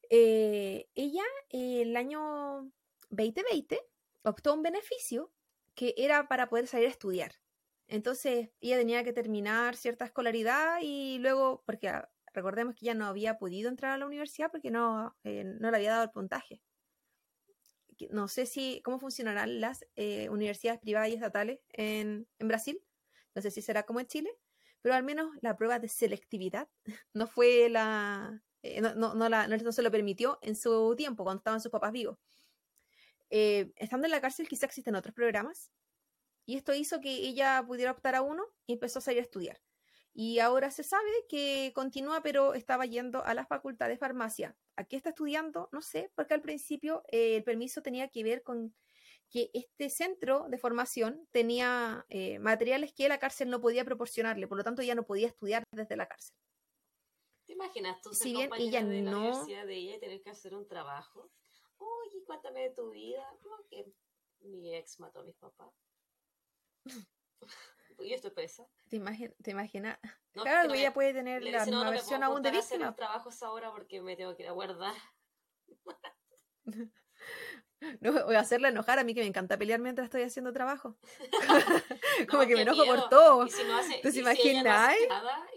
Eh, 0.09 0.89
ella, 0.95 1.23
eh, 1.51 1.83
el 1.83 1.95
año 1.97 2.71
2020, 3.11 3.79
optó 4.23 4.55
un 4.55 4.63
beneficio 4.63 5.31
que 5.75 5.93
era 5.97 6.27
para 6.27 6.49
poder 6.49 6.65
salir 6.65 6.87
a 6.87 6.91
estudiar. 6.91 7.35
Entonces, 7.87 8.49
ella 8.61 8.77
tenía 8.77 9.03
que 9.03 9.13
terminar 9.13 9.75
cierta 9.75 10.05
escolaridad 10.05 10.79
y 10.81 11.19
luego, 11.19 11.63
porque 11.65 11.89
ah, 11.89 12.09
recordemos 12.33 12.75
que 12.75 12.85
ella 12.85 12.95
no 12.95 13.05
había 13.05 13.37
podido 13.37 13.69
entrar 13.69 13.91
a 13.93 13.97
la 13.97 14.05
universidad 14.07 14.51
porque 14.51 14.71
no, 14.71 15.15
eh, 15.23 15.43
no 15.45 15.71
le 15.71 15.77
había 15.77 15.91
dado 15.91 16.03
el 16.05 16.11
puntaje. 16.11 16.61
No 18.09 18.27
sé 18.27 18.45
si 18.45 18.81
cómo 18.83 18.99
funcionarán 18.99 19.61
las 19.61 19.85
eh, 19.95 20.29
universidades 20.29 20.81
privadas 20.81 21.09
y 21.09 21.13
estatales 21.13 21.59
en, 21.69 22.27
en 22.39 22.47
Brasil. 22.47 22.81
No 23.33 23.41
sé 23.41 23.51
si 23.51 23.61
será 23.61 23.83
como 23.83 23.99
en 24.01 24.07
Chile, 24.07 24.29
pero 24.81 24.95
al 24.95 25.03
menos 25.03 25.29
la 25.41 25.55
prueba 25.55 25.79
de 25.79 25.87
selectividad 25.87 26.67
no 27.13 27.27
fue 27.27 27.69
la. 27.69 28.43
eh, 28.63 28.81
no, 28.81 28.95
no, 28.95 29.13
no 29.15 29.29
la- 29.29 29.47
no- 29.47 29.71
se 29.71 29.81
lo 29.81 29.91
permitió 29.91 30.39
en 30.41 30.55
su 30.55 30.93
tiempo, 30.97 31.23
cuando 31.23 31.39
estaban 31.39 31.61
sus 31.61 31.71
papás 31.71 31.91
vivos. 31.93 32.17
Estando 33.29 34.05
en 34.07 34.11
la 34.11 34.21
cárcel, 34.21 34.47
quizá 34.47 34.65
existen 34.65 34.95
otros 34.95 35.13
programas, 35.15 35.71
y 36.45 36.55
esto 36.57 36.73
hizo 36.73 37.01
que 37.01 37.09
ella 37.09 37.63
pudiera 37.65 37.91
optar 37.91 38.15
a 38.15 38.21
uno 38.21 38.43
y 38.65 38.73
empezó 38.73 38.99
a 38.99 39.01
salir 39.01 39.19
a 39.19 39.23
estudiar. 39.23 39.61
Y 40.13 40.39
ahora 40.39 40.71
se 40.71 40.83
sabe 40.83 41.09
que 41.27 41.71
continúa, 41.75 42.21
pero 42.21 42.53
estaba 42.53 42.85
yendo 42.85 43.23
a 43.25 43.33
la 43.33 43.45
facultad 43.45 43.89
de 43.89 43.97
farmacia. 43.97 44.55
¿A 44.77 44.85
qué 44.85 44.95
está 44.95 45.09
estudiando? 45.09 45.67
No 45.73 45.81
sé, 45.81 46.11
porque 46.15 46.33
al 46.33 46.41
principio 46.41 47.03
eh, 47.11 47.35
el 47.35 47.43
permiso 47.43 47.81
tenía 47.81 48.07
que 48.07 48.23
ver 48.23 48.41
con 48.43 48.73
que 49.29 49.49
este 49.53 49.89
centro 49.89 50.45
de 50.49 50.57
formación 50.57 51.27
tenía 51.31 52.05
eh, 52.09 52.39
materiales 52.39 52.93
que 52.93 53.09
la 53.09 53.17
cárcel 53.17 53.49
no 53.49 53.59
podía 53.59 53.83
proporcionarle, 53.83 54.47
por 54.47 54.57
lo 54.57 54.63
tanto 54.63 54.81
ella 54.83 54.95
no 54.95 55.03
podía 55.05 55.27
estudiar 55.27 55.63
desde 55.71 55.97
la 55.97 56.07
cárcel. 56.07 56.35
¿Te 57.45 57.53
imaginas 57.53 57.99
tú 58.01 58.13
ser 58.13 58.27
Si 58.27 58.33
bien 58.33 58.49
compañera 58.49 58.79
ella 58.79 58.87
de 58.89 59.01
la 59.01 59.11
no- 59.11 59.19
universidad 59.29 59.65
de 59.65 59.75
ella 59.75 59.95
y 59.95 59.99
tener 59.99 60.21
que 60.21 60.29
hacer 60.29 60.55
un 60.55 60.67
trabajo? 60.67 61.29
Oye, 61.77 62.23
cuéntame 62.25 62.61
de 62.61 62.69
tu 62.69 62.89
vida. 62.91 63.23
No, 63.43 63.65
que 63.69 63.91
mi 64.41 64.73
ex 64.75 64.99
mató 64.99 65.19
a 65.19 65.23
mis 65.23 65.35
papás. 65.35 65.73
y 67.99 68.13
estoy 68.13 68.31
presa. 68.31 68.65
¿Te, 68.89 68.97
imagi- 69.01 69.33
te 69.41 69.51
imaginas? 69.51 69.97
No, 70.33 70.43
claro, 70.43 70.61
que 70.63 70.67
no 70.67 70.73
me- 70.73 70.79
ella 70.79 70.93
puede 70.93 71.13
tener 71.13 71.41
la 71.43 71.59
dice, 71.59 71.71
no, 71.71 71.77
misma 71.77 71.83
no 71.85 71.85
me 71.85 71.97
versión 71.97 72.23
aún 72.23 72.41
de 72.41 72.51
víctima. 72.51 72.85
los 72.87 72.95
trabajos 72.95 73.41
ahora 73.43 73.71
porque 73.71 74.01
me 74.01 74.15
tengo 74.15 74.35
que 74.35 74.43
ir 74.43 74.49
a 74.49 74.53
guardar. 74.53 74.93
No 77.99 78.11
voy 78.25 78.35
a 78.35 78.39
hacerla 78.39 78.69
enojar 78.69 78.97
a 78.97 79.03
mí 79.03 79.13
que 79.13 79.19
me 79.21 79.27
encanta 79.27 79.57
pelear 79.57 79.79
mientras 79.79 80.05
estoy 80.05 80.23
haciendo 80.23 80.51
trabajo. 80.53 80.97
Como 82.29 82.41
No, 82.41 82.47
que 82.47 82.55
me 82.55 82.61
enojo 82.61 82.81
miedo. 82.81 82.95
por 82.95 83.09
todo. 83.09 83.45
Y 83.45 83.51
si 83.51 83.63
no 83.63 83.77
hace, 83.77 83.99
¿Tú 84.01 84.07
y 84.07 84.11
se 84.11 84.17
si 84.17 84.21
no 84.23 84.31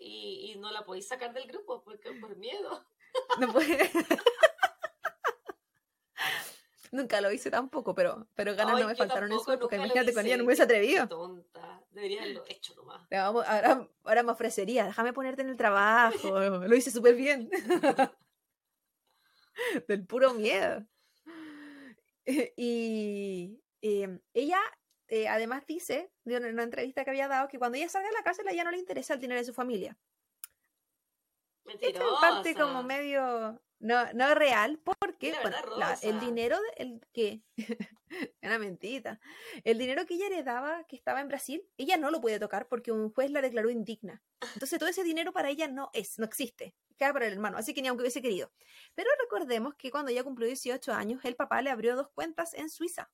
y, 0.01 0.53
y 0.53 0.59
no 0.59 0.71
la 0.73 0.85
podéis 0.85 1.07
sacar 1.09 1.33
del 1.33 1.47
grupo 1.47 1.83
porque 1.85 2.13
por 2.21 2.37
miedo. 2.37 2.85
No 3.39 3.53
puede- 3.53 3.91
Nunca 6.91 7.21
lo 7.21 7.31
hice 7.31 7.51
tampoco, 7.51 7.95
pero, 7.95 8.27
pero 8.35 8.55
ganas 8.55 8.77
Ay, 8.77 8.83
no 8.83 8.89
me 8.89 8.95
faltaron 8.95 9.25
en 9.25 9.31
tampoco, 9.31 9.45
su 9.45 9.53
época. 9.53 9.77
Imagínate 9.77 10.15
con 10.15 10.27
ella, 10.27 10.37
no 10.37 10.43
me 10.43 10.47
hubiese 10.49 10.63
atrevido. 10.63 11.09
Tonta. 11.09 11.83
Debería 11.91 12.23
haberlo 12.23 12.45
hecho 12.49 12.75
nomás. 12.75 13.07
Ya, 13.11 13.25
vamos, 13.25 13.45
ahora, 13.47 13.89
ahora 14.05 14.23
me 14.23 14.33
ofrecería, 14.33 14.85
déjame 14.85 15.13
ponerte 15.13 15.43
en 15.43 15.49
el 15.49 15.57
trabajo. 15.57 16.39
Lo 16.41 16.77
hice 16.77 16.91
súper 16.91 17.15
bien. 17.15 17.51
Del 19.89 20.07
puro 20.07 20.35
miedo. 20.35 20.87
Y 22.59 23.59
eh, 23.81 24.21
ella 24.35 24.61
eh, 25.09 25.29
además 25.29 25.65
dice, 25.67 26.13
de 26.25 26.37
una, 26.37 26.49
una 26.49 26.63
entrevista 26.63 27.03
que 27.03 27.11
había 27.11 27.27
dado, 27.27 27.49
que 27.49 27.59
cuando 27.59 27.79
ella 27.79 27.89
salga 27.89 28.09
de 28.09 28.15
la 28.15 28.23
cárcel 28.23 28.47
a 28.47 28.53
ella 28.53 28.65
no 28.65 28.71
le 28.71 28.79
interesa 28.79 29.15
el 29.15 29.21
dinero 29.21 29.41
de 29.41 29.47
su 29.47 29.55
familia. 29.55 29.97
Esto 31.65 31.87
Mentirosa. 31.87 32.15
en 32.15 32.35
parte 32.35 32.55
como 32.55 32.83
medio 32.83 33.61
no, 33.81 34.13
no 34.13 34.35
real, 34.35 34.81
porque 35.01 35.33
La 35.33 35.41
bueno, 35.43 35.57
verdad, 35.63 35.77
la- 35.79 35.99
el 36.03 36.21
dinero 36.21 36.59
el 36.77 37.01
que 37.13 37.43
una 38.43 38.59
mentira. 38.59 39.21
El 39.65 39.79
dinero 39.79 40.05
que 40.07 40.15
ella 40.15 40.27
heredaba 40.27 40.85
que 40.85 40.97
estaba 40.97 41.21
en 41.21 41.29
Brasil, 41.29 41.63
ella 41.77 41.97
no 41.97 42.11
lo 42.11 42.21
puede 42.21 42.39
tocar 42.41 42.67
porque 42.69 42.91
un 42.93 43.13
juez 43.13 43.31
la 43.31 43.41
declaró 43.41 43.71
indigna. 43.71 44.23
Entonces 44.55 44.79
todo 44.79 44.89
ese 44.89 45.05
dinero 45.05 45.33
para 45.33 45.51
ella 45.51 45.69
no 45.69 45.91
es, 45.93 46.19
no 46.19 46.25
existe. 46.25 46.75
Queda 46.97 47.13
para 47.13 47.27
el 47.27 47.33
hermano, 47.35 47.59
así 47.59 47.75
que 47.75 47.83
ni 47.83 47.89
aunque 47.89 48.03
hubiese 48.03 48.23
querido. 48.23 48.51
Pero 48.95 49.09
recordemos 49.21 49.75
que 49.77 49.91
cuando 49.91 50.11
ella 50.11 50.25
cumplió 50.25 50.47
18 50.49 50.93
años, 50.93 51.25
el 51.25 51.37
papá 51.37 51.63
le 51.63 51.71
abrió 51.71 51.95
dos 51.95 52.09
cuentas 52.11 52.55
en 52.55 52.69
Suiza 52.71 53.11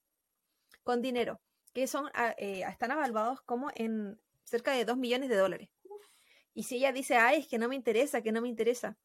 con 0.83 1.03
dinero, 1.03 1.41
que 1.75 1.87
son 1.87 2.11
ah, 2.15 2.35
eh, 2.39 2.63
están 2.69 2.93
avaluados 2.93 3.43
como 3.43 3.71
en 3.75 4.19
cerca 4.45 4.73
de 4.73 4.85
2 4.87 4.97
millones 4.97 5.29
de 5.29 5.37
dólares. 5.37 5.69
Y 6.55 6.63
si 6.63 6.77
ella 6.77 6.93
dice, 6.93 7.17
ay, 7.17 7.41
es 7.41 7.49
que 7.49 7.59
no 7.59 7.69
me 7.69 7.75
interesa, 7.75 8.23
que 8.23 8.33
no 8.33 8.41
me 8.41 8.49
interesa, 8.49 8.97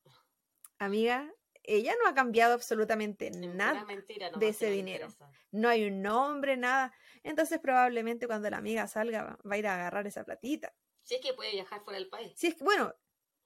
amiga, 0.77 1.29
ella 1.75 1.93
no 2.01 2.09
ha 2.09 2.13
cambiado 2.13 2.53
absolutamente 2.53 3.29
nada. 3.31 3.85
de 3.85 4.47
ese 4.47 4.69
dinero. 4.71 5.07
interesa. 5.07 5.31
No 5.51 5.69
hay 5.69 5.85
un 5.85 6.01
nombre, 6.01 6.57
nada. 6.57 6.93
Entonces 7.23 7.59
probablemente 7.59 8.27
cuando 8.27 8.49
la 8.49 8.57
amiga 8.57 8.87
salga 8.87 9.23
va- 9.43 9.55
a 9.55 9.57
ir 9.57 9.67
a 9.67 9.75
agarrar 9.75 10.07
esa 10.07 10.23
platita. 10.23 10.73
Si 11.03 11.15
es 11.15 11.21
que 11.21 11.33
puede 11.33 11.51
viajar 11.51 11.81
fuera 11.81 11.97
del 11.99 12.09
país, 12.09 12.33
Si 12.35 12.47
es 12.47 12.55
que, 12.55 12.63
bueno, 12.63 12.93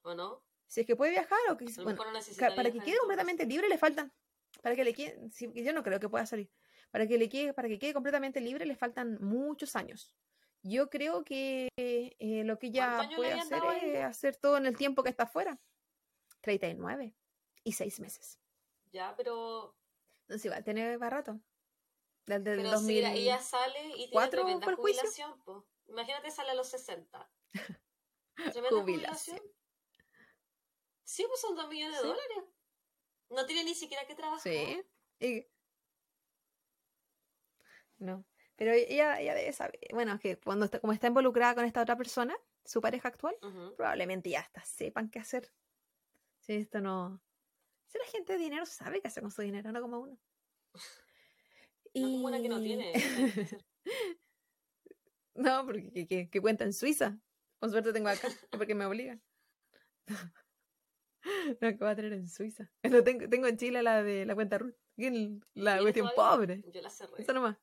¿o 0.04 0.14
no? 0.16 0.44
si 0.68 0.82
es 0.82 0.88
que 0.88 0.96
puede 0.96 1.12
viajar 1.12 1.38
o 1.50 1.58
que, 1.58 1.66
bueno, 1.84 1.92
no 2.04 2.56
para 2.56 2.72
que 2.72 2.80
quede 2.80 2.98
completamente 3.00 3.46
libre 3.46 3.70
le 3.70 3.78
faltan, 3.78 4.12
para 4.62 4.76
que 4.76 4.84
le 4.84 4.94
quede, 4.94 5.30
si- 5.32 5.52
yo 5.54 5.72
no 5.74 5.84
creo 5.84 6.00
que 6.00 6.10
pueda 6.10 6.26
salir, 6.26 6.50
para 6.92 7.08
que 7.08 7.18
le 7.18 7.30
quede, 7.30 7.54
para 7.54 7.68
que 7.68 7.78
quede 7.80 7.94
completamente 7.94 8.42
libre 8.42 8.66
le 8.66 8.76
faltan 8.76 9.18
muchos 9.22 9.76
años. 9.76 10.14
Yo 10.66 10.90
creo 10.90 11.24
que 11.24 11.68
eh, 11.78 12.44
lo 12.46 12.58
que 12.58 12.68
ella 12.68 12.96
¿Cuántos 12.96 13.00
años 13.06 13.12
le 13.12 13.16
puede 13.18 13.34
hacer 13.34 13.86
es 13.96 14.04
hacer 14.04 14.36
todo 14.38 14.58
en 14.58 14.66
el 14.66 14.78
tiempo 14.78 15.04
que 15.04 15.10
está 15.10 15.24
afuera. 15.24 15.60
39 16.42 17.14
y 17.64 17.72
6 17.74 18.00
meses. 18.00 18.40
Ya, 18.92 19.14
pero, 19.16 19.76
Entonces 20.22 20.46
igual 20.46 20.64
tiene 20.64 20.98
barato. 20.98 21.40
Desde 22.26 22.52
el 22.54 22.58
pero 22.60 22.72
2000. 22.72 22.96
si 22.96 23.02
la- 23.02 23.14
ella 23.14 23.42
sale 23.42 23.88
y 23.90 23.94
tiene 23.96 24.12
¿Cuatro 24.12 24.42
tremenda 24.44 24.66
juicio? 24.76 25.02
jubilación, 25.02 25.44
po. 25.44 25.66
Imagínate 25.88 26.32
sale 26.32 26.52
a 26.52 26.54
los 26.56 26.68
60. 26.70 27.30
Tremenda 28.36 28.70
Jubilación. 28.82 29.38
jubilación. 29.38 29.42
Sí, 31.04 31.26
pues 31.28 31.42
son 31.42 31.56
2 31.56 31.68
millones 31.70 31.98
Sí. 31.98 32.02
de 32.04 32.08
dólares. 32.08 32.44
No 33.30 33.46
tiene 33.46 33.64
ni 33.66 33.76
siquiera 33.76 34.06
que 34.08 34.16
trabajar. 34.16 34.42
Sí. 34.42 34.84
Y- 35.20 35.48
No. 37.98 38.26
Pero 38.56 38.72
ella, 38.72 39.20
ella 39.20 39.34
debe 39.34 39.52
saber. 39.54 39.80
Bueno, 39.92 40.20
que 40.20 40.40
cuando 40.40 40.66
está, 40.66 40.80
como 40.80 40.94
está 40.94 41.08
involucrada 41.08 41.56
con 41.56 41.66
esta 41.66 41.82
otra 41.82 41.98
persona, 41.98 42.36
su 42.64 42.82
pareja 42.82 43.08
actual, 43.10 43.36
probablemente 43.76 44.30
ya 44.30 44.42
hasta 44.42 44.64
sepan 44.64 45.10
qué 45.10 45.20
hacer. 45.20 45.52
Si 46.40 46.54
esto 46.54 46.80
no. 46.82 47.22
Si 47.94 48.00
la 48.00 48.06
gente 48.06 48.34
de 48.34 48.40
dinero 48.40 48.66
sabe 48.66 49.02
qué 49.02 49.08
hacer 49.08 49.22
con 49.22 49.30
su 49.32 49.44
dinero, 49.44 49.72
no 49.72 49.82
como 49.82 50.00
uno. 50.00 50.20
No 51.96 52.02
como 52.10 52.26
una 52.26 52.42
que 52.42 52.50
no 52.50 52.60
tiene. 52.60 52.92
No, 55.36 55.66
porque 55.66 55.92
que, 55.92 56.08
que- 56.08 56.30
que 56.30 56.42
cuenta 56.42 56.64
en 56.64 56.74
Suiza. 56.74 57.20
Con 57.60 57.70
suerte 57.72 57.94
tengo 57.94 58.10
acá, 58.10 58.28
porque 58.52 58.74
me 58.76 58.86
obligan. 58.86 59.22
No, 60.08 61.70
que 61.70 61.78
voy 61.80 61.90
a 61.90 61.96
tener 61.96 62.14
en 62.14 62.28
Suiza. 62.28 62.72
No, 62.84 63.04
tengo, 63.04 63.30
tengo 63.30 63.48
en 63.48 63.58
Chile 63.58 63.84
la 63.84 64.02
de 64.04 64.26
la 64.26 64.36
cuenta 64.36 64.58
en 64.98 65.40
La 65.54 65.78
¿Tienes 65.78 65.82
cuestión 65.84 66.10
pobre. 66.16 66.64
Yo 66.72 66.82
la 66.82 66.90
cerré. 66.90 67.22
Eso 67.24 67.34
nomás. 67.34 67.58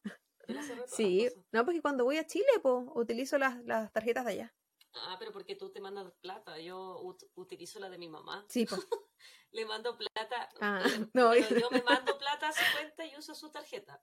Yo 0.48 0.55
la 0.55 0.62
cerré 0.62 0.82
Sí, 0.86 1.28
no, 1.52 1.65
porque 1.65 1.81
cuando 1.82 2.05
voy 2.05 2.19
a 2.19 2.27
Chile, 2.27 2.47
pues, 2.62 2.85
utilizo 2.94 3.36
las, 3.39 3.62
las 3.65 3.93
tarjetas 3.93 4.24
de 4.24 4.31
allá. 4.32 4.55
Ah, 4.94 5.16
pero 5.18 5.32
porque 5.32 5.54
tú 5.54 5.70
te 5.70 5.80
mandas 5.80 6.12
plata. 6.20 6.58
Yo 6.58 7.00
ut- 7.02 7.28
utilizo 7.34 7.78
la 7.78 7.88
de 7.90 7.98
mi 7.98 8.08
mamá. 8.08 8.44
Sí, 8.48 8.66
pues. 8.66 8.80
Le 9.52 9.64
mando 9.66 9.96
plata. 9.96 10.48
Ah, 10.60 10.82
eh, 10.84 11.06
no, 11.14 11.34
yo 11.34 11.70
me 11.70 11.82
mando 11.82 12.18
plata 12.18 12.48
a 12.48 12.52
su 12.52 12.62
cuenta 12.76 13.04
y 13.06 13.16
uso 13.16 13.34
su 13.34 13.50
tarjeta. 13.50 14.02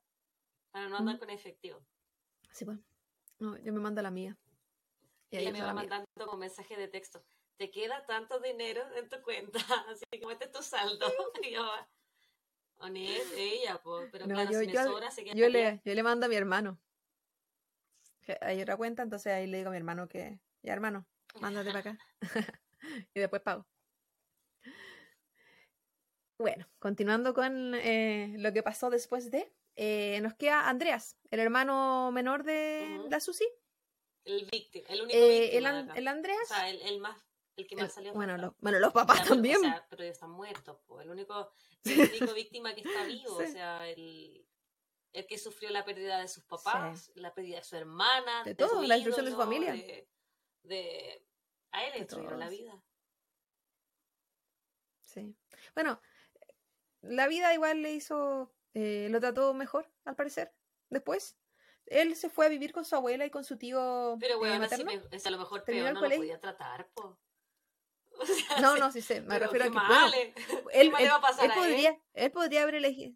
Para 0.71 0.87
no 0.89 0.97
andar 0.97 1.15
Mm. 1.15 1.19
con 1.19 1.29
efectivo. 1.29 1.85
Sí, 2.51 2.65
pues. 2.65 2.77
No, 3.39 3.57
yo 3.57 3.71
me 3.73 3.79
mando 3.79 4.01
la 4.01 4.11
mía. 4.11 4.37
Y 5.29 5.37
Ella 5.37 5.51
me 5.51 5.59
va 5.61 5.67
la 5.67 5.73
mía. 5.73 5.81
mandando 5.83 6.07
como 6.25 6.37
mensaje 6.37 6.75
de 6.77 6.87
texto. 6.87 7.23
Te 7.57 7.69
queda 7.71 8.05
tanto 8.05 8.39
dinero 8.39 8.81
en 8.95 9.09
tu 9.09 9.21
cuenta, 9.21 9.59
así 9.89 10.03
que 10.11 10.19
es 10.39 10.51
tu 10.51 10.61
saldo. 10.63 11.05
Y 11.43 11.51
yo, 11.51 11.67
honest, 12.79 13.33
ella, 13.35 13.81
po, 13.81 14.01
pero 14.11 14.25
No, 14.27 14.35
claro, 14.35 14.51
yo- 14.51 14.59
si 14.61 14.67
me 14.67 14.73
yo- 14.73 14.83
sobra, 14.85 15.11
se 15.11 15.23
queda 15.23 15.33
Yo 15.35 15.49
le, 15.49 15.81
yo 15.83 15.93
le 15.93 16.03
mando 16.03 16.25
a 16.27 16.29
mi 16.29 16.35
hermano. 16.35 16.79
Hay 18.41 18.61
otra 18.61 18.75
cuenta, 18.77 19.03
entonces 19.03 19.31
ahí 19.33 19.47
le 19.47 19.57
digo 19.57 19.69
a 19.69 19.71
mi 19.71 19.77
hermano 19.77 20.07
que, 20.07 20.39
ya 20.67 20.73
hermano, 20.73 21.07
mándate 21.39 21.67
para 21.69 21.79
acá. 21.79 21.97
y 23.13 23.19
después 23.19 23.41
pago. 23.41 23.65
Bueno, 26.39 26.67
continuando 26.79 27.33
con 27.33 27.73
eh, 27.75 28.35
lo 28.37 28.53
que 28.53 28.61
pasó 28.61 28.89
después 28.89 29.31
de, 29.31 29.51
eh, 29.75 30.19
nos 30.21 30.35
queda 30.35 30.69
Andreas, 30.69 31.17
el 31.31 31.39
hermano 31.39 32.11
menor 32.11 32.43
de 32.43 33.01
la 33.09 33.19
Susi. 33.19 33.47
El 34.25 34.45
víctima, 34.45 34.85
el 34.89 35.01
único 35.03 35.17
Eh, 35.17 35.39
víctima 35.51 35.79
el, 35.79 35.87
de 35.87 35.99
el 35.99 36.07
Andreas, 36.07 36.43
O 36.43 36.53
sea, 36.53 36.69
el, 36.69 36.81
el 36.81 36.99
más, 36.99 37.17
el 37.55 37.65
que 37.65 37.75
más 37.77 37.93
salió. 37.93 38.13
bueno, 38.13 38.37
los, 38.37 38.53
bueno, 38.59 38.77
los 38.79 38.93
papás 38.93 39.25
también. 39.27 39.57
O 39.57 39.61
sea, 39.61 39.87
pero 39.89 40.03
ellos 40.03 40.13
están 40.15 40.31
muertos, 40.31 40.77
po. 40.85 40.99
El 41.01 41.09
único, 41.09 41.51
el 41.85 41.99
único 42.21 42.33
víctima 42.33 42.75
que 42.75 42.81
está 42.81 43.05
vivo, 43.05 43.37
Sí. 43.39 43.45
o 43.45 43.47
sea, 43.51 43.87
el, 43.89 44.45
el 45.13 45.25
que 45.25 45.37
sufrió 45.39 45.71
la 45.71 45.85
pérdida 45.85 46.19
de 46.19 46.27
sus 46.27 46.43
papás, 46.43 47.09
la 47.15 47.33
pérdida 47.33 47.57
de 47.57 47.63
su 47.63 47.77
hermana, 47.77 48.43
De 48.43 48.51
su 48.51 48.57
todo, 48.57 48.83
la 48.83 48.95
destrucción 48.95 49.25
de 49.25 49.31
su 49.31 49.37
familia. 49.37 49.71
De, 49.71 50.07
de- 50.63 51.23
a 51.71 51.83
él 51.83 51.89
le 51.91 51.93
De 51.93 51.99
destruyeron 52.05 52.39
la 52.39 52.49
vida. 52.49 52.83
Sí. 55.01 55.35
Bueno, 55.73 56.01
la 57.01 57.27
vida 57.27 57.53
igual 57.53 57.81
le 57.81 57.93
hizo, 57.93 58.53
eh, 58.73 59.07
lo 59.09 59.19
trató 59.19 59.53
mejor, 59.53 59.89
al 60.05 60.15
parecer, 60.15 60.53
después. 60.89 61.37
Él 61.85 62.15
se 62.17 62.29
fue 62.29 62.45
a 62.45 62.49
vivir 62.49 62.73
con 62.73 62.83
su 62.83 62.95
abuela 62.95 63.25
y 63.25 63.29
con 63.29 63.45
su 63.45 63.57
tío 63.57 64.17
Pero 64.19 64.33
eh, 64.33 64.37
bueno, 64.37 64.59
materno. 64.59 64.85
me- 64.85 65.01
es 65.15 65.25
a 65.25 65.31
lo 65.31 65.37
mejor 65.37 65.63
peor 65.63 65.93
no 65.93 66.01
lo 66.01 66.09
podía 66.09 66.39
tratar, 66.39 66.89
po. 66.93 67.17
O 68.19 68.25
sea, 68.25 68.59
No, 68.59 68.75
no, 68.77 68.91
sí 68.91 69.01
sé, 69.01 69.21
me 69.21 69.37
refiero 69.39 69.65
a 69.65 69.67
que, 69.67 69.73
bueno, 69.73 69.87
mal, 69.87 70.13
eh. 70.15 70.33
él, 70.73 70.91
mal 70.91 71.01
le 71.01 71.05
él- 71.05 71.11
va 71.11 71.17
a 71.17 71.21
pasar 71.21 71.45
él 71.45 71.51
a 71.51 71.53
él? 71.53 71.59
podría, 71.61 72.01
él 72.13 72.31
podría 72.31 72.63
haber 72.63 72.75
elegido, 72.75 73.15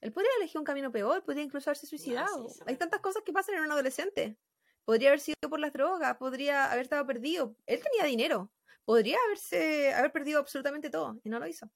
él 0.00 0.12
podría 0.12 0.30
haber 0.30 0.42
elegido 0.42 0.60
un 0.60 0.66
camino 0.66 0.92
peor, 0.92 1.24
podría 1.24 1.42
incluso 1.42 1.70
haberse 1.70 1.86
suicidado. 1.86 2.48
sí, 2.50 2.60
Hay 2.66 2.76
tantas 2.76 3.00
cosas 3.00 3.22
que 3.24 3.32
pasan 3.32 3.56
en 3.56 3.62
un 3.62 3.72
adolescente. 3.72 4.36
Podría 4.88 5.10
haber 5.10 5.20
sido 5.20 5.36
por 5.50 5.60
las 5.60 5.74
drogas, 5.74 6.16
podría 6.16 6.72
haber 6.72 6.84
estado 6.84 7.06
perdido. 7.06 7.54
Él 7.66 7.82
tenía 7.82 8.06
dinero, 8.06 8.50
podría 8.86 9.18
haberse, 9.26 9.92
haber 9.92 10.10
perdido 10.12 10.40
absolutamente 10.40 10.88
todo 10.88 11.20
y 11.22 11.28
no 11.28 11.38
lo 11.38 11.46
hizo. 11.46 11.70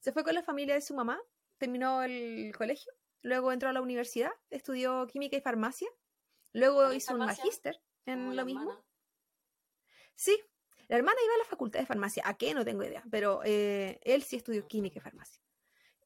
Se 0.00 0.12
fue 0.12 0.22
con 0.22 0.34
la 0.34 0.42
familia 0.42 0.74
de 0.74 0.82
su 0.82 0.94
mamá, 0.94 1.18
terminó 1.56 2.02
el 2.02 2.54
colegio, 2.58 2.92
luego 3.22 3.52
entró 3.52 3.70
a 3.70 3.72
la 3.72 3.80
universidad, 3.80 4.32
estudió 4.50 5.06
química 5.06 5.38
y 5.38 5.40
farmacia, 5.40 5.88
luego 6.52 6.82
¿También 6.82 6.98
hizo 6.98 7.14
un 7.14 7.20
magíster 7.20 7.80
en 8.04 8.36
lo 8.36 8.44
mismo. 8.44 8.60
hermana. 8.60 8.84
Sí, 10.14 10.38
la 10.88 10.96
hermana 10.98 11.16
iba 11.24 11.34
a 11.36 11.38
la 11.38 11.44
facultad 11.46 11.80
de 11.80 11.86
farmacia. 11.86 12.22
¿A 12.26 12.34
qué? 12.34 12.52
No 12.52 12.66
tengo 12.66 12.84
idea. 12.84 13.02
Pero 13.10 13.40
eh, 13.46 13.98
él 14.02 14.22
sí 14.24 14.36
estudió 14.36 14.68
química 14.68 14.98
y 14.98 15.00
farmacia. 15.00 15.42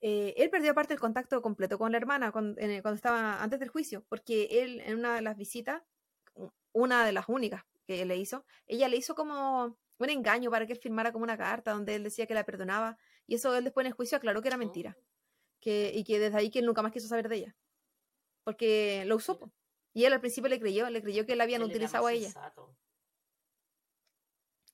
Eh, 0.01 0.35
él 0.37 0.51
perdió 0.51 0.71
aparte 0.73 0.95
el 0.95 1.01
contacto 1.01 1.43
completo 1.43 1.77
con 1.79 1.91
la 1.93 1.99
hermana 1.99 2.31
cuando, 2.31 2.61
en 2.61 2.71
el- 2.71 2.83
cuando 2.83 2.97
estaba 2.97 3.43
antes 3.43 3.59
del 3.59 3.69
juicio, 3.69 4.05
porque 4.09 4.63
él 4.63 4.81
en 4.81 4.99
una 4.99 5.17
de 5.17 5.23
las 5.23 5.37
visitas, 5.37 5.83
una 6.73 7.05
de 7.05 7.13
las 7.13 7.29
únicas 7.29 7.65
que 7.87 8.05
le 8.05 8.17
hizo, 8.17 8.45
ella 8.67 8.89
le 8.89 8.97
hizo 8.97 9.15
como 9.15 9.77
un 9.99 10.11
engaño 10.11 10.51
para 10.51 10.67
que 10.67 10.75
él 10.75 10.79
firmara 10.79 11.11
como 11.11 11.25
una 11.25 11.37
carta 11.37 11.73
donde 11.73 11.97
él 11.97 12.05
decía 12.05 12.27
que 12.27 12.35
la 12.35 12.45
perdonaba 12.45 12.97
y 13.27 13.35
eso 13.35 13.57
él 13.57 13.65
después 13.65 13.83
en 13.85 13.89
el 13.89 13.95
juicio 13.95 14.17
aclaró 14.17 14.41
que 14.43 14.49
era 14.49 14.57
mentira 14.57 14.97
que, 15.61 15.91
y 15.93 16.05
que 16.05 16.21
desde 16.21 16.39
ahí 16.39 16.51
que 16.51 16.61
él 16.61 16.67
nunca 16.67 16.83
más 16.83 16.93
quiso 16.93 17.09
saber 17.09 17.29
de 17.29 17.37
ella 17.37 17.57
porque 18.45 19.03
lo 19.07 19.17
usó 19.17 19.39
po. 19.41 19.51
y 19.93 20.05
él 20.05 20.13
al 20.13 20.21
principio 20.21 20.49
le 20.49 20.61
creyó, 20.61 20.89
le 20.89 21.03
creyó 21.03 21.27
que 21.27 21.35
la 21.35 21.45
habían 21.45 21.63
Él 21.63 21.69
utilizado 21.69 22.07
a 22.07 22.13
ella 22.13 22.27
sensato. 22.31 22.77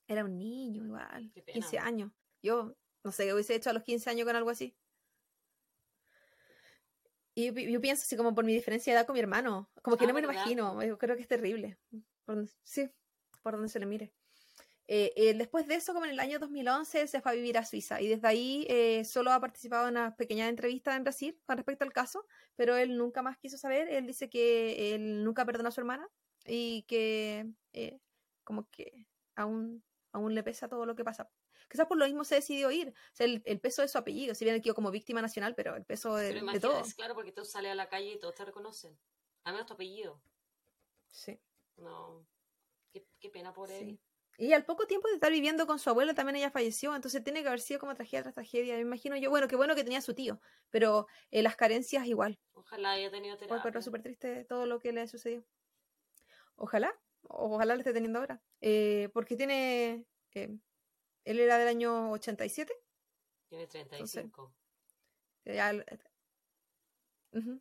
Era 0.07 0.25
un 0.25 0.37
niño 0.37 0.85
igual, 0.85 1.31
Qué 1.33 1.43
pena. 1.43 1.55
15 1.55 1.79
años. 1.79 2.13
Yo 2.43 2.77
no 3.03 3.13
sé 3.13 3.25
qué 3.25 3.33
hubiese 3.33 3.55
hecho 3.55 3.71
a 3.71 3.73
los 3.73 3.83
15 3.83 4.11
años 4.11 4.27
con 4.27 4.37
algo 4.37 4.51
así. 4.51 4.77
Y 7.35 7.47
yo, 7.47 7.55
pi- 7.55 7.71
yo 7.71 7.81
pienso 7.81 8.03
así 8.03 8.17
como 8.17 8.35
por 8.35 8.45
mi 8.45 8.53
diferencia 8.55 8.93
de 8.93 8.99
edad 9.01 9.07
con 9.07 9.15
mi 9.15 9.21
hermano. 9.21 9.71
Como 9.83 9.97
que 9.97 10.05
Ah, 10.05 10.09
no 10.09 10.15
me 10.15 10.23
lo 10.23 10.33
imagino. 10.33 10.83
Yo 10.85 10.99
creo 10.99 11.17
que 11.17 11.23
es 11.23 11.29
terrible. 11.29 11.79
Por 12.25 12.47
sí, 12.63 12.89
por 13.43 13.55
donde 13.55 13.69
se 13.69 13.81
le 13.81 13.87
mire. 13.87 14.13
Eh, 14.87 15.13
eh, 15.17 15.35
después 15.35 15.67
de 15.67 15.77
eso, 15.77 15.95
como 15.95 16.05
en 16.05 16.13
el 16.13 16.21
año 16.21 16.39
2011, 16.39 17.01
él 17.01 17.09
se 17.09 17.21
fue 17.23 17.33
a 17.33 17.35
vivir 17.35 17.57
a 17.59 17.65
Suiza. 17.65 18.01
Y 18.01 18.09
desde 18.09 18.29
ahí 18.29 18.67
eh, 18.69 19.05
solo 19.05 19.33
ha 19.33 19.41
participado 19.41 19.89
en 19.89 19.95
unas 19.95 20.15
pequeñas 20.15 20.49
entrevistas 20.51 20.95
en 20.97 21.05
Brasil 21.05 21.41
con 21.47 21.57
respecto 21.57 21.85
al 21.85 21.93
caso. 21.93 22.27
Pero 22.55 22.77
él 22.77 22.97
nunca 22.97 23.23
más 23.23 23.39
quiso 23.39 23.57
saber. 23.59 23.89
Él 23.89 24.07
dice 24.07 24.29
que 24.31 24.95
él 24.95 25.25
nunca 25.25 25.45
perdonó 25.45 25.69
a 25.71 25.73
su 25.73 25.81
hermana. 25.81 26.07
Y 26.47 26.83
que 26.87 27.51
eh, 27.73 27.99
como 28.45 28.69
que 28.71 29.07
aún 29.35 29.83
aún 30.13 30.35
le 30.35 30.43
pesa 30.45 30.69
todo 30.69 30.87
lo 30.87 30.95
que 30.95 31.03
pasa. 31.05 31.29
Quizás 31.75 31.89
por 31.89 31.99
lo 31.99 32.05
mismo 32.07 32.23
se 32.23 32.37
decidió 32.37 32.71
ir. 32.71 32.91
O 32.91 33.17
sea, 33.17 33.27
el, 33.27 33.43
el 33.47 33.61
peso 33.61 33.83
de 33.83 33.89
su 33.89 33.99
apellido, 33.99 34.33
si 34.37 34.45
bien 34.45 34.63
quedó 34.63 34.77
como 34.77 34.93
víctima 34.93 35.21
nacional, 35.21 35.57
pero 35.57 35.75
el 35.75 35.85
peso 35.85 36.15
de, 36.15 36.33
Pero 36.33 36.47
de 36.47 36.61
todo. 36.61 36.83
claro, 36.95 37.17
porque 37.17 37.33
tú 37.33 37.45
sales 37.45 37.73
a 37.73 37.75
la 37.75 37.89
calle 37.89 38.13
y 38.13 38.19
todos 38.21 38.37
te 38.37 38.45
reconocen. 38.45 38.97
A 39.43 39.51
menos 39.51 39.67
tu 39.67 39.75
apellido. 39.75 40.23
Sí, 41.11 41.37
No. 41.79 42.25
Qué, 42.93 43.05
qué 43.19 43.29
pena 43.29 43.53
por 43.53 43.69
sí. 43.69 43.75
él. 43.75 43.99
Y 44.39 44.53
al 44.53 44.65
poco 44.65 44.87
tiempo 44.87 45.09
de 45.09 45.15
estar 45.15 45.33
viviendo 45.33 45.67
con 45.67 45.81
su 45.81 45.91
abuela 45.91 46.15
también 46.15 46.37
ella 46.37 46.51
falleció, 46.53 46.95
entonces 46.95 47.25
tiene 47.25 47.43
que 47.43 47.49
haber 47.49 47.61
sido 47.61 47.81
como 47.81 47.95
tragedia 47.97 48.23
tras 48.23 48.35
tragedia. 48.35 48.75
Me 48.77 48.81
imagino 48.83 49.17
yo, 49.17 49.31
bueno, 49.31 49.49
qué 49.49 49.57
bueno 49.57 49.75
que 49.75 49.83
tenía 49.83 50.01
su 50.01 50.15
tío, 50.15 50.41
pero 50.71 51.09
eh, 51.33 51.43
las 51.43 51.57
carencias 51.57 52.07
igual. 52.07 52.39
Ojalá 52.53 52.93
haya 52.93 53.11
tenido 53.11 53.37
terapia. 53.37 53.63
pero 53.65 53.83
súper 53.83 54.03
triste 54.03 54.45
todo 54.45 54.67
lo 54.67 54.79
que 54.79 54.93
le 54.93 55.09
sucedió. 55.09 55.45
Ojalá, 56.57 56.93
ojalá 57.29 57.75
lo 57.75 57.81
esté 57.81 57.93
teniendo 57.93 58.21
ahora. 58.21 58.43
Eh, 58.61 59.09
porque 59.13 59.37
tiene. 59.37 60.05
eh, 60.35 60.57
él 61.25 61.41
era 61.41 61.59
del 61.59 61.69
año 61.69 62.11
87. 62.13 62.73
Tiene 63.49 63.67
35. 63.67 64.55
Ya 65.45 65.71
l- 65.71 65.85
Ujú. 67.33 67.61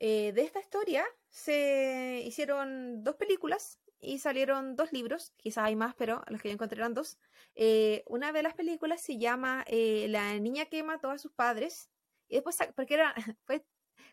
Eh, 0.00 0.32
de 0.32 0.42
esta 0.42 0.58
historia 0.60 1.06
se 1.28 2.22
hicieron 2.24 3.04
dos 3.04 3.16
películas 3.16 3.78
y 4.00 4.18
salieron 4.18 4.74
dos 4.74 4.92
libros, 4.92 5.32
quizás 5.36 5.64
hay 5.64 5.76
más, 5.76 5.94
pero 5.94 6.24
los 6.26 6.42
que 6.42 6.48
yo 6.48 6.54
encontré 6.54 6.78
eran 6.78 6.92
dos. 6.94 7.18
Eh, 7.54 8.02
una 8.08 8.32
de 8.32 8.42
las 8.42 8.54
películas 8.54 9.00
se 9.00 9.18
llama 9.18 9.64
eh, 9.68 10.06
La 10.08 10.36
niña 10.40 10.64
que 10.66 10.82
mató 10.82 11.10
a 11.10 11.18
sus 11.18 11.32
padres. 11.32 11.90
Y 12.28 12.34
después, 12.34 12.58
porque 12.74 12.94
era, 12.94 13.14
fue 13.44 13.64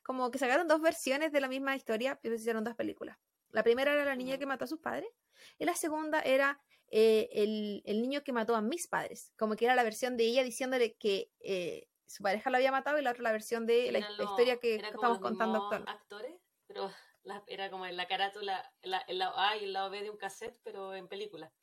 como 0.04 0.30
que 0.30 0.38
sacaron 0.38 0.68
dos 0.68 0.82
versiones 0.82 1.32
de 1.32 1.42
la 1.42 1.48
misma 1.48 1.76
historia, 1.76 2.20
pero 2.22 2.36
hicieron 2.36 2.64
dos 2.64 2.76
películas. 2.76 3.18
La 3.50 3.64
primera 3.64 3.92
era 3.94 4.06
La 4.06 4.16
niña 4.16 4.38
que 4.38 4.46
mató 4.46 4.66
a 4.66 4.68
sus 4.68 4.80
padres 4.80 5.10
y 5.58 5.66
la 5.66 5.74
segunda 5.74 6.22
era 6.22 6.62
eh, 6.92 7.30
el, 7.32 7.84
el 7.86 8.02
niño 8.02 8.24
que 8.24 8.34
mató 8.34 8.56
a 8.56 8.62
mis 8.62 8.88
padres. 8.88 9.34
Como 9.38 9.56
que 9.56 9.66
era 9.66 9.76
la 9.76 9.84
versión 9.84 10.18
de 10.18 10.26
ella 10.26 10.44
diciéndole 10.44 10.96
que 10.96 11.32
eh, 11.40 11.88
su 12.06 12.24
pareja 12.24 12.50
la 12.50 12.58
había 12.58 12.72
matado 12.72 12.98
y 12.98 13.02
la 13.04 13.12
otra 13.12 13.24
la 13.24 13.32
versión 13.32 13.66
de 13.66 13.92
la, 13.92 14.00
historia 14.24 14.60
que 14.60 14.76
estamos 14.76 15.20
contando 15.20 15.60
actualmente. 15.64 15.92
actores, 15.92 16.36
pero 16.68 16.92
la- 17.24 17.44
era 17.48 17.70
como 17.70 17.86
en 17.86 17.98
la 17.98 18.08
carátula, 18.08 18.74
la- 18.82 19.06
el 19.08 19.20
lado 19.20 19.38
A 19.38 19.58
y 19.58 19.66
el 19.66 19.74
lado 19.74 19.90
B 19.90 20.02
de 20.02 20.10
un 20.10 20.18
cassette, 20.18 20.60
pero 20.64 20.96
en 20.96 21.08
película. 21.08 21.54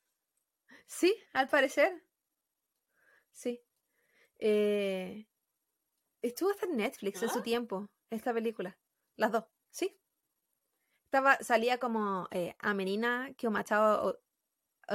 Sí, 0.86 1.14
al 1.32 1.48
parecer. 1.48 2.04
Sí. 3.30 3.62
Eh, 4.38 5.28
estuvo 6.22 6.50
hasta 6.50 6.66
en 6.66 6.76
Netflix 6.76 7.22
en 7.22 7.28
su 7.28 7.40
¿Ah? 7.40 7.42
tiempo, 7.42 7.90
esta 8.10 8.32
película. 8.32 8.78
Las 9.16 9.32
dos, 9.32 9.44
sí. 9.70 10.00
Estaba, 11.04 11.36
salía 11.38 11.78
como 11.78 12.28
eh, 12.30 12.54
a 12.58 12.74
menina 12.74 13.32
que 13.36 13.46
o, 13.48 13.52
o 13.52 14.18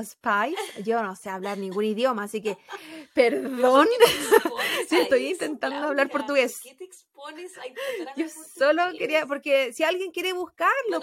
spies. 0.03 0.57
Yo 0.83 1.01
no 1.03 1.15
sé 1.15 1.29
hablar 1.29 1.57
ningún 1.57 1.83
idioma, 1.85 2.23
así 2.23 2.41
que 2.41 2.57
perdón. 3.13 3.87
¿Por 4.43 4.61
a 4.61 5.01
estoy 5.01 5.27
eso, 5.27 5.45
intentando 5.45 5.87
hablar 5.87 6.09
portugués. 6.09 6.59
¿Por 6.61 6.71
qué 6.71 6.77
te 6.77 6.83
expones 6.85 7.57
a 7.57 7.61
Yo 8.15 8.27
solo 8.29 8.83
quería, 8.97 9.25
porque 9.25 9.73
si 9.73 9.83
alguien 9.83 10.11
quiere 10.11 10.33
buscarlo, 10.33 10.73
No 10.89 11.01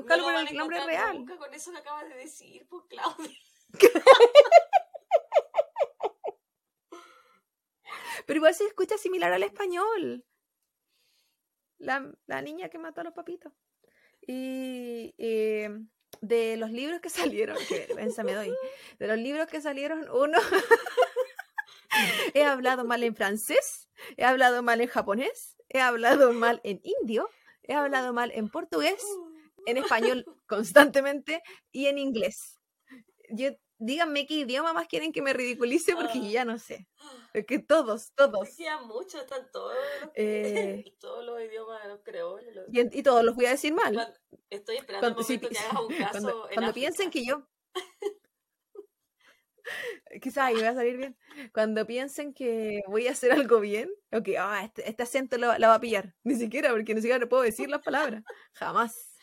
buscarlo 0.00 0.30
lo 0.30 0.38
por 0.38 0.48
el 0.48 0.56
nombre 0.56 0.84
real. 0.84 1.18
nunca 1.18 1.36
con 1.36 1.52
eso 1.54 1.72
que 1.72 1.78
acabas 1.78 2.08
de 2.08 2.16
decir, 2.16 2.66
pues 2.68 2.84
Claudia. 2.88 3.30
Pero 8.26 8.38
igual 8.38 8.54
se 8.54 8.64
escucha 8.64 8.98
similar 8.98 9.32
al 9.32 9.42
español. 9.42 10.24
La, 11.78 12.12
la 12.26 12.42
niña 12.42 12.68
que 12.68 12.78
mató 12.78 13.00
a 13.02 13.04
los 13.04 13.12
papitos. 13.12 13.52
Y 14.26 15.14
eh, 15.18 15.70
de 16.20 16.56
los 16.56 16.70
libros 16.70 17.00
que 17.00 17.10
salieron, 17.10 17.56
vergüenza 17.70 18.24
me 18.24 18.34
doy. 18.34 18.54
De 18.98 19.06
los 19.06 19.18
libros 19.18 19.46
que 19.46 19.60
salieron, 19.60 20.08
uno. 20.10 20.38
he 22.34 22.44
hablado 22.44 22.84
mal 22.84 23.02
en 23.02 23.14
francés, 23.14 23.88
he 24.16 24.24
hablado 24.24 24.62
mal 24.62 24.80
en 24.80 24.88
japonés, 24.88 25.56
he 25.68 25.80
hablado 25.80 26.32
mal 26.32 26.60
en 26.64 26.80
indio, 26.82 27.28
he 27.62 27.74
hablado 27.74 28.12
mal 28.12 28.30
en 28.34 28.48
portugués, 28.48 29.02
en 29.66 29.78
español 29.78 30.24
constantemente 30.46 31.42
y 31.72 31.86
en 31.86 31.98
inglés. 31.98 32.58
Yo, 33.30 33.50
díganme 33.78 34.26
qué 34.26 34.34
idioma 34.34 34.72
más 34.72 34.86
quieren 34.88 35.12
que 35.12 35.22
me 35.22 35.32
ridiculice 35.32 35.94
porque 35.94 36.18
yo 36.20 36.30
ya 36.30 36.44
no 36.44 36.58
sé. 36.58 36.88
Es 37.34 37.44
que 37.46 37.58
todos, 37.58 38.12
todos. 38.14 38.48
Me 38.48 38.56
quedan 38.56 38.86
mucho, 38.86 39.20
están 39.20 39.50
todos 39.52 39.74
los, 40.02 40.10
Eh, 40.14 40.84
todos 41.00 41.24
los 41.24 41.40
idiomas 41.42 41.86
los 41.86 42.00
creoles. 42.02 42.54
los- 42.54 42.66
y, 42.94 43.02
todos 43.02 43.22
los 43.24 43.34
voy 43.34 43.46
a 43.46 43.50
decir 43.50 43.72
mal. 43.74 43.92
Cuando- 43.94 44.14
estoy 44.50 44.76
esperando 44.76 45.06
Cuando, 45.14 45.20
el 45.20 45.24
momento 45.40 45.48
que 45.48 45.54
sí, 45.54 45.64
hagas 45.64 45.80
un 45.82 45.88
caso 45.98 46.10
cuando- 46.12 46.30
en 46.48 46.54
cuando 46.54 46.70
África. 46.70 46.72
piensen 46.72 47.10
que 47.10 47.24
yo. 47.24 47.46
Quizás 50.22 50.44
ahí 50.44 50.62
va 50.62 50.68
a 50.70 50.74
salir 50.74 50.96
bien. 50.96 51.18
Cuando 51.52 51.84
piensen 51.86 52.32
que 52.32 52.80
voy 52.86 53.08
a 53.08 53.10
hacer 53.12 53.32
algo 53.32 53.58
bien, 53.60 53.90
o 54.12 54.22
que 54.22 54.38
ah, 54.38 54.62
este, 54.64 54.88
este 54.88 55.02
acento 55.02 55.38
lo- 55.38 55.58
la 55.58 55.68
va 55.68 55.74
a 55.74 55.80
pillar. 55.80 56.14
Ni 56.22 56.36
siquiera, 56.36 56.70
porque 56.70 56.94
ni 56.94 57.02
siquiera 57.02 57.26
puedo 57.28 57.42
decir 57.42 57.68
las 57.68 57.82
palabras. 57.82 58.22
Jamás. 58.52 59.15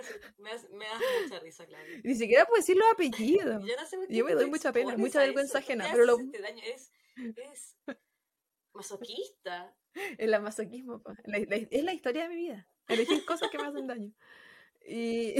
Me 0.38 0.50
das- 0.50 0.70
me 0.70 0.84
das 0.86 1.00
mucha 1.22 1.38
risa, 1.40 1.66
Claudia. 1.66 2.00
Ni 2.04 2.14
siquiera 2.14 2.46
puedo 2.46 2.60
decir 2.60 2.76
los 2.76 2.90
apellidos. 2.90 3.62
Yo 3.66 3.76
no 3.76 3.86
sé 3.86 3.96
Yo 4.08 4.24
me 4.24 4.34
doy 4.34 4.46
mucha 4.50 4.72
pena, 4.72 4.96
mucha 4.96 5.20
vergüenza 5.20 5.58
ajena, 5.58 5.84
¿Qué 5.86 5.92
pero 5.92 6.04
lo- 6.06 6.18
este 6.20 6.38
daño? 6.40 6.62
Es, 6.64 6.92
es 7.36 7.76
masoquista. 8.72 9.74
El 10.18 10.40
masoquismo. 10.40 11.02
La- 11.24 11.38
la- 11.38 11.56
es 11.56 11.84
la 11.84 11.92
historia 11.92 12.22
de 12.24 12.28
mi 12.28 12.36
vida. 12.36 12.68
Elegir 12.88 13.24
cosas 13.24 13.50
que 13.50 13.58
me 13.58 13.66
hacen 13.68 13.86
daño. 13.86 14.12
Y 14.86 15.34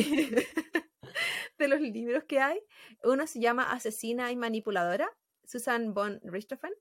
de 1.58 1.68
los 1.68 1.80
libros 1.80 2.24
que 2.24 2.40
hay, 2.40 2.60
uno 3.02 3.26
se 3.26 3.40
llama 3.40 3.72
Asesina 3.72 4.30
y 4.30 4.36
Manipuladora, 4.36 5.10
Susan 5.44 5.94
von 5.94 6.20
Richthofen. 6.22 6.72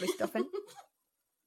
Richthofen. 0.00 0.48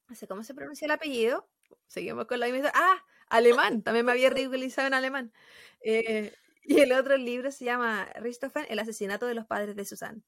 No 0.08 0.14
sé 0.14 0.26
cómo 0.28 0.42
se 0.44 0.54
pronuncia 0.54 0.84
el 0.86 0.90
apellido. 0.92 1.48
Seguimos 1.86 2.26
con 2.26 2.40
la 2.40 2.48
misma. 2.48 2.70
Ah, 2.74 3.04
alemán. 3.34 3.82
También 3.82 4.06
me 4.06 4.12
había 4.12 4.30
ridiculizado 4.30 4.86
en 4.86 4.94
alemán. 4.94 5.32
Eh, 5.80 6.32
y 6.62 6.80
el 6.80 6.92
otro 6.92 7.16
libro 7.16 7.50
se 7.50 7.64
llama 7.64 8.08
Richthofen, 8.16 8.66
El 8.68 8.78
asesinato 8.78 9.26
de 9.26 9.34
los 9.34 9.46
padres 9.46 9.76
de 9.76 9.84
Susan. 9.84 10.24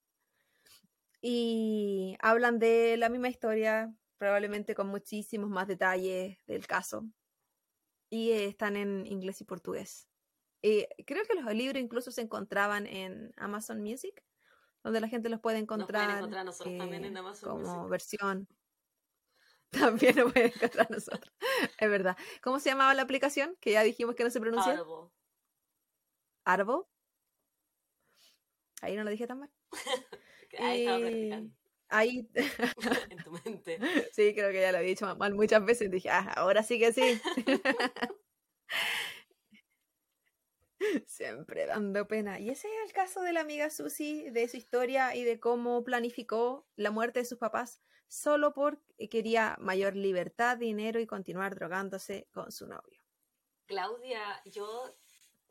Y 1.23 2.17
hablan 2.21 2.59
de 2.59 2.97
la 2.99 3.09
misma 3.09 3.29
historia, 3.29 3.95
probablemente 4.19 4.75
con 4.75 4.89
muchísimos 4.89 5.49
más 5.49 5.67
detalles 5.67 6.39
del 6.47 6.67
caso. 6.67 7.07
Y 8.11 8.31
eh, 8.33 8.45
están 8.47 8.77
en 8.77 9.07
inglés 9.07 9.41
y 9.41 9.45
portugués. 9.45 10.09
Eh, 10.63 10.89
creo 11.07 11.25
que 11.25 11.41
los 11.41 11.55
libros 11.55 11.83
incluso 11.83 12.11
se 12.11 12.23
encontraban 12.23 12.87
en 12.87 13.33
Amazon 13.37 13.81
Music, 13.83 14.23
donde 14.83 15.01
la 15.01 15.09
gente 15.09 15.29
los 15.29 15.41
puede 15.41 15.57
Nos 15.57 15.63
encontrar, 15.63 16.05
pueden 16.05 16.17
encontrar 16.19 16.41
a 16.41 16.45
nosotros 16.45 16.77
también 16.77 17.05
eh, 17.05 17.09
en 17.09 17.17
Amazon 17.17 17.51
como 17.51 17.63
Music. 17.63 17.91
versión. 17.91 18.49
También 19.71 20.17
lo 20.17 20.33
pueden 20.33 20.53
encontrar 20.55 20.87
a 20.91 20.95
nosotros. 20.95 21.33
Es 21.79 21.91
verdad. 21.91 22.17
¿Cómo 22.43 22.59
se 22.61 22.71
llamaba 22.71 22.95
la 22.95 23.03
aplicación? 23.03 23.57
Que 23.61 23.73
ya 23.73 23.83
dijimos 23.83 24.15
que 24.15 24.25
no 24.25 24.31
se 24.31 24.41
pronuncia. 24.41 24.79
Audible. 24.79 25.11
Arbo. 26.45 26.89
Ahí 28.83 28.97
no 28.97 29.05
lo 29.05 29.11
dije 29.11 29.27
tan 29.27 29.41
mal. 29.41 29.51
Ahí 30.59 30.81
estaba 30.81 31.01
practicando 31.01 31.55
ahí, 31.89 32.29
en 33.11 33.23
tu 33.23 33.31
mente. 33.45 33.79
sí, 34.13 34.35
creo 34.35 34.51
que 34.51 34.61
ya 34.61 34.73
lo 34.73 34.79
había 34.79 34.91
dicho 34.91 35.17
mal 35.17 35.35
muchas 35.35 35.65
veces. 35.65 35.91
Dije, 35.91 36.11
ah, 36.11 36.33
ahora 36.37 36.63
sí 36.63 36.79
que 36.79 36.93
sí. 36.93 37.21
Siempre 41.07 41.67
dando 41.67 42.07
pena. 42.07 42.39
Y 42.41 42.51
ese 42.51 42.69
es 42.69 42.75
el 42.87 42.93
caso 42.93 43.21
de 43.23 43.33
la 43.33 43.41
amiga 43.41 43.71
Susi, 43.71 44.31
de 44.31 44.49
su 44.49 44.57
historia 44.57 45.15
y 45.15 45.25
de 45.25 45.41
cómo 45.41 45.85
planificó 45.85 46.67
la 46.77 46.91
muerte 46.91 47.21
de 47.21 47.25
sus 47.25 47.39
papás 47.39 47.81
solo 48.09 48.53
porque 48.53 49.09
quería 49.09 49.57
mayor 49.61 49.97
libertad, 49.97 50.59
dinero 50.59 51.01
y 51.01 51.07
continuar 51.07 51.55
drogándose 51.55 52.29
con 52.33 52.53
su 52.53 52.67
novio. 52.67 53.01
Claudia, 53.67 54.41
yo, 54.45 54.97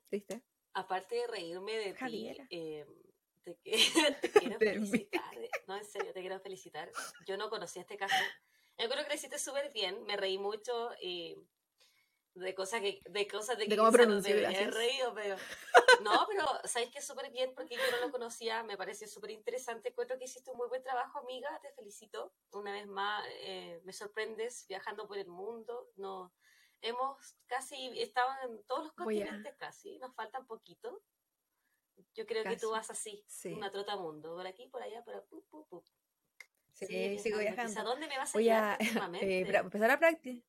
¿Viste? 0.10 0.44
aparte 0.74 1.16
de 1.16 1.28
reírme 1.28 1.74
de 1.74 1.94
ti, 1.94 2.30
eh, 2.50 2.86
te, 3.44 4.32
quiero 4.32 4.58
felicitar. 4.60 5.38
eh, 5.38 5.50
No, 5.68 5.78
en 5.78 5.86
serio, 5.86 6.14
te 6.14 6.22
quiero 6.22 6.40
felicitar. 6.40 6.92
Yo 7.28 7.38
no 7.38 7.50
conocía 7.50 7.82
este 7.82 7.98
caso. 7.98 8.16
Yo 8.78 8.90
creo 8.90 9.04
que 9.04 9.10
lo 9.10 9.16
hiciste 9.16 9.40
súper 9.40 9.72
bien, 9.72 10.04
me 10.06 10.18
reí 10.18 10.38
mucho 10.38 10.92
y 11.02 11.38
de 12.36 12.54
cosas 12.54 12.82
que 12.82 13.02
de 13.06 13.28
cosas 13.28 13.58
de, 13.58 13.64
De 13.64 13.70
que 13.70 13.78
cómo 13.78 13.92
reído, 14.72 15.14
pero 15.14 15.36
no, 16.04 16.26
pero 16.28 16.46
sabes 16.66 16.90
que 16.92 17.02
súper 17.02 17.32
bien 17.32 17.54
porque 17.56 17.76
yo 17.76 17.82
no 17.92 18.06
lo 18.06 18.12
conocía, 18.12 18.64
me 18.64 18.78
pareció 18.78 19.08
súper 19.08 19.32
interesante. 19.32 19.90
Encuentro 19.90 20.18
que 20.18 20.26
hiciste 20.26 20.52
un 20.52 20.58
muy 20.58 20.68
buen 20.68 20.84
trabajo, 20.84 21.20
amiga, 21.20 21.58
te 21.62 21.72
felicito. 21.72 22.34
Una 22.52 22.72
vez 22.74 22.88
más, 22.88 23.26
eh, 23.42 23.82
me 23.86 23.94
sorprendes 23.94 24.66
viajando 24.68 25.08
por 25.08 25.18
el 25.18 25.28
mundo. 25.28 25.90
No, 25.96 26.34
hemos 26.82 27.36
casi 27.48 28.00
estado 28.02 28.30
en 28.44 28.64
todos 28.66 28.86
los 28.86 28.96
Voy 28.96 29.22
a- 29.22 29.26
continentes 29.26 29.56
casi, 29.56 29.98
nos 30.00 30.14
faltan 30.14 30.46
poquito. 30.46 31.02
Yo 32.14 32.26
creo 32.26 32.44
que 32.44 32.50
Casi, 32.50 32.60
tú 32.62 32.72
vas 32.72 32.90
así, 32.92 33.24
sí. 33.26 33.54
una 33.54 33.72
trota 33.72 33.96
mundo, 33.96 34.36
por 34.36 34.46
aquí, 34.46 34.68
por 34.68 34.84
allá, 34.84 35.02
por 35.04 35.26
pu, 35.28 35.44
pu, 35.50 35.66
pu. 35.68 35.84
Sí, 36.74 36.86
Sí, 36.88 37.20
sigo 37.20 37.40
viajando. 37.40 37.84
¿Dónde 37.86 38.08
me 38.08 38.18
vas 38.18 38.36
a 38.36 38.38
Voy 38.38 38.50
a 38.50 38.78
eh, 39.22 39.46
empezar 39.48 39.92
a 39.92 39.98
practicar. 39.98 40.44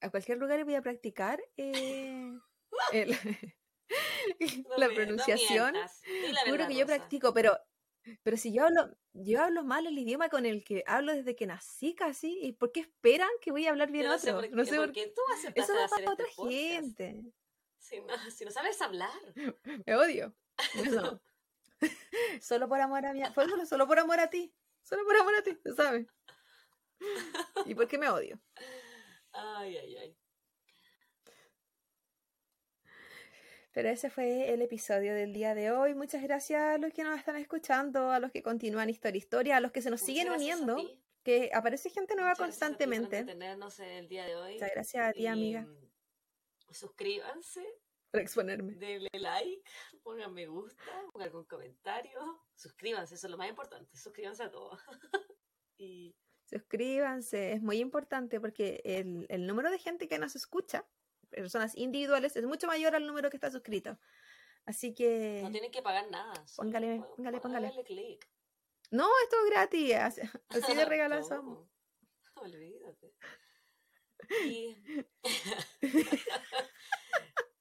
A 0.00 0.10
cualquier 0.10 0.38
lugar 0.38 0.60
y 0.60 0.62
voy 0.64 0.74
a 0.76 0.82
practicar 0.82 1.42
eh, 1.56 2.32
el- 2.92 3.16
No 4.68 4.76
la 4.76 4.88
no 4.88 4.94
pronunciación. 4.94 5.74
la 5.74 5.88
Juro 6.44 6.52
verdad, 6.52 6.68
que 6.68 6.74
yo 6.76 6.86
practico, 6.86 7.32
pero, 7.32 7.58
pero 8.22 8.36
si 8.36 8.52
yo 8.52 8.64
hablo, 8.66 8.96
yo 9.14 9.42
hablo 9.42 9.64
mal 9.64 9.86
el 9.86 9.98
idioma 9.98 10.28
con 10.28 10.44
el 10.46 10.62
que 10.62 10.84
hablo 10.86 11.14
desde 11.14 11.34
que 11.34 11.46
nací 11.46 11.94
casi, 11.94 12.38
¿y 12.42 12.52
por 12.52 12.70
qué 12.70 12.80
esperan 12.80 13.30
que 13.40 13.50
voy 13.50 13.66
a 13.66 13.70
hablar 13.70 13.90
bien 13.90 14.04
Yo 14.04 14.10
no 14.10 14.18
sé 14.18 14.30
otro? 14.32 14.40
por 14.42 14.50
qué, 14.50 14.56
no 14.56 14.64
sé 14.66 14.76
por 14.76 14.86
porque 14.86 15.06
tú 15.14 15.22
aceptaste 15.34 15.60
Eso 15.72 15.80
va 15.80 15.88
para 15.88 16.12
otra 16.12 16.26
este 16.26 16.48
gente. 16.50 17.22
Si 17.78 18.00
no, 18.00 18.30
si 18.30 18.44
no 18.44 18.50
sabes 18.50 18.80
hablar. 18.82 19.10
Me 19.86 19.94
odio. 19.96 20.36
Eso 20.74 21.00
no. 21.00 21.22
solo 22.40 22.68
por 22.68 22.80
amor 22.80 23.06
a 23.06 23.12
mi, 23.14 23.24
fue 23.32 23.48
solo, 23.48 23.64
solo 23.64 23.86
por 23.86 23.98
amor 23.98 24.20
a 24.20 24.28
ti. 24.28 24.52
Solo 24.82 25.04
por 25.04 25.16
amor 25.16 25.34
a 25.34 25.42
ti, 25.42 25.56
se 25.62 25.74
sabe. 25.74 26.06
¿Y 27.66 27.74
por 27.74 27.88
qué 27.88 27.96
me 27.98 28.08
odio? 28.08 28.40
Ay, 29.32 29.76
ay, 29.76 29.96
ay. 29.96 30.16
Pero 33.72 33.90
ese 33.90 34.10
fue 34.10 34.52
el 34.52 34.62
episodio 34.62 35.14
del 35.14 35.32
día 35.32 35.54
de 35.54 35.70
hoy. 35.70 35.94
Muchas 35.94 36.22
gracias 36.22 36.60
a 36.60 36.78
los 36.78 36.92
que 36.92 37.04
nos 37.04 37.18
están 37.18 37.36
escuchando, 37.36 38.10
a 38.10 38.18
los 38.18 38.32
que 38.32 38.42
continúan 38.42 38.90
Historia 38.90 39.18
Historia, 39.18 39.56
a 39.58 39.60
los 39.60 39.70
que 39.72 39.82
se 39.82 39.90
nos 39.90 40.00
Muchas 40.00 40.06
siguen 40.06 40.26
gracias 40.28 40.60
uniendo, 40.60 41.00
que 41.22 41.50
aparece 41.54 41.90
gente 41.90 42.14
nueva 42.14 42.30
Muchas 42.30 42.38
gracias 42.46 42.58
constantemente. 42.58 43.18
entretenernos 43.18 43.78
en 43.80 43.90
el 43.90 44.08
día 44.08 44.26
de 44.26 44.36
hoy. 44.36 44.54
Muchas 44.54 44.70
gracias 44.72 45.06
a 45.06 45.12
ti, 45.12 45.22
Y, 45.22 45.26
amiga, 45.26 45.62
mm, 45.62 45.88
Suscríbanse, 46.70 47.64
por 48.10 48.20
exponerme. 48.20 48.74
denle 48.74 49.08
like, 49.12 49.62
pongan 50.02 50.32
me 50.34 50.46
gusta, 50.46 50.82
pongan 51.12 51.28
algún 51.28 51.44
comentario. 51.44 52.18
Suscríbanse, 52.54 53.14
eso 53.14 53.26
es 53.26 53.30
lo 53.30 53.38
más 53.38 53.48
importante. 53.48 53.96
Suscríbanse 53.96 54.42
a 54.44 54.50
todos. 54.50 54.80
y 55.78 56.16
Suscríbanse, 56.48 57.52
es 57.52 57.62
muy 57.62 57.78
importante 57.78 58.40
porque 58.40 58.80
el, 58.84 59.26
el 59.28 59.46
número 59.46 59.70
de 59.70 59.78
gente 59.78 60.08
que 60.08 60.18
nos 60.18 60.34
escucha, 60.34 60.86
personas 61.28 61.76
individuales, 61.76 62.36
es 62.36 62.44
mucho 62.46 62.66
mayor 62.66 62.94
al 62.94 63.06
número 63.06 63.28
que 63.28 63.36
está 63.36 63.50
suscrito. 63.50 63.98
Así 64.64 64.94
que... 64.94 65.40
no 65.42 65.50
tienen 65.50 65.70
que 65.70 65.82
pagar 65.82 66.10
nada. 66.10 66.32
Póngale, 66.56 67.02
póngale, 67.16 67.40
póngale. 67.40 67.84
clic. 67.84 68.28
No, 68.90 69.06
esto 69.24 69.36
es 69.44 69.50
gratis, 69.50 69.94
así, 69.94 70.20
de 70.74 70.84
regalazo. 70.86 71.36
¿Cómo? 71.36 71.70
Olvídate. 72.36 73.14
Y 74.46 74.76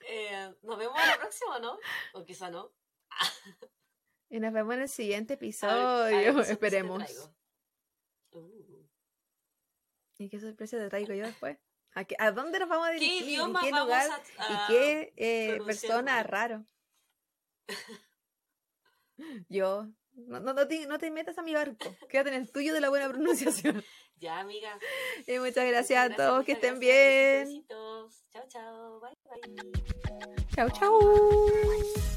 eh, 0.07 0.55
nos 0.61 0.77
vemos 0.77 0.97
la 0.97 1.17
próxima, 1.19 1.59
¿no? 1.59 1.77
O 2.13 2.23
quizá 2.23 2.49
no. 2.49 2.73
Y 4.29 4.39
nos 4.39 4.53
vemos 4.53 4.75
en 4.75 4.81
el 4.81 4.89
siguiente 4.89 5.33
A 5.33 5.37
ver- 5.37 5.53
a 5.61 6.03
ver 6.03 6.27
episodio, 6.27 6.41
esperemos. 6.41 7.31
Uh. 8.31 8.76
¿Y 10.17 10.29
qué 10.29 10.39
sorpresa 10.39 10.77
te 10.77 10.89
traigo 10.89 11.13
yo 11.13 11.25
después? 11.25 11.57
¿A, 11.93 12.03
qué- 12.05 12.15
a 12.19 12.31
dónde 12.31 12.59
nos 12.59 12.69
vamos 12.69 12.87
a 12.87 12.91
¿Qué 12.91 12.99
dirigir? 12.99 13.23
¿En 13.23 13.29
idioma 13.29 13.61
qué 13.61 13.71
lugar? 13.71 14.09
a, 14.11 14.15
a 14.15 14.53
¿Y 14.53 14.73
qué 14.73 15.13
eh, 15.15 15.61
persona 15.65 16.23
raro? 16.23 16.65
Yo. 19.49 19.87
No, 20.13 20.39
no, 20.39 20.53
no 20.53 20.67
te, 20.67 20.87
no 20.87 20.97
te 20.97 21.11
metas 21.11 21.37
a 21.37 21.43
mi 21.43 21.53
barco. 21.53 21.95
Quédate 22.09 22.29
en 22.29 22.35
el 22.41 22.51
tuyo 22.51 22.73
de 22.73 22.81
la 22.81 22.89
buena 22.89 23.07
pronunciación. 23.09 23.83
Ya, 24.19 24.39
amiga. 24.39 24.79
Y 25.27 25.37
muchas 25.39 25.67
gracias 25.67 26.09
Muchas 26.09 26.11
a 26.11 26.15
todos. 26.31 26.43
Que 26.45 26.53
estén 26.53 26.79
gracias. 26.79 26.79
bien. 26.79 27.47
Besitos. 27.49 28.23
Chao, 28.31 28.43
chao. 28.47 28.99
Bye, 28.99 29.13
bye. 29.29 30.45
Chao, 30.55 30.69
chao. 30.71 32.16